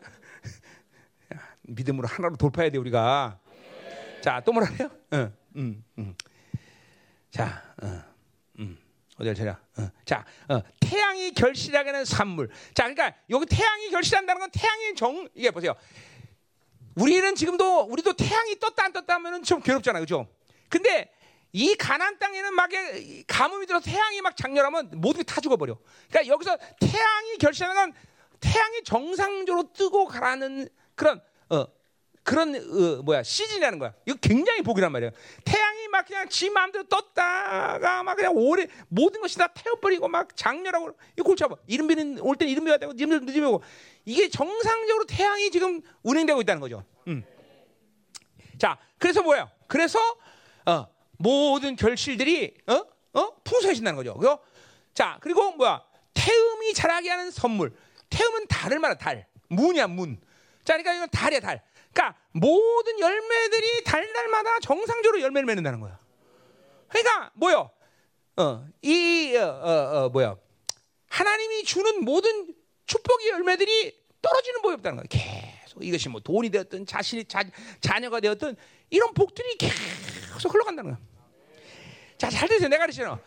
믿음으로 1.62 2.08
하나로 2.08 2.36
돌파해야 2.36 2.70
돼 2.70 2.78
우리가. 2.78 3.38
자, 4.20 4.40
또 4.44 4.52
뭐라 4.52 4.68
해요? 4.70 4.90
응, 5.12 5.34
응, 5.56 5.84
응. 5.98 6.14
자, 7.30 7.62
어, 7.82 7.86
음, 7.86 8.02
어디를 9.22 9.34
찾아? 9.36 9.58
어, 9.78 9.88
자, 10.04 10.24
어, 10.48 10.60
태양이 10.80 11.32
결실하게는 11.32 12.04
산물. 12.04 12.48
자, 12.74 12.92
그러니까 12.92 13.14
여기 13.30 13.46
태양이 13.46 13.88
결실한다는 13.90 14.40
건 14.40 14.50
태양의 14.50 14.94
정 14.96 15.28
이게 15.34 15.50
보세요. 15.50 15.74
우리는 16.96 17.34
지금도 17.34 17.84
우리도 17.84 18.14
태양이 18.14 18.58
떴다 18.58 18.84
안 18.84 18.92
떴다 18.92 19.14
하면은 19.14 19.42
좀 19.44 19.62
괴롭잖아요, 19.62 20.02
그죠? 20.02 20.26
근데 20.68 21.10
이 21.52 21.74
가난 21.76 22.18
땅에는 22.18 22.54
막 22.54 22.68
가뭄이 23.28 23.66
들어서 23.66 23.88
태양이 23.88 24.20
막 24.20 24.36
장렬하면 24.36 24.90
모두 24.94 25.22
다 25.22 25.40
죽어버려. 25.40 25.78
그러니까 26.10 26.32
여기서 26.32 26.56
태양이 26.80 27.38
결실하는 27.38 27.76
건 27.76 27.92
태양이 28.40 28.82
정상적으로 28.82 29.72
뜨고 29.72 30.06
가라는 30.06 30.68
그런 30.96 31.22
어, 31.48 31.64
그런 32.24 32.54
어, 32.54 33.02
뭐야 33.02 33.22
시즌이라는 33.22 33.78
거야. 33.78 33.92
이거 34.06 34.16
굉장히 34.20 34.62
복이란 34.62 34.92
말이야. 34.92 35.10
태양이 35.44 35.88
막 35.88 36.06
그냥 36.06 36.28
지 36.28 36.50
마음대로 36.50 36.84
떴다가 36.84 38.02
막 38.04 38.14
그냥 38.14 38.32
오래 38.36 38.66
모든 38.88 39.20
것이 39.20 39.36
다 39.38 39.48
태워버리고 39.48 40.08
막 40.08 40.36
장렬하고 40.36 40.96
이거 41.16 41.24
골치 41.24 41.42
아파. 41.44 41.56
이른비는 41.66 42.20
올 42.20 42.36
때 42.36 42.46
이른비가 42.46 42.78
되고 42.78 42.92
님들 42.92 43.24
늦으면 43.24 43.48
오고 43.50 43.62
이게 44.04 44.28
정상적으로 44.28 45.04
태양이 45.06 45.50
지금 45.50 45.80
운행되고 46.02 46.40
있다는 46.42 46.60
거죠. 46.60 46.84
음. 47.08 47.24
자, 48.58 48.78
그래서 48.98 49.22
뭐야? 49.22 49.50
그래서 49.66 49.98
어, 50.66 50.86
모든 51.18 51.74
결실들이 51.76 52.54
어? 52.68 52.84
어? 53.14 53.34
풍성해진다는 53.42 53.96
거죠. 53.96 54.14
그죠? 54.14 54.38
자, 54.94 55.18
그리고 55.20 55.52
뭐야? 55.52 55.82
태음이 56.14 56.72
자라게 56.74 57.10
하는 57.10 57.30
선물. 57.32 57.74
태음은 58.10 58.46
달을 58.46 58.78
말하 58.78 58.96
달. 58.96 59.26
문이야, 59.48 59.88
문. 59.88 60.20
자, 60.64 60.74
그러니까 60.74 60.94
이건 60.94 61.08
달이야, 61.10 61.40
달. 61.40 61.62
그러니까 61.92 62.18
모든 62.32 62.98
열매들이 62.98 63.84
달달마다 63.84 64.58
정상적으로 64.60 65.20
열매를 65.20 65.46
맺는다는 65.46 65.80
거야. 65.80 65.98
그러니까 66.88 67.30
뭐요? 67.34 67.70
어, 68.36 68.66
이 68.80 69.36
어, 69.36 69.44
어, 69.44 70.04
어, 70.04 70.08
뭐야? 70.08 70.36
하나님이 71.08 71.64
주는 71.64 72.04
모든 72.04 72.54
축복의 72.86 73.28
열매들이 73.28 74.02
떨어지는 74.22 74.62
법이 74.62 74.74
없다는 74.74 74.96
거야. 74.96 75.06
계속 75.08 75.84
이것이 75.84 76.08
뭐 76.08 76.20
돈이 76.20 76.50
되었든 76.50 76.86
자신이 76.86 77.24
자, 77.26 77.44
자녀가 77.80 78.20
되었든 78.20 78.56
이런 78.90 79.12
복들이 79.12 79.56
계속 79.58 80.54
흘러간다는 80.54 80.92
거야. 80.92 81.00
자, 82.16 82.30
잘 82.30 82.48
들으세요. 82.48 82.68
내가 82.68 82.84
그랬잖아. 82.84 83.18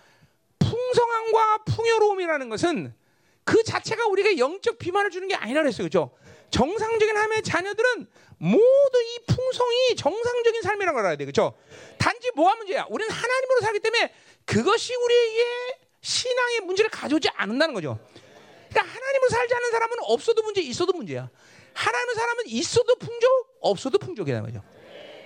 풍성함과 0.58 1.60
풍요로움이라는 1.66 2.50
것은 2.50 2.96
그 3.44 3.64
자체가 3.64 4.08
우리가 4.08 4.38
영적 4.38 4.80
비만을 4.80 5.12
주는 5.12 5.28
게 5.28 5.36
아니라 5.36 5.62
그랬어요. 5.62 5.86
그죠? 5.86 6.18
정상적인 6.52 7.16
하나님의 7.16 7.44
자녀들은 7.44 8.08
모두 8.38 9.02
이 9.02 9.26
풍성이 9.28 9.96
정상적인 9.96 10.62
삶이라는 10.62 10.94
걸 10.94 11.06
알아야 11.06 11.16
돼. 11.16 11.26
그렇죠? 11.26 11.58
단지 11.98 12.30
뭐가 12.36 12.56
문제야? 12.56 12.86
우리는 12.90 13.10
하나님으로 13.10 13.62
살기 13.62 13.80
때문에 13.80 14.14
그것이 14.46 14.94
우리에게 14.96 15.46
신앙의 16.02 16.60
문제를 16.62 16.90
가져오지 16.90 17.30
않는다는 17.34 17.74
거죠. 17.74 18.00
그러니까 18.70 18.94
하나님으로 18.94 19.30
살지 19.30 19.56
않는 19.56 19.72
사람은 19.72 19.96
없어도 20.02 20.44
문제, 20.44 20.62
있어도 20.62 20.94
문제야. 20.94 21.30
하나님의 21.74 22.16
사람은 22.16 22.44
있어도 22.48 22.96
풍족, 22.96 23.58
없어도 23.62 23.98
풍족이라는 23.98 24.46
거죠. 24.46 24.64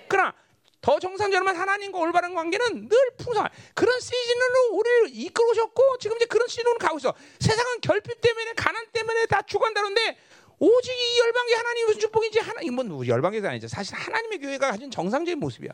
그러나 0.08 0.34
더 0.82 0.98
정상적으로만 1.00 1.56
하나님과 1.56 2.00
올바른 2.00 2.34
관계는 2.34 2.88
늘 2.88 2.98
풍성한 3.18 3.52
그런 3.74 4.00
시즌으로 4.00 4.78
우리를 4.78 5.10
이끌어 5.12 5.48
오셨고 5.50 5.98
지금 6.00 6.16
이제 6.18 6.26
그런 6.26 6.48
시즌으로 6.48 6.78
가고 6.78 6.98
있어. 6.98 7.14
세상은 7.40 7.82
결핍 7.82 8.22
때문에 8.22 8.54
가난 8.54 8.86
때문에 8.94 9.26
다 9.26 9.42
죽어간다는데 9.42 10.18
오직 10.60 10.92
이 10.92 11.20
열방의 11.20 11.54
하나님 11.56 11.86
무슨 11.88 12.00
축복인지 12.02 12.40
하나 12.40 12.62
이건 12.62 12.90
뭐 12.90 13.08
열방에서 13.08 13.48
아니죠. 13.48 13.68
사실 13.68 13.96
하나님의 13.96 14.40
교회가 14.40 14.72
가진 14.72 14.92
정상적인 14.92 15.40
모습이야. 15.40 15.72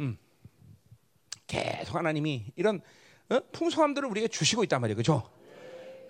음. 0.00 0.18
계속 1.46 1.94
하나님이 1.96 2.46
이런 2.56 2.80
어? 3.28 3.40
풍성함들을 3.52 4.08
우리에게 4.08 4.28
주시고 4.28 4.64
있단 4.64 4.80
말이에요. 4.80 4.96
그렇죠? 4.96 5.30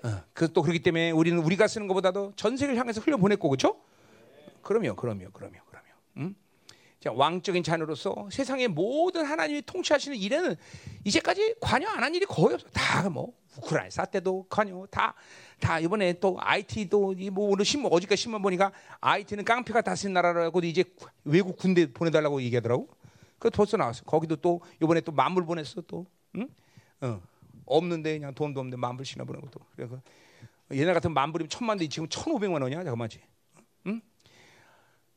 어, 0.03 0.23
그또 0.32 0.62
그렇기 0.62 0.82
때문에 0.82 1.11
우리는 1.11 1.39
우리가 1.39 1.66
쓰는 1.66 1.86
것보다도 1.89 2.32
전 2.36 2.57
세계를 2.57 2.78
향해서 2.78 3.01
흘려 3.01 3.16
보냈고 3.16 3.48
그렇죠? 3.48 3.81
그럼요. 4.62 4.97
그럼요. 4.97 5.31
그럼요. 5.32 5.59
그럼요. 5.69 5.86
음? 6.19 6.35
자, 7.01 7.12
왕적인 7.12 7.62
자녀로서 7.62 8.28
세상의 8.32 8.69
모든 8.69 9.24
하나님이 9.24 9.62
통치하시는 9.62 10.16
일에는 10.16 10.57
이제까지 11.05 11.57
관여 11.61 11.89
안 11.89 12.03
한 12.03 12.15
일이 12.15 12.24
거의 12.27 12.55
없어. 12.55 12.66
다 12.73 13.09
뭐 13.11 13.35
우크라이나 13.59 13.91
사 13.91 14.05
때도 14.05 14.47
관여 14.49 14.87
다다 14.91 15.81
이번에 15.81 16.15
또 16.15 16.37
IT도 16.41 17.15
뭐 17.33 17.51
오늘 17.51 17.65
신문 17.65 17.93
어저께 17.93 18.16
신문 18.16 18.43
보니까 18.43 18.73
IT는 19.01 19.45
깡패가 19.45 19.83
다스린 19.83 20.15
나라라고 20.15 20.61
이제 20.61 20.85
외국 21.24 21.57
군대 21.57 21.91
보내달라고 21.93 22.41
얘기하더라고. 22.43 22.89
그 23.39 23.51
벌써 23.51 23.77
나왔어. 23.77 24.05
거기도 24.05 24.37
또 24.37 24.61
이번에 24.83 25.01
또 25.01 25.12
만불 25.12 25.45
보냈어 25.45 25.83
또. 25.83 26.07
응? 26.37 26.49
어. 27.01 27.20
없는데 27.66 28.19
그냥 28.19 28.33
돈도 28.35 28.61
없는데 28.61 28.77
만불 28.77 29.05
신어 29.05 29.24
보낸 29.24 29.41
것도. 29.43 29.61
그래서 29.74 30.01
옛날 30.73 30.95
같은 30.95 31.12
만불이면 31.12 31.49
천만데 31.51 31.89
지금 31.89 32.09
천오백만 32.09 32.62
원이야 32.62 32.78
잠깐만지. 32.85 33.20
응? 33.87 34.01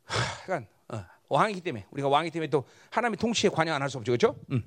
하, 0.06 0.44
그러니까 0.46 0.70
어. 0.90 1.06
왕이기 1.30 1.62
때문에 1.62 1.86
우리가 1.92 2.08
왕이기 2.10 2.34
때문에 2.34 2.50
또 2.50 2.66
하나님의 2.92 3.18
통치에 3.18 3.50
관여 3.50 3.74
안 3.74 3.82
할 3.82 3.90
수 3.90 3.98
없죠, 3.98 4.12
그렇죠? 4.12 4.36
응. 4.52 4.64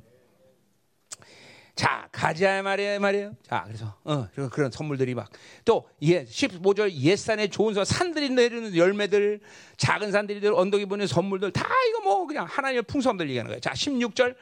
자, 1.74 2.06
가자 2.12 2.62
말이에요, 2.62 3.00
말이에요. 3.00 3.36
자, 3.48 3.64
그래서 3.66 3.94
어, 4.04 4.28
그런 4.50 4.70
선물들이 4.70 5.14
막 5.14 5.30
또 5.64 5.88
예, 6.02 6.24
15절 6.24 6.92
옛산에 6.92 7.48
좋은 7.48 7.74
서 7.74 7.84
산들이 7.84 8.30
내리는 8.30 8.76
열매들, 8.76 9.40
작은 9.76 10.10
산들이 10.12 10.46
언덕이 10.46 10.86
보는 10.86 11.06
선물들 11.06 11.52
다 11.52 11.68
이거 11.88 12.00
뭐 12.00 12.26
그냥 12.26 12.46
하나님의 12.48 12.82
풍성함들 12.82 13.28
얘기하는 13.28 13.48
거예요. 13.48 13.60
자, 13.60 13.72
16절 13.72 14.34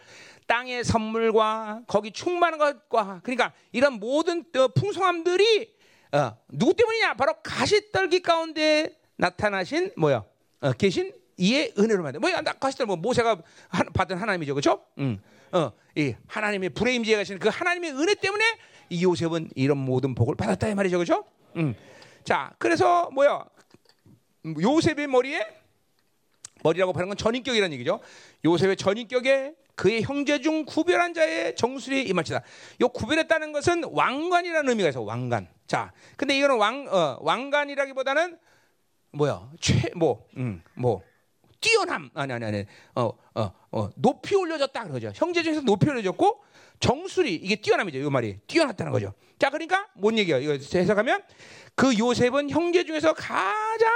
땅의 0.47 0.85
선물과 0.85 1.83
거기 1.87 2.11
충만한 2.11 2.59
것과 2.59 3.21
그러니까 3.23 3.53
이런 3.73 3.95
모든 3.95 4.45
풍성함들이 4.75 5.75
어, 6.13 6.37
누구 6.49 6.75
때문이냐? 6.75 7.15
바로 7.15 7.35
가시떨기 7.43 8.21
가운데 8.21 8.99
나타나신 9.17 9.93
뭐야? 9.97 10.25
어, 10.61 10.73
계신 10.73 11.13
이의 11.37 11.73
은혜로 11.79 12.03
만든. 12.03 12.21
뭐야? 12.21 12.43
가시떨 12.43 12.87
뭐 12.87 12.97
모세가 12.97 13.41
받은 13.95 14.17
하나님이죠, 14.17 14.55
그렇죠? 14.55 14.85
음. 14.99 15.21
어, 15.53 15.73
이 15.97 16.15
하나님의 16.27 16.71
불의 16.71 16.97
임재가 16.97 17.19
가신 17.19 17.39
그 17.39 17.49
하나님의 17.49 17.93
은혜 17.93 18.15
때문에 18.15 18.45
이 18.91 19.05
요셉은 19.05 19.51
이런 19.55 19.79
모든 19.79 20.15
복을 20.15 20.35
받았다 20.35 20.69
이 20.69 20.75
말이죠, 20.75 20.99
그렇죠? 20.99 21.25
음. 21.57 21.75
자, 22.25 22.53
그래서 22.59 23.11
뭐야? 23.11 23.45
요셉의 24.61 25.07
머리에 25.07 25.41
머리라고 26.63 26.93
하는 26.93 27.09
건 27.09 27.17
전인격이라는 27.17 27.73
얘기죠. 27.75 28.01
요셉의 28.45 28.77
전인격에 28.77 29.55
그의 29.75 30.03
형제 30.03 30.41
중 30.41 30.67
구별한 30.67 31.15
자의 31.15 31.57
정수리 31.57 32.03
임할지다. 32.03 32.43
요 32.83 32.89
구별했다는 32.89 33.53
것은 33.53 33.85
왕관이라는 33.85 34.69
의미가 34.69 34.91
있어. 34.91 35.01
왕관. 35.01 35.49
자, 35.67 35.93
근데 36.17 36.37
이거는 36.37 36.59
왕 36.59 36.87
어, 36.89 37.19
왕관이라기보다는 37.23 38.39
뭐야? 39.13 39.51
최뭐 39.59 40.27
음, 40.37 40.63
뭐 40.75 41.03
뛰어남 41.61 42.11
아니 42.15 42.33
아니 42.33 42.45
아니 42.45 42.65
어 42.95 43.13
어, 43.35 43.53
어, 43.73 43.91
높이 43.97 44.35
올려졌다 44.35 44.85
그러죠. 44.85 45.13
형제 45.15 45.43
중에서 45.43 45.61
높이 45.61 45.89
올려졌고 45.89 46.43
정수리 46.81 47.35
이게 47.35 47.57
뛰어남이죠. 47.57 47.99
이 47.99 48.11
말이 48.11 48.39
뛰어났다는 48.47 48.93
거죠. 48.93 49.13
자 49.39 49.51
그러니까 49.51 49.89
뭔 49.95 50.19
얘기야? 50.19 50.39
이거 50.39 50.53
해석하면 50.53 51.23
그 51.75 51.97
요셉은 51.99 52.51
형제 52.51 52.85
중에서 52.85 53.13
가장 53.15 53.91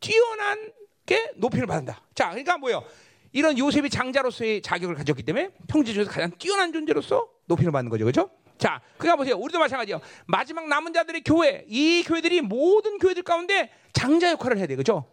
뛰어난 0.00 0.72
게 1.06 1.32
높이를 1.36 1.66
받는다. 1.66 2.02
자 2.14 2.30
그러니까 2.30 2.58
뭐요? 2.58 2.84
이런 3.32 3.56
요셉이 3.56 3.90
장자로서의 3.90 4.62
자격을 4.62 4.96
가졌기 4.96 5.22
때문에 5.22 5.50
형제 5.68 5.92
중에서 5.92 6.10
가장 6.10 6.32
뛰어난 6.38 6.72
존재로서 6.72 7.28
높이를 7.46 7.70
받는 7.70 7.90
거죠. 7.90 8.04
그렇죠? 8.04 8.30
자, 8.58 8.80
그러니까 8.98 9.16
보세요. 9.16 9.36
우리도 9.36 9.58
마찬가지예요. 9.58 10.00
마지막 10.26 10.68
남은 10.68 10.92
자들의 10.92 11.22
교회, 11.24 11.64
이 11.66 12.04
교회들이 12.06 12.42
모든 12.42 12.98
교회들 12.98 13.22
가운데 13.22 13.70
장자 13.94 14.32
역할을 14.32 14.58
해야 14.58 14.66
돼. 14.66 14.76
그죠? 14.76 15.06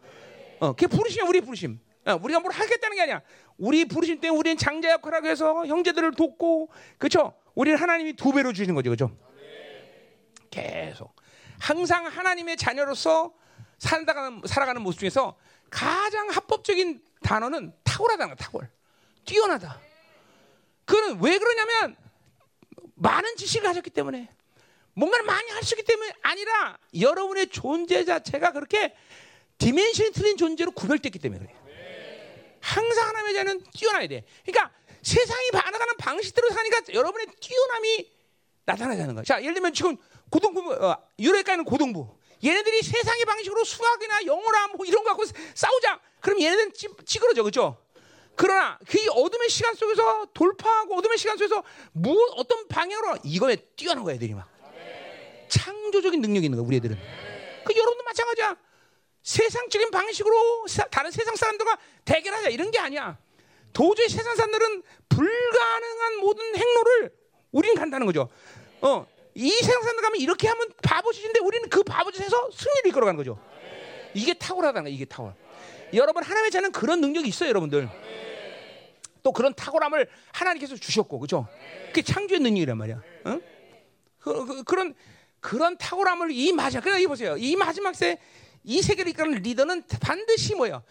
어, 0.59 0.73
그게 0.73 0.87
부르심이야, 0.87 1.27
우리 1.27 1.41
부르심. 1.41 1.79
어, 2.05 2.19
우리가 2.21 2.39
뭘 2.39 2.53
하겠다는 2.53 2.95
게 2.95 3.01
아니야. 3.01 3.21
우리 3.57 3.85
부르심 3.85 4.19
때문에 4.19 4.39
우리는 4.39 4.57
장자 4.57 4.91
역할을 4.91 5.29
해서 5.29 5.65
형제들을 5.65 6.11
돕고, 6.11 6.69
그렇죠? 6.97 7.33
우리는 7.55 7.77
하나님이 7.77 8.13
두 8.13 8.31
배로 8.31 8.53
주시는 8.53 8.75
거죠, 8.75 8.89
그렇죠? 8.89 9.17
계속 10.49 11.13
항상 11.59 12.05
하나님의 12.07 12.57
자녀로서 12.57 13.33
살아가는 13.79 14.41
살아가는 14.45 14.81
모습 14.81 14.99
중에서 14.99 15.37
가장 15.69 16.29
합법적인 16.29 17.01
단어는 17.21 17.73
탁월하다는 17.83 18.35
거야, 18.35 18.47
탁월. 18.47 18.69
뛰어나다. 19.25 19.79
그는 20.85 21.19
왜 21.21 21.37
그러냐면 21.37 21.95
많은 22.95 23.35
지식을 23.35 23.67
가졌기 23.67 23.89
때문에 23.89 24.29
뭔가를 24.93 25.25
많이 25.25 25.47
있기 25.61 25.83
때문에 25.83 26.13
아니라 26.23 26.77
여러분의 26.99 27.47
존재 27.47 28.03
자체가 28.05 28.51
그렇게 28.51 28.95
디멘션이 29.57 30.11
틀린 30.11 30.37
존재로 30.37 30.71
구별됐기 30.71 31.19
때문에 31.19 31.39
그래요. 31.45 31.57
항상 32.61 33.07
하나님의 33.07 33.33
자는 33.33 33.63
뛰어나야 33.73 34.07
돼. 34.07 34.23
그러니까 34.45 34.73
세상이 35.01 35.51
반응하는 35.51 35.97
방식대로 35.97 36.49
사니까 36.49 36.81
여러분의 36.93 37.27
뛰어남이 37.39 38.11
나타나자는 38.65 39.15
거야. 39.15 39.23
자, 39.23 39.41
예를 39.41 39.53
들면 39.53 39.73
지금 39.73 39.97
고등부, 40.29 40.73
어, 40.73 40.97
유래가는 41.19 41.63
고등부. 41.63 42.17
얘네들이 42.43 42.81
세상의 42.81 43.25
방식으로 43.25 43.63
수학이나 43.63 44.25
영어나 44.25 44.67
뭐 44.67 44.85
이런 44.85 45.03
거 45.03 45.09
갖고 45.11 45.23
싸우자. 45.55 45.99
그럼 46.19 46.41
얘네들은 46.41 46.73
찌, 46.73 46.87
찌그러져, 47.05 47.43
그죠? 47.43 47.77
그러나 48.35 48.77
그 48.87 48.99
어둠의 49.09 49.49
시간 49.49 49.73
속에서 49.73 50.27
돌파하고 50.33 50.95
어둠의 50.97 51.17
시간 51.17 51.37
속에서 51.37 51.63
무 51.93 52.15
어떤 52.35 52.67
방향으로 52.67 53.17
이거에 53.23 53.55
뛰어난 53.75 54.03
거야, 54.03 54.15
애들이 54.15 54.33
막. 54.33 54.47
창조적인 55.47 56.21
능력이 56.21 56.45
있는 56.45 56.57
거야, 56.59 56.67
우리 56.67 56.75
애들은. 56.75 56.97
그 57.65 57.73
여러분도 57.75 58.03
마찬가지야. 58.03 58.55
세상적인 59.27 59.91
방식으로 59.91 60.67
사, 60.69 60.85
다른 60.85 61.11
세상 61.11 61.35
사람들과 61.35 61.77
대결하자 62.05 62.47
이런 62.47 62.71
게 62.71 62.79
아니야. 62.79 63.17
도저히 63.73 64.07
세상 64.07 64.33
사람들은 64.37 64.83
불가능한 65.09 66.17
모든 66.21 66.55
행로를 66.55 67.13
우리는 67.51 67.75
간다는 67.75 68.05
거죠. 68.07 68.29
어, 68.79 69.05
이 69.35 69.51
세상 69.51 69.81
사람들 69.81 70.01
가면 70.01 70.21
이렇게 70.21 70.47
하면 70.47 70.69
바보짓인데 70.81 71.41
우리는 71.41 71.67
그 71.67 71.83
바보짓에서 71.83 72.51
승리를 72.51 72.87
이끌어가는 72.87 73.17
거죠. 73.17 73.37
이게 74.13 74.33
탁월하다는 74.33 74.85
거야. 74.85 74.93
이게 74.93 75.03
탁월. 75.03 75.33
여러분 75.93 76.23
하나님의 76.23 76.49
자는 76.49 76.71
그런 76.71 77.01
능력이 77.01 77.27
있어요, 77.27 77.49
여러분들. 77.49 77.89
또 79.23 79.33
그런 79.33 79.53
탁월함을 79.53 80.07
하나님께서 80.31 80.77
주셨고, 80.77 81.19
그죠? 81.19 81.49
그게 81.87 82.01
창조의 82.01 82.39
능력이란 82.39 82.77
말이야. 82.77 83.01
어? 83.25 83.39
그, 84.19 84.63
그, 84.63 84.75
런 84.75 84.95
그런 85.41 85.77
탁월함을 85.77 86.31
이 86.31 86.53
마지막, 86.53 86.81
그러니까 86.85 87.03
이 87.03 87.07
보세요. 87.07 87.35
이 87.37 87.57
마지막 87.57 87.93
세, 87.93 88.17
이 88.63 88.81
세계를 88.81 89.11
이끄는 89.11 89.41
리더는 89.41 89.83
반드시 90.01 90.55
뭐예요? 90.55 90.83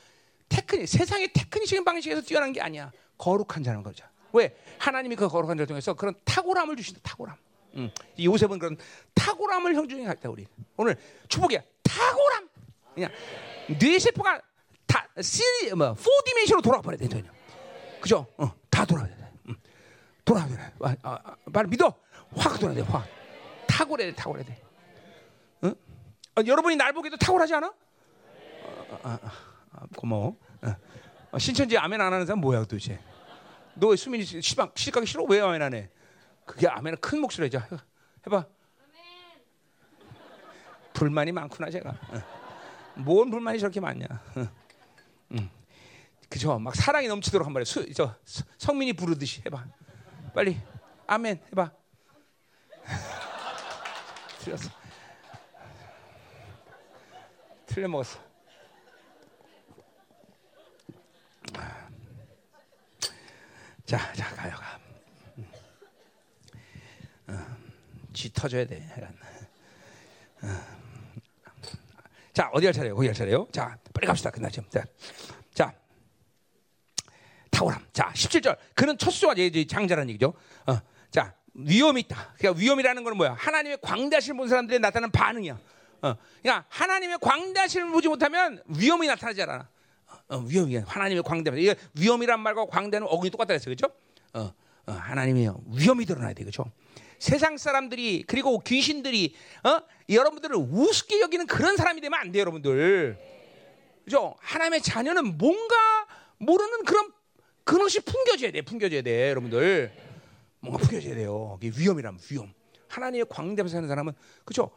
테크닉, 0.48 0.88
세상의 0.88 1.32
테크닉적인 1.32 1.84
방식에서 1.84 2.22
뛰어난 2.22 2.52
게 2.52 2.60
아니야. 2.60 2.90
거룩한 3.18 3.62
자는 3.62 3.82
거죠. 3.82 4.04
왜? 4.32 4.56
하나님이 4.78 5.16
그 5.16 5.28
거룩한 5.28 5.56
자를 5.56 5.66
통해서 5.66 5.94
그런 5.94 6.14
탁월함을 6.24 6.76
주신다. 6.76 7.00
탁월함. 7.02 7.36
음. 7.74 7.90
요셉은 8.18 8.58
그런 8.58 8.76
탁월함을 9.14 9.74
형제 9.74 9.93
중에 9.93 10.04
갖다 10.04 10.30
우리 10.30 10.46
오늘 10.76 10.96
축복이야. 11.28 11.60
탁월함. 11.82 12.48
그냥 12.94 13.10
뇌 13.78 13.98
세포가 13.98 14.40
다 14.86 15.08
three 15.20 15.72
뭐 15.74 15.94
4 15.94 15.99
dimension으로 15.99 16.62
돌아가 16.62 16.82
버려야 16.82 17.08
돼. 17.08 17.22
그죠? 18.00 18.26
어, 18.38 18.50
다 18.70 18.84
돌아야 18.84 19.08
돼. 19.08 19.30
음. 19.48 19.56
돌아야 20.24 20.46
돼. 20.48 20.54
아, 20.80 20.96
아, 21.02 21.18
아, 21.24 21.36
말 21.46 21.66
믿어. 21.66 21.92
확 22.36 22.58
돌아야 22.58 22.76
돼. 22.76 22.82
확. 22.82 23.06
탁월해야 23.66 24.10
돼. 24.10 24.16
탁월해야 24.16 24.44
돼. 24.46 24.65
어? 26.36 26.40
어, 26.40 26.44
여러분이 26.46 26.76
날 26.76 26.92
보기도 26.92 27.16
탁월하지 27.16 27.54
않아? 27.54 27.68
어, 27.68 28.98
아, 29.02 29.18
아, 29.22 29.30
아, 29.72 29.86
고마워. 29.96 30.36
어. 30.62 30.76
어, 31.32 31.38
신천지 31.38 31.76
아멘 31.76 32.00
안 32.00 32.12
하는 32.12 32.26
사람 32.26 32.40
뭐야 32.40 32.60
도대체? 32.60 33.00
너 33.74 33.94
수민이 33.96 34.24
시방 34.24 34.70
시가기 34.74 35.06
싫어? 35.06 35.24
왜 35.24 35.40
아멘 35.40 35.60
안 35.60 35.74
해? 35.74 35.90
그게 36.44 36.68
아멘은 36.68 36.98
큰 37.00 37.20
목소리 37.20 37.50
죠 37.50 37.60
해봐. 38.26 38.46
불만이 40.92 41.32
많구나 41.32 41.70
제가. 41.70 41.90
어. 41.90 42.22
뭔 42.94 43.30
불만이 43.30 43.58
저렇게 43.58 43.80
많냐? 43.80 44.06
어. 44.36 44.48
음. 45.32 45.50
그죠? 46.28 46.58
막 46.58 46.74
사랑이 46.74 47.08
넘치도록 47.08 47.46
한 47.46 47.52
말이야. 47.52 47.64
수, 47.64 47.92
저 47.92 48.14
성민이 48.58 48.94
부르듯이 48.94 49.42
해봐. 49.46 49.64
빨리 50.34 50.58
아멘 51.06 51.40
해봐. 51.52 51.70
틀렸어. 54.40 54.85
틀려 57.76 57.88
먹었어. 57.88 58.18
자, 63.84 64.12
자 64.14 64.34
가요 64.34 64.56
가. 64.56 64.80
어, 67.26 67.56
쥐 68.14 68.32
터져야 68.32 68.64
돼. 68.64 68.82
어. 70.40 70.48
자, 72.32 72.48
어디 72.54 72.64
할 72.64 72.72
차례요? 72.72 72.94
거기 72.94 73.08
할 73.08 73.14
차례요? 73.14 73.46
자, 73.52 73.76
빨리 73.92 74.06
갑시다. 74.06 74.30
끝나죠. 74.30 74.64
자, 74.70 74.82
자, 75.52 75.74
탁월함. 77.50 77.88
자, 77.92 78.10
17절. 78.14 78.56
그는 78.74 78.96
첫 78.96 79.10
수가 79.10 79.34
이제 79.34 79.66
장자라는 79.66 80.08
얘기죠. 80.08 80.32
어, 80.66 80.78
자, 81.10 81.34
위험이 81.52 82.00
있다. 82.00 82.32
그러니까 82.38 82.58
위험이라는 82.58 83.04
건 83.04 83.18
뭐야? 83.18 83.34
하나님의 83.34 83.80
광대하심을 83.82 84.38
본 84.38 84.48
사람들의 84.48 84.80
나타나는 84.80 85.10
반응이야. 85.10 85.58
어, 86.02 86.14
그러니까 86.42 86.66
하나님의 86.68 87.18
광대하심을 87.20 87.90
보지 87.90 88.08
못하면 88.08 88.62
위험이 88.66 89.06
나타나지 89.06 89.42
않아. 89.42 89.68
어, 90.28 90.38
위험이야. 90.38 90.84
하나님의 90.86 91.22
광대. 91.22 91.50
이게 91.56 91.74
위험이란 91.94 92.40
말과 92.40 92.66
광대는 92.66 93.06
어근이 93.08 93.30
똑같다 93.30 93.48
그랬어, 93.48 93.66
그렇죠? 93.66 93.86
어, 94.34 94.52
어, 94.86 94.92
하나님의 94.92 95.52
위험이 95.74 96.04
드러나야 96.04 96.32
돼, 96.32 96.42
그렇죠? 96.42 96.64
세상 97.18 97.56
사람들이 97.56 98.24
그리고 98.26 98.58
귀신들이 98.58 99.34
어? 99.64 99.80
여러분들을 100.08 100.56
우습게 100.56 101.20
여기는 101.20 101.46
그런 101.46 101.76
사람이 101.76 102.00
되면 102.00 102.18
안 102.18 102.30
돼요, 102.32 102.42
여러분들. 102.42 103.18
그죠? 104.04 104.36
하나님의 104.40 104.82
자녀는 104.82 105.38
뭔가 105.38 105.74
모르는 106.38 106.84
그런 106.84 107.10
그것이 107.64 108.00
풍겨져야 108.00 108.52
돼, 108.52 108.62
풍겨져야 108.62 109.02
돼, 109.02 109.30
여러분들. 109.30 109.92
뭔가 110.60 110.78
풍겨져야 110.78 111.14
돼요. 111.14 111.58
이게 111.60 111.72
위험이라면 111.80 112.20
위험. 112.30 112.52
하나님의 112.88 113.26
광대에서 113.28 113.68
사는 113.68 113.88
사람은 113.88 114.12
그죠? 114.44 114.70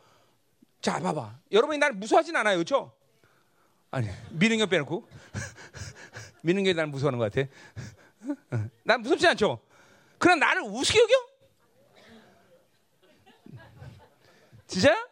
자, 0.81 0.99
봐봐. 0.99 1.39
여러분이 1.51 1.77
나를 1.77 1.95
무서워하진 1.95 2.35
않아요, 2.35 2.57
그죠? 2.57 2.93
아니, 3.91 4.07
민능경 4.31 4.69
빼놓고 4.69 5.07
민능경이 6.43 6.75
나를 6.75 6.89
무서워하는 6.89 7.19
것 7.19 7.31
같아. 7.31 7.49
난 8.83 9.01
무섭지 9.01 9.27
않죠? 9.27 9.59
그럼 10.17 10.39
나를 10.39 10.61
우습게 10.61 10.99
여겨? 10.99 11.29
진짜? 14.67 15.07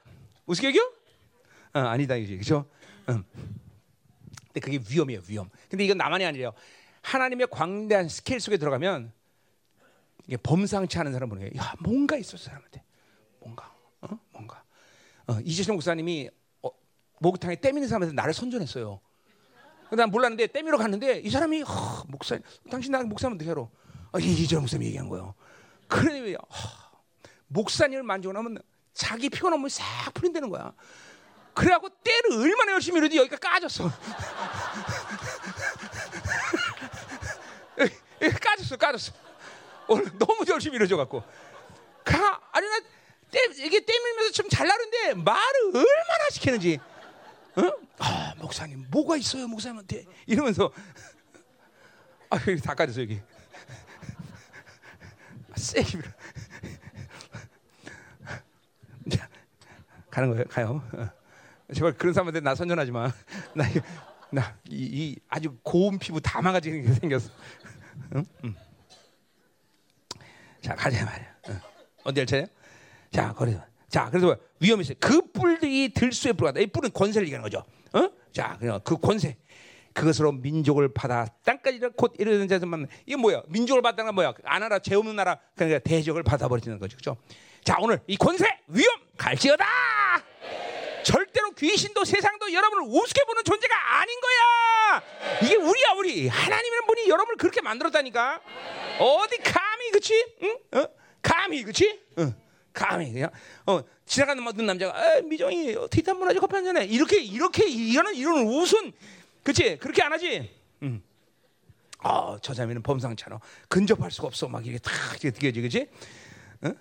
우습게 0.45 0.69
여겨? 0.69 0.79
어, 1.73 1.79
아니다 1.79 2.15
이지 2.15 2.37
그죠? 2.37 2.69
음. 3.09 3.23
근데 4.47 4.59
그게 4.59 4.79
위험이에요 4.89 5.21
위험. 5.27 5.49
근데 5.69 5.83
이건 5.83 5.97
나만이 5.97 6.25
아니에요. 6.25 6.53
하나님의 7.01 7.47
광대한 7.49 8.09
스케일 8.09 8.39
속에 8.39 8.57
들어가면 8.57 9.11
이게 10.27 10.37
범상치 10.37 10.97
않은 10.99 11.13
사람 11.13 11.29
보는 11.29 11.41
거예요. 11.49 11.63
야 11.63 11.73
뭔가 11.79 12.17
있었어 12.17 12.37
사람한테 12.45 12.83
뭔가 13.39 13.73
어? 14.01 14.19
뭔가 14.31 14.63
어, 15.27 15.39
이재성 15.43 15.75
목사님이 15.75 16.29
어, 16.63 16.69
목욕탕에 17.19 17.57
때미는 17.57 17.87
사람한테 17.87 18.15
나를 18.15 18.33
선전했어요. 18.33 18.99
난 19.91 20.09
몰랐는데 20.09 20.47
때미러 20.47 20.77
갔는데 20.77 21.19
이 21.19 21.29
사람이 21.29 21.63
어, 21.63 22.03
목사 22.07 22.39
당신 22.69 22.91
나 22.91 23.03
목사면 23.03 23.35
어떻게 23.35 23.51
알아? 23.51 23.67
아, 24.13 24.19
이재성 24.19 24.61
목사님이 24.61 24.87
얘기한 24.87 25.09
거예요. 25.09 25.35
그러니 25.87 26.35
어, 26.35 26.39
목사님을 27.47 28.03
만지고 28.03 28.33
나면 28.33 28.57
자기 28.93 29.29
피곤한 29.29 29.59
몸이 29.59 29.69
싹 29.69 30.13
풀린다는 30.13 30.49
거야. 30.49 30.73
그래갖고 31.53 31.89
때를 32.03 32.33
얼마나 32.33 32.71
열심히 32.73 32.99
이러지 32.99 33.17
여기가 33.17 33.37
까졌어. 33.37 33.91
까졌어, 38.41 38.77
까졌어. 38.77 39.13
오늘 39.87 40.05
너무 40.17 40.43
열심히 40.49 40.75
이러져 40.75 40.97
갖고. 40.97 41.23
가, 42.03 42.41
아니 42.51 42.67
나 42.67 42.79
때, 43.31 43.39
이게 43.57 43.83
때밀면서 43.85 44.31
좀잘 44.31 44.67
나는데 44.67 45.13
말을 45.15 45.65
얼마나 45.75 46.29
시키는지. 46.31 46.79
어? 47.55 47.71
아 47.99 48.33
목사님 48.37 48.85
뭐가 48.91 49.17
있어요 49.17 49.47
목사님한테 49.47 50.05
이러면서 50.27 50.71
아 52.29 52.37
여기 52.47 52.61
다 52.61 52.73
까졌어 52.75 53.01
여기. 53.01 53.19
세게 55.55 55.97
밀어. 55.97 56.11
가는 60.17 60.29
거예요. 60.29 60.45
가요. 60.45 60.81
어. 60.93 61.09
제발 61.73 61.93
그런 61.93 62.13
사람한테 62.13 62.39
나 62.39 62.55
선전하지 62.55 62.91
마. 62.91 63.11
나, 63.53 63.65
나, 64.31 64.57
이, 64.67 64.83
이 64.83 65.15
아주 65.29 65.55
고운 65.61 65.99
피부 65.99 66.19
다 66.19 66.41
망가지게 66.41 66.93
생겼어. 66.93 67.29
응? 68.15 68.25
응. 68.45 68.55
자, 70.61 70.73
가자 70.75 71.05
말이야. 71.05 71.35
응. 71.49 71.59
어디 72.03 72.19
할 72.21 72.25
차례? 72.25 72.47
자, 73.11 73.33
그래서. 73.37 73.61
자, 73.89 74.09
그래서 74.09 74.35
위험이 74.59 74.81
있어요. 74.81 74.97
그 74.99 75.21
뿔들이 75.31 75.93
들수에 75.93 76.33
불과하다. 76.33 76.59
이 76.59 76.67
뿔은 76.67 76.91
권세를 76.91 77.27
얘기하는 77.27 77.43
거죠. 77.43 77.63
어? 77.93 78.09
자, 78.33 78.57
그 78.83 78.97
권세. 78.97 79.37
그것으로 79.93 80.31
민족을 80.31 80.93
받아 80.93 81.25
땅까지 81.43 81.79
곧 81.95 82.13
이르는 82.19 82.47
자들만 82.47 82.87
이게 83.07 83.15
뭐야? 83.15 83.41
민족을 83.47 83.81
받다는 83.81 84.09
건 84.09 84.15
뭐야? 84.15 84.33
안 84.43 84.61
알아 84.61 84.77
죄 84.79 84.93
없는 84.93 85.15
나라 85.15 85.39
그러니까 85.55 85.79
대적을 85.79 86.21
받아버리는 86.21 86.77
거죠. 86.77 86.97
그렇죠? 86.97 87.17
자, 87.63 87.77
오늘 87.79 87.99
이 88.05 88.15
권세 88.15 88.45
위험 88.67 88.95
갈지어다. 89.17 89.65
절대로 91.03 91.51
귀신도 91.51 92.03
세상도 92.05 92.53
여러분을 92.53 92.83
우습게 92.87 93.23
보는 93.23 93.43
존재가 93.43 93.99
아닌 93.99 94.15
거야. 94.19 95.03
이게 95.41 95.55
우리야 95.55 95.93
우리. 95.97 96.27
하나님이란 96.27 96.85
분이 96.85 97.09
여러분을 97.09 97.37
그렇게 97.37 97.61
만들었다니까. 97.61 98.41
어디 98.99 99.37
감히 99.37 99.91
그치? 99.91 100.13
응? 100.43 100.57
어? 100.73 100.87
감히 101.23 101.63
그치? 101.63 101.99
응. 102.19 102.35
감히 102.77 103.11
그냥 103.11 103.31
어 103.65 103.81
지나가는 104.05 104.41
모든 104.43 104.65
남자가 104.67 104.95
아, 104.95 105.21
미정이 105.21 105.75
티타 105.89 106.11
한번 106.11 106.29
하지 106.29 106.39
커피 106.39 106.55
한 106.55 106.63
잔 106.63 106.77
해. 106.77 106.85
이렇게 106.85 107.19
이렇게 107.21 107.67
이거는 107.67 108.13
이런 108.15 108.45
우선 108.45 108.91
그치 109.43 109.77
그렇게 109.77 110.03
안 110.03 110.13
하지. 110.13 110.49
음. 110.83 111.01
아, 111.99 112.37
저 112.41 112.53
자매는 112.53 112.83
범상찮아. 112.83 113.39
근접할 113.67 114.11
수가 114.11 114.27
없어. 114.27 114.47
막 114.47 114.65
이게 114.65 114.77
탁 114.77 114.93
이렇게 115.23 115.31
느껴지, 115.31 115.61
그지? 115.61 115.89
응? 116.65 116.75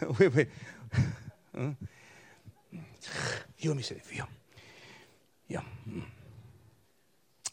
왜 0.18 0.30
왜? 0.34 0.50
응? 1.56 1.76
위험 3.62 3.78
있어요, 3.78 3.98
위험. 4.10 4.26
위험. 5.48 5.64
음. 5.88 6.06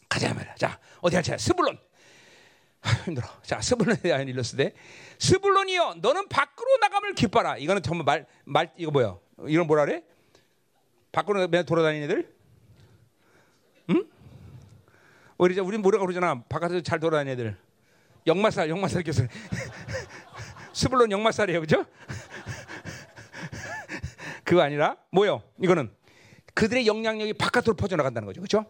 가자 0.08 0.32
말이야. 0.32 0.54
자, 0.54 0.78
어디 1.00 1.16
할지 1.16 1.32
스불론. 1.38 1.78
아, 2.88 2.90
힘들어. 3.04 3.28
자, 3.42 3.60
스불론에 3.60 4.00
대한 4.00 4.26
일러스데 4.26 4.72
스불론이여, 5.18 5.96
너는 6.00 6.28
밖으로 6.28 6.78
나감을 6.78 7.14
기뻐라. 7.14 7.58
이거는 7.58 7.82
정말 7.82 8.04
말, 8.04 8.26
말 8.44 8.72
이거 8.78 8.90
뭐야? 8.90 9.18
이런 9.46 9.66
뭐라 9.66 9.84
그래? 9.84 10.02
밖으로 11.12 11.46
맨날 11.48 11.64
돌아다니는 11.64 12.04
애들? 12.04 12.34
응? 13.90 14.04
우리 15.36 15.58
우리 15.60 15.78
뭐라고 15.78 16.06
그러잖아. 16.06 16.42
바깥에서 16.48 16.80
잘 16.80 16.98
돌아다니는 16.98 17.32
애들. 17.32 17.56
역마살, 18.26 18.70
역마살 18.70 19.02
교수. 19.02 19.26
스불론 20.72 21.10
역마살이에요, 21.10 21.60
그죠? 21.60 21.84
그거 24.44 24.62
아니라 24.62 24.96
뭐요? 25.10 25.42
이거는 25.60 25.90
그들의 26.54 26.86
영향력이 26.86 27.34
바깥으로 27.34 27.74
퍼져나간다는 27.74 28.26
거죠, 28.26 28.40
그렇죠? 28.40 28.64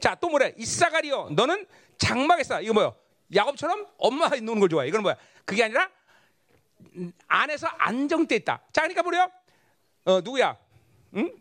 자, 0.00 0.14
또 0.14 0.28
뭐래? 0.28 0.54
이사가리요. 0.56 1.30
너는 1.32 1.66
장막에서 1.98 2.62
이거 2.62 2.74
뭐요? 2.74 2.94
야곱처럼 3.34 3.86
엄마가 3.98 4.36
노는 4.36 4.60
걸 4.60 4.68
좋아해. 4.68 4.88
이건 4.88 5.02
뭐야? 5.02 5.16
그게 5.44 5.64
아니라 5.64 5.90
안에서 7.26 7.66
안정돼 7.66 8.36
있다. 8.36 8.62
자, 8.72 8.82
그러니까 8.82 9.02
뭐래요? 9.02 9.30
어, 10.04 10.20
누구야? 10.20 10.56
응? 11.16 11.32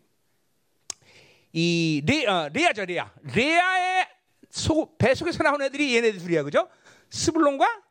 이 1.53 2.03
레, 2.05 2.25
어, 2.25 2.49
레아죠, 2.51 2.85
레아. 2.85 3.11
레아의 3.35 4.07
속, 4.49 4.97
배 4.97 5.13
속에서 5.15 5.43
나온 5.43 5.61
애들이 5.61 5.95
얘네들 5.95 6.19
둘이야, 6.19 6.43
그죠? 6.43 6.69
스불론과 7.09 7.81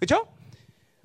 그죠? 0.00 0.26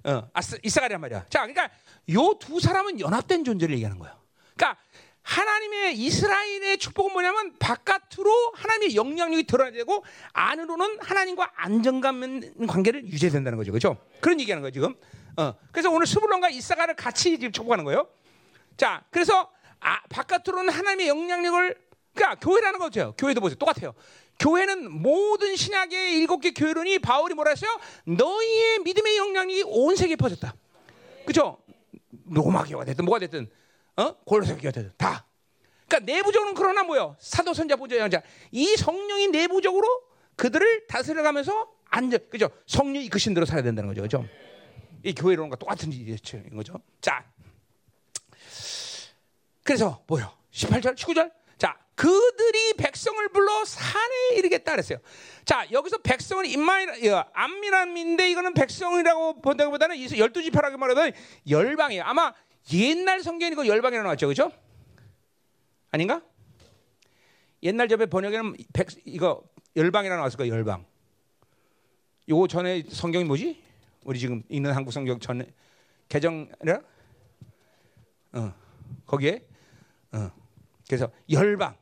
어, 0.05 0.29
아스, 0.33 0.59
이사가리란 0.63 1.01
말이야. 1.01 1.25
자, 1.29 1.39
그러니까 1.45 1.69
요 2.13 2.33
두 2.39 2.59
사람은 2.59 2.99
연합된 2.99 3.43
존재를 3.43 3.73
얘기하는 3.75 3.99
거예요. 3.99 4.17
그러니까 4.55 4.79
하나님의 5.23 5.97
이스라엘의 5.97 6.77
축복은 6.77 7.13
뭐냐면 7.13 7.53
바깥으로 7.57 8.51
하나님의 8.55 8.95
영향력이 8.95 9.43
드러나되고 9.43 10.03
안으로는 10.33 10.97
하나님과 10.99 11.51
안정감 11.55 12.67
관계를 12.67 13.05
유지된다는 13.05 13.57
거죠. 13.57 13.71
그렇죠? 13.71 13.97
그런 14.19 14.39
얘기하는 14.39 14.61
거예요, 14.61 14.71
지금. 14.71 14.95
어. 15.37 15.55
그래서 15.71 15.89
오늘 15.89 16.05
스불론과 16.05 16.49
이사가를 16.49 16.95
같이 16.95 17.31
지금 17.39 17.51
축복하는 17.51 17.85
거예요. 17.85 18.07
자, 18.77 19.03
그래서 19.09 19.49
아, 19.79 20.01
바깥으로는 20.09 20.69
하나님의 20.69 21.07
영향력을 21.07 21.75
그러니까 22.13 22.39
교회라는 22.39 22.79
거죠. 22.79 23.15
교회도 23.17 23.41
보세요. 23.41 23.57
똑같아요. 23.57 23.93
교회는 24.39 24.91
모든 24.91 25.55
신약의 25.55 26.17
일곱 26.17 26.41
개 26.41 26.51
교회론이 26.51 26.99
바울이 26.99 27.33
뭐라 27.33 27.51
했어요? 27.51 27.79
너희의 28.05 28.79
믿음의 28.79 29.17
영향이 29.17 29.63
온 29.65 29.95
세계에 29.95 30.15
퍼졌다. 30.15 30.53
그렇죠? 31.25 31.57
로마 32.29 32.63
교가 32.63 32.85
됐든 32.85 33.05
뭐가 33.05 33.19
됐든 33.19 33.49
어? 33.97 34.15
골로새 34.25 34.55
교가 34.55 34.71
됐든 34.71 34.93
다. 34.97 35.27
그러니까 35.87 36.11
내부적으로는 36.11 36.55
그러나 36.55 36.83
뭐요? 36.83 37.15
사도 37.19 37.53
선자 37.53 37.75
보좌 37.75 37.97
양자 37.97 38.21
이 38.51 38.75
성령이 38.75 39.27
내부적으로 39.27 39.87
그들을 40.35 40.87
다스려가면서 40.87 41.71
안전 41.85 42.19
그죠? 42.29 42.49
성령이 42.65 43.05
이끄신 43.05 43.33
대로 43.33 43.45
살아야 43.45 43.63
된다는 43.63 43.89
거죠. 43.89 44.01
그죠? 44.01 44.25
이 45.03 45.13
교회론과 45.13 45.57
똑같은 45.57 45.91
일이죠. 45.91 46.41
거죠. 46.55 46.79
자. 47.01 47.23
그래서 49.63 50.03
뭐요? 50.07 50.31
18절, 50.51 50.95
19절. 50.95 51.31
자, 51.57 51.77
그들이 51.95 52.73
백성을 52.73 53.27
불러 53.29 53.63
산에 53.65 54.35
이르겠다 54.37 54.71
그랬어요. 54.71 54.97
자, 55.45 55.65
여기서 55.71 55.99
백성은 55.99 56.45
임마이라, 56.45 57.29
안미람인데 57.33 58.29
이거는 58.31 58.53
백성이라고 58.53 59.41
본다기보다는 59.41 59.97
이 59.97 60.17
열두 60.17 60.41
지파라고 60.43 60.77
말하면 60.77 61.11
열방이에요. 61.47 62.03
아마 62.03 62.33
옛날 62.71 63.21
성경에 63.21 63.51
이거 63.51 63.67
열방이라고 63.67 64.03
나왔죠, 64.03 64.27
그렇죠? 64.27 64.51
아닌가? 65.91 66.21
옛날 67.61 67.87
접에 67.87 68.05
번역에는 68.05 68.55
백, 68.73 68.87
이거 69.05 69.43
열방이라고 69.75 70.17
나왔을 70.17 70.37
거예요, 70.37 70.53
열방. 70.53 70.85
요거 72.29 72.47
전에 72.47 72.83
성경이 72.87 73.25
뭐지? 73.25 73.61
우리 74.05 74.19
지금 74.19 74.43
읽는 74.49 74.71
한국 74.71 74.91
성경 74.91 75.19
전에 75.19 75.45
개정이라? 76.09 76.81
어, 78.33 78.53
거기에 79.05 79.45
어, 80.11 80.31
그래서 80.87 81.11
열방. 81.29 81.77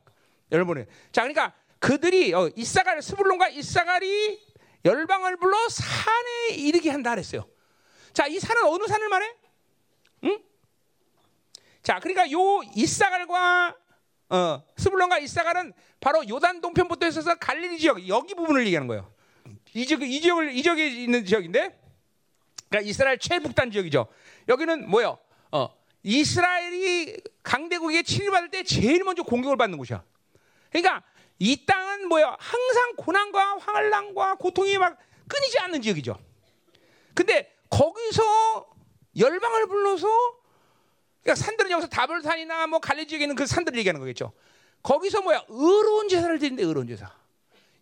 여러분은 0.50 0.86
자 1.12 1.22
그러니까 1.22 1.54
그들이 1.78 2.34
어, 2.34 2.50
이사갈 2.54 3.02
스불론과 3.02 3.48
이사갈이 3.48 4.40
열방을 4.84 5.36
불러 5.36 5.56
산에 5.68 6.56
이르게 6.56 6.90
한다 6.90 7.10
그랬어요. 7.10 7.46
자, 8.12 8.26
이 8.26 8.38
산은 8.38 8.64
어느 8.64 8.84
산을 8.86 9.08
말해? 9.08 9.34
응? 10.24 10.42
자, 11.82 11.98
그러니까 11.98 12.30
요 12.30 12.62
이사갈과 12.74 13.76
어, 14.30 14.62
스불론과 14.76 15.18
이사갈은 15.18 15.72
바로 16.00 16.26
요단 16.26 16.60
동편부터 16.60 17.06
해서 17.06 17.34
갈릴리 17.34 17.78
지역 17.78 18.08
여기 18.08 18.34
부분을 18.34 18.64
얘기하는 18.66 18.88
거예요. 18.88 19.12
이 19.74 19.84
지역 19.84 20.02
이 20.02 20.20
지역을 20.20 20.52
이 20.52 20.62
지역에 20.62 20.86
있는 20.86 21.24
지역인데, 21.24 21.78
그러니까 22.68 22.88
이스라엘 22.88 23.18
최북단 23.18 23.70
지역이죠. 23.70 24.06
여기는 24.48 24.88
뭐요? 24.88 25.18
어, 25.50 25.68
이스라엘이 26.02 27.16
강대국에 27.42 28.02
침입받을 28.02 28.50
때 28.50 28.62
제일 28.62 29.04
먼저 29.04 29.22
공격을 29.22 29.56
받는 29.56 29.76
곳이야. 29.76 30.02
그러니까 30.70 31.02
이 31.38 31.66
땅은 31.66 32.08
뭐야? 32.08 32.36
항상 32.38 32.92
고난과 32.96 33.58
환란과 33.58 34.36
고통이 34.36 34.78
막 34.78 34.96
끊이지 35.28 35.58
않는 35.58 35.82
지역이죠. 35.82 36.18
근데 37.14 37.52
거기서 37.68 38.70
열방을 39.18 39.66
불러서 39.66 40.08
그러니까 41.22 41.44
산들은 41.44 41.70
여기서 41.70 41.88
다볼산이나 41.88 42.66
뭐 42.66 42.78
갈리 42.78 43.06
지역에 43.06 43.24
있는 43.24 43.36
그 43.36 43.46
산들을 43.46 43.78
얘기하는 43.78 44.00
거겠죠. 44.00 44.32
거기서 44.82 45.22
뭐야? 45.22 45.44
의로운 45.48 46.08
제사를 46.08 46.38
드리는데 46.38 46.64
의로운 46.64 46.86
제사. 46.88 47.10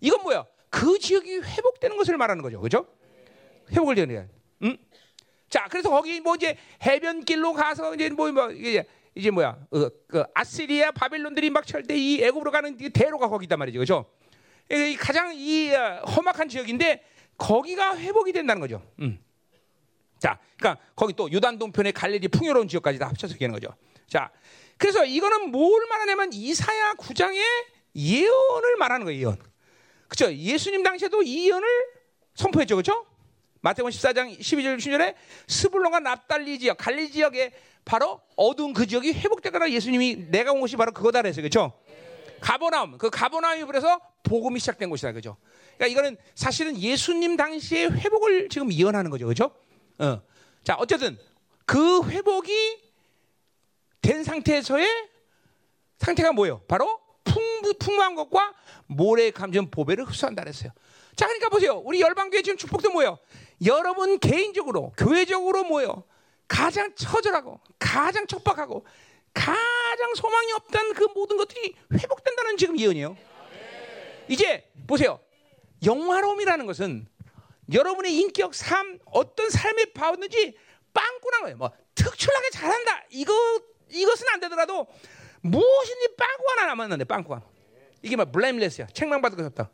이건 0.01 0.23
뭐야? 0.23 0.45
그 0.69 0.99
지역이 0.99 1.41
회복되는 1.41 1.97
것을 1.97 2.17
말하는 2.17 2.43
거죠. 2.43 2.61
그죠? 2.61 2.87
회복을 3.71 3.95
되는 3.95 4.29
응? 4.63 4.77
자, 5.49 5.67
그래서 5.71 5.91
거기 5.91 6.21
뭐 6.21 6.37
이제 6.37 6.57
해변길로 6.85 7.55
가서 7.55 7.95
이제 7.95 8.11
뭐, 8.11 8.31
뭐 8.31 8.51
이제 8.51 8.85
이제 9.15 9.31
뭐야? 9.31 9.57
어, 9.71 9.89
그 10.07 10.23
아시리아 10.35 10.93
바벨론들이 10.93 11.51
막철때이 11.51 12.23
애굽으로 12.23 12.51
가는 12.51 12.77
대로가 12.93 13.29
거기단 13.29 13.59
말이죠. 13.59 14.05
이 14.71 14.97
가장 14.97 15.33
이 15.35 15.73
어, 15.73 16.03
험악한 16.05 16.49
지역인데 16.49 17.05
거기가 17.37 17.97
회복이 17.97 18.33
된다는 18.33 18.61
거죠. 18.61 18.83
음. 19.01 19.19
자, 20.21 20.39
그러니까 20.57 20.81
거기 20.95 21.15
또 21.15 21.31
유단 21.33 21.59
동편의 21.59 21.93
갈릴리 21.93 22.29
풍요로운 22.29 22.69
지역까지 22.69 22.99
다 22.99 23.09
합쳐서 23.09 23.35
얘기하는 23.35 23.59
거죠. 23.59 23.75
자, 24.07 24.31
그래서 24.77 25.05
이거는 25.05 25.51
뭘 25.51 25.87
말하냐면 25.89 26.33
이사야 26.33 26.95
9장의 26.95 27.43
예언을 27.97 28.77
말하는 28.79 29.07
거예요. 29.07 29.21
예언. 29.21 29.39
그렇죠? 30.07 30.33
예수님 30.33 30.83
당시에도 30.83 31.23
이 31.23 31.49
예언을 31.49 31.67
선포했죠. 32.35 32.77
그렇죠? 32.77 33.07
마태복음 33.63 33.91
14장 33.91 34.39
12절 34.39 34.79
10절에 34.79 35.15
스불론과 35.49 36.01
납달리 36.01 36.59
지역, 36.59 36.77
갈리 36.79 37.11
지역에 37.11 37.53
바로 37.85 38.21
어두운 38.37 38.73
그 38.73 38.87
지역이 38.87 39.13
회복되거나 39.13 39.71
예수님이 39.71 40.31
내가 40.31 40.53
온 40.53 40.61
곳이 40.61 40.77
바로 40.77 40.93
그거다 40.93 41.23
그랬어요. 41.23 41.43
그렇죠? 41.43 41.73
가버나움. 42.41 42.99
그 42.99 43.11
가버나움이 43.11 43.65
그래서 43.65 44.01
복음이 44.23 44.61
시작된 44.61 44.89
곳이다. 44.91 45.13
그죠? 45.13 45.37
그러니까 45.77 45.87
이거는 45.87 46.17
사실은 46.35 46.79
예수님 46.79 47.37
당시의 47.37 47.91
회복을 47.91 48.49
지금 48.49 48.73
예언하는 48.73 49.11
거죠. 49.11 49.27
그죠? 49.27 49.55
어. 50.01 50.23
자, 50.65 50.77
어쨌든 50.79 51.19
그 51.67 52.03
회복이 52.09 52.91
된 54.03 54.25
상태에서의 54.25 54.89
상태가 55.99 56.33
뭐예요? 56.33 56.63
바로 56.67 57.01
풍부, 57.25 57.75
풍부한 57.75 58.15
것과 58.15 58.55
모래 58.87 59.31
감전 59.31 59.71
보배를 59.71 60.05
흡수한다 60.05 60.43
그랬어요. 60.43 60.73
자, 61.15 61.27
그러니까 61.27 61.51
보세요. 61.51 61.77
우리 61.85 62.01
열방교회 62.01 62.43
지금 62.43 62.57
축복도 62.57 62.91
뭐예요? 62.91 63.19
여러분 63.67 64.19
개인적으로, 64.19 64.93
교회적으로 64.97 65.65
뭐예요? 65.65 66.05
가장 66.49 66.95
처절하고, 66.95 67.61
가장 67.79 68.27
척박하고, 68.27 68.87
가장 69.35 70.15
소망이 70.17 70.53
없다는 70.53 70.95
그 70.95 71.05
모든 71.15 71.37
것들이 71.37 71.77
회복된다는 71.93 72.57
지금 72.57 72.79
예언이에요. 72.79 73.17
이제 74.29 74.69
보세요. 74.87 75.21
영화로움이라는 75.85 76.67
것은 76.67 77.07
여러분의 77.73 78.15
인격, 78.15 78.55
삶, 78.55 78.99
어떤 79.07 79.51
삶에 79.51 79.93
봐왔는지 79.93 80.57
빵꾸난 80.93 81.43
거예요. 81.43 81.57
뭐 81.57 81.71
특출나게 81.95 82.51
잘한다. 82.51 83.05
이거 83.11 83.33
이것은 83.89 84.27
안 84.29 84.41
되더라도 84.41 84.87
무엇인지 85.43 86.17
빵꾸 86.17 86.45
하나 86.51 86.67
남았는데 86.67 87.05
빵꾸 87.05 87.35
하나. 87.35 87.45
이게 88.03 88.17
막 88.17 88.33
블레임레스야. 88.33 88.87
책망받을 88.89 89.37
것 89.37 89.47
없다. 89.47 89.71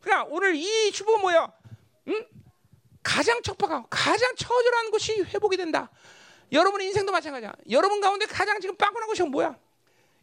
그러니까 0.00 0.28
오늘 0.30 0.54
이 0.54 0.92
주보 0.92 1.18
뭐야? 1.18 1.52
응? 2.08 2.26
가장 3.02 3.42
척박하고 3.42 3.86
가장 3.88 4.34
처절한 4.36 4.90
것이 4.90 5.22
회복이 5.22 5.56
된다. 5.56 5.90
여러분의 6.52 6.88
인생도 6.88 7.12
마찬가지야. 7.12 7.54
여러분 7.70 8.00
가운데 8.00 8.26
가장 8.26 8.60
지금 8.60 8.76
빵꾸난 8.76 9.08
것이 9.08 9.22
뭐야? 9.22 9.56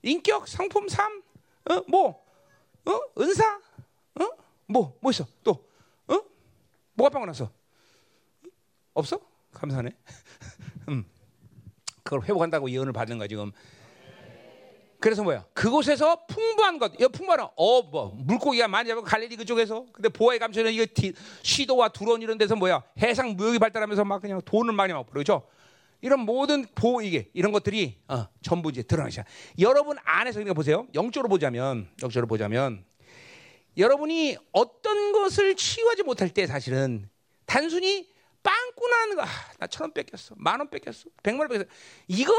인격, 0.03 0.47
상품, 0.47 0.87
삶, 0.87 1.21
어, 1.69 1.81
뭐, 1.87 2.25
어, 2.85 3.01
은사, 3.19 3.59
어, 4.19 4.29
뭐, 4.65 4.97
뭐 4.99 5.11
있어? 5.11 5.27
또, 5.43 5.51
어, 5.51 5.63
뭐가 7.01 7.09
빵꾸 7.09 7.25
났어? 7.25 7.49
없어? 8.93 9.19
감사하네. 9.53 9.89
음, 10.89 11.05
그걸 12.03 12.21
회복한다고 12.23 12.69
예언을 12.69 12.93
받는 12.93 13.17
거야 13.17 13.27
지금. 13.27 13.51
그래서 14.99 15.23
뭐야? 15.23 15.45
그곳에서 15.55 16.27
풍부한 16.27 16.77
것, 16.77 16.93
이 17.01 17.07
풍부한 17.07 17.49
어, 17.55 17.81
뭐 17.81 18.13
물고기가 18.15 18.67
많이 18.67 18.87
잡고 18.87 19.03
갈릴리 19.03 19.35
그쪽에서. 19.35 19.87
근데 19.91 20.09
보아의 20.09 20.37
감천은 20.37 20.71
이거 20.73 20.85
디, 20.93 21.13
시도와 21.41 21.89
두론 21.89 22.21
이런 22.21 22.37
데서 22.37 22.55
뭐야? 22.55 22.83
해상 22.99 23.35
무역이 23.35 23.57
발달하면서 23.57 24.05
막 24.05 24.21
그냥 24.21 24.39
돈을 24.45 24.73
많이 24.73 24.93
막 24.93 25.09
그러죠. 25.09 25.47
이런 26.01 26.19
모든 26.19 26.67
보 26.75 27.01
이게 27.01 27.29
이런 27.33 27.51
것들이 27.51 27.97
어, 28.09 28.27
전부 28.43 28.69
이제 28.69 28.83
드러나기 28.83 29.11
시작. 29.11 29.25
여러분 29.57 29.97
안에서 30.03 30.37
그러니까 30.37 30.53
보세요. 30.53 30.85
영적으로 30.93 31.29
보자면, 31.29 31.89
영적으로 32.03 32.27
보자면 32.27 32.85
여러분이 33.77 34.37
어떤 34.51 35.11
것을 35.11 35.55
치유하지 35.55 36.03
못할 36.03 36.29
때 36.29 36.45
사실은 36.47 37.09
단순히 37.45 38.09
빵꾸나는 38.43 39.15
거, 39.17 39.21
아, 39.21 39.27
나천 39.59 39.83
원 39.83 39.93
뺏겼어, 39.93 40.33
만 40.37 40.59
원 40.59 40.69
뺏겼어, 40.69 41.05
백만 41.21 41.41
원 41.41 41.49
뺏겼어. 41.49 41.69
이거 42.07 42.33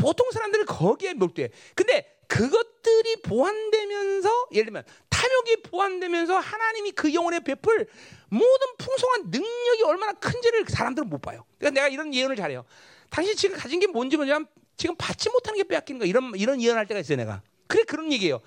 보통 0.00 0.30
사람들은 0.32 0.64
거기에 0.66 1.12
몰두해. 1.14 1.50
근데 1.74 2.18
그것들이 2.26 3.16
보완되면서 3.22 4.48
예를 4.52 4.64
들면 4.66 4.84
탐욕이 5.10 5.62
보완되면서 5.64 6.38
하나님이 6.38 6.92
그 6.92 7.12
영혼에 7.12 7.40
베풀 7.40 7.86
모든 8.30 8.66
풍성한 8.78 9.30
능력이 9.30 9.82
얼마나 9.84 10.12
큰지를 10.14 10.64
사람들은 10.66 11.08
못 11.10 11.20
봐요. 11.20 11.44
그러니까 11.58 11.80
내가 11.82 11.88
이런 11.92 12.14
예언을 12.14 12.34
잘해요. 12.36 12.64
당신 13.10 13.36
지금 13.36 13.56
가진 13.56 13.78
게 13.78 13.86
뭔지 13.86 14.16
뭐냐면 14.16 14.46
지금 14.78 14.96
받지 14.96 15.28
못하는 15.28 15.58
게 15.58 15.64
빼앗기는 15.64 15.98
거 15.98 16.06
이런 16.06 16.32
이런 16.34 16.62
예언할 16.62 16.86
때가 16.86 17.00
있어요, 17.00 17.18
내가. 17.18 17.42
그래 17.66 17.82
그런 17.84 18.10
얘기예요. 18.10 18.40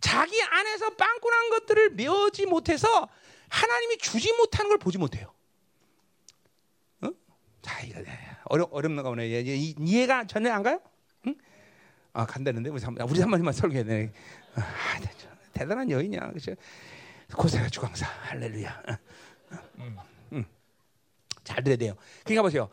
자기 0.00 0.42
안에서 0.42 0.90
빵꾸난 0.90 1.50
것들을 1.50 1.90
메우지 1.90 2.46
못해서 2.46 3.08
하나님이 3.48 3.98
주지 3.98 4.32
못하는 4.32 4.68
걸 4.68 4.78
보지 4.78 4.98
못해요. 4.98 5.32
자, 7.62 7.80
이거 7.82 8.00
어려 8.44 8.68
어렵나 8.70 9.02
보네. 9.02 9.28
이, 9.28 9.74
이해가 9.78 10.26
전혀 10.26 10.52
안 10.52 10.62
가요? 10.62 10.80
응? 11.26 11.34
아 12.12 12.26
간다는데 12.26 12.70
우리 12.70 12.82
한 12.82 12.96
우리 13.02 13.20
한 13.20 13.30
번만 13.30 13.52
설교해. 13.52 14.10
아, 14.54 15.00
대단한 15.52 15.90
여인이야, 15.90 16.30
그렇죠? 16.30 16.54
고생하 17.36 17.68
주강사, 17.68 18.06
할렐루야. 18.06 18.82
응. 19.78 19.96
응. 20.32 20.44
잘 21.44 21.62
들어야 21.62 21.76
돼요. 21.76 21.94
그러니까 22.24 22.42
보세요. 22.42 22.68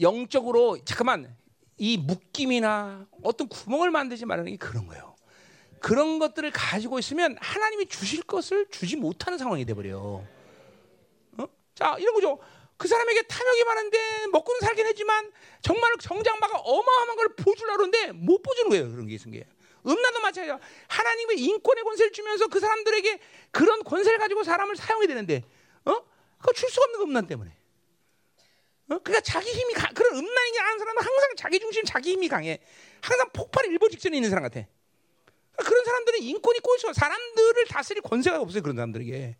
영적으로 0.00 0.84
잠깐만 0.84 1.34
이 1.78 1.96
묶임이나 1.96 3.06
어떤 3.22 3.48
구멍을 3.48 3.90
만들지 3.90 4.26
말라는 4.26 4.52
게 4.52 4.56
그런 4.58 4.86
거예요. 4.86 5.15
그런 5.80 6.18
것들을 6.18 6.50
가지고 6.52 6.98
있으면 6.98 7.36
하나님이 7.40 7.86
주실 7.86 8.22
것을 8.22 8.66
주지 8.70 8.96
못하는 8.96 9.38
상황이 9.38 9.64
돼버려. 9.64 9.98
어? 9.98 11.48
자, 11.74 11.96
이런 11.98 12.14
거죠. 12.14 12.38
그 12.76 12.88
사람에게 12.88 13.22
탐욕이 13.22 13.64
많은데 13.64 14.26
먹고는 14.32 14.60
살긴 14.60 14.86
했지만 14.86 15.32
정말 15.62 15.94
정장마가 16.00 16.58
어마어마한 16.58 17.16
걸 17.16 17.28
보주려고 17.36 17.82
하는데 17.82 18.12
못 18.12 18.42
보주는 18.42 18.68
거예요. 18.68 18.90
그런 18.90 19.06
게 19.06 19.14
있은 19.14 19.30
게. 19.30 19.46
음란도 19.86 20.20
마찬가지야. 20.20 20.58
하나님의 20.88 21.38
인권의 21.38 21.84
권세를 21.84 22.12
주면서 22.12 22.48
그 22.48 22.60
사람들에게 22.60 23.20
그런 23.52 23.82
권세를 23.84 24.18
가지고 24.18 24.42
사람을 24.42 24.76
사용해야 24.76 25.06
되는데, 25.06 25.44
어? 25.84 26.04
그거 26.38 26.52
줄 26.52 26.68
수가 26.68 26.84
없는 26.84 26.98
거 26.98 27.04
음란 27.04 27.26
때문에. 27.26 27.50
어? 28.90 28.98
그러니까 28.98 29.20
자기 29.20 29.50
힘이 29.50 29.74
가, 29.74 29.88
그런 29.94 30.16
음란이 30.16 30.58
아는 30.58 30.78
사람은 30.78 31.02
항상 31.02 31.30
자기 31.36 31.60
중심, 31.60 31.84
자기 31.84 32.12
힘이 32.12 32.28
강해. 32.28 32.60
항상 33.00 33.30
폭발 33.32 33.66
일보 33.66 33.88
직전에 33.88 34.16
있는 34.16 34.28
사람 34.28 34.42
같아. 34.42 34.66
그러니까 35.56 35.64
그런 35.64 35.84
사람들은 35.84 36.22
인권이 36.22 36.60
꼬이서 36.60 36.92
사람들을 36.92 37.64
다스릴 37.68 38.02
권세가 38.02 38.40
없어요. 38.40 38.62
그런 38.62 38.76
사람들에게. 38.76 39.36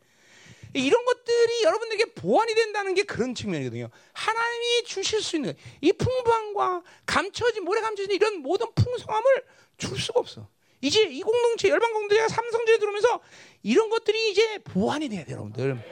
이런 0.75 1.05
것들이 1.05 1.63
여러분들에게 1.63 2.13
보완이 2.15 2.55
된다는 2.55 2.95
게 2.95 3.05
그런 3.05 3.35
측면이거든요. 3.35 3.89
하나님이 4.13 4.85
주실 4.85 5.23
수 5.23 5.37
있는 5.37 5.55
이 5.81 5.93
풍부함과 5.93 6.83
감춰진 7.07 7.65
모래 7.65 7.81
감춰진 7.81 8.15
이런 8.15 8.39
모든 8.39 8.67
풍성함을 8.75 9.45
줄 9.79 9.99
수가 9.99 10.21
없어. 10.21 10.49
이제 10.83 11.03
이 11.03 11.23
공동체 11.23 11.69
열방 11.69 11.93
공동체가 11.93 12.29
삼성제에 12.29 12.79
들어오면서 12.79 13.21
이런 13.63 13.89
것들이 13.89 14.31
이제 14.31 14.59
보완이 14.59 15.09
돼야 15.09 15.25
돼요, 15.25 15.37
여러분들. 15.37 15.83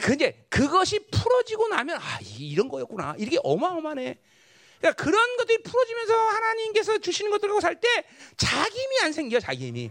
근데 0.00 0.46
그것이 0.48 1.00
풀어지고 1.10 1.68
나면 1.68 1.98
아 1.98 2.18
이런 2.38 2.68
거였구나. 2.68 3.16
이게 3.18 3.38
어마어마해. 3.42 4.18
그러니까 4.80 5.02
그런 5.02 5.36
것들이 5.36 5.62
풀어지면서 5.62 6.14
하나님께서 6.14 6.98
주시는 6.98 7.30
것들하고 7.30 7.60
살 7.60 7.74
때 7.80 7.88
자기 8.36 8.78
힘이 8.78 8.98
안 9.02 9.12
생겨, 9.12 9.40
자기 9.40 9.66
힘이. 9.68 9.90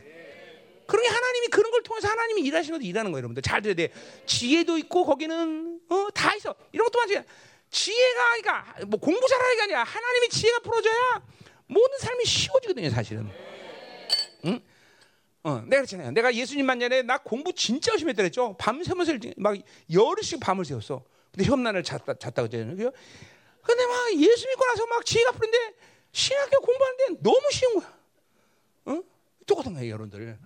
그러니 0.88 1.08
하나님이 1.08 1.48
그런 1.48 1.72
걸 1.72 1.82
통해서 1.84 2.08
하나님이 2.10 2.42
일하시는 2.42 2.78
것도 2.78 2.86
일하는 2.88 3.12
거예요, 3.12 3.20
여러분들. 3.20 3.42
잘 3.42 3.62
들어야 3.62 3.76
돼. 3.76 3.92
지혜도 4.26 4.78
있고 4.80 5.06
거기는 5.06 5.80
어, 5.90 6.08
다 6.14 6.36
있어. 6.36 6.54
이런 6.72 6.86
것도 6.86 7.00
마찬가지야. 7.00 7.34
지혜가 7.70 8.24
그러니까 8.42 8.86
뭐 8.88 9.00
공부 9.00 9.28
잘하는 9.28 9.56
게 9.56 9.62
아니라 9.64 9.84
하나님이 9.84 10.30
지혜가 10.30 10.60
풀어져야 10.60 11.22
모든 11.68 11.98
삶이 12.00 12.26
쉬워지거든요, 12.26 12.90
사실은. 12.90 13.30
응? 14.46 14.60
어, 15.44 15.62
내가 15.62 15.82
그랬잖아요. 15.82 16.12
내가 16.12 16.34
예수님 16.34 16.66
만년에 16.66 17.02
나 17.02 17.18
공부 17.18 17.54
진짜 17.54 17.92
열심히 17.94 18.10
했다 18.12 18.22
그랬죠. 18.22 18.56
밤새면서 18.60 19.14
막 19.38 19.58
열흘씩 19.92 20.40
밤을 20.40 20.66
새웠어. 20.66 21.04
근데 21.32 21.50
험난을 21.50 21.84
잤다, 21.84 22.14
잤다 22.16 22.44
그랬잖아요. 22.48 22.92
근데 23.64 23.85
막 23.85 24.14
예수 24.14 24.48
믿고 24.48 24.65
나서 24.65 24.85
막 24.85 25.06
지혜가 25.06 25.31
풀는데 25.31 25.76
신학교 26.11 26.60
공부하는데 26.60 27.22
너무 27.22 27.40
쉬운 27.52 27.80
거야. 27.80 27.94
어? 28.85 29.02
똑같은 29.48 29.73
거예요, 29.73 29.94
여러분들. 29.94 30.38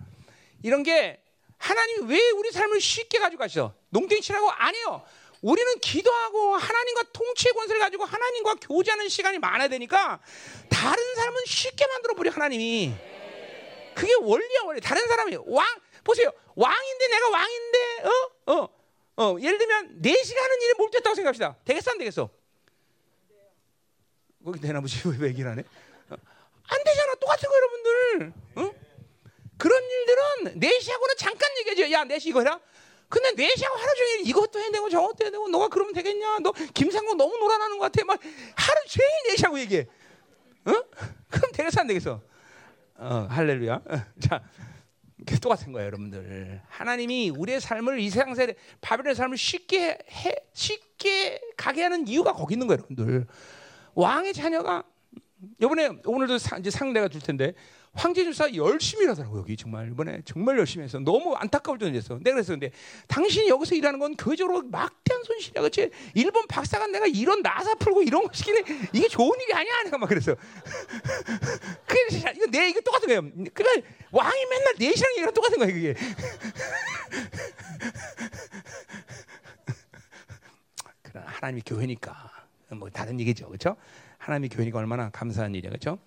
이런 0.62 0.82
게 0.82 1.20
하나님이 1.58 2.12
왜 2.12 2.30
우리 2.30 2.50
삶을 2.50 2.80
쉽게 2.80 3.18
가지고 3.18 3.40
가시죠? 3.40 3.74
농땡이 3.90 4.20
치라고 4.20 4.50
아니요. 4.50 5.04
우리는 5.42 5.78
기도하고 5.80 6.56
하나님과 6.56 7.04
통치의 7.12 7.52
권세를 7.52 7.80
가지고 7.80 8.04
하나님과 8.04 8.56
교제하는 8.60 9.08
시간이 9.08 9.38
많아야 9.38 9.68
되니까 9.68 10.20
다른 10.68 11.14
사람은 11.14 11.42
쉽게 11.46 11.86
만들어 11.86 12.14
버려 12.14 12.30
하나님이. 12.30 12.94
그게 13.94 14.14
원리야 14.14 14.62
원리. 14.64 14.80
다른 14.80 15.06
사람이 15.06 15.36
왕 15.46 15.66
보세요. 16.04 16.30
왕인데 16.54 17.08
내가 17.08 17.28
왕인데 17.30 17.78
어? 18.04 18.52
어. 18.52 18.78
어, 19.20 19.36
예를 19.40 19.58
들면 19.58 20.00
4시간 20.00 20.40
하는 20.40 20.62
일에 20.62 20.74
몰두했다고 20.78 21.14
생각합시다. 21.16 21.56
되겠어 21.64 21.90
안 21.90 21.98
되겠어? 21.98 22.30
거기 24.44 24.60
되나 24.60 24.80
보지 24.80 25.00
왜 25.18 25.28
얘기를 25.28 25.50
안 25.50 25.58
해? 25.58 25.64
어? 26.10 26.14
안 26.14 26.84
되잖아. 26.84 27.14
똑같은 27.16 27.48
거 27.48 27.54
여러분들. 27.56 28.32
어? 28.56 28.70
그런 29.56 29.82
일들은 29.82 30.60
4시하고는 30.60 31.16
잠깐 31.18 31.50
얘기하죠. 31.58 31.92
야 31.92 32.04
4시 32.04 32.26
이거 32.26 32.40
해라. 32.40 32.60
근데 33.08 33.30
4시하고 33.30 33.72
하루 33.74 33.94
종일 33.96 34.28
이것도 34.28 34.58
해야 34.58 34.70
되고 34.70 34.88
저것도 34.90 35.24
해야 35.24 35.30
되고 35.30 35.48
너가 35.48 35.68
그러면 35.68 35.94
되겠냐? 35.94 36.40
너 36.40 36.52
김상국 36.74 37.16
너무 37.16 37.36
놀아나는 37.38 37.78
것 37.78 37.90
같아. 37.90 38.04
막 38.04 38.20
하루 38.54 38.80
종일 38.86 39.36
4시하고 39.36 39.58
얘기해. 39.60 39.86
어? 40.66 40.72
그럼 41.30 41.52
되겠어 41.52 41.80
안 41.80 41.86
되겠어? 41.86 42.20
어, 42.96 43.26
할렐루야. 43.30 43.74
어, 43.74 44.02
자, 44.20 44.42
똑같은 45.40 45.72
거예요, 45.72 45.86
여러분들. 45.86 46.60
하나님이 46.68 47.30
우리의 47.30 47.60
삶을 47.60 48.00
이 48.00 48.10
세상 48.10 48.34
세 48.34 48.54
바벨의 48.80 49.14
삶을 49.14 49.36
쉽게 49.36 49.98
해, 50.10 50.34
쉽게 50.52 51.40
가게 51.56 51.82
하는 51.82 52.06
이유가 52.06 52.32
거기 52.32 52.54
있는 52.54 52.66
거예요, 52.66 52.78
여러분들. 52.78 53.26
왕의 53.98 54.32
자녀가 54.32 54.84
이번에 55.60 55.90
오늘도 56.04 56.38
사, 56.38 56.56
이제 56.58 56.70
상 56.70 56.92
내가 56.92 57.08
줄 57.08 57.20
텐데 57.20 57.52
황제 57.94 58.22
주사 58.22 58.54
열심히 58.54 59.02
일하더라고 59.04 59.38
여기 59.38 59.56
정말 59.56 59.90
이번에 59.90 60.22
정말 60.24 60.56
열심히 60.56 60.84
해서 60.84 61.00
너무 61.00 61.34
안타까울 61.34 61.80
정도였어. 61.80 62.18
내가 62.18 62.34
그랬어 62.34 62.52
근데 62.52 62.70
당신이 63.08 63.48
여기서 63.48 63.74
일하는 63.74 63.98
건 63.98 64.14
교회적으로 64.14 64.62
막대한 64.62 65.24
손실이야, 65.24 65.62
그렇지? 65.62 65.90
일본 66.14 66.46
박사가 66.46 66.86
내가 66.86 67.06
이런 67.06 67.42
나사 67.42 67.74
풀고 67.74 68.04
이런 68.04 68.22
거 68.22 68.30
시키네 68.32 68.62
이게 68.92 69.08
좋은 69.08 69.36
일이 69.40 69.52
아니야, 69.52 69.82
내가 69.82 69.98
막 69.98 70.08
그랬어. 70.08 70.36
그래 71.86 72.06
이거 72.36 72.46
내 72.52 72.68
이거 72.68 72.80
똑같은 72.80 73.08
거예요. 73.08 73.22
그러니까 73.52 73.88
왕이 74.12 74.44
맨날 74.48 74.74
내 74.78 74.94
시랑 74.94 75.10
얘기랑 75.16 75.34
똑같은 75.34 75.58
거야 75.58 75.72
그게. 75.72 75.94
그러 81.02 81.20
하나님이 81.24 81.62
교회니까 81.66 82.37
뭐 82.70 82.88
다른 82.90 83.18
얘기죠, 83.20 83.46
그렇죠? 83.48 83.76
하나님이 84.18 84.48
교회니까 84.50 84.78
얼마나 84.78 85.08
감사한 85.10 85.54
일이야, 85.54 85.70
그렇죠? 85.70 85.98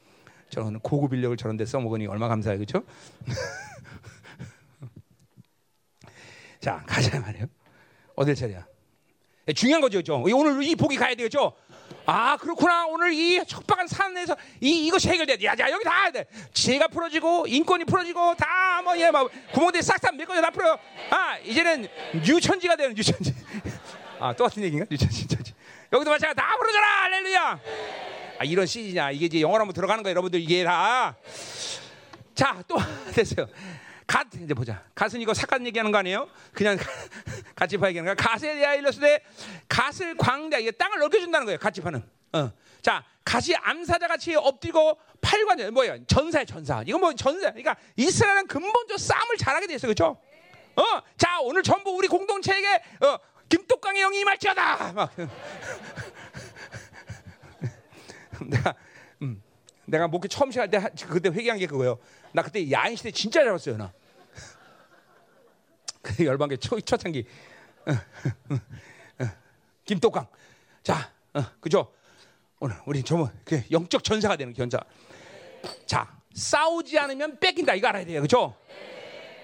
저는 0.49 0.79
고급 0.81 1.13
인력을 1.13 1.35
저런 1.38 1.57
데 1.57 1.65
써먹으니 1.65 2.07
얼마 2.07 2.27
감사해 2.27 2.57
그렇죠? 2.57 2.83
자 6.59 6.83
가자 6.85 7.19
말이에요. 7.19 7.45
어딜 8.15 8.35
차례야? 8.35 8.65
예, 9.47 9.53
중요한 9.53 9.81
거죠, 9.81 10.01
죠 10.03 10.21
오늘 10.21 10.61
이 10.63 10.75
복이 10.75 10.97
가야 10.97 11.15
되겠죠? 11.15 11.53
아 12.05 12.38
그렇구나 12.38 12.85
오늘 12.88 13.13
이 13.13 13.43
척박한 13.45 13.88
산에서 13.88 14.35
이 14.59 14.85
이것이 14.88 15.09
해결돼야 15.09 15.38
돼. 15.38 15.45
야, 15.45 15.55
야 15.59 15.71
여기 15.71 15.83
다 15.83 16.01
해야 16.01 16.11
돼. 16.11 16.25
지혜가 16.53 16.88
풀어지고 16.89 17.47
인권이 17.47 17.85
풀어지고 17.85 18.35
다 18.35 18.81
뭐 18.83 18.95
예 18.97 19.11
막 19.11 19.29
구멍들이 19.53 19.81
싹다 19.83 20.11
메꿔져 20.11 20.41
다 20.41 20.49
풀어요. 20.51 20.77
아 21.09 21.38
이제는 21.39 21.88
유천지가 22.25 22.75
되는 22.75 22.97
유천지. 22.97 23.33
아 24.19 24.33
똑같은 24.33 24.61
얘기인가? 24.63 24.85
유천지. 24.91 25.27
여기도 25.93 26.09
마찬가지 26.09 26.38
다 26.38 26.55
풀어져라 26.57 26.88
할렐루야. 27.03 27.59
아, 28.39 28.43
이런 28.45 28.65
시즌이야. 28.65 29.11
이게 29.11 29.26
이제 29.26 29.41
영어로 29.41 29.61
한번 29.61 29.73
들어가는 29.73 30.01
거야, 30.03 30.11
여러분들 30.11 30.39
이게 30.39 30.63
다. 30.63 31.15
자, 32.34 32.63
또 32.68 32.77
됐어요. 33.13 33.47
갓 34.07 34.27
이제 34.34 34.53
보자. 34.53 34.84
갓은 34.95 35.22
이거 35.22 35.34
삭갓 35.34 35.65
얘기하는 35.65 35.91
거 35.91 35.97
아니에요? 35.97 36.27
그냥 36.53 36.77
같이 37.55 37.77
파 37.77 37.88
얘기하는 37.89 38.15
거. 38.15 38.22
갓에 38.22 38.55
대하 38.55 38.76
일렀을 38.76 39.22
갓을 39.69 40.15
광대 40.18 40.59
이게 40.59 40.72
땅을 40.72 40.99
넓혀준다는 40.99 41.45
거예요. 41.45 41.59
갓집하는. 41.59 42.03
어. 42.34 42.51
자, 42.81 43.03
갓이 43.23 43.55
암사자 43.61 44.07
같이 44.07 44.35
엎드리고 44.35 44.97
팔관 45.22 45.73
뭐야 45.73 45.97
전사야 46.07 46.45
전사. 46.45 46.84
이거 46.85 46.97
뭐 46.97 47.13
전사. 47.13 47.51
그러니까 47.51 47.76
이스라엘은 47.95 48.47
근본적 48.47 48.99
싸움을 48.99 49.38
잘하게 49.38 49.68
됐어, 49.68 49.88
그렇죠? 49.88 50.18
어, 50.76 50.84
자 51.18 51.39
오늘 51.41 51.63
전부 51.63 51.91
우리 51.91 52.07
공동체에게 52.07 52.68
어, 53.01 53.18
김똑강의 53.52 54.02
영이 54.02 54.22
임할지어다. 54.22 54.94
막. 54.94 55.11
내가 58.49 58.73
음, 59.22 59.44
내가 59.86 60.07
목회 60.07 60.30
처음 60.30 60.52
시작할 60.52 60.69
때 60.69 60.80
그때 61.07 61.30
회개한 61.30 61.60
게 61.60 61.68
그거예요. 61.68 61.99
나 62.32 62.41
그때 62.41 62.72
야인 62.72 62.95
시대 62.95 63.11
진짜 63.11 63.44
잘했어요, 63.44 63.78
나. 63.78 63.94
그 66.02 66.26
열방계 66.26 66.57
초 66.57 66.80
초창기 66.80 67.28
김똑강. 69.86 70.26
자, 70.82 71.11
어, 71.34 71.44
그죠? 71.60 71.94
오늘 72.60 72.78
우리 72.86 73.03
좀그 73.03 73.64
영적 73.69 74.03
전사가 74.03 74.38
되는 74.38 74.53
견자. 74.53 74.80
자, 75.86 76.18
싸우지 76.34 76.98
않으면 76.98 77.40
뺏긴다 77.40 77.76
이거 77.76 77.90
알아야 77.90 78.06
돼요, 78.06 78.22
그죠? 78.22 78.56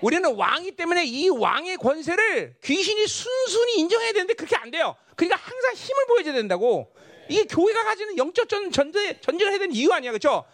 우리는 0.02 0.36
왕이 0.36 0.72
때문에 0.74 1.06
이 1.06 1.30
왕의 1.30 1.78
권세를 1.78 2.56
귀신이 2.64 3.08
순순히 3.08 3.80
인정해야 3.80 4.14
되는데 4.14 4.34
그렇게 4.34 4.56
안 4.56 4.70
돼요. 4.72 4.96
그러니까 5.16 5.38
항상 5.42 5.74
힘을 5.74 6.06
보여줘야 6.08 6.34
된다고. 6.34 6.94
이게 7.30 7.44
교회가 7.46 7.84
가지는 7.84 8.18
영적 8.18 8.48
전, 8.48 8.72
전제, 8.72 9.20
전쟁을 9.20 9.52
해야 9.52 9.60
되는 9.60 9.76
이유 9.76 9.92
아니야, 9.92 10.12
그렇죠? 10.12 10.46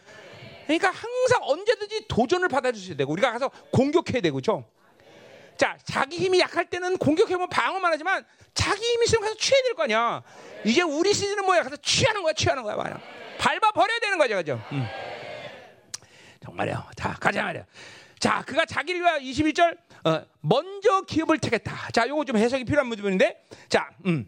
그러니까 0.65 0.89
항상 0.89 1.41
언제든지 1.43 2.05
도전을 2.07 2.47
받아주셔야 2.47 2.95
되고 2.95 3.11
우리가 3.11 3.31
가서 3.33 3.49
공격해야 3.71 4.21
되고, 4.21 4.35
그렇죠? 4.35 4.65
자, 5.57 5.77
자기 5.83 6.17
힘이 6.17 6.39
약할 6.39 6.65
때는 6.69 6.97
공격해보면 6.97 7.49
방어만 7.49 7.91
하지만 7.93 8.25
자기 8.55 8.81
힘이 8.83 9.03
있으면 9.05 9.21
가서 9.23 9.35
취해야 9.35 9.61
될 9.63 9.73
거 9.75 9.83
아니야. 9.83 10.23
이제 10.65 10.81
우리 10.81 11.13
시즌은 11.13 11.45
뭐야? 11.45 11.61
가서 11.63 11.75
취하는 11.77 12.23
거야, 12.23 12.33
취하는 12.33 12.63
거야, 12.63 12.75
말이야. 12.75 12.99
밟아 13.37 13.71
버려야 13.73 13.99
되는 13.99 14.17
거죠, 14.17 14.35
그죠? 14.37 14.59
음. 14.71 14.87
정말요. 16.43 16.83
자, 16.95 17.15
가자 17.19 17.43
말이야. 17.43 17.65
자, 18.23 18.41
그가 18.47 18.63
자기를 18.63 19.01
21절 19.19 19.77
어, 20.05 20.25
먼저 20.39 21.01
기업을 21.01 21.39
택했다. 21.39 21.89
자, 21.91 22.07
요거 22.07 22.23
좀 22.23 22.37
해석이 22.37 22.63
필요한 22.63 22.89
부분인데, 22.89 23.49
자, 23.67 23.89
음, 24.05 24.25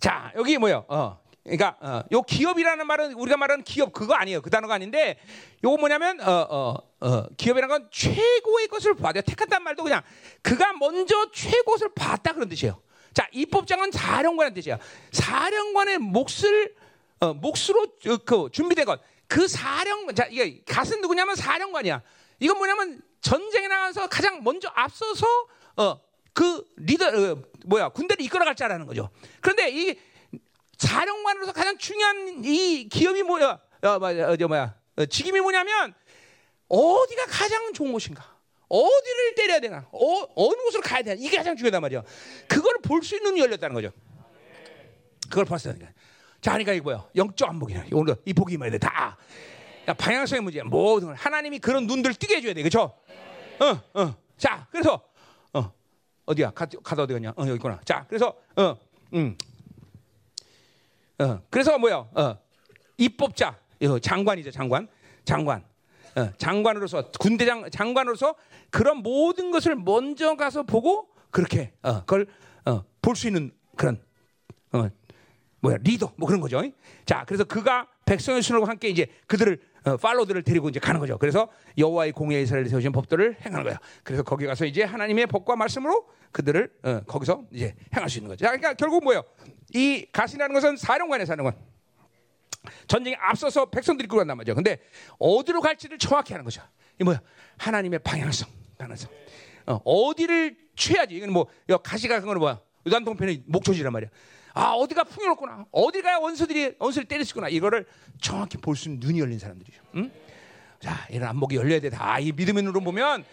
자 0.00 0.32
여기 0.34 0.56
뭐요? 0.56 0.86
어, 0.88 1.20
그러니까 1.44 1.76
어, 1.82 2.02
요 2.10 2.22
기업이라는 2.22 2.86
말은 2.86 3.12
우리가 3.12 3.36
말하는 3.36 3.64
기업 3.64 3.92
그거 3.92 4.14
아니에요. 4.14 4.40
그 4.40 4.48
단어가 4.48 4.72
아닌데, 4.72 5.18
요거 5.62 5.76
뭐냐면 5.76 6.22
어, 6.22 6.46
어, 6.48 6.74
어, 7.00 7.26
기업이라는 7.36 7.68
건 7.68 7.88
최고의 7.92 8.68
것을 8.68 8.94
봐야 8.94 9.12
택한다는 9.12 9.62
말도 9.64 9.82
그냥 9.82 10.00
그가 10.40 10.72
먼저 10.72 11.30
최고를 11.30 11.90
봤다 11.94 12.32
그런 12.32 12.48
뜻이에요. 12.48 12.80
자, 13.12 13.28
입법장은 13.30 13.90
사령관의 13.90 14.54
뜻이야. 14.54 14.78
사령관의 15.12 15.98
몫을 15.98 16.74
어, 17.20 17.34
몫으로 17.34 17.88
그 18.24 18.48
준비된 18.50 18.86
것. 18.86 19.02
그 19.26 19.46
사령, 19.46 20.14
자, 20.14 20.24
이게 20.30 20.62
갓은 20.64 21.02
누구냐면 21.02 21.36
사령관이야. 21.36 22.00
이건 22.40 22.56
뭐냐면 22.58 23.02
전쟁에 23.20 23.68
나가서 23.68 24.08
가장 24.08 24.42
먼저 24.44 24.70
앞서서 24.74 25.26
어, 25.76 26.00
그 26.32 26.64
리더 26.76 27.06
어, 27.08 27.42
뭐야 27.66 27.88
군대를 27.90 28.24
이끌어갈 28.24 28.54
자라는 28.54 28.86
거죠. 28.86 29.10
그런데 29.40 29.70
이 29.70 29.98
사령관으로서 30.78 31.52
가장 31.52 31.76
중요한 31.78 32.44
이 32.44 32.88
기업이 32.88 33.22
뭐야? 33.24 33.58
어, 33.82 33.98
맞아, 33.98 34.28
어, 34.30 34.36
저 34.36 34.46
뭐야? 34.46 34.74
어, 34.96 35.06
직임이 35.06 35.40
뭐냐면 35.40 35.94
어디가 36.68 37.26
가장 37.26 37.72
좋은 37.72 37.92
곳인가? 37.92 38.36
어디를 38.68 39.34
때려야 39.34 39.60
되나? 39.60 39.88
어, 39.90 40.26
어느 40.36 40.54
곳으로 40.62 40.82
가야 40.82 41.02
되나? 41.02 41.16
이게 41.18 41.36
가장 41.36 41.56
중요하단 41.56 41.80
말이야. 41.80 42.02
그걸 42.48 42.78
볼 42.82 43.02
수 43.02 43.16
있는 43.16 43.38
열렸다는 43.38 43.74
거죠. 43.74 43.90
그걸 45.28 45.44
봤어요. 45.44 45.74
자, 46.40 46.52
그러니까 46.52 46.72
이거 46.74 46.84
뭐야? 46.84 47.08
영적 47.16 47.48
안목이야. 47.48 47.86
오늘 47.92 48.16
이 48.24 48.32
뭐야 48.56 48.70
돼? 48.70 48.78
다. 48.78 49.16
야, 49.88 49.94
방향성의 49.94 50.42
문제야. 50.42 50.64
모든 50.64 51.08
걸 51.08 51.16
하나님이 51.16 51.58
그런 51.60 51.86
눈들 51.86 52.14
뜨게 52.14 52.36
해줘야 52.36 52.52
돼, 52.52 52.62
그렇죠? 52.62 52.92
어, 53.60 54.00
어. 54.02 54.14
자, 54.36 54.66
그래서 54.70 55.02
어 55.54 55.72
어디야? 56.26 56.50
가, 56.50 56.66
가다 56.66 57.02
어디 57.04 57.14
갔냐? 57.14 57.30
어 57.30 57.42
여기 57.42 57.54
있구나. 57.54 57.80
자, 57.84 58.04
그래서 58.08 58.34
어, 58.56 58.76
음, 59.14 59.36
어, 61.18 61.40
그래서 61.50 61.78
뭐야? 61.78 61.96
어, 61.96 62.38
입법자, 62.98 63.58
어, 63.82 63.98
장관이죠, 63.98 64.50
장관, 64.50 64.88
장관, 65.24 65.64
어, 66.16 66.30
장관으로서 66.36 67.10
군대장 67.18 67.70
장관으로서 67.70 68.34
그런 68.70 68.98
모든 68.98 69.50
것을 69.50 69.74
먼저 69.74 70.36
가서 70.36 70.62
보고 70.64 71.08
그렇게 71.30 71.72
어, 71.82 72.00
그걸 72.00 72.26
어, 72.66 72.84
볼 73.00 73.16
수 73.16 73.26
있는 73.26 73.50
그런 73.74 74.00
어, 74.72 74.88
뭐야 75.60 75.78
리더 75.80 76.12
뭐 76.16 76.26
그런 76.28 76.40
거죠. 76.40 76.62
자, 77.06 77.24
그래서 77.26 77.42
그가 77.44 77.88
백성의 78.04 78.42
순으로 78.42 78.66
함께 78.66 78.88
이제 78.88 79.06
그들을 79.26 79.54
어, 79.54 79.67
팔로들을 79.96 80.42
데리고 80.42 80.68
이제 80.68 80.80
가는 80.80 81.00
거죠. 81.00 81.18
그래서 81.18 81.48
여호와의 81.76 82.12
공예 82.12 82.42
이스라엘에 82.42 82.68
세우신 82.68 82.92
법도를 82.92 83.36
행하는 83.44 83.64
거야. 83.64 83.78
그래서 84.02 84.22
거기 84.22 84.46
가서 84.46 84.64
이제 84.64 84.82
하나님의 84.82 85.26
법과 85.26 85.56
말씀으로 85.56 86.06
그들을 86.32 86.70
어, 86.82 87.00
거기서 87.06 87.44
이제 87.52 87.74
행할 87.94 88.10
수 88.10 88.18
있는 88.18 88.28
거죠. 88.28 88.44
자, 88.44 88.50
그러니까 88.50 88.74
결국 88.74 89.02
뭐예요? 89.04 89.22
이 89.74 90.06
가시라는 90.12 90.54
것은 90.54 90.76
사령관의 90.76 91.26
사령관. 91.26 91.54
전쟁에 92.86 93.16
앞서서 93.18 93.66
백성들이 93.66 94.08
끌어간단 94.08 94.36
말이죠. 94.36 94.54
근데 94.54 94.78
어디로 95.18 95.60
갈지를 95.60 95.98
정확히 95.98 96.32
하는 96.32 96.44
거죠. 96.44 96.62
이 97.00 97.04
뭐야? 97.04 97.20
하나님의 97.56 98.00
방향성, 98.00 98.48
방향성. 98.78 99.10
어, 99.66 99.80
어디를 99.84 100.56
취해야지. 100.76 101.16
이건 101.16 101.32
뭐 101.32 101.46
가시가 101.82 102.20
그건 102.20 102.38
뭐야? 102.38 102.60
유단동편의 102.86 103.44
목초지란 103.46 103.92
말이야. 103.92 104.10
아 104.58 104.72
어디가 104.72 105.04
풍요롭구나 105.04 105.66
어디가 105.70 106.18
원수들이 106.18 106.74
원수를 106.80 107.06
때리시구나 107.06 107.48
이거를 107.48 107.86
정확히 108.20 108.58
볼 108.58 108.74
수 108.74 108.88
있는 108.88 108.98
눈이 109.00 109.20
열린 109.20 109.38
사람들이죠. 109.38 109.80
응? 109.94 110.10
자 110.80 111.06
이런 111.10 111.28
안목이 111.28 111.54
열려야 111.56 111.80
돼. 111.80 111.90
다이 111.90 112.32
믿음의 112.32 112.64
눈으로 112.64 112.80
보면 112.80 113.24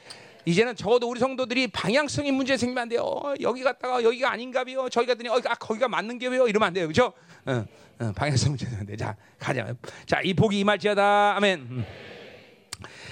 이제는 0.46 0.76
적어도 0.76 1.10
우리 1.10 1.20
성도들이 1.20 1.68
방향성이 1.70 2.32
문제 2.32 2.56
생기면 2.58 2.84
안 2.84 2.90
돼요. 2.90 3.02
어, 3.02 3.34
여기 3.42 3.64
갔다가 3.64 4.04
여기가 4.04 4.32
아닌가요? 4.32 4.88
저기 4.90 5.08
갔더니 5.08 5.30
어, 5.30 5.42
아, 5.46 5.56
거기가 5.56 5.88
맞는 5.88 6.20
게요? 6.20 6.48
이러면 6.48 6.68
안 6.68 6.74
돼요. 6.74 6.88
그죠? 6.88 7.12
어, 7.46 7.66
어, 8.00 8.12
방향성 8.16 8.52
문제 8.52 8.66
생기는데 8.66 8.96
자 8.96 9.16
가자. 9.40 9.74
자이 10.06 10.34
복이 10.36 10.60
임할지어다. 10.60 11.38
아멘. 11.38 11.60
음. 11.62 11.86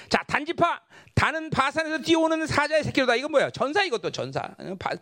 자 0.10 0.23
단지파 0.27 0.81
다는 1.14 1.49
바산에서 1.49 1.99
뛰어오는 1.99 2.45
사자의 2.48 2.84
새끼로다. 2.84 3.15
이건 3.15 3.31
뭐야? 3.31 3.49
전사 3.52 3.84
이것도 3.84 4.11
전사. 4.11 4.41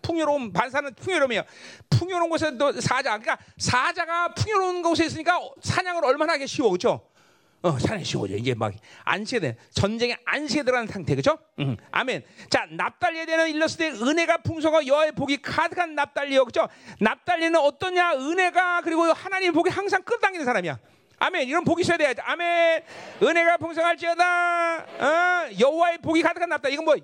풍요로운 0.02 0.54
반사는 0.54 0.94
풍요로움이에요. 0.96 1.44
풍요로운 1.90 2.30
곳에 2.30 2.58
또 2.58 2.72
사자. 2.80 3.18
그러니까 3.18 3.38
사자가 3.58 4.34
풍요로운 4.34 4.82
곳에 4.84 5.06
있으니까 5.06 5.40
사냥을 5.62 6.06
얼마나 6.06 6.34
하기 6.34 6.48
쉬워, 6.48 6.70
그렇죠? 6.70 7.02
어, 7.64 7.78
사냥이 7.78 8.04
쉬워져. 8.04 8.36
이게 8.36 8.56
막 8.56 8.74
안시에 9.04 9.40
돼. 9.40 9.56
전쟁에 9.72 10.18
안시에 10.26 10.64
들어가는 10.64 10.92
상태, 10.92 11.16
그죠? 11.16 11.38
음, 11.60 11.78
아멘. 11.92 12.24
자, 12.50 12.66
납달리에 12.72 13.50
일렀을 13.50 13.78
때 13.78 13.90
은혜가 13.92 14.38
풍성하고 14.38 14.88
여호와의 14.88 15.12
복이 15.14 15.42
가득한 15.42 15.94
납달리요, 15.96 16.46
그죠? 16.46 16.68
납달리는 17.00 17.56
어떠냐? 17.56 18.16
은혜가 18.16 18.82
그리고 18.82 19.04
하나님의 19.04 19.52
복이 19.54 19.70
항상 19.70 20.02
끌어당기는 20.04 20.44
사람이야. 20.44 20.80
아멘. 21.22 21.48
이런 21.48 21.64
복이 21.64 21.81
있어야 21.81 21.98
돼. 21.98 22.15
아멘. 22.19 22.81
은혜가 23.22 23.57
풍성할지어다. 23.57 24.77
어, 24.80 25.49
여호와의 25.60 25.99
복이 25.99 26.23
가득한 26.23 26.49
납다. 26.49 26.68
이건 26.69 26.85
뭐 26.85 26.95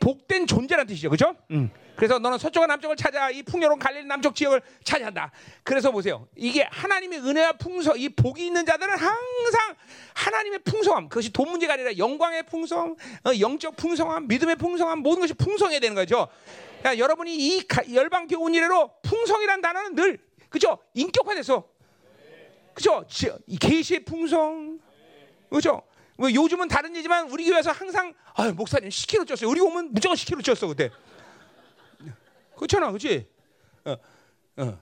복된 0.00 0.46
존재라는 0.46 0.86
뜻이죠. 0.86 1.10
그죠? 1.10 1.36
음. 1.50 1.70
그래서 1.94 2.18
너는 2.18 2.38
서쪽과 2.38 2.66
남쪽을 2.68 2.96
찾아 2.96 3.28
이 3.28 3.42
풍요로운 3.42 3.78
갈릴리 3.78 4.06
남쪽 4.06 4.34
지역을 4.34 4.62
차지한다. 4.82 5.30
그래서 5.62 5.90
보세요. 5.90 6.26
이게 6.36 6.66
하나님의 6.70 7.18
은혜와 7.20 7.52
풍성, 7.54 7.98
이 7.98 8.08
복이 8.08 8.46
있는 8.46 8.64
자들은 8.64 8.96
항상 8.96 9.74
하나님의 10.14 10.60
풍성함, 10.60 11.10
그것이 11.10 11.30
돈 11.30 11.50
문제가 11.50 11.74
아니라 11.74 11.98
영광의 11.98 12.44
풍성, 12.44 12.96
어, 13.24 13.30
영적 13.38 13.76
풍성함, 13.76 14.26
믿음의 14.26 14.56
풍성함, 14.56 15.00
모든 15.00 15.20
것이 15.20 15.34
풍성해야 15.34 15.80
되는 15.80 15.94
거죠. 15.94 16.28
그러니까 16.78 16.98
여러분이 16.98 17.34
이 17.34 17.66
열방 17.92 18.26
교훈 18.26 18.54
이래로 18.54 18.90
풍성이란 19.02 19.60
단어는 19.60 19.94
늘 19.94 20.18
그죠? 20.48 20.78
인격화돼서 20.94 21.75
그죠? 22.76 23.02
계시의 23.58 24.04
풍성. 24.04 24.78
그죠? 25.48 25.80
뭐 26.16 26.30
요즘은 26.30 26.68
다른 26.68 26.90
얘기지만 26.90 27.30
우리 27.30 27.46
교회에서 27.46 27.70
항상 27.72 28.12
아, 28.34 28.52
목사님 28.52 28.90
10kg 28.90 29.24
쪘어요. 29.24 29.48
우리 29.48 29.60
오면 29.60 29.94
무조건 29.94 30.14
10kg 30.14 30.42
쪘어 30.42 30.68
그때. 30.68 30.90
그렇잖아, 32.54 32.88
그렇지? 32.88 33.26
어, 33.86 33.96
어. 34.58 34.78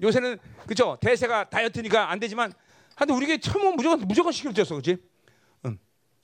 요새는 0.00 0.38
그죠? 0.68 0.96
대세가 1.00 1.50
다이어트니까 1.50 2.10
안 2.10 2.20
되지만, 2.20 2.52
하여튼 2.94 3.16
우리 3.16 3.26
교회 3.26 3.38
처음 3.38 3.74
무조건 3.74 4.06
무조건 4.06 4.32
10kg 4.32 4.54
쪘어, 4.62 4.68
그렇지? 4.70 4.96
응. 5.66 5.78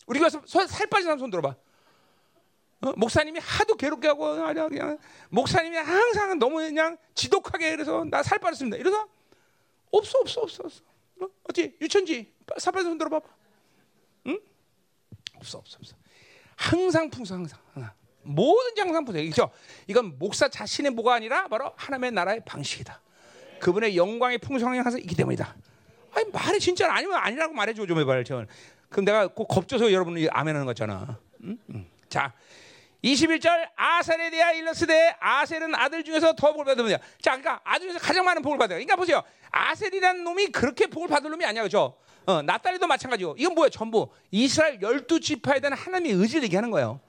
우리 0.06 0.20
교회에서 0.20 0.42
살 0.46 0.86
빠진 0.86 1.04
사람 1.04 1.18
손 1.18 1.30
들어봐. 1.30 1.48
어? 2.80 2.92
목사님이 2.96 3.40
하도 3.42 3.74
괴롭게 3.76 4.06
하고 4.06 4.36
그냥 4.68 4.98
목사님이 5.30 5.76
항상 5.78 6.38
너무 6.38 6.58
그냥 6.58 6.96
지독하게 7.14 7.72
그래서 7.72 8.04
나 8.04 8.22
살 8.22 8.38
빠졌습니다. 8.38 8.76
이러서 8.76 9.08
없어, 9.90 10.18
없어, 10.20 10.42
없어, 10.42 10.62
없어. 10.64 10.87
어? 11.20 11.28
어디 11.44 11.76
유천지 11.80 12.32
사발 12.58 12.82
손 12.82 12.98
들어봐. 12.98 13.20
응? 14.26 14.40
없어 15.36 15.58
없어 15.58 15.78
없어. 15.80 15.96
항상 16.56 17.10
풍성 17.10 17.38
항상. 17.38 17.58
항상. 17.72 17.92
뭐든지 18.22 18.80
항상 18.80 19.04
풍성. 19.04 19.24
그죠? 19.24 19.50
이건 19.86 20.18
목사 20.18 20.48
자신의 20.48 20.92
뭐가 20.92 21.14
아니라 21.14 21.48
바로 21.48 21.72
하나님의 21.76 22.12
나라의 22.12 22.42
방식이다. 22.44 23.00
그분의 23.60 23.96
영광의 23.96 24.38
풍성함이 24.38 24.78
항상 24.78 25.00
있기 25.00 25.14
때문이다. 25.14 25.56
아니 26.12 26.30
말이 26.30 26.58
진짜 26.58 26.92
아니면 26.92 27.18
아니라고 27.18 27.54
말해줘 27.54 27.86
좀 27.86 27.98
해봐요. 28.00 28.24
저. 28.24 28.44
그럼 28.88 29.04
내가 29.04 29.26
꼭 29.28 29.46
겁줘서 29.46 29.92
여러분이 29.92 30.28
아멘하는 30.30 30.66
거잖아. 30.66 31.18
응? 31.44 31.58
응. 31.70 31.86
자, 32.08 32.32
21절 33.04 33.68
아셀에 33.76 34.30
대하 34.30 34.52
일러스되 34.52 35.16
아셀은 35.20 35.74
아들 35.74 36.02
중에서 36.02 36.32
더 36.34 36.52
복을 36.52 36.64
받으면 36.64 36.98
자, 37.20 37.36
그러니까 37.36 37.60
아들 37.64 37.88
중에서 37.88 37.98
가장 38.04 38.24
많은 38.24 38.42
복을 38.42 38.58
받아요. 38.58 38.76
그러니까 38.76 38.96
보세요. 38.96 39.22
아셀이라는 39.50 40.24
놈이 40.24 40.48
그렇게 40.48 40.86
복을 40.86 41.08
받을 41.08 41.30
놈이 41.30 41.44
아니야, 41.44 41.62
그죠? 41.62 41.96
어, 42.26 42.42
나딸이도 42.42 42.86
마찬가지고. 42.86 43.36
이건 43.38 43.54
뭐야? 43.54 43.68
전부 43.70 44.08
이스라엘 44.30 44.82
열두 44.82 45.20
지파에 45.20 45.60
대한 45.60 45.72
하나님의 45.72 46.20
의지를 46.20 46.44
얘기하는 46.44 46.70
거예요. 46.70 47.00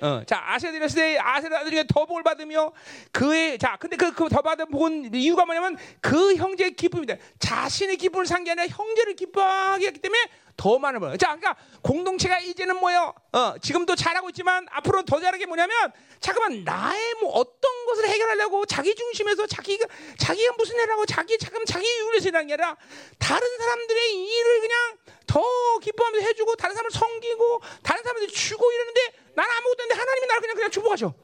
어, 0.00 0.22
자 0.26 0.42
아셀 0.46 0.74
일러스되 0.74 1.18
아셀 1.18 1.54
아들 1.54 1.70
중에 1.70 1.84
더 1.88 2.04
복을 2.04 2.22
받으며 2.22 2.72
그의 3.12 3.58
자 3.58 3.76
근데 3.80 3.96
그그더 3.96 4.42
받은 4.42 4.68
복은 4.68 5.14
이유가 5.14 5.46
뭐냐면 5.46 5.76
그 6.00 6.34
형제의 6.34 6.72
기쁨이다. 6.72 7.14
자신의 7.38 7.96
기쁨을 7.96 8.26
아니라 8.30 8.66
형제를 8.66 9.14
기뻐하게 9.16 9.86
했기 9.86 10.00
때문에 10.00 10.20
더 10.56 10.78
많은 10.78 11.00
걸. 11.00 11.16
자, 11.18 11.36
그러니까 11.36 11.56
공동체가 11.82 12.38
이제는 12.40 12.76
뭐요? 12.78 13.14
어, 13.32 13.54
지금도 13.60 13.94
잘하고 13.94 14.30
있지만 14.30 14.66
앞으로 14.70 15.02
더 15.02 15.20
잘하게 15.20 15.46
뭐냐면 15.46 15.92
잠깐만 16.20 16.64
나의 16.64 17.14
뭐 17.20 17.32
어떤 17.32 17.86
것을 17.86 18.08
해결하려고 18.08 18.64
자기 18.64 18.94
중심에서 18.94 19.46
자기가 19.46 19.86
자기가 20.18 20.54
무슨 20.56 20.76
일하고 20.76 21.04
자기 21.04 21.38
잠깐 21.38 21.64
자기 21.66 21.86
이유를 21.86 22.20
하는 22.34 22.46
게 22.46 22.54
아니라 22.54 22.76
다른 23.18 23.46
사람들의 23.58 24.26
일을 24.26 24.60
그냥 24.60 24.98
더 25.26 25.42
기뻐하면서 25.82 26.26
해주고 26.26 26.56
다른 26.56 26.74
사람을 26.74 26.90
섬기고 26.90 27.60
다른 27.82 28.02
사람들 28.02 28.28
주고 28.28 28.72
이러는데 28.72 29.00
나는 29.34 29.50
아무것도 29.50 29.82
없는데 29.82 29.94
하나님이 29.94 30.26
나를 30.26 30.40
그냥 30.40 30.56
그냥 30.56 30.70
축복하셔. 30.70 31.14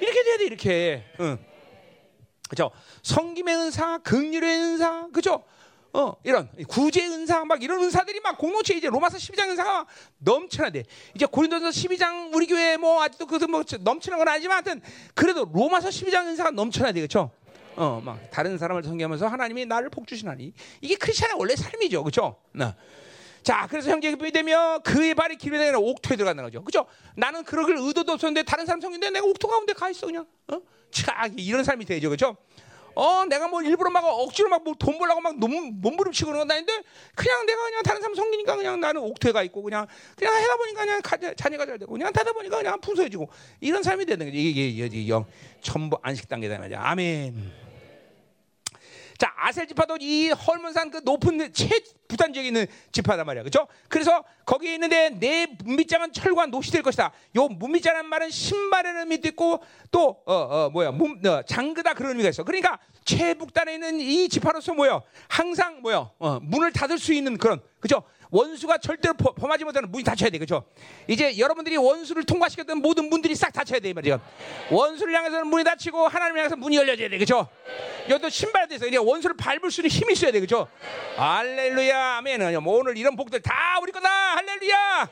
이렇게 0.00 0.22
돼야 0.22 0.36
돼 0.36 0.44
이렇게. 0.44 1.04
응. 1.20 1.44
그죠? 2.48 2.70
성김의 3.02 3.54
은사, 3.56 3.98
긍휼의 3.98 4.42
은사, 4.42 5.08
그죠? 5.12 5.44
어, 5.94 6.16
이런 6.24 6.48
구제 6.66 7.06
은사 7.06 7.44
막 7.44 7.62
이런 7.62 7.80
은사들이 7.80 8.18
막 8.18 8.36
공동체 8.36 8.74
이제 8.74 8.88
로마서 8.88 9.16
12장 9.16 9.48
은사가 9.50 9.86
넘쳐나 10.18 10.70
돼. 10.70 10.82
이제 11.14 11.24
고린도서 11.24 11.68
12장 11.68 12.34
우리 12.34 12.48
교회 12.48 12.76
뭐 12.76 13.00
아직도 13.00 13.26
그뭐 13.26 13.62
넘치는 13.80 14.18
건 14.18 14.26
아니지만 14.26 14.56
하여튼 14.56 14.82
그래도 15.14 15.48
로마서 15.52 15.90
12장 15.90 16.26
은사가 16.26 16.50
넘쳐나 16.50 16.90
돼. 16.90 16.98
그렇죠? 17.00 17.30
어, 17.76 18.02
막 18.04 18.28
다른 18.32 18.58
사람을 18.58 18.82
섬기면서 18.82 19.28
하나님이 19.28 19.66
나를 19.66 19.88
복 19.88 20.08
주시나니 20.08 20.52
이게 20.80 20.96
크리스천의 20.96 21.36
원래 21.38 21.54
삶이죠. 21.54 22.02
그렇죠? 22.02 22.36
나. 22.50 22.74
자, 23.44 23.68
그래서 23.70 23.90
형제 23.90 24.10
기쁨이 24.10 24.32
되며 24.32 24.80
그의 24.82 25.14
발이 25.14 25.36
길이 25.36 25.58
되는 25.58 25.78
옥토에 25.78 26.16
들어간다는 26.16 26.50
거죠. 26.50 26.64
그죠? 26.64 26.86
나는 27.14 27.44
그러길 27.44 27.76
의도도 27.78 28.12
없었는데 28.12 28.42
다른 28.42 28.66
사람 28.66 28.80
성인데 28.80 29.10
내가 29.10 29.26
옥토 29.26 29.46
가운데 29.46 29.74
가 29.74 29.90
있어 29.90 30.06
그냥. 30.06 30.26
어? 30.48 30.60
자, 30.90 31.28
이런 31.36 31.62
삶이 31.62 31.84
되죠. 31.84 32.10
그죠? 32.10 32.36
어, 32.94 33.24
내가 33.26 33.48
뭐 33.48 33.62
일부러 33.62 33.90
막 33.90 34.04
억지로 34.04 34.48
막 34.48 34.64
돈 34.78 34.98
벌라고 34.98 35.20
막 35.20 35.38
너무 35.38 35.70
몸부림치고 35.72 36.30
그런 36.30 36.46
건 36.46 36.56
아닌데 36.56 36.72
그냥 37.14 37.46
내가 37.46 37.62
그냥 37.64 37.82
다른 37.82 38.00
사람 38.00 38.14
성기니까 38.14 38.56
그냥 38.56 38.80
나는 38.80 39.00
옥토에 39.02 39.32
가 39.32 39.42
있고 39.42 39.62
그냥 39.62 39.86
그냥 40.16 40.34
해다 40.34 40.56
보니까 40.56 40.84
그냥 40.84 41.02
가, 41.02 41.16
자녀가 41.34 41.66
잘 41.66 41.78
되고 41.78 41.92
그냥 41.92 42.12
타다 42.12 42.32
보니까 42.32 42.58
그냥 42.58 42.80
풍성해지고 42.80 43.28
이런 43.60 43.82
삶이 43.82 44.06
되는 44.06 44.26
거지. 44.26 44.38
이게 44.38 44.68
이게, 44.68 44.86
이게 44.86 45.08
영 45.08 45.24
전부 45.60 45.98
안식 46.02 46.28
단계다 46.28 46.58
말이야. 46.58 46.80
아멘. 46.82 47.63
자 49.18 49.32
아셀 49.36 49.66
지파도 49.66 49.96
이 50.00 50.30
헐문산 50.30 50.90
그 50.90 51.00
높은 51.04 51.52
최부단 51.52 52.32
지역에 52.32 52.48
있는 52.48 52.66
지파단 52.92 53.24
말이야, 53.26 53.42
그렇죠? 53.42 53.66
그래서 53.88 54.24
거기에 54.44 54.74
있는데 54.74 55.10
내 55.10 55.46
문빗장은 55.64 56.12
철과 56.12 56.46
노시 56.46 56.70
될 56.72 56.82
것이다. 56.82 57.12
요 57.36 57.48
문빗장이라는 57.48 58.08
말은 58.08 58.30
신발이라는 58.30 59.00
의미도 59.02 59.28
있고 59.28 59.62
또 59.90 60.22
어 60.26 60.34
어 60.66 60.70
뭐야 60.70 60.90
문, 60.90 61.24
어, 61.26 61.42
장그다 61.42 61.94
그런 61.94 62.12
의미가 62.12 62.28
있어. 62.30 62.44
그러니까 62.44 62.78
최북단에 63.04 63.74
있는 63.74 64.00
이 64.00 64.28
지파로서 64.28 64.74
뭐야 64.74 65.00
항상 65.28 65.80
뭐야 65.82 66.10
어, 66.18 66.38
문을 66.42 66.72
닫을 66.72 66.98
수 66.98 67.12
있는 67.12 67.36
그런 67.36 67.60
그렇죠? 67.80 68.02
원수가 68.34 68.78
절대로 68.78 69.14
범하지 69.14 69.62
못하는 69.62 69.88
문이 69.92 70.02
닫혀야 70.02 70.28
돼. 70.28 70.38
그죠? 70.38 70.64
이제 71.06 71.38
여러분들이 71.38 71.76
원수를 71.76 72.24
통과시켰던 72.24 72.78
모든 72.78 73.08
문들이 73.08 73.32
싹 73.36 73.52
닫혀야 73.52 73.78
돼. 73.78 73.92
말이야. 73.92 74.18
원수를 74.72 75.14
향해서는 75.14 75.46
문이 75.46 75.62
닫히고 75.62 76.08
하나님을 76.08 76.40
향해서 76.40 76.56
문이 76.56 76.76
열려져야 76.76 77.08
돼. 77.10 77.18
그죠? 77.18 77.46
여기도 78.08 78.28
신발에 78.28 78.66
대해서 78.66 78.86
이제 78.88 78.96
원수를 78.96 79.36
밟을 79.36 79.70
수 79.70 79.82
있는 79.82 79.90
힘이 79.90 80.14
있어야 80.14 80.32
돼. 80.32 80.40
그죠? 80.40 80.66
할렐루야. 81.16 82.16
아멘. 82.16 82.60
뭐 82.60 82.78
오늘 82.78 82.98
이런 82.98 83.14
복들 83.14 83.40
다 83.40 83.78
우리 83.80 83.92
거다. 83.92 84.08
할렐루야. 84.08 85.08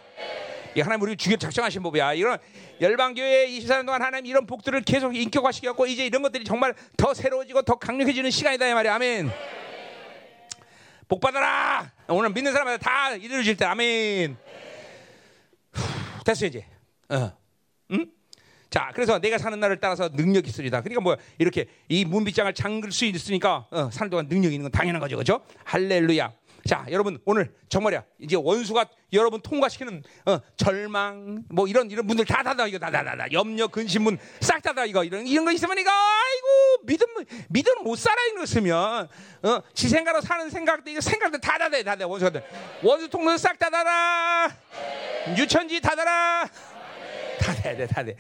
이 0.75 0.81
하나님 0.81 1.03
우리 1.03 1.17
주기 1.17 1.39
작정하신 1.39 1.81
법이야. 1.81 2.15
이런 2.15 2.39
열방교회 2.81 3.47
24년 3.47 3.87
동안 3.87 4.03
하나님 4.03 4.27
이런 4.27 4.47
복들을 4.47 4.81
계속 4.83 5.15
인격화시켰고 5.15 5.87
이제 5.87 6.05
이런 6.05 6.23
것들이 6.23 6.43
정말 6.45 6.75
더 6.97 7.15
새로워지고 7.15 7.63
더 7.63 7.77
강력해지는 7.77 8.33
시간이다. 8.33 8.67
이 8.67 8.75
말이야. 8.75 8.97
아멘. 8.97 9.62
복 11.13 11.21
받아라. 11.21 11.93
오늘 12.09 12.31
믿는 12.31 12.53
사람마다 12.53 12.79
다 12.79 13.15
이루어질 13.15 13.55
때 13.55 13.67
아멘. 13.67 14.35
후, 15.71 16.25
됐어 16.25 16.47
이제. 16.47 16.65
어. 17.11 17.31
응? 17.91 18.07
자, 18.71 18.91
그래서 18.95 19.19
내가 19.19 19.37
사는 19.37 19.61
날을 19.61 19.79
따라서 19.79 20.09
능력이 20.09 20.49
있으리다. 20.49 20.81
그러니까 20.81 21.03
뭐 21.03 21.19
이렇게 21.37 21.67
이 21.91 22.07
문빗장을 22.07 22.55
잠글 22.55 22.93
수 22.93 23.05
있으니까 23.05 23.67
어, 23.71 23.91
사는 23.91 24.09
동안 24.09 24.27
능력이 24.27 24.55
있는 24.55 24.63
건 24.63 24.73
당연한 24.73 25.03
거죠, 25.03 25.17
그렇죠? 25.17 25.45
할렐루야. 25.65 26.33
자, 26.67 26.87
여러분 26.91 27.19
오늘 27.25 27.53
정말이야. 27.69 28.05
이제 28.21 28.37
원수가 28.37 28.87
여러분 29.13 29.41
통과시키는 29.41 30.03
어, 30.27 30.39
절망 30.57 31.45
뭐 31.51 31.67
이런 31.67 31.91
이런 31.91 32.07
분들 32.07 32.25
다 32.25 32.43
닫아 32.43 32.67
이거 32.67 32.79
다다다다 32.79 33.33
염려 33.33 33.67
근심문 33.67 34.19
싹 34.41 34.63
닫아 34.63 34.85
이거 34.87 35.03
이런 35.05 35.27
이런 35.27 35.45
거 35.45 35.53
있으면 35.53 35.77
이거 35.79 35.91
아이고 35.91 36.87
믿음 36.87 37.07
믿음 37.49 37.83
못 37.83 37.99
살아 37.99 38.17
이랬으면 38.33 39.09
어, 39.43 39.63
지 39.75 39.89
생각으로 39.89 40.23
사는 40.23 40.49
생각들 40.49 40.93
이거 40.93 41.01
생각들 41.01 41.41
다 41.41 41.59
닫아야 41.59 41.83
닫아 41.83 42.07
원수들 42.07 42.43
원수 42.83 43.09
통로 43.09 43.37
싹 43.37 43.59
닫아라 43.59 44.49
유천지 45.37 45.81
닫아라 45.81 46.49
닫아야 47.41 47.77
돼 47.77 47.87
돼. 47.87 48.17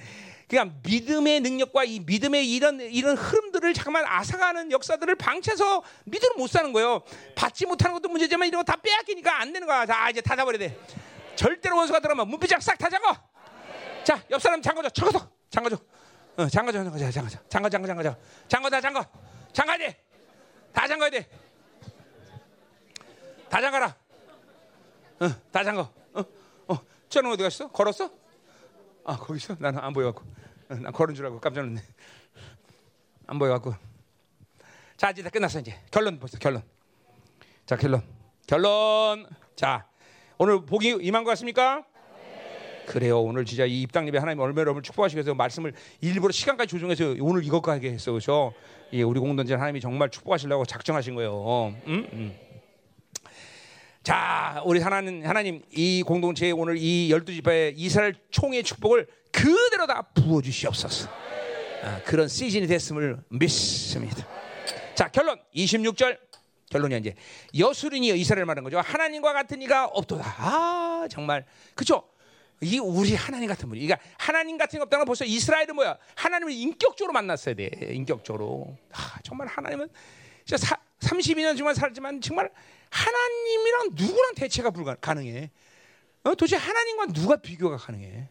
그러니까 0.53 0.77
믿음의 0.83 1.41
능력과 1.41 1.85
이 1.85 2.01
믿음의 2.01 2.53
이런 2.53 2.79
이런 2.79 3.17
흐름들을 3.17 3.73
잠깐만 3.73 4.05
앗아가는 4.07 4.71
역사들을 4.71 5.15
방치해서 5.15 5.83
믿음을 6.05 6.37
못 6.37 6.51
사는 6.51 6.71
거예요. 6.75 7.01
받지 7.35 7.65
못하는 7.65 7.95
것도 7.95 8.11
문제지만 8.11 8.49
이런 8.49 8.63
거 8.63 8.71
다 8.71 8.79
빼앗기니까 8.79 9.41
안 9.41 9.51
되는 9.55 9.67
거야. 9.67 9.87
자 9.87 10.11
이제 10.11 10.21
닫아버려야 10.21 10.59
돼. 10.59 10.79
절대로 11.37 11.79
원수가 11.79 12.01
들어가면 12.01 12.29
문비장 12.29 12.61
싹 12.61 12.77
다 12.77 12.91
잠궈. 12.91 13.17
자, 14.05 14.23
옆 14.31 14.43
사람 14.43 14.61
잠궈줘. 14.61 14.91
잠궈서 14.91 15.31
잠궈줘. 15.49 15.77
어, 16.37 16.49
잠궈줘, 16.49 16.85
잠궈줘, 16.85 17.11
잠궈줘. 17.11 17.39
잠궈, 17.49 17.69
잠궈, 17.71 17.87
잠궈, 17.87 18.03
잠궈, 18.49 18.69
다 18.71 18.81
잠궈. 18.83 19.05
잠가야 19.55 19.79
돼. 19.79 20.05
다 20.75 20.87
잠가야 20.87 21.09
돼. 21.11 21.29
다 23.49 23.61
잠가라. 23.61 23.97
어, 25.21 25.29
다 25.51 25.65
잠궈. 25.65 25.89
어, 26.13 26.25
어, 26.69 26.79
저는 27.09 27.31
어디 27.33 27.43
갔어? 27.43 27.69
걸었어? 27.69 28.11
아, 29.05 29.17
거기서 29.17 29.57
나는 29.59 29.79
안 29.83 29.93
보여갖고. 29.95 30.42
나 30.81 30.91
걸은 30.91 31.15
줄 31.15 31.27
알고 31.27 31.41
깜짝 31.41 31.63
놀랐네. 31.63 31.83
안 33.27 33.39
보여갖고. 33.39 33.75
자, 34.97 35.11
이제 35.11 35.23
다 35.23 35.31
끝났어 35.31 35.61
이제. 35.61 35.75
결론 35.91 36.19
벌써 36.19 36.39
결론. 36.39 36.63
자, 37.67 37.77
결론. 37.77 38.03
결론. 38.47 39.27
자, 39.57 39.87
오늘 40.39 40.65
복이 40.65 40.99
임한 41.01 41.25
것 41.25 41.31
같습니까? 41.31 41.85
그래요. 42.87 43.21
오늘 43.21 43.45
진짜 43.45 43.65
이 43.65 43.83
입당 43.83 44.07
예배 44.09 44.19
하나님 44.19 44.41
얼마나 44.41 44.63
여러분을 44.63 44.83
축복하시기 44.83 45.17
위해서 45.17 45.35
말씀을 45.35 45.73
일부러 46.01 46.33
시간까지 46.33 46.69
조정해서 46.69 47.15
오늘 47.21 47.45
이것까지 47.45 47.89
했어. 47.89 48.13
그렇죠? 48.13 48.53
예, 48.93 49.03
우리 49.03 49.21
공동체 49.21 49.55
하나님이 49.55 49.81
정말 49.81 50.11
축복하시려고 50.11 50.65
작정하신 50.65 51.15
거예요. 51.15 51.75
음? 51.87 52.09
음. 52.13 52.37
자, 54.03 54.61
우리 54.65 54.81
하나님 54.81 55.25
하나님 55.25 55.63
이 55.71 56.03
공동체에 56.03 56.51
오늘 56.51 56.77
이 56.77 57.11
열두 57.11 57.33
지파의 57.33 57.75
이스라엘 57.77 58.15
총의 58.31 58.65
축복을 58.65 59.07
그대로 59.31 59.87
다 59.87 60.03
부어 60.15 60.43
주시옵소서. 60.43 61.09
아, 61.85 62.01
그런 62.05 62.27
시즌이 62.27 62.67
됐음을 62.67 63.23
믿습니다. 63.29 64.27
자, 64.97 65.09
결론 65.09 65.41
26절 65.55 66.19
결론이 66.71 66.99
이제 66.99 67.15
여수린이 67.57 68.09
이스라엘 68.19 68.45
말하는 68.45 68.65
거죠. 68.65 68.81
하나님과 68.81 69.33
같은 69.33 69.63
이가 69.63 69.87
없도다. 69.87 70.25
아, 70.39 71.07
정말 71.09 71.45
그렇죠? 71.75 72.09
이 72.61 72.79
우리 72.81 73.15
하나님 73.15 73.49
같은 73.49 73.69
분이. 73.69 73.87
그러니까 73.87 74.05
하나님 74.19 74.59
같은 74.59 74.79
게 74.79 74.83
없다는 74.83 75.03
건 75.03 75.07
벌써 75.07 75.25
이스라엘은 75.25 75.77
뭐야? 75.77 75.97
하나님을 76.17 76.53
인격적으로 76.53 77.13
만났어야 77.13 77.55
돼. 77.55 77.71
인격적으로. 77.91 78.77
아, 78.93 79.19
정말 79.23 79.47
하나님은 79.47 79.89
진짜 80.45 80.67
사, 80.67 80.77
32년 81.01 81.57
정말 81.57 81.75
살지만 81.75 82.21
정말 82.21 82.51
하나님이랑 82.93 83.89
누구랑 83.95 84.35
대체가 84.35 84.71
불가능해. 84.71 85.51
어? 86.25 86.31
도대체 86.35 86.57
하나님과 86.57 87.07
누가 87.07 87.37
비교가 87.37 87.77
가능해? 87.79 88.29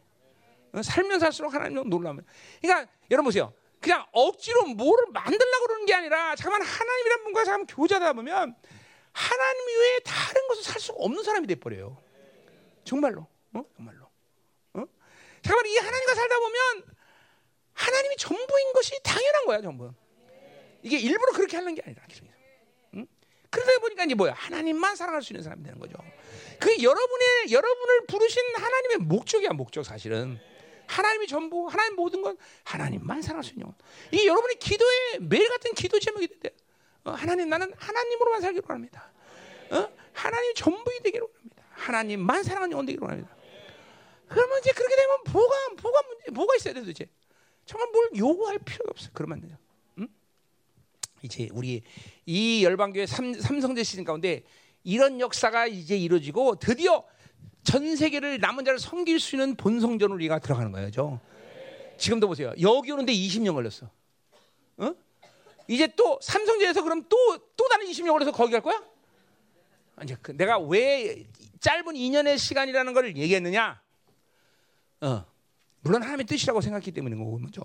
어? 0.73 0.81
살면 0.81 1.19
살수록 1.19 1.53
하나님 1.53 1.89
놀라면. 1.89 2.23
그러니까 2.61 2.91
여러분 3.09 3.25
보세요. 3.25 3.53
그냥 3.79 4.05
억지로 4.11 4.65
뭐를 4.65 5.07
만들려고 5.11 5.65
그러는 5.65 5.85
게 5.87 5.95
아니라 5.95 6.35
잠깐만 6.35 6.61
하나님이란 6.61 7.23
분과 7.23 7.43
잠깐 7.43 7.65
교제하다 7.65 8.13
보면 8.13 8.55
하나님 9.11 9.79
외에 9.79 9.99
다른 10.05 10.47
것을 10.47 10.63
살 10.63 10.79
수가 10.79 10.99
없는 10.99 11.23
사람이 11.23 11.47
돼 11.47 11.55
버려요. 11.55 11.97
정말로, 12.83 13.27
어? 13.53 13.65
정말로. 13.75 14.05
어? 14.73 14.83
잠깐만 15.41 15.65
이 15.65 15.77
하나님과 15.77 16.13
살다 16.13 16.39
보면 16.39 16.95
하나님이 17.73 18.15
전부인 18.17 18.73
것이 18.73 18.91
당연한 19.03 19.45
거야, 19.47 19.61
전부. 19.61 19.91
이게 20.83 20.99
일부러 20.99 21.31
그렇게 21.33 21.57
하는 21.57 21.73
게 21.73 21.81
아니라. 21.83 22.03
응? 22.23 22.30
그러다 23.51 23.79
보니까 23.79 24.05
이제 24.05 24.15
뭐야? 24.15 24.33
하나님만 24.33 24.95
사랑할 24.95 25.21
수 25.21 25.33
있는 25.33 25.43
사람이 25.43 25.63
되는 25.63 25.77
거죠. 25.79 25.95
그 26.59 26.81
여러분의 26.81 27.51
여러분을 27.51 28.05
부르신 28.07 28.41
하나님의 28.55 28.97
목적이야, 28.99 29.49
목적 29.49 29.83
사실은. 29.83 30.39
하나님이 30.87 31.27
전부, 31.27 31.67
하나님 31.67 31.95
모든 31.95 32.21
건 32.21 32.37
하나님만 32.63 33.21
사랑할 33.21 33.43
수 33.43 33.51
있는 33.51 33.67
영. 33.67 33.75
이 34.11 34.25
여러분이 34.25 34.55
기도에 34.55 35.19
매일 35.19 35.47
같은 35.49 35.73
기도 35.73 35.99
제목이 35.99 36.27
된대. 36.27 36.49
어, 37.03 37.11
하나님 37.11 37.49
나는 37.49 37.71
하나님으로만 37.77 38.41
살기로 38.41 38.65
합니다. 38.67 39.11
어? 39.71 39.89
하나님 40.13 40.53
전부이 40.53 40.99
되기로 41.03 41.29
합니다. 41.33 41.63
하나님만 41.71 42.43
사랑하는 42.43 42.71
영혼 42.71 42.85
되기로 42.85 43.07
합니다. 43.07 43.35
그러면 44.27 44.59
이제 44.59 44.71
그렇게 44.71 44.95
되면 44.95 45.17
뭐가 45.31 45.55
뭐가 45.81 46.01
문제, 46.07 46.31
뭐가 46.31 46.55
있어야 46.55 46.73
돼 46.73 46.81
도대체? 46.81 47.09
정말 47.65 47.89
뭘 47.91 48.09
요구할 48.17 48.59
필요가 48.59 48.91
없어. 48.91 49.09
그러면 49.13 49.37
안 49.37 49.47
돼요. 49.47 49.57
응? 51.21 51.25
이제 51.25 51.49
우리 51.51 51.81
이 52.25 52.63
열방교회 52.63 53.05
삼, 53.05 53.33
삼성제 53.33 53.83
시즌 53.83 54.03
가운데 54.03 54.43
이런 54.83 55.19
역사가 55.19 55.67
이제 55.67 55.97
이루어지고 55.97 56.55
드디어 56.55 57.03
전 57.63 57.95
세계를 57.95 58.39
남은 58.39 58.65
자를 58.65 58.79
섬길 58.79 59.19
수 59.19 59.35
있는 59.35 59.55
본성전 59.55 60.11
우리가 60.11 60.39
들어가는 60.39 60.71
거예요. 60.71 61.19
지금도 61.97 62.27
보세요. 62.27 62.53
여기 62.59 62.91
오는데 62.91 63.13
20년 63.13 63.53
걸렸어. 63.53 63.89
어? 64.77 64.95
이제 65.67 65.87
또 65.95 66.19
삼성제에서 66.21 66.83
그럼 66.83 67.03
또 67.07 67.17
또 67.55 67.67
다른 67.69 67.85
20년 67.85 68.11
걸려서 68.11 68.31
거기 68.31 68.51
갈 68.51 68.61
거야? 68.61 68.81
이제 70.03 70.17
그 70.19 70.35
내가 70.35 70.57
왜 70.57 71.27
짧은 71.59 71.93
2년의 71.93 72.39
시간이라는 72.39 72.93
걸 72.93 73.15
얘기했느냐? 73.15 73.79
어. 75.01 75.25
물론 75.81 76.01
하나님의 76.01 76.25
뜻이라고 76.25 76.59
생각했기 76.61 76.91
때문인 76.91 77.19
거고 77.19 77.37
먼저. 77.37 77.61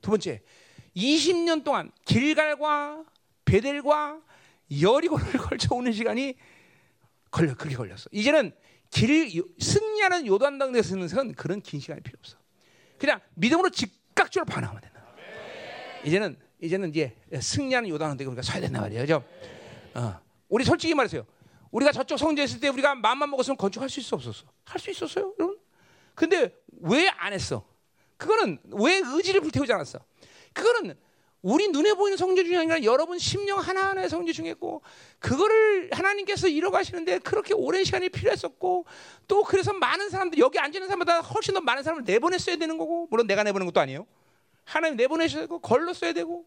두 0.00 0.10
번째, 0.10 0.42
20년 0.96 1.64
동안 1.64 1.90
길갈과 2.04 3.04
베델과 3.44 4.20
여리고를 4.80 5.32
걸쳐 5.38 5.74
오는 5.74 5.92
시간이 5.92 6.34
걸려 7.30 7.54
그렇게 7.54 7.76
걸렸어. 7.76 8.04
이제는 8.12 8.52
길 8.90 9.42
승리하는 9.58 10.26
요단강에서는 10.26 11.34
그런 11.34 11.60
긴 11.60 11.80
시간이 11.80 12.00
필요 12.00 12.16
없어. 12.20 12.36
그냥 12.98 13.20
믿음으로 13.34 13.70
즉각적으로 13.70 14.46
반응하면 14.46 14.80
된다. 14.80 15.04
이제는 16.04 16.36
이제는 16.60 16.90
이제 16.90 17.16
승리하는 17.40 17.88
요단강에 17.90 18.24
우리가 18.24 18.42
서야 18.42 18.60
된단 18.60 18.82
말이에요. 18.82 19.02
그죠? 19.02 19.24
어. 19.94 20.20
우리 20.48 20.64
솔직히 20.64 20.94
말해서요. 20.94 21.26
우리가 21.72 21.90
저쪽 21.90 22.16
성지에 22.18 22.44
있을 22.44 22.60
때 22.60 22.68
우리가 22.68 22.94
마음만 22.94 23.28
먹었으면 23.30 23.56
건축할 23.56 23.90
수 23.90 23.98
있어 24.00 24.14
없었어? 24.16 24.44
할 24.64 24.80
수 24.80 24.90
있었어요, 24.90 25.34
여러분? 25.38 25.58
근데 26.14 26.54
왜 26.80 27.08
안 27.16 27.32
했어? 27.32 27.66
그거는 28.16 28.60
왜 28.74 28.98
의지를 29.04 29.40
불태우지 29.40 29.72
않았어? 29.72 29.98
그거는 30.54 30.96
우리 31.42 31.68
눈에 31.68 31.92
보이는 31.92 32.16
성지 32.16 32.42
중에 32.42 32.56
아니라 32.56 32.82
여러분 32.84 33.18
심령 33.18 33.58
하나하나의 33.58 34.08
성지 34.08 34.32
중에고 34.32 34.80
그거를 35.18 35.90
하나님께서 35.92 36.48
이뤄가시는데 36.48 37.18
그렇게 37.18 37.52
오랜 37.52 37.84
시간이 37.84 38.08
필요했었고 38.08 38.86
또 39.28 39.44
그래서 39.44 39.74
많은 39.74 40.08
사람들 40.08 40.38
여기 40.38 40.58
앉아 40.58 40.78
있는 40.78 40.88
사람보다 40.88 41.20
훨씬 41.20 41.52
더 41.52 41.60
많은 41.60 41.82
사람을 41.82 42.04
내보냈어야 42.04 42.56
되는 42.56 42.78
거고 42.78 43.08
물론 43.10 43.26
내가 43.26 43.42
내보낸 43.42 43.66
것도 43.66 43.78
아니에요. 43.78 44.06
하나님 44.64 44.96
내보내셔야 44.96 45.42
되고 45.42 45.58
걸렀어야 45.58 46.14
되고 46.14 46.46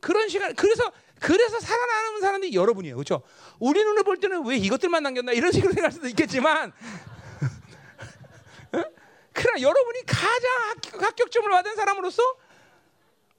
그런 0.00 0.30
시간 0.30 0.54
그래서 0.54 0.90
그래서 1.20 1.60
살아남은 1.60 2.22
사람들이 2.22 2.54
여러분이에요. 2.54 2.96
그렇죠? 2.96 3.20
우리 3.58 3.84
눈에 3.84 4.00
볼 4.00 4.16
때는 4.16 4.46
왜 4.46 4.56
이것들만 4.56 5.02
남겼나 5.02 5.32
이런 5.32 5.52
식으로 5.52 5.74
생각할 5.74 5.92
수도 5.92 6.08
있겠지만 6.08 6.72
그러나 9.34 9.60
여러분이 9.60 10.06
가장 10.06 10.50
합격, 10.98 11.30
점을 11.30 11.50
받은 11.50 11.76
사람으로서 11.76 12.22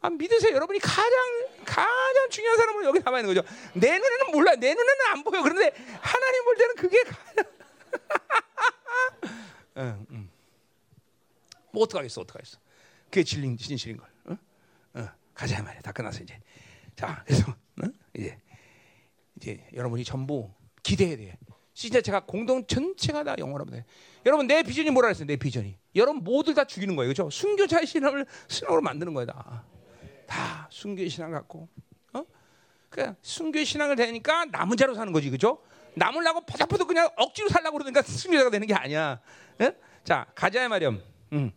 아, 0.02 0.10
믿으세요. 0.10 0.56
여러분이 0.56 0.80
가장 0.80 1.12
가장 1.64 2.30
중요한 2.32 2.58
사람으로 2.58 2.86
여기 2.86 3.00
남아 3.00 3.20
있는 3.20 3.36
거죠. 3.36 3.48
내 3.74 3.98
눈에는 3.98 4.32
몰라. 4.32 4.56
내 4.56 4.74
눈에는 4.74 5.06
안 5.12 5.24
보여. 5.24 5.42
그런데 5.44 5.72
하나님 6.02 6.44
볼 6.44 6.58
때는 6.58 6.76
그게 6.76 7.04
가장 7.04 7.46
응, 9.78 10.06
응. 10.12 10.30
뭐 11.72 11.84
어떡하겠어. 11.84 12.22
어떡하겠어. 12.22 12.58
그게 13.06 13.24
진린 13.24 13.58
진실인 13.58 13.98
걸. 13.98 14.08
응? 14.30 14.38
응. 14.98 15.10
가자 15.36 15.62
말이야. 15.62 15.82
다 15.82 15.92
끝났어 15.92 16.24
이제. 16.24 16.40
자, 16.96 17.24
그래서 17.26 17.54
응? 17.84 17.94
이제 18.16 18.40
이제 19.38 19.68
여러분이 19.74 20.04
전부 20.04 20.52
기대해야 20.82 21.16
돼. 21.18 21.38
진짜 21.74 22.02
제가 22.02 22.26
공동 22.26 22.66
전체가 22.66 23.24
다 23.24 23.36
영원하면 23.38 23.74
돼. 23.74 23.86
여러분 24.26 24.48
내 24.48 24.64
비전이 24.64 24.90
뭐라 24.92 25.10
했어요? 25.10 25.26
내 25.26 25.36
비전이. 25.36 25.78
여러분 25.96 26.24
모두 26.24 26.54
다 26.54 26.64
죽이는 26.66 26.96
거예요. 26.96 27.14
그렇죠? 27.14 27.30
순교자의 27.30 27.86
신앙을 27.86 28.26
신앙으로 28.48 28.82
만드는 28.82 29.14
거야 29.14 29.26
다. 29.26 29.64
다 30.32 30.66
순교의 30.72 31.10
신앙 31.10 31.32
갖고. 31.32 31.68
어? 32.14 32.24
그냥 32.90 33.18
순교의 33.22 33.66
신앙을 33.66 33.98
되니까 33.98 34.46
남은 34.46 34.78
자로 34.78 34.96
사는 34.96 35.12
거지. 35.12 35.30
그렇죠? 35.30 35.62
남으려고 35.94 36.46
퍼덕퍼덕 36.46 36.88
그냥 36.88 37.10
억지로 37.18 37.50
살라고 37.50 37.78
그러니까 37.78 38.02
순교자가 38.02 38.50
되는 38.50 38.66
게 38.66 38.74
아니야. 38.74 39.20
예? 39.60 39.76
자, 40.06 40.26
가자 40.34 40.70
말이야. 40.70 40.92
음. 41.34 41.52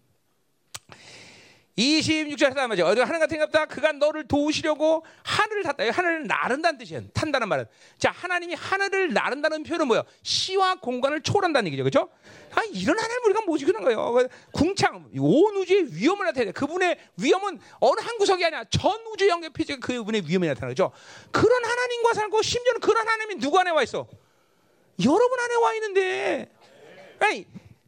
26절 1.77 2.51
하다 2.51 2.69
말이죠. 2.69 2.87
어디 2.87 3.01
하늘 3.01 3.19
같은 3.19 3.39
게다 3.39 3.67
그가 3.67 3.93
너를 3.93 4.29
도우시려고 4.29 5.05
하늘을 5.25 5.65
탔다. 5.65 5.91
하늘을 5.91 6.27
나른다는 6.27 6.79
뜻이에요. 6.79 7.03
탄다는 7.13 7.49
말은. 7.49 7.67
자, 7.99 8.13
하나님이 8.13 8.55
하늘을 8.55 9.13
나른다는 9.13 9.65
표현은 9.65 9.89
뭐예요? 9.89 10.05
시와 10.23 10.77
공간을 10.77 11.23
초월한다는 11.23 11.67
얘기죠. 11.69 11.83
그렇죠? 11.83 12.09
아, 12.55 12.63
이런 12.73 12.97
하나님 12.97 13.25
우리가 13.25 13.41
모시는 13.43 13.83
거예요. 13.83 14.29
궁창, 14.53 15.11
온 15.19 15.57
우주의 15.57 15.85
위험을 15.93 16.27
나타내. 16.27 16.53
그분의 16.53 16.97
위험은 17.17 17.59
어느 17.81 18.01
한 18.01 18.19
구석이 18.19 18.45
아니라 18.45 18.65
전 18.71 18.93
우주 19.13 19.29
영계 19.29 19.49
피지 19.49 19.81
그분의 19.81 20.23
위험이 20.29 20.47
나타나는 20.47 20.75
거죠. 20.75 20.93
그런 21.33 21.65
하나님과 21.65 22.15
살고 22.15 22.41
심지어는 22.43 22.81
그런 22.81 23.09
하나님이 23.09 23.41
누구 23.41 23.59
안에 23.59 23.71
와 23.71 23.83
있어? 23.83 24.07
여러분 25.05 25.41
안에 25.41 25.55
와 25.57 25.75
있는데. 25.75 26.51
아니, 27.19 27.47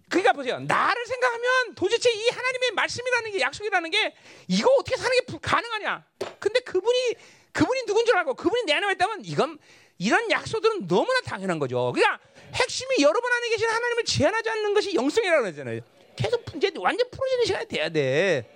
그러니까 0.09 0.33
보세요. 0.33 0.61
나를 0.61 1.07
생각하면 1.07 1.74
도대체 1.74 2.11
이 2.12 2.28
하나님의 2.28 2.70
말씀이라는 2.73 3.31
게 3.33 3.41
약속이라는 3.41 3.91
게 3.91 4.15
이거 4.49 4.70
어떻게 4.78 4.97
사는 4.97 5.11
게 5.19 5.39
가능하냐? 5.41 6.05
근데 6.39 6.61
그분이 6.61 7.15
그분이 7.53 7.87
누군 7.87 8.05
줄 8.05 8.16
알고 8.16 8.35
그분이 8.35 8.65
내 8.66 8.74
안에 8.74 8.93
있다면 8.93 9.23
이건 9.24 9.59
이런 9.99 10.31
약속들은 10.31 10.87
너무나 10.87 11.20
당연한 11.23 11.59
거죠. 11.59 11.93
그러니까 11.93 12.20
핵심이 12.55 12.97
여러분 13.01 13.33
안에 13.33 13.49
계신 13.49 13.69
하나님을 13.69 14.05
제한하지 14.05 14.51
않는 14.51 14.74
것이 14.74 14.95
영성이라고 14.95 15.43
그러잖아요. 15.43 15.81
계속 16.16 16.45
이제 16.55 16.70
완전 16.77 17.09
풀어지는 17.11 17.45
시간이 17.45 17.66
돼야 17.66 17.89
돼. 17.89 18.49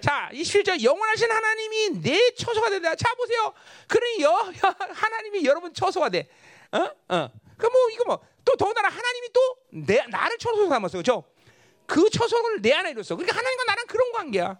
자, 0.00 0.30
27절 0.32 0.82
영원하신 0.82 1.30
하나님이 1.30 2.00
내 2.00 2.30
처소가 2.30 2.70
된다. 2.70 2.94
자 2.94 3.14
보세요. 3.14 3.52
그러니 3.86 4.22
여, 4.22 4.30
여 4.30 4.74
하나님이 4.94 5.44
여러분 5.44 5.74
처소가 5.74 6.08
돼. 6.08 6.26
어? 6.72 6.88
어. 7.08 7.28
그뭐 7.60 7.90
이거 7.92 8.04
뭐 8.06 8.20
또 8.44 8.56
더군다나 8.56 8.88
하나님이 8.88 9.28
또 9.32 9.40
내 9.72 10.04
나를 10.08 10.36
처소로 10.38 10.68
삼았어. 10.68 10.98
그렇죠? 10.98 11.22
그 11.86 12.10
처소를 12.10 12.60
내 12.60 12.72
안에 12.72 12.90
이뤘어. 12.90 13.14
그러니까 13.16 13.36
하나님과 13.36 13.64
나랑 13.64 13.86
그런 13.86 14.10
관계야. 14.12 14.58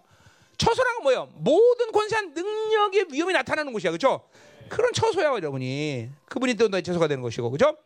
처소라는 0.57 0.97
건 0.99 1.03
뭐예요? 1.03 1.29
모든 1.35 1.91
권세한 1.91 2.33
능력의 2.33 3.07
위험이 3.11 3.33
나타나는 3.33 3.73
곳이야. 3.73 3.91
그렇죠? 3.91 4.29
그런 4.69 4.93
처소야, 4.93 5.25
여러분이. 5.25 6.09
그분이 6.27 6.53
또 6.53 6.69
너의 6.69 6.81
처소가 6.83 7.09
되는 7.09 7.21
것이고. 7.21 7.51
그렇죠? 7.51 7.77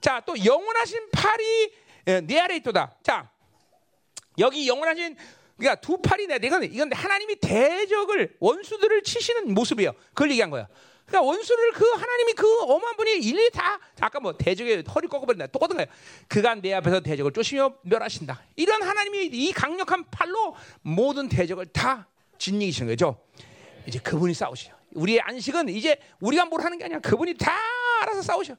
자, 0.00 0.22
또 0.24 0.42
영원하신 0.42 1.10
팔이 1.10 1.72
예, 2.06 2.20
내 2.22 2.38
아래 2.38 2.56
있도다. 2.56 2.96
자, 3.02 3.30
여기 4.38 4.66
영원하신 4.66 5.16
그러니까 5.58 5.80
두 5.82 6.00
팔이 6.00 6.26
내 6.28 6.36
이건 6.42 6.64
이건 6.64 6.90
하나님이 6.92 7.36
대적을 7.40 8.36
원수들을 8.40 9.02
치시는 9.02 9.52
모습이에요. 9.52 9.92
그걸 10.14 10.30
얘기한 10.30 10.48
거야. 10.48 10.66
그러니까 11.10 11.22
원수를 11.22 11.72
그 11.72 11.84
하나님이 11.90 12.32
그 12.34 12.62
어마한 12.62 12.96
분이 12.96 13.18
일일이 13.18 13.50
다 13.50 13.80
아까 13.98 14.20
뭐 14.20 14.32
대적의 14.32 14.84
허리 14.94 15.08
꺾어버린다 15.08 15.48
똑같은 15.48 15.76
거예요. 15.76 15.88
그가 16.28 16.54
내 16.54 16.72
앞에서 16.74 17.00
대적을 17.00 17.32
쫓으며 17.32 17.74
멸하신다. 17.82 18.40
이런 18.54 18.80
하나님이 18.80 19.26
이 19.26 19.52
강력한 19.52 20.04
팔로 20.08 20.54
모든 20.82 21.28
대적을 21.28 21.66
다 21.66 22.06
진리이시는 22.38 22.92
거죠. 22.92 23.20
이제 23.86 23.98
그분이 23.98 24.34
싸우시죠. 24.34 24.72
우리의 24.92 25.20
안식은 25.20 25.68
이제 25.70 25.98
우리가 26.20 26.44
뭘 26.44 26.62
하는 26.62 26.78
게 26.78 26.84
아니야. 26.84 27.00
그분이 27.00 27.34
다 27.34 27.52
알아서 28.02 28.22
싸우셔. 28.22 28.54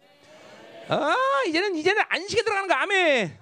아 0.89 1.15
이제는 1.47 1.77
이제는 1.77 2.03
안식에 2.09 2.43
들어가는 2.43 2.67
거 2.67 2.73
아멘. 2.73 3.39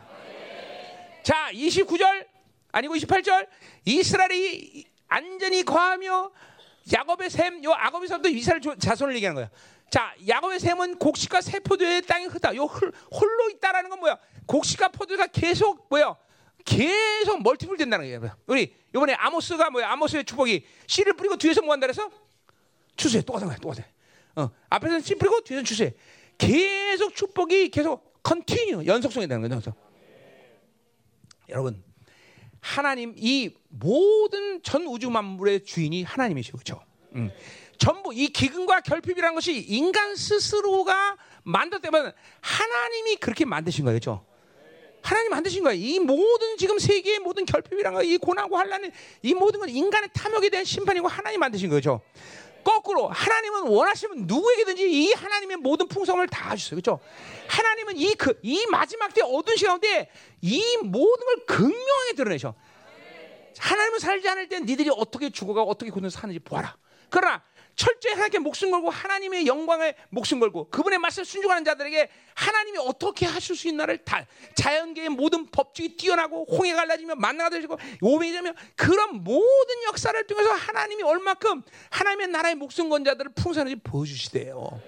자 1.24 1.50
29절 1.52 2.28
아니고 2.72 2.94
28절 2.94 3.48
이스라엘이 3.86 4.86
안전히 5.08 5.64
거하며 5.64 6.32
야곱의 6.92 7.30
샘, 7.30 7.64
요 7.64 7.72
야곱에서부터 7.72 8.30
이스라엘 8.30 8.62
자손을 8.62 9.16
얘기하는 9.16 9.36
거야. 9.36 9.50
자, 9.90 10.14
야곱의 10.28 10.60
샘은 10.60 10.98
곡식과 10.98 11.42
새 11.42 11.60
포도의 11.60 12.04
땅에 12.04 12.26
흩다. 12.26 12.56
요 12.56 12.64
홀로 12.66 13.50
있다라는 13.52 13.90
건 13.90 14.00
뭐야? 14.00 14.18
곡식과 14.46 14.90
포도가 14.90 15.28
계속 15.28 15.88
뭐야? 15.90 16.16
계속 16.66 17.42
멀티플 17.42 17.78
된다는 17.78 18.06
거예요. 18.06 18.36
우리 18.46 18.76
이번에 18.94 19.14
아모스가 19.14 19.70
뭐야? 19.70 19.90
아모스의 19.92 20.26
축복이 20.26 20.66
씨를 20.88 21.14
뿌리고 21.14 21.38
뒤에서 21.38 21.62
뭐 21.62 21.72
한다 21.74 21.88
그래서 21.88 22.10
추수해. 22.96 23.24
똑같은 23.24 23.48
거야. 23.48 23.58
똑같아. 23.58 23.84
어, 24.36 24.50
앞에서는 24.70 25.02
씨 25.02 25.16
뿌리고 25.16 25.42
뒤에서는 25.42 25.66
추수해. 25.66 25.94
계속 26.38 27.16
축복이 27.16 27.70
계속 27.70 28.22
continue 28.24 28.86
연속성이 28.86 29.28
되는 29.28 29.48
거죠. 29.50 29.74
여러분 31.50 31.84
하나님 32.62 33.14
이 33.18 33.52
모든 33.70 34.62
전 34.64 34.86
우주 34.86 35.10
만물의 35.10 35.64
주인이 35.64 36.04
하나님이시죠. 36.04 36.58
그렇죠? 36.58 36.82
음. 37.16 37.32
전부 37.78 38.14
이 38.14 38.28
기근과 38.28 38.82
결핍이라는 38.82 39.34
것이 39.36 39.58
인간 39.58 40.16
스스로가 40.16 41.18
만들었다면 41.44 42.14
하나님이 42.42 43.16
그렇게 43.16 43.46
만드신 43.46 43.86
거예요. 43.86 44.00
그렇죠? 44.00 44.26
하나님 45.02 45.32
만드신 45.32 45.64
거예요. 45.64 45.80
이 45.82 46.00
모든 46.00 46.58
지금 46.58 46.78
세계의 46.78 47.20
모든 47.20 47.46
결핍이란 47.46 47.94
거, 47.94 48.04
이 48.04 48.18
고난과 48.18 48.58
환란이 48.58 48.90
이 49.24 49.34
모든 49.34 49.62
건 49.62 49.70
인간의 49.70 50.10
탐욕에 50.14 50.50
대한 50.50 50.66
심판이고 50.66 51.08
하나님 51.08 51.40
만드신 51.40 51.70
거죠. 51.70 52.02
거꾸로 52.64 53.08
하나님은 53.08 53.68
원하시면 53.68 54.28
누구에게든지 54.28 54.90
이 54.90 55.14
하나님의 55.14 55.58
모든 55.58 55.88
풍성을 55.88 56.26
다 56.28 56.56
주셨어요. 56.56 56.82
그렇죠? 56.82 57.00
하나님은 57.48 57.98
이 57.98 58.14
그 58.16 58.34
이 58.44 58.66
마지막 58.70 59.14
때 59.14 59.22
어두운 59.24 59.58
시간 59.58 59.80
가운데 59.80 60.10
이 60.42 60.62
모든 60.84 61.26
걸 61.26 61.46
극명하게 61.46 62.14
드러내셔. 62.16 62.54
하나님은 63.58 64.00
살지 64.00 64.28
않을 64.30 64.48
때 64.50 64.60
니들이 64.60 64.90
어떻게 64.96 65.30
죽어가 65.30 65.64
어떻게 65.64 65.92
굳는 65.92 66.10
사는지 66.10 66.40
보아라. 66.40 66.78
그러나 67.10 67.42
철저히 67.80 68.12
하나님께 68.12 68.40
목숨 68.40 68.72
걸고 68.72 68.90
하나님의 68.90 69.48
영광에 69.48 69.96
목숨 70.10 70.42
걸고 70.42 70.70
그분의 70.70 71.00
말씀 71.00 71.24
순종하는 71.24 71.64
자들에게 71.64 72.10
하나님이 72.36 72.78
어떻게 72.80 73.26
하실 73.26 73.56
수 73.56 73.70
있나를 73.70 74.00
다 74.00 74.26
자연계의 74.54 75.08
모든 75.08 75.46
법칙이 75.46 75.96
뛰어나고 75.96 76.46
홍해 76.52 76.74
갈라지며 76.74 77.16
만나가 77.16 77.50
되시고 77.50 77.78
오명이 78.02 78.34
되면 78.34 78.54
그런 78.76 79.24
모든 79.24 79.84
역사를 79.88 80.28
통해서 80.28 80.52
하나님이 80.52 81.04
얼마큼 81.04 81.64
하나님의 81.90 82.28
나라의 82.28 82.56
목숨 82.56 82.90
건 82.90 83.06
자들을 83.06 83.32
풍성하게 83.34 83.78
보여주시대요. 83.82 84.82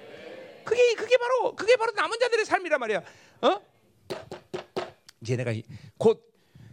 그게 0.66 0.94
그게 0.96 1.16
바로 1.16 1.56
그게 1.56 1.78
바로 1.78 1.94
남은 1.94 2.20
자들의 2.20 2.44
삶이란 2.44 2.78
말이야. 2.78 3.04
어? 3.44 3.62
이제 5.22 5.38
내가 5.38 5.54
곧 5.98 6.30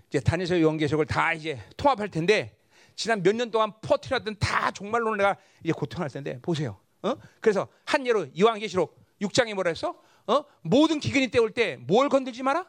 이제 0.09 0.19
단에서 0.19 0.61
영계석을 0.61 1.07
다 1.07 1.33
이제 1.33 1.61
통합할 1.77 2.11
텐데 2.11 2.58
지난 2.99 3.23
몇 3.23 3.33
년 3.33 3.51
동안 3.53 3.73
퍼트렸던 3.81 4.39
다 4.41 4.73
종말론을 4.73 5.19
내가 5.19 5.37
이제 5.63 5.73
고통할 5.73 6.11
텐데 6.11 6.41
보세요. 6.43 6.81
어? 7.03 7.15
그래서 7.41 7.69
한 7.85 8.05
예로 8.05 8.27
요한계시록 8.39 8.99
6장에 9.23 9.55
뭐라 9.55 9.69
했어? 9.71 9.95
어? 10.27 10.45
모든 10.63 10.99
기근이 10.99 11.29
때올 11.29 11.53
때 11.53 11.77
뭘 11.77 12.09
건들지 12.09 12.43
마라? 12.43 12.67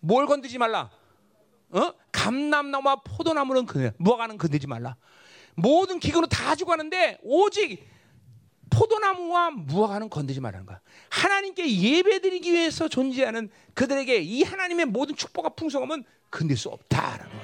뭘 0.00 0.26
건들지 0.26 0.58
말라? 0.58 0.90
어? 1.70 1.92
감람나무와 2.10 2.96
포도나무는 3.04 3.66
그 3.66 3.92
무화과는 3.98 4.36
건들지 4.36 4.66
말라. 4.66 4.96
모든 5.54 6.00
기근으로 6.00 6.26
다 6.26 6.56
죽어가는데 6.56 7.18
오직 7.22 7.86
포도나무와 8.68 9.50
무화과는 9.50 10.10
건들지 10.10 10.40
말라는 10.40 10.66
거야. 10.66 10.80
하나님께 11.10 11.72
예배드리기 11.72 12.50
위해서 12.52 12.88
존재하는 12.88 13.48
그들에게 13.74 14.16
이 14.16 14.42
하나님의 14.42 14.86
모든 14.86 15.14
축복과 15.14 15.50
풍성함은 15.50 16.02
건들 16.32 16.56
수 16.56 16.68
없다라는. 16.68 17.39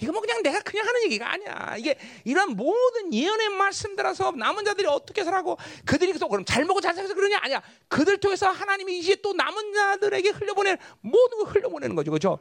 이거 0.00 0.12
뭐 0.12 0.20
그냥 0.20 0.42
내가 0.42 0.60
그냥 0.60 0.86
하는 0.86 1.04
얘기가 1.04 1.32
아니야. 1.32 1.74
이게 1.78 1.98
이런 2.24 2.50
모든 2.56 3.12
예언의 3.12 3.50
말씀들어서 3.50 4.32
남은 4.32 4.64
자들이 4.64 4.86
어떻게 4.86 5.24
살아고 5.24 5.56
그들이 5.84 6.12
또 6.14 6.28
그럼 6.28 6.44
잘 6.44 6.64
먹고 6.64 6.80
잘 6.80 6.94
살아서 6.94 7.14
그러냐 7.14 7.38
아니야. 7.42 7.62
그들 7.88 8.18
통해서 8.18 8.48
하나님이 8.50 8.98
이제 8.98 9.16
또 9.16 9.32
남은 9.32 9.72
자들에게 9.72 10.30
흘려보내 10.30 10.76
모든 11.00 11.38
걸 11.38 11.54
흘려보내는 11.54 11.96
거죠, 11.96 12.10
그렇죠? 12.10 12.38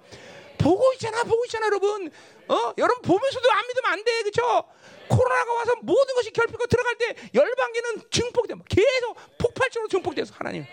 보고 0.58 0.92
있잖아, 0.94 1.24
보고 1.24 1.44
있잖아, 1.46 1.66
여러분. 1.68 2.10
어, 2.48 2.74
여러분 2.78 3.02
보면서도 3.02 3.52
안 3.52 3.68
믿으면 3.68 3.92
안 3.92 4.04
돼, 4.04 4.22
그렇죠? 4.24 4.64
코로나가 5.08 5.54
와서 5.54 5.76
모든 5.82 6.16
것이 6.16 6.32
결핍고 6.32 6.66
들어갈 6.68 6.96
때 6.98 7.16
열방계는 7.34 8.10
증폭돼, 8.10 8.56
계속 8.70 9.16
폭발적으로 9.38 9.88
증폭돼서 9.88 10.34
하나님 10.36 10.66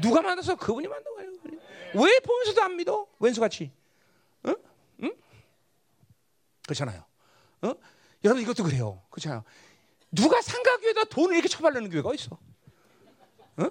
누가 0.00 0.20
만들어서 0.20 0.56
그분이 0.56 0.86
만든 0.86 1.14
거예요. 1.14 1.30
왜 1.94 2.18
보면서도 2.20 2.62
안 2.62 2.76
믿어? 2.76 3.06
왼수같이. 3.18 3.70
그렇잖아요. 6.70 7.04
어? 7.62 7.74
여러분 8.24 8.42
이것도 8.42 8.62
그래요. 8.62 9.02
그렇잖아요. 9.10 9.42
누가 10.12 10.40
상가교회에다 10.40 11.04
돈을 11.04 11.34
이렇게 11.34 11.48
처발르는 11.48 11.90
교회가 11.90 12.14
있어? 12.14 12.38
어? 13.56 13.70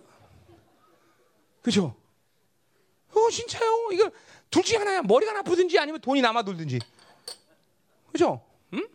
그죠? 1.62 1.96
어, 3.14 3.30
진짜요? 3.32 3.90
이거 3.94 4.12
둘 4.50 4.64
중에 4.64 4.80
하나야. 4.80 5.02
머리가 5.02 5.32
나쁘든지 5.34 5.80
아니면 5.80 6.02
돈이 6.02 6.22
남아 6.22 6.44
돌든지. 6.44 6.80
그죠? 8.12 8.46
응? 8.74 8.88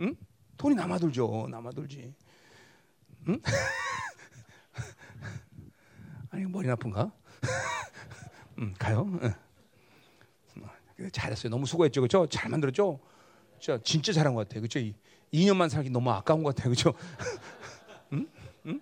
응? 0.00 0.16
돈이 0.56 0.74
남아 0.74 0.98
돌죠. 0.98 1.48
남아 1.50 1.72
돌지. 1.72 2.14
응? 3.28 3.40
아니, 6.30 6.44
머리 6.46 6.68
나쁜가? 6.68 7.12
응, 8.58 8.74
가요. 8.78 9.06
응. 9.22 9.34
잘했어요. 11.12 11.50
너무 11.50 11.66
수고했죠. 11.66 12.00
그죠? 12.00 12.26
잘 12.26 12.50
만들었죠? 12.50 13.00
진짜, 13.58 13.78
진짜 13.82 14.12
잘한 14.12 14.34
것 14.34 14.48
같아요. 14.48 14.62
그죠? 14.62 14.80
2년만 15.32 15.68
살기 15.68 15.90
너무 15.90 16.10
아까운 16.10 16.42
것 16.42 16.54
같아요. 16.54 16.70
그죠? 16.70 16.92
응? 18.12 18.26
응? 18.66 18.80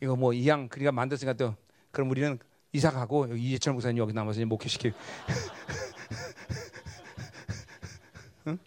이거 0.00 0.16
뭐 0.16 0.32
이양 0.32 0.68
그리가 0.68 0.92
만들었으니까 0.92 1.34
또 1.34 1.54
그럼 1.90 2.10
우리는 2.10 2.38
이사 2.72 2.90
가고 2.90 3.26
이재철 3.34 3.74
목사님 3.74 3.98
여기 3.98 4.12
남아서 4.12 4.44
목회시킬. 4.44 4.92
응? 8.48 8.58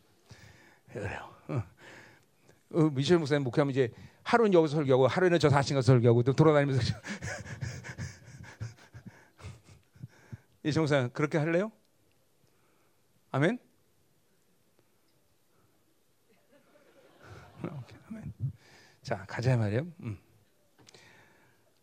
그래요. 0.91 1.29
어. 1.47 1.63
어, 2.73 2.91
이재철 2.97 3.19
목사님 3.19 3.43
목회하면 3.43 3.71
이제 3.71 3.91
하루는 4.23 4.53
여기서 4.53 4.75
설교하고 4.75 5.07
하루는 5.07 5.39
저 5.39 5.49
사신 5.49 5.75
가서 5.75 5.87
설교하고 5.87 6.23
또 6.23 6.33
돌아다니면서 6.33 6.81
이재철 10.63 10.81
목사님 10.81 11.09
그렇게 11.11 11.37
할래요? 11.37 11.71
아멘. 13.33 13.57
아멘. 18.09 18.33
자 19.01 19.25
가자 19.27 19.57
말이에요. 19.57 19.87
음. 20.01 20.19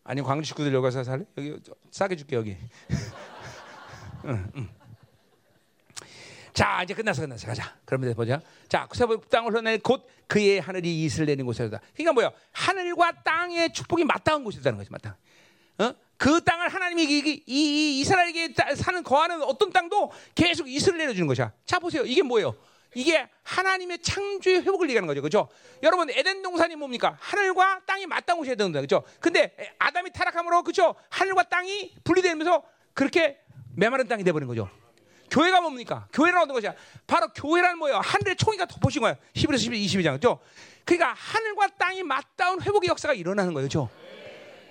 아니 0.05 0.23
광주 0.23 0.47
식구들 0.47 0.73
여기 0.73 0.85
가서 0.85 1.03
살래? 1.03 1.25
여기 1.37 1.59
싸게 1.91 2.15
줄게 2.15 2.37
여기. 2.37 2.57
응, 4.27 4.53
응. 4.55 4.69
자 6.53 6.85
이제 6.85 6.95
끝났어 6.95 7.23
끝났어 7.23 7.49
가자. 7.49 7.77
그러면 7.85 8.15
보자. 8.15 8.41
자 8.69 8.89
세부 8.93 9.21
땅을 9.29 9.51
흘러내 9.51 9.79
곧 9.79 10.09
그의 10.29 10.61
하늘이 10.61 11.03
이슬 11.05 11.27
내는 11.27 11.45
곳이다. 11.47 11.81
그러니까 11.95 12.13
뭐야? 12.13 12.31
하늘과 12.53 13.25
땅의 13.25 13.73
축복이 13.73 14.05
맞닿은 14.05 14.45
곳이라는 14.45 14.79
거지 14.79 14.89
맞닿. 14.93 15.17
어? 15.79 15.95
그 16.21 16.45
땅을 16.45 16.69
하나님이 16.69 17.05
이, 17.05 17.19
이, 17.19 17.43
이 17.47 18.01
이스라엘에게 18.01 18.53
사는 18.77 19.03
거하는 19.03 19.43
어떤 19.43 19.73
땅도 19.73 20.13
계속 20.35 20.69
이슬을 20.69 20.99
내려주는 20.99 21.27
것이야. 21.27 21.51
자 21.65 21.79
보세요. 21.79 22.03
이게 22.05 22.21
뭐예요? 22.21 22.55
이게 22.95 23.27
하나님의 23.43 24.01
창조의 24.03 24.59
회복을 24.59 24.91
얘기하는 24.91 25.07
거죠. 25.07 25.23
그죠? 25.23 25.49
여러분, 25.83 26.11
에덴 26.11 26.43
동산이 26.43 26.77
뭡니까? 26.77 27.17
하늘과 27.21 27.81
땅이 27.87 28.05
곳이어야 28.37 28.55
된다. 28.55 28.83
그죠? 28.83 29.03
근데 29.19 29.57
아담이 29.79 30.13
타락함으로, 30.13 30.63
그죠? 30.63 30.95
하늘과 31.09 31.45
땅이 31.45 31.95
분리되면서 32.05 32.65
그렇게 32.93 33.39
메마른 33.75 34.07
땅이 34.07 34.23
돼버린 34.23 34.47
거죠. 34.47 34.69
교회가 35.31 35.63
뭡니까? 35.63 36.07
교회는 36.13 36.39
어떤 36.39 36.53
것이야? 36.53 36.75
바로 37.07 37.29
교회라는 37.29 37.79
뭐예요? 37.79 37.99
하늘의 37.99 38.37
총이가 38.37 38.67
덮으신 38.67 39.01
거야. 39.01 39.17
11에서 39.35 39.71
12장. 39.71 40.13
그죠? 40.15 40.39
그러니까 40.85 41.15
하늘과 41.15 41.69
땅이 41.79 42.03
맞닿은 42.03 42.61
회복의 42.61 42.89
역사가 42.89 43.15
일어나는 43.15 43.55
거예요. 43.55 43.69
그죠? 43.69 43.89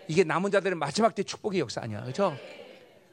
이게 0.10 0.24
남은 0.24 0.50
자들의 0.50 0.76
마지막 0.76 1.14
때 1.14 1.22
축복의 1.22 1.60
역사 1.60 1.82
아니야. 1.82 2.04
그죠? 2.04 2.36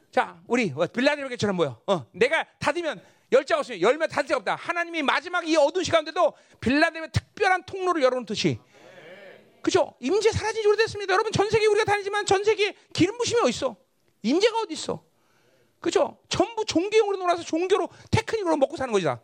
자, 0.09 0.41
우리 0.47 0.73
빌라델비아처럼 0.91 1.55
뭐요? 1.55 1.79
어, 1.85 2.07
내가 2.11 2.43
닫으면 2.57 2.99
열자가 3.31 3.59
없으면 3.59 3.81
열면 3.81 4.09
닫을 4.09 4.27
데가 4.27 4.37
없다. 4.39 4.55
하나님이 4.55 5.03
마지막 5.03 5.47
이 5.47 5.55
어두운 5.55 5.83
시간인데도 5.83 6.33
빌라델비아 6.59 7.07
특별한 7.11 7.65
통로를 7.65 8.01
열어놓듯이. 8.01 8.59
그죠? 9.61 9.93
임재 9.99 10.31
사라진 10.31 10.63
지 10.63 10.67
오래됐습니다. 10.67 11.13
여러분 11.13 11.31
전 11.31 11.47
세계 11.51 11.67
우리가 11.67 11.85
다니지만 11.85 12.25
전 12.25 12.43
세계 12.43 12.75
기름 12.93 13.15
부심이 13.19 13.41
어디 13.41 13.49
있어? 13.51 13.75
임재가 14.23 14.59
어디 14.61 14.73
있어? 14.73 15.03
그죠? 15.79 16.17
전부 16.29 16.65
종교용으로 16.65 17.17
놀아서 17.17 17.43
종교로 17.43 17.89
테크닉으로 18.09 18.57
먹고 18.57 18.75
사는 18.75 18.91
거지 18.91 19.05
다. 19.05 19.21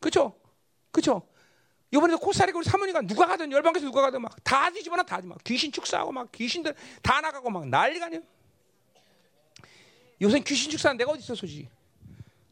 그죠? 0.00 0.34
그죠? 0.90 1.22
이번에도 1.92 2.18
코스타리카 2.18 2.58
우리 2.58 2.64
사모님과 2.64 3.02
누가 3.02 3.26
가든 3.26 3.50
열방에서 3.52 3.86
누가 3.86 4.02
가든 4.02 4.20
막 4.20 4.36
다 4.42 4.70
뒤집어놔 4.70 5.04
다막 5.04 5.42
귀신 5.44 5.70
축사하고 5.72 6.12
막 6.12 6.30
귀신들 6.32 6.74
다 7.02 7.20
나가고 7.20 7.50
막 7.50 7.68
난리가 7.68 8.06
아니야. 8.06 8.20
요새 10.20 10.40
귀신 10.40 10.70
축사는 10.70 10.96
내가 10.96 11.12
어디 11.12 11.20
있어 11.20 11.34
소지? 11.34 11.68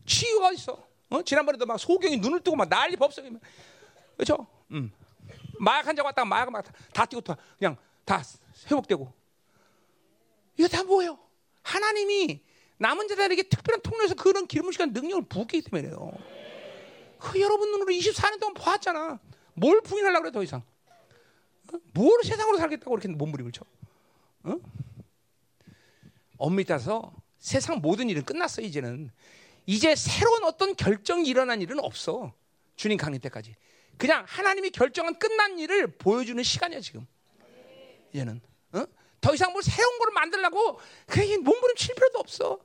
치유가 0.06 0.48
어디 0.48 0.56
있어? 0.56 0.86
어? 1.11 1.23
지난번에도 1.23 1.66
막 1.66 1.78
소경이 1.78 2.19
눈을 2.19 2.40
뜨고 2.40 2.56
막 2.56 2.69
난리 2.69 2.97
법석이 2.97 3.31
그렇죠? 4.16 4.47
음. 4.70 4.93
마약 5.59 5.86
환자 5.86 6.02
왔다가 6.02 6.24
마약 6.27 6.51
막다 6.51 7.06
뛰고 7.06 7.20
다 7.23 7.36
그냥 7.59 7.77
다 8.05 8.23
회복되고 8.70 9.12
이거 10.59 10.69
다 10.69 10.82
뭐예요? 10.85 11.19
하나님이 11.62 12.40
남은 12.78 13.09
자들에게 13.09 13.44
특별한 13.44 13.81
통로에서 13.82 14.15
그런 14.15 14.47
기름 14.47 14.70
시간 14.73 14.93
능력을 14.93 15.24
부었기 15.28 15.62
때문에요. 15.62 16.12
그 17.24 17.40
여러분 17.40 17.70
눈으로 17.70 17.90
24년 17.92 18.38
동안 18.38 18.55
보았잖아. 18.55 19.18
뭘 19.55 19.80
부인하려고 19.80 20.22
그래 20.24 20.32
더 20.32 20.42
이상. 20.42 20.62
어? 21.72 21.78
뭘 21.94 22.22
세상으로 22.22 22.59
살겠다고 22.59 22.94
이렇게 22.94 23.09
몸부림을 23.09 23.51
쳐? 23.51 23.64
어? 24.44 24.56
엄밀히 26.36 26.66
따서 26.66 27.14
세상 27.38 27.78
모든 27.78 28.10
일은 28.10 28.24
끝났어 28.24 28.60
이제는 28.60 29.10
이제 29.66 29.96
새로운 29.96 30.44
어떤 30.44 30.76
결정이 30.76 31.26
일어난 31.26 31.62
일은 31.62 31.78
없어 31.80 32.34
주님 32.76 32.98
강림 32.98 33.20
때까지 33.20 33.56
그냥 33.96 34.24
하나님이 34.28 34.70
결정한 34.70 35.18
끝난 35.18 35.59
일을 35.59 35.96
보여주는 35.96 36.42
시간이야 36.42 36.80
지금 36.80 37.06
얘는 38.14 38.42
어? 38.72 38.84
더 39.20 39.34
이상 39.34 39.52
뭘 39.52 39.62
새로운 39.62 39.98
걸 39.98 40.10
만들려고 40.12 40.78
그게 41.06 41.38
몸부림 41.38 41.76
칠 41.76 41.94
필요도 41.94 42.18
없어 42.18 42.59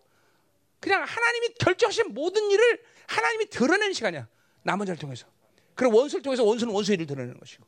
그냥 0.82 1.04
하나님이 1.04 1.54
결정하신 1.60 2.14
모든 2.14 2.52
일을 2.52 2.84
하나님이 3.08 3.50
드러내는 3.50 3.94
시간이야 3.94 4.28
남은 4.64 4.86
자를 4.86 5.00
통해서 5.00 5.28
그리고 5.76 5.98
원수를 5.98 6.22
통해서 6.22 6.44
원수는 6.44 6.74
원수의 6.74 6.96
일을 6.96 7.06
드러내는 7.08 7.40
것이고 7.40 7.66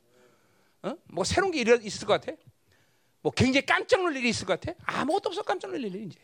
어? 0.82 0.96
뭐 1.04 1.24
새로운 1.24 1.52
게 1.52 1.60
있을 1.60 2.06
것 2.06 2.20
같아? 2.20 2.36
뭐 3.22 3.32
굉장히 3.32 3.64
깜짝 3.64 4.02
놀랄 4.02 4.18
일이 4.18 4.28
있을 4.30 4.46
것 4.46 4.60
같아? 4.60 4.78
아무것도 4.84 5.28
없어 5.28 5.42
깜짝 5.42 5.68
놀랄 5.68 5.84
일이 5.84 6.04
이제 6.06 6.18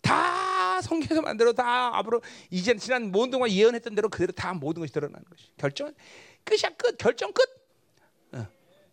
다 0.00 0.80
성경에서 0.80 1.22
만들어 1.22 1.52
다 1.52 1.96
앞으로 1.96 2.22
이제 2.50 2.76
지난 2.76 3.10
모든 3.10 3.32
동안 3.32 3.50
예언했던 3.50 3.94
대로 3.94 4.08
그대로 4.08 4.32
다 4.32 4.52
모든 4.52 4.80
것이 4.80 4.92
드러나는 4.92 5.24
것이 5.28 5.48
결정 5.56 5.92
끝이야 6.44 6.70
끝 6.76 6.96
결정 6.98 7.32
끝 7.32 7.42
어, 8.32 8.46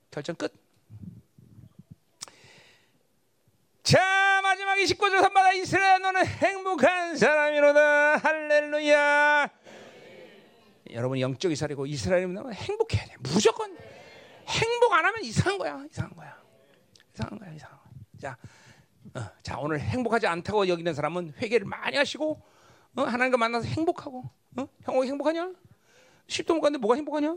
결정 0.09 0.35
끝. 0.35 0.53
자 3.84 4.39
마지막 4.41 4.76
29절 4.76 5.22
선마다 5.22 5.53
이스라엘 5.53 6.01
너는 6.01 6.26
행복한 6.26 7.18
사람이로다 7.18 8.18
할렐루야. 8.18 9.60
여러분 10.91 11.19
영적 11.19 11.51
이스라엘이고 11.51 11.85
이스라엘이면 11.85 12.53
행복해야 12.53 13.05
돼 13.05 13.15
무조건 13.19 13.77
행복 14.47 14.93
안 14.93 15.05
하면 15.05 15.23
이상한 15.23 15.57
거야 15.57 15.85
이상한 15.89 16.15
거야 16.15 16.38
이상한 17.13 17.39
거야 17.39 17.51
이상한 17.53 17.77
거야. 17.77 17.91
자. 18.19 18.38
어, 19.15 19.30
자 19.41 19.57
오늘 19.59 19.80
행복하지 19.80 20.27
않다고 20.27 20.68
여기는 20.68 20.93
사람은 20.93 21.34
회개를 21.38 21.65
많이 21.65 21.97
하시고 21.97 22.41
어, 22.95 23.01
하나님과 23.03 23.38
만나서 23.38 23.68
행복하고 23.68 24.30
어? 24.57 24.68
형 24.84 25.03
행복하냐? 25.03 25.53
10도 26.27 26.53
못 26.55 26.61
갔는데 26.61 26.81
뭐가 26.81 26.95
행복하냐? 26.95 27.35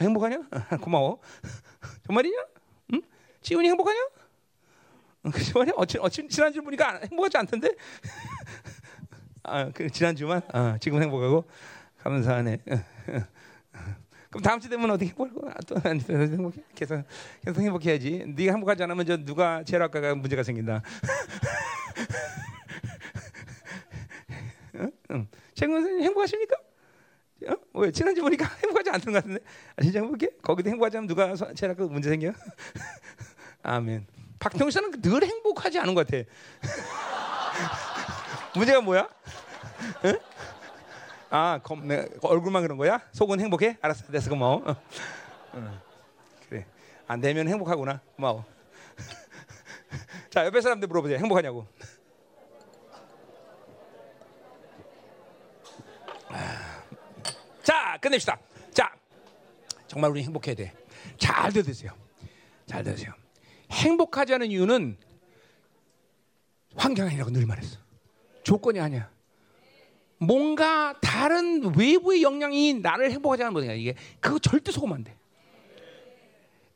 행복하냐? 0.00 0.36
어, 0.36 0.76
고마워 0.82 1.20
정말이냐? 2.06 2.46
응? 2.94 3.02
지훈이 3.40 3.68
행복하냐? 3.68 4.00
어, 5.24 5.30
그 5.32 5.42
정말이야? 5.44 5.74
어찌, 5.76 5.98
어찌 5.98 6.28
지난주 6.28 6.62
보니까 6.62 6.90
안- 6.90 7.02
행복하지 7.02 7.38
않던데? 7.38 7.74
아, 9.44 9.70
그 9.70 9.88
지난주만 9.88 10.42
아, 10.52 10.76
지금 10.80 11.00
행복하고 11.00 11.48
감사하네. 12.08 12.58
그럼 14.30 14.42
다음 14.42 14.60
주 14.60 14.68
되면 14.68 14.90
어떻게 14.90 15.12
아, 15.48 15.54
또 15.66 15.76
행복해? 15.88 16.62
계속 16.74 17.02
계속 17.44 17.60
행복해야지. 17.60 18.24
네가 18.36 18.52
행복하지 18.52 18.82
않으면 18.82 19.06
저 19.06 19.16
누가 19.16 19.62
제일 19.64 19.82
아까가 19.82 20.14
문제가 20.14 20.42
생긴다. 20.42 20.82
어? 24.74 24.86
응. 25.12 25.28
최근 25.54 25.76
선생님 25.76 26.04
행복하십니까? 26.04 26.56
어? 27.48 27.54
왜 27.74 27.90
지난주 27.90 28.22
보니까 28.22 28.46
행복하지 28.62 28.90
않던 28.90 29.12
것 29.12 29.18
같은데? 29.22 29.40
아, 29.76 29.82
진짜 29.82 30.00
행복해? 30.00 30.28
거기도 30.42 30.70
행복하지 30.70 30.96
않으면 30.98 31.08
누가 31.08 31.34
서- 31.36 31.52
제일 31.54 31.72
아까 31.72 31.84
문제 31.86 32.08
생겨? 32.10 32.32
아멘. 33.62 34.06
박평수는 34.38 35.00
늘 35.00 35.24
행복하지 35.24 35.78
않은 35.78 35.94
것 35.94 36.06
같아. 36.06 36.22
문제가 38.54 38.80
뭐야? 38.80 39.08
응? 40.04 40.18
아, 41.36 41.60
검, 41.62 41.86
내, 41.86 42.08
얼굴만 42.22 42.62
그런 42.62 42.78
거야? 42.78 42.98
속은 43.12 43.40
행복해? 43.40 43.76
알았어, 43.82 44.10
됐어, 44.10 44.30
고마워. 44.30 44.62
어. 44.64 44.76
어. 45.52 45.82
그래. 46.48 46.64
안 47.06 47.20
되면 47.20 47.46
행복하구나. 47.46 48.00
고마워. 48.16 48.42
자, 50.30 50.46
옆에 50.46 50.62
사람들 50.62 50.88
물어보세요. 50.88 51.18
행복하냐고. 51.18 51.66
아. 56.30 56.82
자, 57.62 57.98
끝냅시다. 58.00 58.38
자, 58.72 58.96
정말 59.88 60.10
우리 60.12 60.22
행복해야 60.22 60.54
돼. 60.54 60.72
잘 61.18 61.52
들으세요. 61.52 61.92
잘 62.64 62.82
들으세요. 62.82 63.12
행복하지 63.70 64.32
않은 64.32 64.50
이유는 64.50 64.96
환경 66.76 67.08
아니라고 67.08 67.30
늘 67.30 67.44
말했어. 67.44 67.76
조건이 68.42 68.80
아니야. 68.80 69.15
뭔가 70.18 70.98
다른 71.00 71.76
외부의 71.76 72.22
영향이 72.22 72.74
나를 72.74 73.10
행복하지 73.10 73.42
않은 73.44 73.54
거야. 73.54 73.72
이게 73.72 73.94
그거 74.20 74.38
절대 74.38 74.72
속으면 74.72 74.96
안 74.96 75.04
돼. 75.04 75.16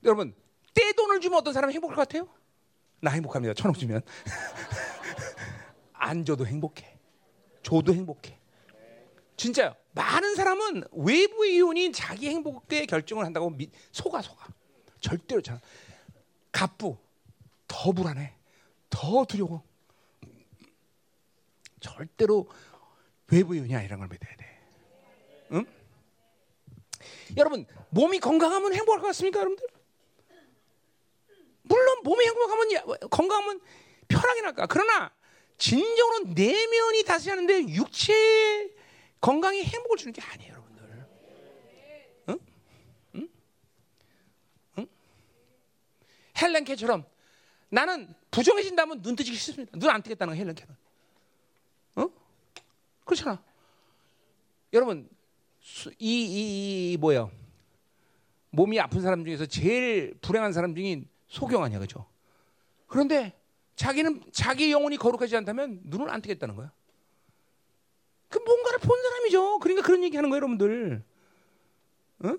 여러분 0.04 0.34
떼돈을 0.74 1.20
주면 1.20 1.38
어떤 1.38 1.52
사람이 1.52 1.72
행복할 1.74 1.96
것 1.96 2.08
같아요? 2.08 2.28
나 3.00 3.10
행복합니다. 3.10 3.54
천원 3.54 3.74
주면 3.74 4.02
안 5.92 6.24
줘도 6.24 6.46
행복해. 6.46 6.98
줘도 7.62 7.92
행복해. 7.94 8.38
진짜요. 9.36 9.74
많은 9.92 10.34
사람은 10.34 10.84
외부의 10.92 11.54
이윤이 11.54 11.92
자기 11.92 12.28
행복에 12.28 12.86
결정을 12.86 13.24
한다고 13.24 13.50
미, 13.50 13.70
속아 13.90 14.20
속아. 14.20 14.46
절대로 15.00 15.40
잘. 15.40 15.60
갑부 16.52 16.98
더 17.66 17.92
불안해. 17.92 18.34
더 18.90 19.24
두려워. 19.24 19.62
절대로 21.80 22.48
외부 23.30 23.56
요인이 23.56 23.74
아니라는 23.74 23.98
걸 23.98 24.08
믿어야 24.08 24.36
돼. 24.36 24.60
응? 25.52 25.66
여러분 27.36 27.66
몸이 27.90 28.18
건강하면 28.20 28.74
행복할 28.74 29.00
것 29.00 29.06
같습니까, 29.08 29.40
여러분들? 29.40 29.66
물론 31.62 32.02
몸이 32.02 32.24
행복하면 32.24 32.72
야- 32.72 32.82
건강하면 33.10 33.60
편하긴 34.08 34.44
할까. 34.44 34.66
그러나 34.66 35.12
진정으로 35.58 36.32
내면이 36.34 37.04
다스리는데 37.04 37.68
육체 37.74 38.68
건강이 39.20 39.62
행복을 39.62 39.96
주는 39.96 40.12
게 40.12 40.20
아니에요, 40.22 40.52
여러분들. 40.52 41.06
응? 42.30 42.38
응? 43.16 43.28
응? 44.78 44.86
헬렌 46.40 46.64
캐처럼 46.64 47.04
나는 47.68 48.12
부정해진다면 48.32 49.02
눈 49.02 49.14
뜨기 49.14 49.32
싫습니다. 49.34 49.78
눈 49.78 49.90
안 49.90 50.02
뜨겠다는 50.02 50.32
거 50.34 50.36
헬렌 50.38 50.54
캐는. 50.56 50.79
어? 53.10 53.14
그렇잖아. 53.14 53.42
여러분 54.72 55.08
수- 55.60 55.90
이, 55.98 56.22
이, 56.24 56.92
이 56.92 56.96
뭐야? 56.96 57.28
몸이 58.50 58.78
아픈 58.80 59.00
사람 59.02 59.24
중에서 59.24 59.46
제일 59.46 60.14
불행한 60.20 60.52
사람 60.52 60.74
중인 60.74 61.08
소경 61.28 61.62
아니야, 61.62 61.78
그죠? 61.78 62.06
그런데 62.86 63.38
자기는 63.76 64.22
자기 64.32 64.72
영혼이 64.72 64.96
거룩하지 64.96 65.36
않다면 65.36 65.80
눈을 65.84 66.10
안 66.10 66.20
뜨겠다는 66.22 66.56
거야. 66.56 66.72
그 68.28 68.38
뭔가를 68.38 68.78
본 68.80 69.00
사람이죠. 69.02 69.58
그러니까 69.58 69.86
그런 69.86 70.02
얘기 70.04 70.16
하는 70.16 70.30
거예요, 70.30 70.38
여러분들. 70.38 71.02
어? 72.24 72.34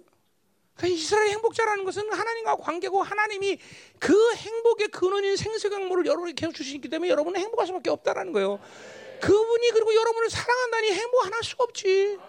그 0.76 0.88
이스라엘 0.88 1.30
행복자라는 1.32 1.84
것은 1.86 2.12
하나님과 2.12 2.56
관계고 2.58 3.02
하나님이 3.04 3.58
그 4.00 4.36
행복의 4.36 4.88
근원인 4.88 5.36
생수강물을 5.36 6.06
여러분에게 6.06 6.34
계속 6.34 6.54
주시기 6.54 6.90
때문에 6.90 7.10
여러분은 7.12 7.40
행복할 7.40 7.68
수밖에 7.68 7.90
없다라는 7.90 8.32
거예요. 8.34 8.60
그분이 9.22 9.70
그리고 9.72 9.94
여러분을 9.96 10.30
사랑한다니 10.30 10.92
행복 10.92 11.26
안 11.26 11.34
할 11.34 11.44
수가 11.44 11.64
없지. 11.64 12.20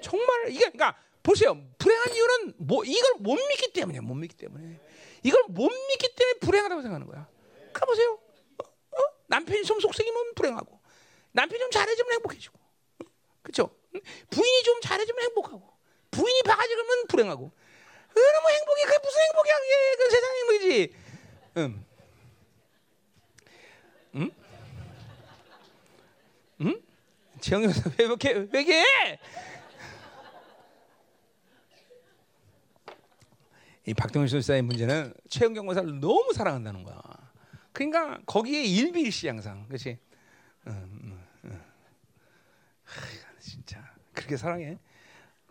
정말 0.00 0.48
이게 0.50 0.60
그러니까 0.70 0.96
보세요. 1.22 1.56
불행한 1.78 2.14
이유는 2.14 2.54
뭐 2.58 2.84
이걸 2.84 3.14
못 3.18 3.34
믿기 3.48 3.72
때문이야. 3.72 4.00
못 4.02 4.14
믿기 4.14 4.36
때문에. 4.36 4.80
이걸 5.22 5.42
못 5.48 5.68
믿기 5.70 6.14
때문에 6.14 6.38
불행하다고 6.40 6.82
생각하는 6.82 7.06
거야. 7.06 7.28
가 7.72 7.86
보세요. 7.86 8.18
어? 8.58 8.64
어? 8.98 9.02
남편이 9.26 9.64
좀 9.64 9.80
속썩이면 9.80 10.34
불행하고 10.34 10.80
남편이 11.32 11.58
좀 11.60 11.70
잘해주면 11.70 12.12
행복해지고. 12.14 12.58
그렇죠? 13.42 13.70
부인이 14.30 14.62
좀 14.62 14.80
잘해주면 14.80 15.22
행복하고 15.24 15.62
부인이 16.10 16.42
바가지 16.42 16.74
그러면 16.74 17.06
불행하고. 17.08 17.52
그러면 18.14 18.50
행복이 18.52 18.82
그게 18.84 18.98
무슨 19.02 19.20
행복이야? 19.22 19.54
그게 19.58 19.96
그 19.96 20.10
세상 20.10 20.36
행복이지. 20.36 20.94
음. 21.58 21.86
음? 24.14 24.30
음? 26.60 26.80
재영이 27.40 27.66
왜 27.98 28.04
이렇게 28.04 28.48
왜 28.52 28.60
이게? 28.60 28.84
이 33.86 33.94
박동현 33.94 34.28
설사의 34.28 34.62
문제는 34.62 35.14
최영경 35.28 35.66
권사를 35.66 35.98
너무 36.00 36.32
사랑한다는 36.34 36.82
거야. 36.82 37.00
그러니까 37.72 38.20
거기에 38.26 38.62
일비일시 38.64 39.28
항상, 39.28 39.66
그렇지? 39.66 39.98
음, 40.66 40.72
음, 41.04 41.24
음. 41.44 41.62
하, 42.84 43.00
진짜 43.38 43.94
그렇게 44.12 44.36
사랑해. 44.36 44.78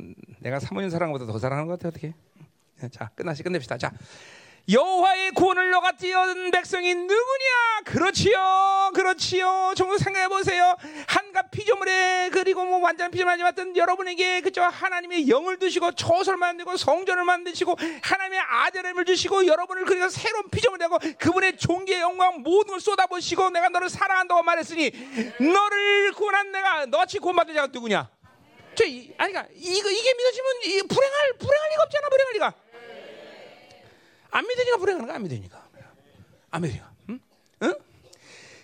음, 0.01 0.13
내가 0.39 0.59
사모님 0.59 0.89
사랑보다 0.89 1.25
더 1.25 1.39
사랑하는 1.39 1.67
것 1.67 1.79
같아 1.79 1.89
어떻게? 1.89 2.13
자 2.91 3.09
끝나시 3.15 3.41
끝냅시다. 3.41 3.77
자 3.77 3.91
여호와의 4.69 5.31
구원을 5.31 5.69
너가 5.71 5.93
뛰어든 5.93 6.51
백성이 6.51 6.93
누구냐? 6.93 7.81
그렇지요, 7.85 8.91
그렇지요. 8.93 9.73
정말 9.77 9.97
생각해 9.97 10.27
보세요. 10.27 10.75
한갑 11.07 11.51
피조물에 11.51 12.31
그리고 12.33 12.65
뭐뭐 12.65 12.79
완전 12.83 13.09
피조하지 13.09 13.43
않던 13.43 13.77
여러분에게 13.77 14.41
그죠 14.41 14.63
하나님의 14.63 15.29
영을 15.29 15.57
드시고 15.57 15.93
초설 15.93 16.35
만들고 16.35 16.75
성전을 16.75 17.23
만드시고 17.23 17.77
하나님의 18.01 18.39
아들을 18.39 19.05
주시고 19.05 19.47
여러분을 19.47 19.85
그래서 19.85 20.09
새로운 20.09 20.49
피조물 20.49 20.79
되고 20.79 20.99
그분의 21.17 21.55
종기의 21.55 22.01
영광 22.01 22.41
모든 22.41 22.71
걸 22.71 22.81
쏟아부시고 22.81 23.51
내가 23.51 23.69
너를 23.69 23.89
사랑한다고 23.89 24.43
말했으니 24.43 24.91
너를 25.39 26.11
구원한 26.11 26.51
내가 26.51 26.85
너같이 26.87 27.19
구원받은 27.19 27.55
자가 27.55 27.67
누구냐? 27.71 28.09
저 28.75 28.83
이, 28.85 29.11
아니 29.17 29.31
그러니까 29.31 29.47
이거 29.55 29.89
이게 29.89 30.13
믿어지면 30.13 30.53
이 30.65 30.81
불행할 30.83 31.33
불행할 31.39 31.69
리가 31.71 31.83
없잖아 31.83 32.09
불행할 32.09 32.33
리가 32.33 32.53
안 34.37 34.45
믿으니까 34.45 34.77
불행하는 34.77 35.07
거야 35.07 35.15
안 35.15 35.23
믿으니까 35.23 35.67
안 36.51 36.61
믿으니까 36.61 36.91
응? 37.09 37.19
응? 37.63 37.73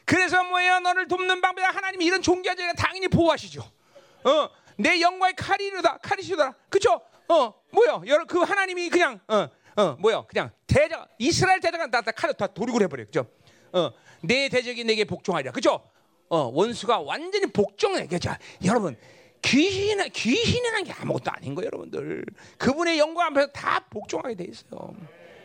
그래서 0.05 0.43
뭐예요? 0.43 0.79
너를 0.81 1.07
돕는 1.07 1.41
방법이 1.41 1.65
하나님이 1.65 2.05
이런 2.05 2.21
종교자가 2.21 2.73
당연히 2.73 3.07
보호하시죠. 3.07 3.61
어, 3.61 4.49
내 4.77 5.01
영광의 5.01 5.33
칼이로다, 5.35 5.97
칼이시다. 5.97 6.53
그쵸? 6.69 7.01
어, 7.27 7.53
뭐요? 7.71 8.03
그 8.27 8.39
하나님이 8.39 8.89
그냥 8.89 9.19
어, 9.27 9.47
어, 9.81 9.95
뭐요? 9.99 10.25
그냥 10.27 10.51
대적 10.67 11.09
이스라엘 11.17 11.59
대적은 11.59 11.89
다, 11.89 12.01
다 12.01 12.11
칼을 12.11 12.35
다 12.35 12.47
도리고 12.47 12.81
해버려, 12.81 13.05
그죠? 13.05 13.25
어, 13.71 13.91
내 14.21 14.49
대적이 14.49 14.83
내게 14.83 15.05
복종하리라, 15.05 15.53
그죠? 15.53 15.81
어, 16.29 16.51
원수가 16.53 16.99
완전히 16.99 17.47
복종해, 17.47 18.05
그죠? 18.05 18.35
여러분. 18.63 18.95
귀신, 19.41 19.99
귀신이라는 20.09 20.85
게 20.85 20.93
아무것도 20.93 21.29
아닌 21.31 21.53
거예요, 21.53 21.67
여러분들. 21.67 22.23
그분의 22.57 22.97
영광 22.97 23.27
앞에서 23.27 23.47
다 23.47 23.85
복종하게 23.89 24.35
돼 24.35 24.45
있어요. 24.45 24.95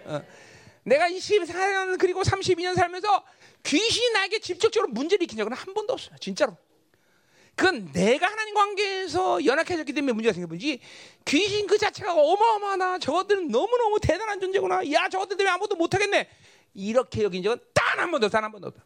어. 0.08 0.22
내가 0.84 1.08
24년 1.08 1.98
그리고 1.98 2.22
32년 2.22 2.74
살면서 2.74 3.22
귀신이 3.62 4.10
나에게 4.12 4.38
직접적으로 4.38 4.90
문제를 4.92 5.22
일으킨 5.22 5.36
적은 5.38 5.52
한 5.52 5.74
번도 5.74 5.92
없어요. 5.92 6.16
진짜로. 6.18 6.56
그건 7.54 7.90
내가 7.92 8.26
하나님 8.30 8.54
관계에서 8.54 9.44
연약해졌기 9.44 9.92
때문에 9.92 10.12
문제가 10.12 10.32
생긴 10.32 10.48
거지. 10.48 10.80
귀신 11.24 11.66
그 11.66 11.76
자체가 11.76 12.14
어마어마하나. 12.14 12.98
저것들은 13.00 13.48
너무너무 13.48 13.98
대단한 14.00 14.40
존재구나. 14.40 14.80
야, 14.92 15.08
저것들 15.08 15.36
때문에 15.36 15.50
아무것도 15.54 15.74
못하겠네. 15.76 16.28
이렇게 16.74 17.24
여긴 17.24 17.42
적은 17.42 17.58
단 17.74 17.98
한 17.98 18.10
번도, 18.12 18.28
단 18.28 18.44
한 18.44 18.52
번도 18.52 18.68
없다. 18.68 18.84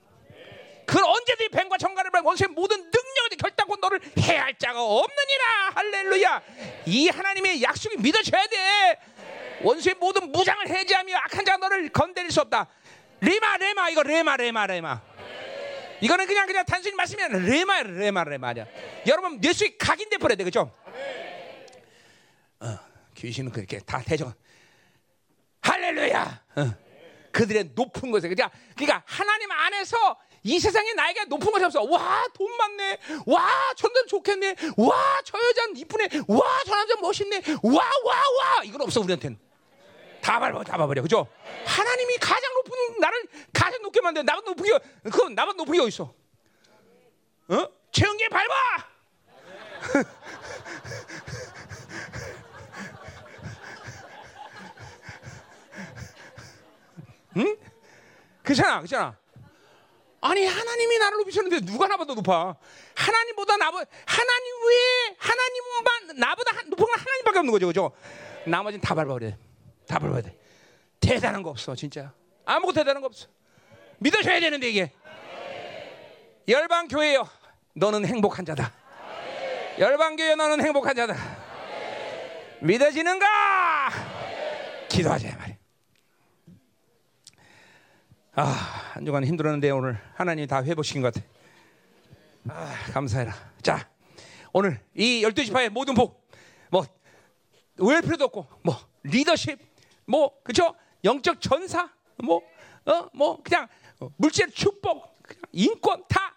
그건 0.86 1.04
언제든지 1.04 1.50
뱀과 1.50 1.76
정갈을 1.78 2.10
말 2.10 2.22
원수의 2.22 2.48
모든 2.48 2.78
능력을 2.78 3.36
결단코 3.38 3.76
너를 3.76 4.00
해할 4.18 4.58
자가 4.58 4.82
없느니라. 4.82 5.70
할렐루야. 5.74 6.42
이 6.86 7.08
하나님의 7.08 7.62
약속이 7.62 7.98
믿어져야 7.98 8.46
돼. 8.46 8.98
원수의 9.62 9.94
모든 9.98 10.32
무장을 10.32 10.68
해제하며 10.68 11.16
악한 11.16 11.44
자가 11.44 11.58
너를 11.58 11.88
건드릴 11.90 12.30
수 12.30 12.40
없다. 12.40 12.68
레마 13.20 13.56
레마 13.56 13.90
이거 13.90 14.02
레마 14.02 14.36
레마 14.36 14.66
레마. 14.66 15.00
이거는 16.00 16.26
그냥 16.26 16.46
그냥 16.46 16.64
단순히 16.64 16.96
말씀이 16.96 17.22
아니라 17.22 17.38
레마 17.38 17.82
레마 17.82 18.24
레마냐. 18.24 18.66
여러분 19.06 19.42
예수의 19.42 19.78
각인돼 19.78 20.18
버려야 20.18 20.36
돼 20.36 20.44
그죠? 20.44 20.72
어, 22.60 22.78
귀신은 23.14 23.52
그렇게 23.52 23.78
다 23.80 24.02
대적. 24.04 24.34
할렐루야. 25.60 26.44
어, 26.56 26.74
그들의 27.30 27.70
높은 27.74 28.10
것에 28.10 28.28
그러니까 28.28 28.50
그러니까 28.74 29.04
하나님 29.06 29.50
안에서 29.50 30.18
이 30.42 30.58
세상에 30.58 30.92
나에게 30.94 31.26
높은 31.26 31.52
것이 31.52 31.64
없어. 31.64 31.84
와, 31.84 32.26
돈 32.34 32.50
많네. 32.56 32.98
와, 33.26 33.48
저 33.76 33.86
남자 33.86 34.06
좋겠네. 34.08 34.56
와, 34.76 35.20
저 35.24 35.38
여자는 35.38 35.76
이쁘네. 35.76 36.08
와, 36.26 36.60
저 36.66 36.74
남자 36.74 36.96
멋있네. 37.00 37.42
와, 37.62 37.74
와, 37.74 38.14
와. 38.56 38.64
이건 38.64 38.82
없어, 38.82 39.00
우리한테는. 39.00 39.38
다 40.22 40.38
밟아, 40.38 40.62
다 40.62 40.76
밟아버려. 40.76 41.02
그죠? 41.02 41.26
하나님이 41.66 42.16
가장 42.18 42.54
높은, 42.54 43.00
나를 43.00 43.26
가장 43.52 43.82
높게 43.82 44.00
만든, 44.00 44.24
나보다 44.24 44.50
높은 44.50 44.64
게, 44.64 44.78
그건 45.10 45.34
나보다 45.34 45.56
높은 45.56 45.74
게 45.74 45.80
어딨어? 45.80 46.14
어? 47.48 47.68
최영계 47.90 48.28
밟아! 48.28 48.92
응? 57.38 57.56
그렇잖아, 58.44 58.76
그렇잖아. 58.78 59.16
아니 60.20 60.46
하나님이 60.46 60.98
나를 60.98 61.18
높이셨는데 61.18 61.66
누가 61.66 61.88
나보다 61.88 62.14
높아? 62.14 62.54
하나님보다 62.94 63.56
나보 63.56 63.78
하나님 63.78 64.66
외에 64.68 65.16
하나님만 65.18 66.16
나보다 66.16 66.52
높은 66.66 66.86
건 66.86 66.94
하나님밖에 66.96 67.38
없는 67.40 67.50
거죠, 67.50 67.66
그죠? 67.66 67.90
나머지는 68.46 68.80
다 68.80 68.94
밟아버려, 68.94 69.32
다 69.86 69.98
밟아야 69.98 70.22
돼. 70.22 70.38
대단한 71.00 71.42
거 71.42 71.50
없어, 71.50 71.74
진짜. 71.74 72.12
아무것도 72.44 72.74
대단한 72.74 73.00
거 73.00 73.06
없어. 73.06 73.28
믿으셔야 73.98 74.40
되는데 74.40 74.68
이게 74.68 74.92
열방 76.48 76.88
교회요. 76.88 77.28
너는 77.74 78.04
행복한 78.04 78.44
자다. 78.44 78.72
열방 79.78 80.16
교회 80.16 80.34
너는 80.34 80.64
행복한 80.64 80.94
자다. 80.94 81.14
믿어지는가? 82.60 83.26
기도하자 84.88 85.36
말이야. 85.36 85.56
아, 88.34 88.42
한 88.94 89.04
주간 89.04 89.24
힘들었는데 89.24 89.70
오늘 89.70 89.98
하나님이 90.14 90.46
다 90.46 90.62
회복시킨 90.62 91.02
것 91.02 91.12
같아. 91.12 91.26
아, 92.48 92.74
감사해라. 92.92 93.34
자, 93.62 93.88
오늘 94.52 94.80
이 94.94 95.22
열두 95.22 95.44
지파의 95.44 95.68
모든 95.70 95.94
복, 95.94 96.28
뭐, 96.70 96.84
왜 97.76 98.00
필요도 98.00 98.24
없고, 98.24 98.46
뭐, 98.62 98.76
리더십, 99.02 99.58
뭐, 100.12 100.42
그쵸? 100.42 100.74
영적 101.04 101.40
전사, 101.40 101.88
뭐, 102.22 102.42
어, 102.84 103.08
뭐, 103.14 103.42
그냥 103.42 103.66
물질 104.18 104.50
축복, 104.52 105.22
그냥 105.22 105.40
인권 105.52 106.04
다, 106.06 106.34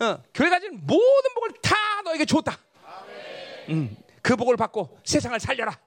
어, 0.00 0.20
교회 0.34 0.50
가진 0.50 0.80
모든 0.82 1.34
복을 1.36 1.52
다 1.62 1.76
너에게 2.04 2.24
줬다. 2.24 2.58
음, 3.68 3.96
그 4.22 4.34
복을 4.34 4.56
받고 4.56 4.98
세상을 5.04 5.38
살려라. 5.38 5.78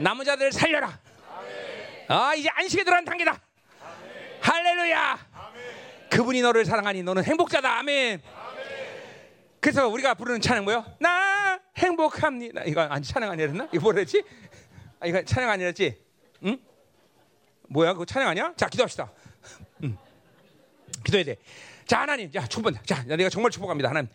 남은 0.00 0.26
자들을 0.26 0.52
살려라. 0.52 1.00
아, 2.08 2.34
이제 2.34 2.50
안식에 2.52 2.84
들어간 2.84 3.06
단계다. 3.06 3.40
할렐루야. 4.42 5.18
그분이 6.10 6.42
너를 6.42 6.66
사랑하니 6.66 7.02
너는 7.04 7.24
행복자다. 7.24 7.78
아멘. 7.78 8.20
그래서 9.60 9.88
우리가 9.88 10.12
부르는 10.12 10.42
찬양 10.42 10.64
뭐요? 10.64 10.84
나 10.98 11.58
행복합니다. 11.78 12.64
이거 12.64 12.82
아니 12.82 13.02
찬양 13.02 13.30
아니었나? 13.30 13.68
이거 13.72 13.80
뭐랬지? 13.80 14.22
아, 15.00 15.06
이거 15.06 15.22
찬양 15.24 15.48
아니었지? 15.48 16.09
응? 16.44 16.58
뭐야? 17.68 17.92
그거 17.92 18.04
찬양 18.04 18.28
아니야? 18.28 18.52
자, 18.56 18.68
기도합시다. 18.68 19.12
응. 19.84 19.96
기도해야 21.04 21.24
돼. 21.24 21.36
자, 21.86 22.00
하나님, 22.00 22.30
자, 22.30 22.46
첫 22.46 22.62
번째, 22.62 22.80
자, 22.84 23.02
내가 23.04 23.28
정말 23.28 23.50
축복합니다, 23.50 23.88
하나님. 23.88 24.10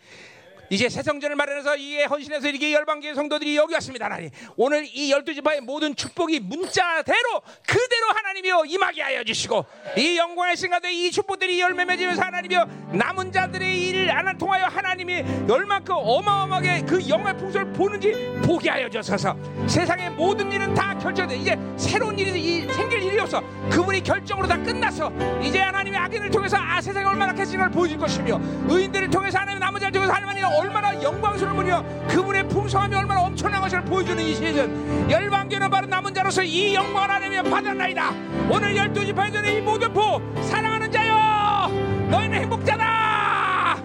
이제 0.70 0.88
새 0.88 1.02
성전을 1.02 1.36
마련해서 1.36 1.76
이게 1.76 2.04
헌신해서 2.04 2.48
이렇게 2.48 2.72
열방계 2.72 3.14
성도들이 3.14 3.56
여기 3.56 3.74
왔습니다. 3.74 4.06
하나님. 4.06 4.30
오늘 4.56 4.86
이 4.86 5.10
열두 5.12 5.34
지파의 5.34 5.60
모든 5.60 5.94
축복이 5.94 6.40
문자대로 6.40 7.40
그대로 7.66 8.06
하나님이여 8.14 8.64
임하게 8.66 9.02
하여 9.02 9.24
주시고 9.24 9.64
이 9.96 10.16
영광의 10.16 10.56
순간에 10.56 10.92
이 10.92 11.10
축복들이 11.10 11.60
열매 11.60 11.84
맺으면서 11.84 12.22
하나님이여 12.22 12.66
남은 12.92 13.32
자들의 13.32 13.88
일을 13.88 14.10
안 14.10 14.36
통하여 14.38 14.64
하나님이 14.66 15.24
얼만큼 15.48 15.94
어마어마하게 15.96 16.82
그 16.86 17.08
영광의 17.08 17.38
풍성을 17.38 17.72
보는지 17.72 18.12
보게 18.44 18.70
하여 18.70 18.88
주셔서. 18.88 19.36
세상의 19.68 20.10
모든 20.10 20.50
일은 20.50 20.74
다 20.74 20.96
결정돼. 20.98 21.36
이제 21.36 21.56
새로운 21.76 22.18
일이 22.18 22.66
생길 22.72 23.02
일이 23.02 23.18
없어. 23.18 23.40
그분이 23.70 24.02
결정으로 24.02 24.46
다 24.48 24.56
끝났어 24.62 25.12
이제 25.42 25.58
하나님의 25.60 25.98
악인을 25.98 26.30
통해서 26.30 26.56
아 26.56 26.80
세상이 26.80 27.06
얼마나 27.06 27.32
캐스팅을 27.32 27.70
보여줄 27.70 27.98
것이며 27.98 28.40
의인들을 28.68 29.10
통해서 29.10 29.38
하나님 29.38 29.60
남은 29.60 29.80
자를 29.80 29.92
통해서 29.92 30.12
하나님이 30.12 30.42
얼마나 30.56 31.00
영광스러우며 31.02 31.84
그분의 32.08 32.48
풍성함이 32.48 32.94
얼마나 32.96 33.22
엄청난 33.22 33.60
것을 33.60 33.82
보여주는 33.82 34.22
이 34.22 34.34
시즌. 34.34 35.10
열방교는 35.10 35.70
바로 35.70 35.86
남은 35.86 36.14
자로서 36.14 36.42
이 36.42 36.74
영광을 36.74 37.10
하나님 37.10 37.42
받았나이다. 37.50 38.10
오늘 38.50 38.76
열두 38.76 39.04
지파들의 39.04 39.56
이 39.56 39.60
모든 39.60 39.92
부 39.92 40.20
사랑하는 40.42 40.90
자여! 40.90 41.68
너희는 42.10 42.40
행복자다! 42.42 43.82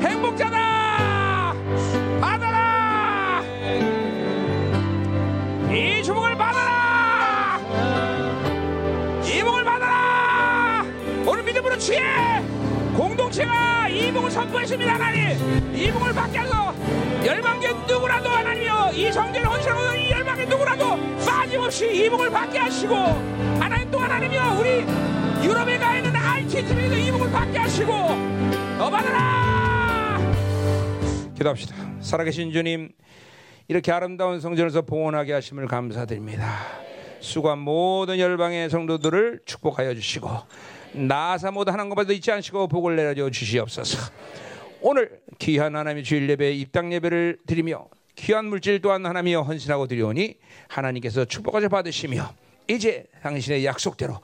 행복자다! 0.00 1.54
받아라! 2.20 3.42
이 5.72 6.02
주복을 6.02 6.36
받아라! 6.36 7.58
이 9.24 9.42
복을 9.42 9.64
받아라! 9.64 10.84
오늘 11.26 11.42
믿음으로 11.44 11.76
취해 11.78 12.00
공동체가 13.00 13.88
이 13.88 14.12
복을 14.12 14.30
선포했습니다 14.30 14.92
하나님. 14.94 15.74
이 15.74 15.90
복을 15.90 16.12
받게 16.12 16.36
하소 16.36 17.24
열방계 17.24 17.72
누구라도 17.88 18.28
하나님이여 18.28 18.92
이 18.92 19.10
성전 19.10 19.42
헌신하고 19.42 19.96
이 19.96 20.10
열방계 20.10 20.44
누구라도 20.44 20.98
빠짐없이 21.24 22.04
이 22.04 22.10
복을 22.10 22.28
받게 22.28 22.58
하시고 22.58 22.94
하나님 22.94 23.90
또 23.90 23.98
하나님이여 23.98 24.58
우리 24.60 25.46
유럽에 25.46 25.78
가 25.78 25.96
있는 25.96 26.14
RTTV도 26.14 26.94
이 26.94 27.10
복을 27.10 27.30
받게 27.30 27.58
하시고 27.58 27.92
더 28.76 28.90
받아라! 28.90 30.18
기도합시다. 31.34 31.74
살아계신 32.02 32.52
주님 32.52 32.90
이렇게 33.68 33.92
아름다운 33.92 34.40
성전에서 34.40 34.82
봉헌하게 34.82 35.32
하심을 35.32 35.68
감사드립니다. 35.68 36.58
수고한 37.20 37.60
모든 37.60 38.18
열방의 38.18 38.68
성도들을 38.68 39.40
축복하여 39.46 39.94
주시고 39.94 40.28
나사 40.92 41.50
모두 41.50 41.70
것마다 41.72 42.12
잊지 42.12 42.30
않으시고 42.30 42.68
복을 42.68 42.96
내려 42.96 43.30
주시옵소서. 43.30 43.98
오늘 44.82 45.20
귀한 45.38 45.76
하나님의 45.76 46.04
주일 46.04 46.28
예배 46.30 46.52
입당 46.52 46.92
예배를 46.92 47.38
드리며 47.46 47.86
귀한 48.16 48.46
물질 48.46 48.80
또한 48.80 49.04
하나님이여 49.04 49.42
헌신하고 49.42 49.86
드리오니 49.86 50.36
하나님께서 50.68 51.24
축복을 51.24 51.68
받으시며 51.68 52.32
이제 52.68 53.06
당신의 53.22 53.64
약속대로 53.64 54.20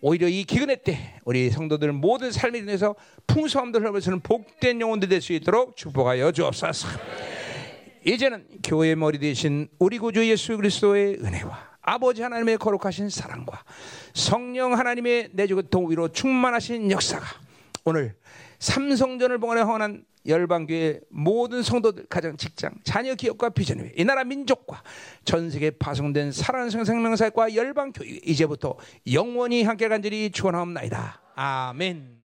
오히려 0.00 0.28
이 0.28 0.44
기근의 0.44 0.82
때 0.84 1.14
우리 1.24 1.50
성도들 1.50 1.92
모든 1.92 2.30
삶에 2.30 2.58
인해서 2.58 2.94
풍성함들 3.26 3.82
흘러서는 3.82 4.20
복된 4.20 4.80
영혼들 4.80 5.08
될 5.08 5.20
수 5.20 5.32
있도록 5.32 5.76
축복하여 5.76 6.30
주옵소서. 6.32 6.88
이제는 8.04 8.46
교회의 8.62 8.94
머리 8.96 9.18
대신 9.18 9.68
우리 9.78 9.98
구주 9.98 10.26
예수 10.28 10.56
그리스도의 10.56 11.18
은혜와 11.20 11.68
아버지 11.82 12.22
하나님의 12.22 12.58
거룩하신 12.58 13.08
사랑과 13.08 13.62
성령 14.18 14.76
하나님의 14.76 15.30
내주고 15.32 15.62
동위로 15.62 16.08
충만하신 16.08 16.90
역사가 16.90 17.24
오늘 17.84 18.16
삼성전을 18.58 19.38
봉헌에 19.38 19.60
헌한 19.62 20.04
열방교회 20.26 21.00
모든 21.08 21.62
성도들 21.62 22.06
가정 22.08 22.36
직장 22.36 22.74
자녀 22.82 23.14
기업과 23.14 23.50
비전 23.50 23.78
위에 23.78 23.92
이 23.96 24.04
나라 24.04 24.24
민족과 24.24 24.82
전 25.24 25.50
세계 25.50 25.70
파송된 25.70 26.32
살아나는 26.32 26.84
생명사과 26.84 27.54
열방교회 27.54 28.20
이제부터 28.24 28.76
영원히 29.12 29.62
함께 29.62 29.88
간절히 29.88 30.30
축원하옵나이다 30.30 31.20
아멘. 31.36 32.16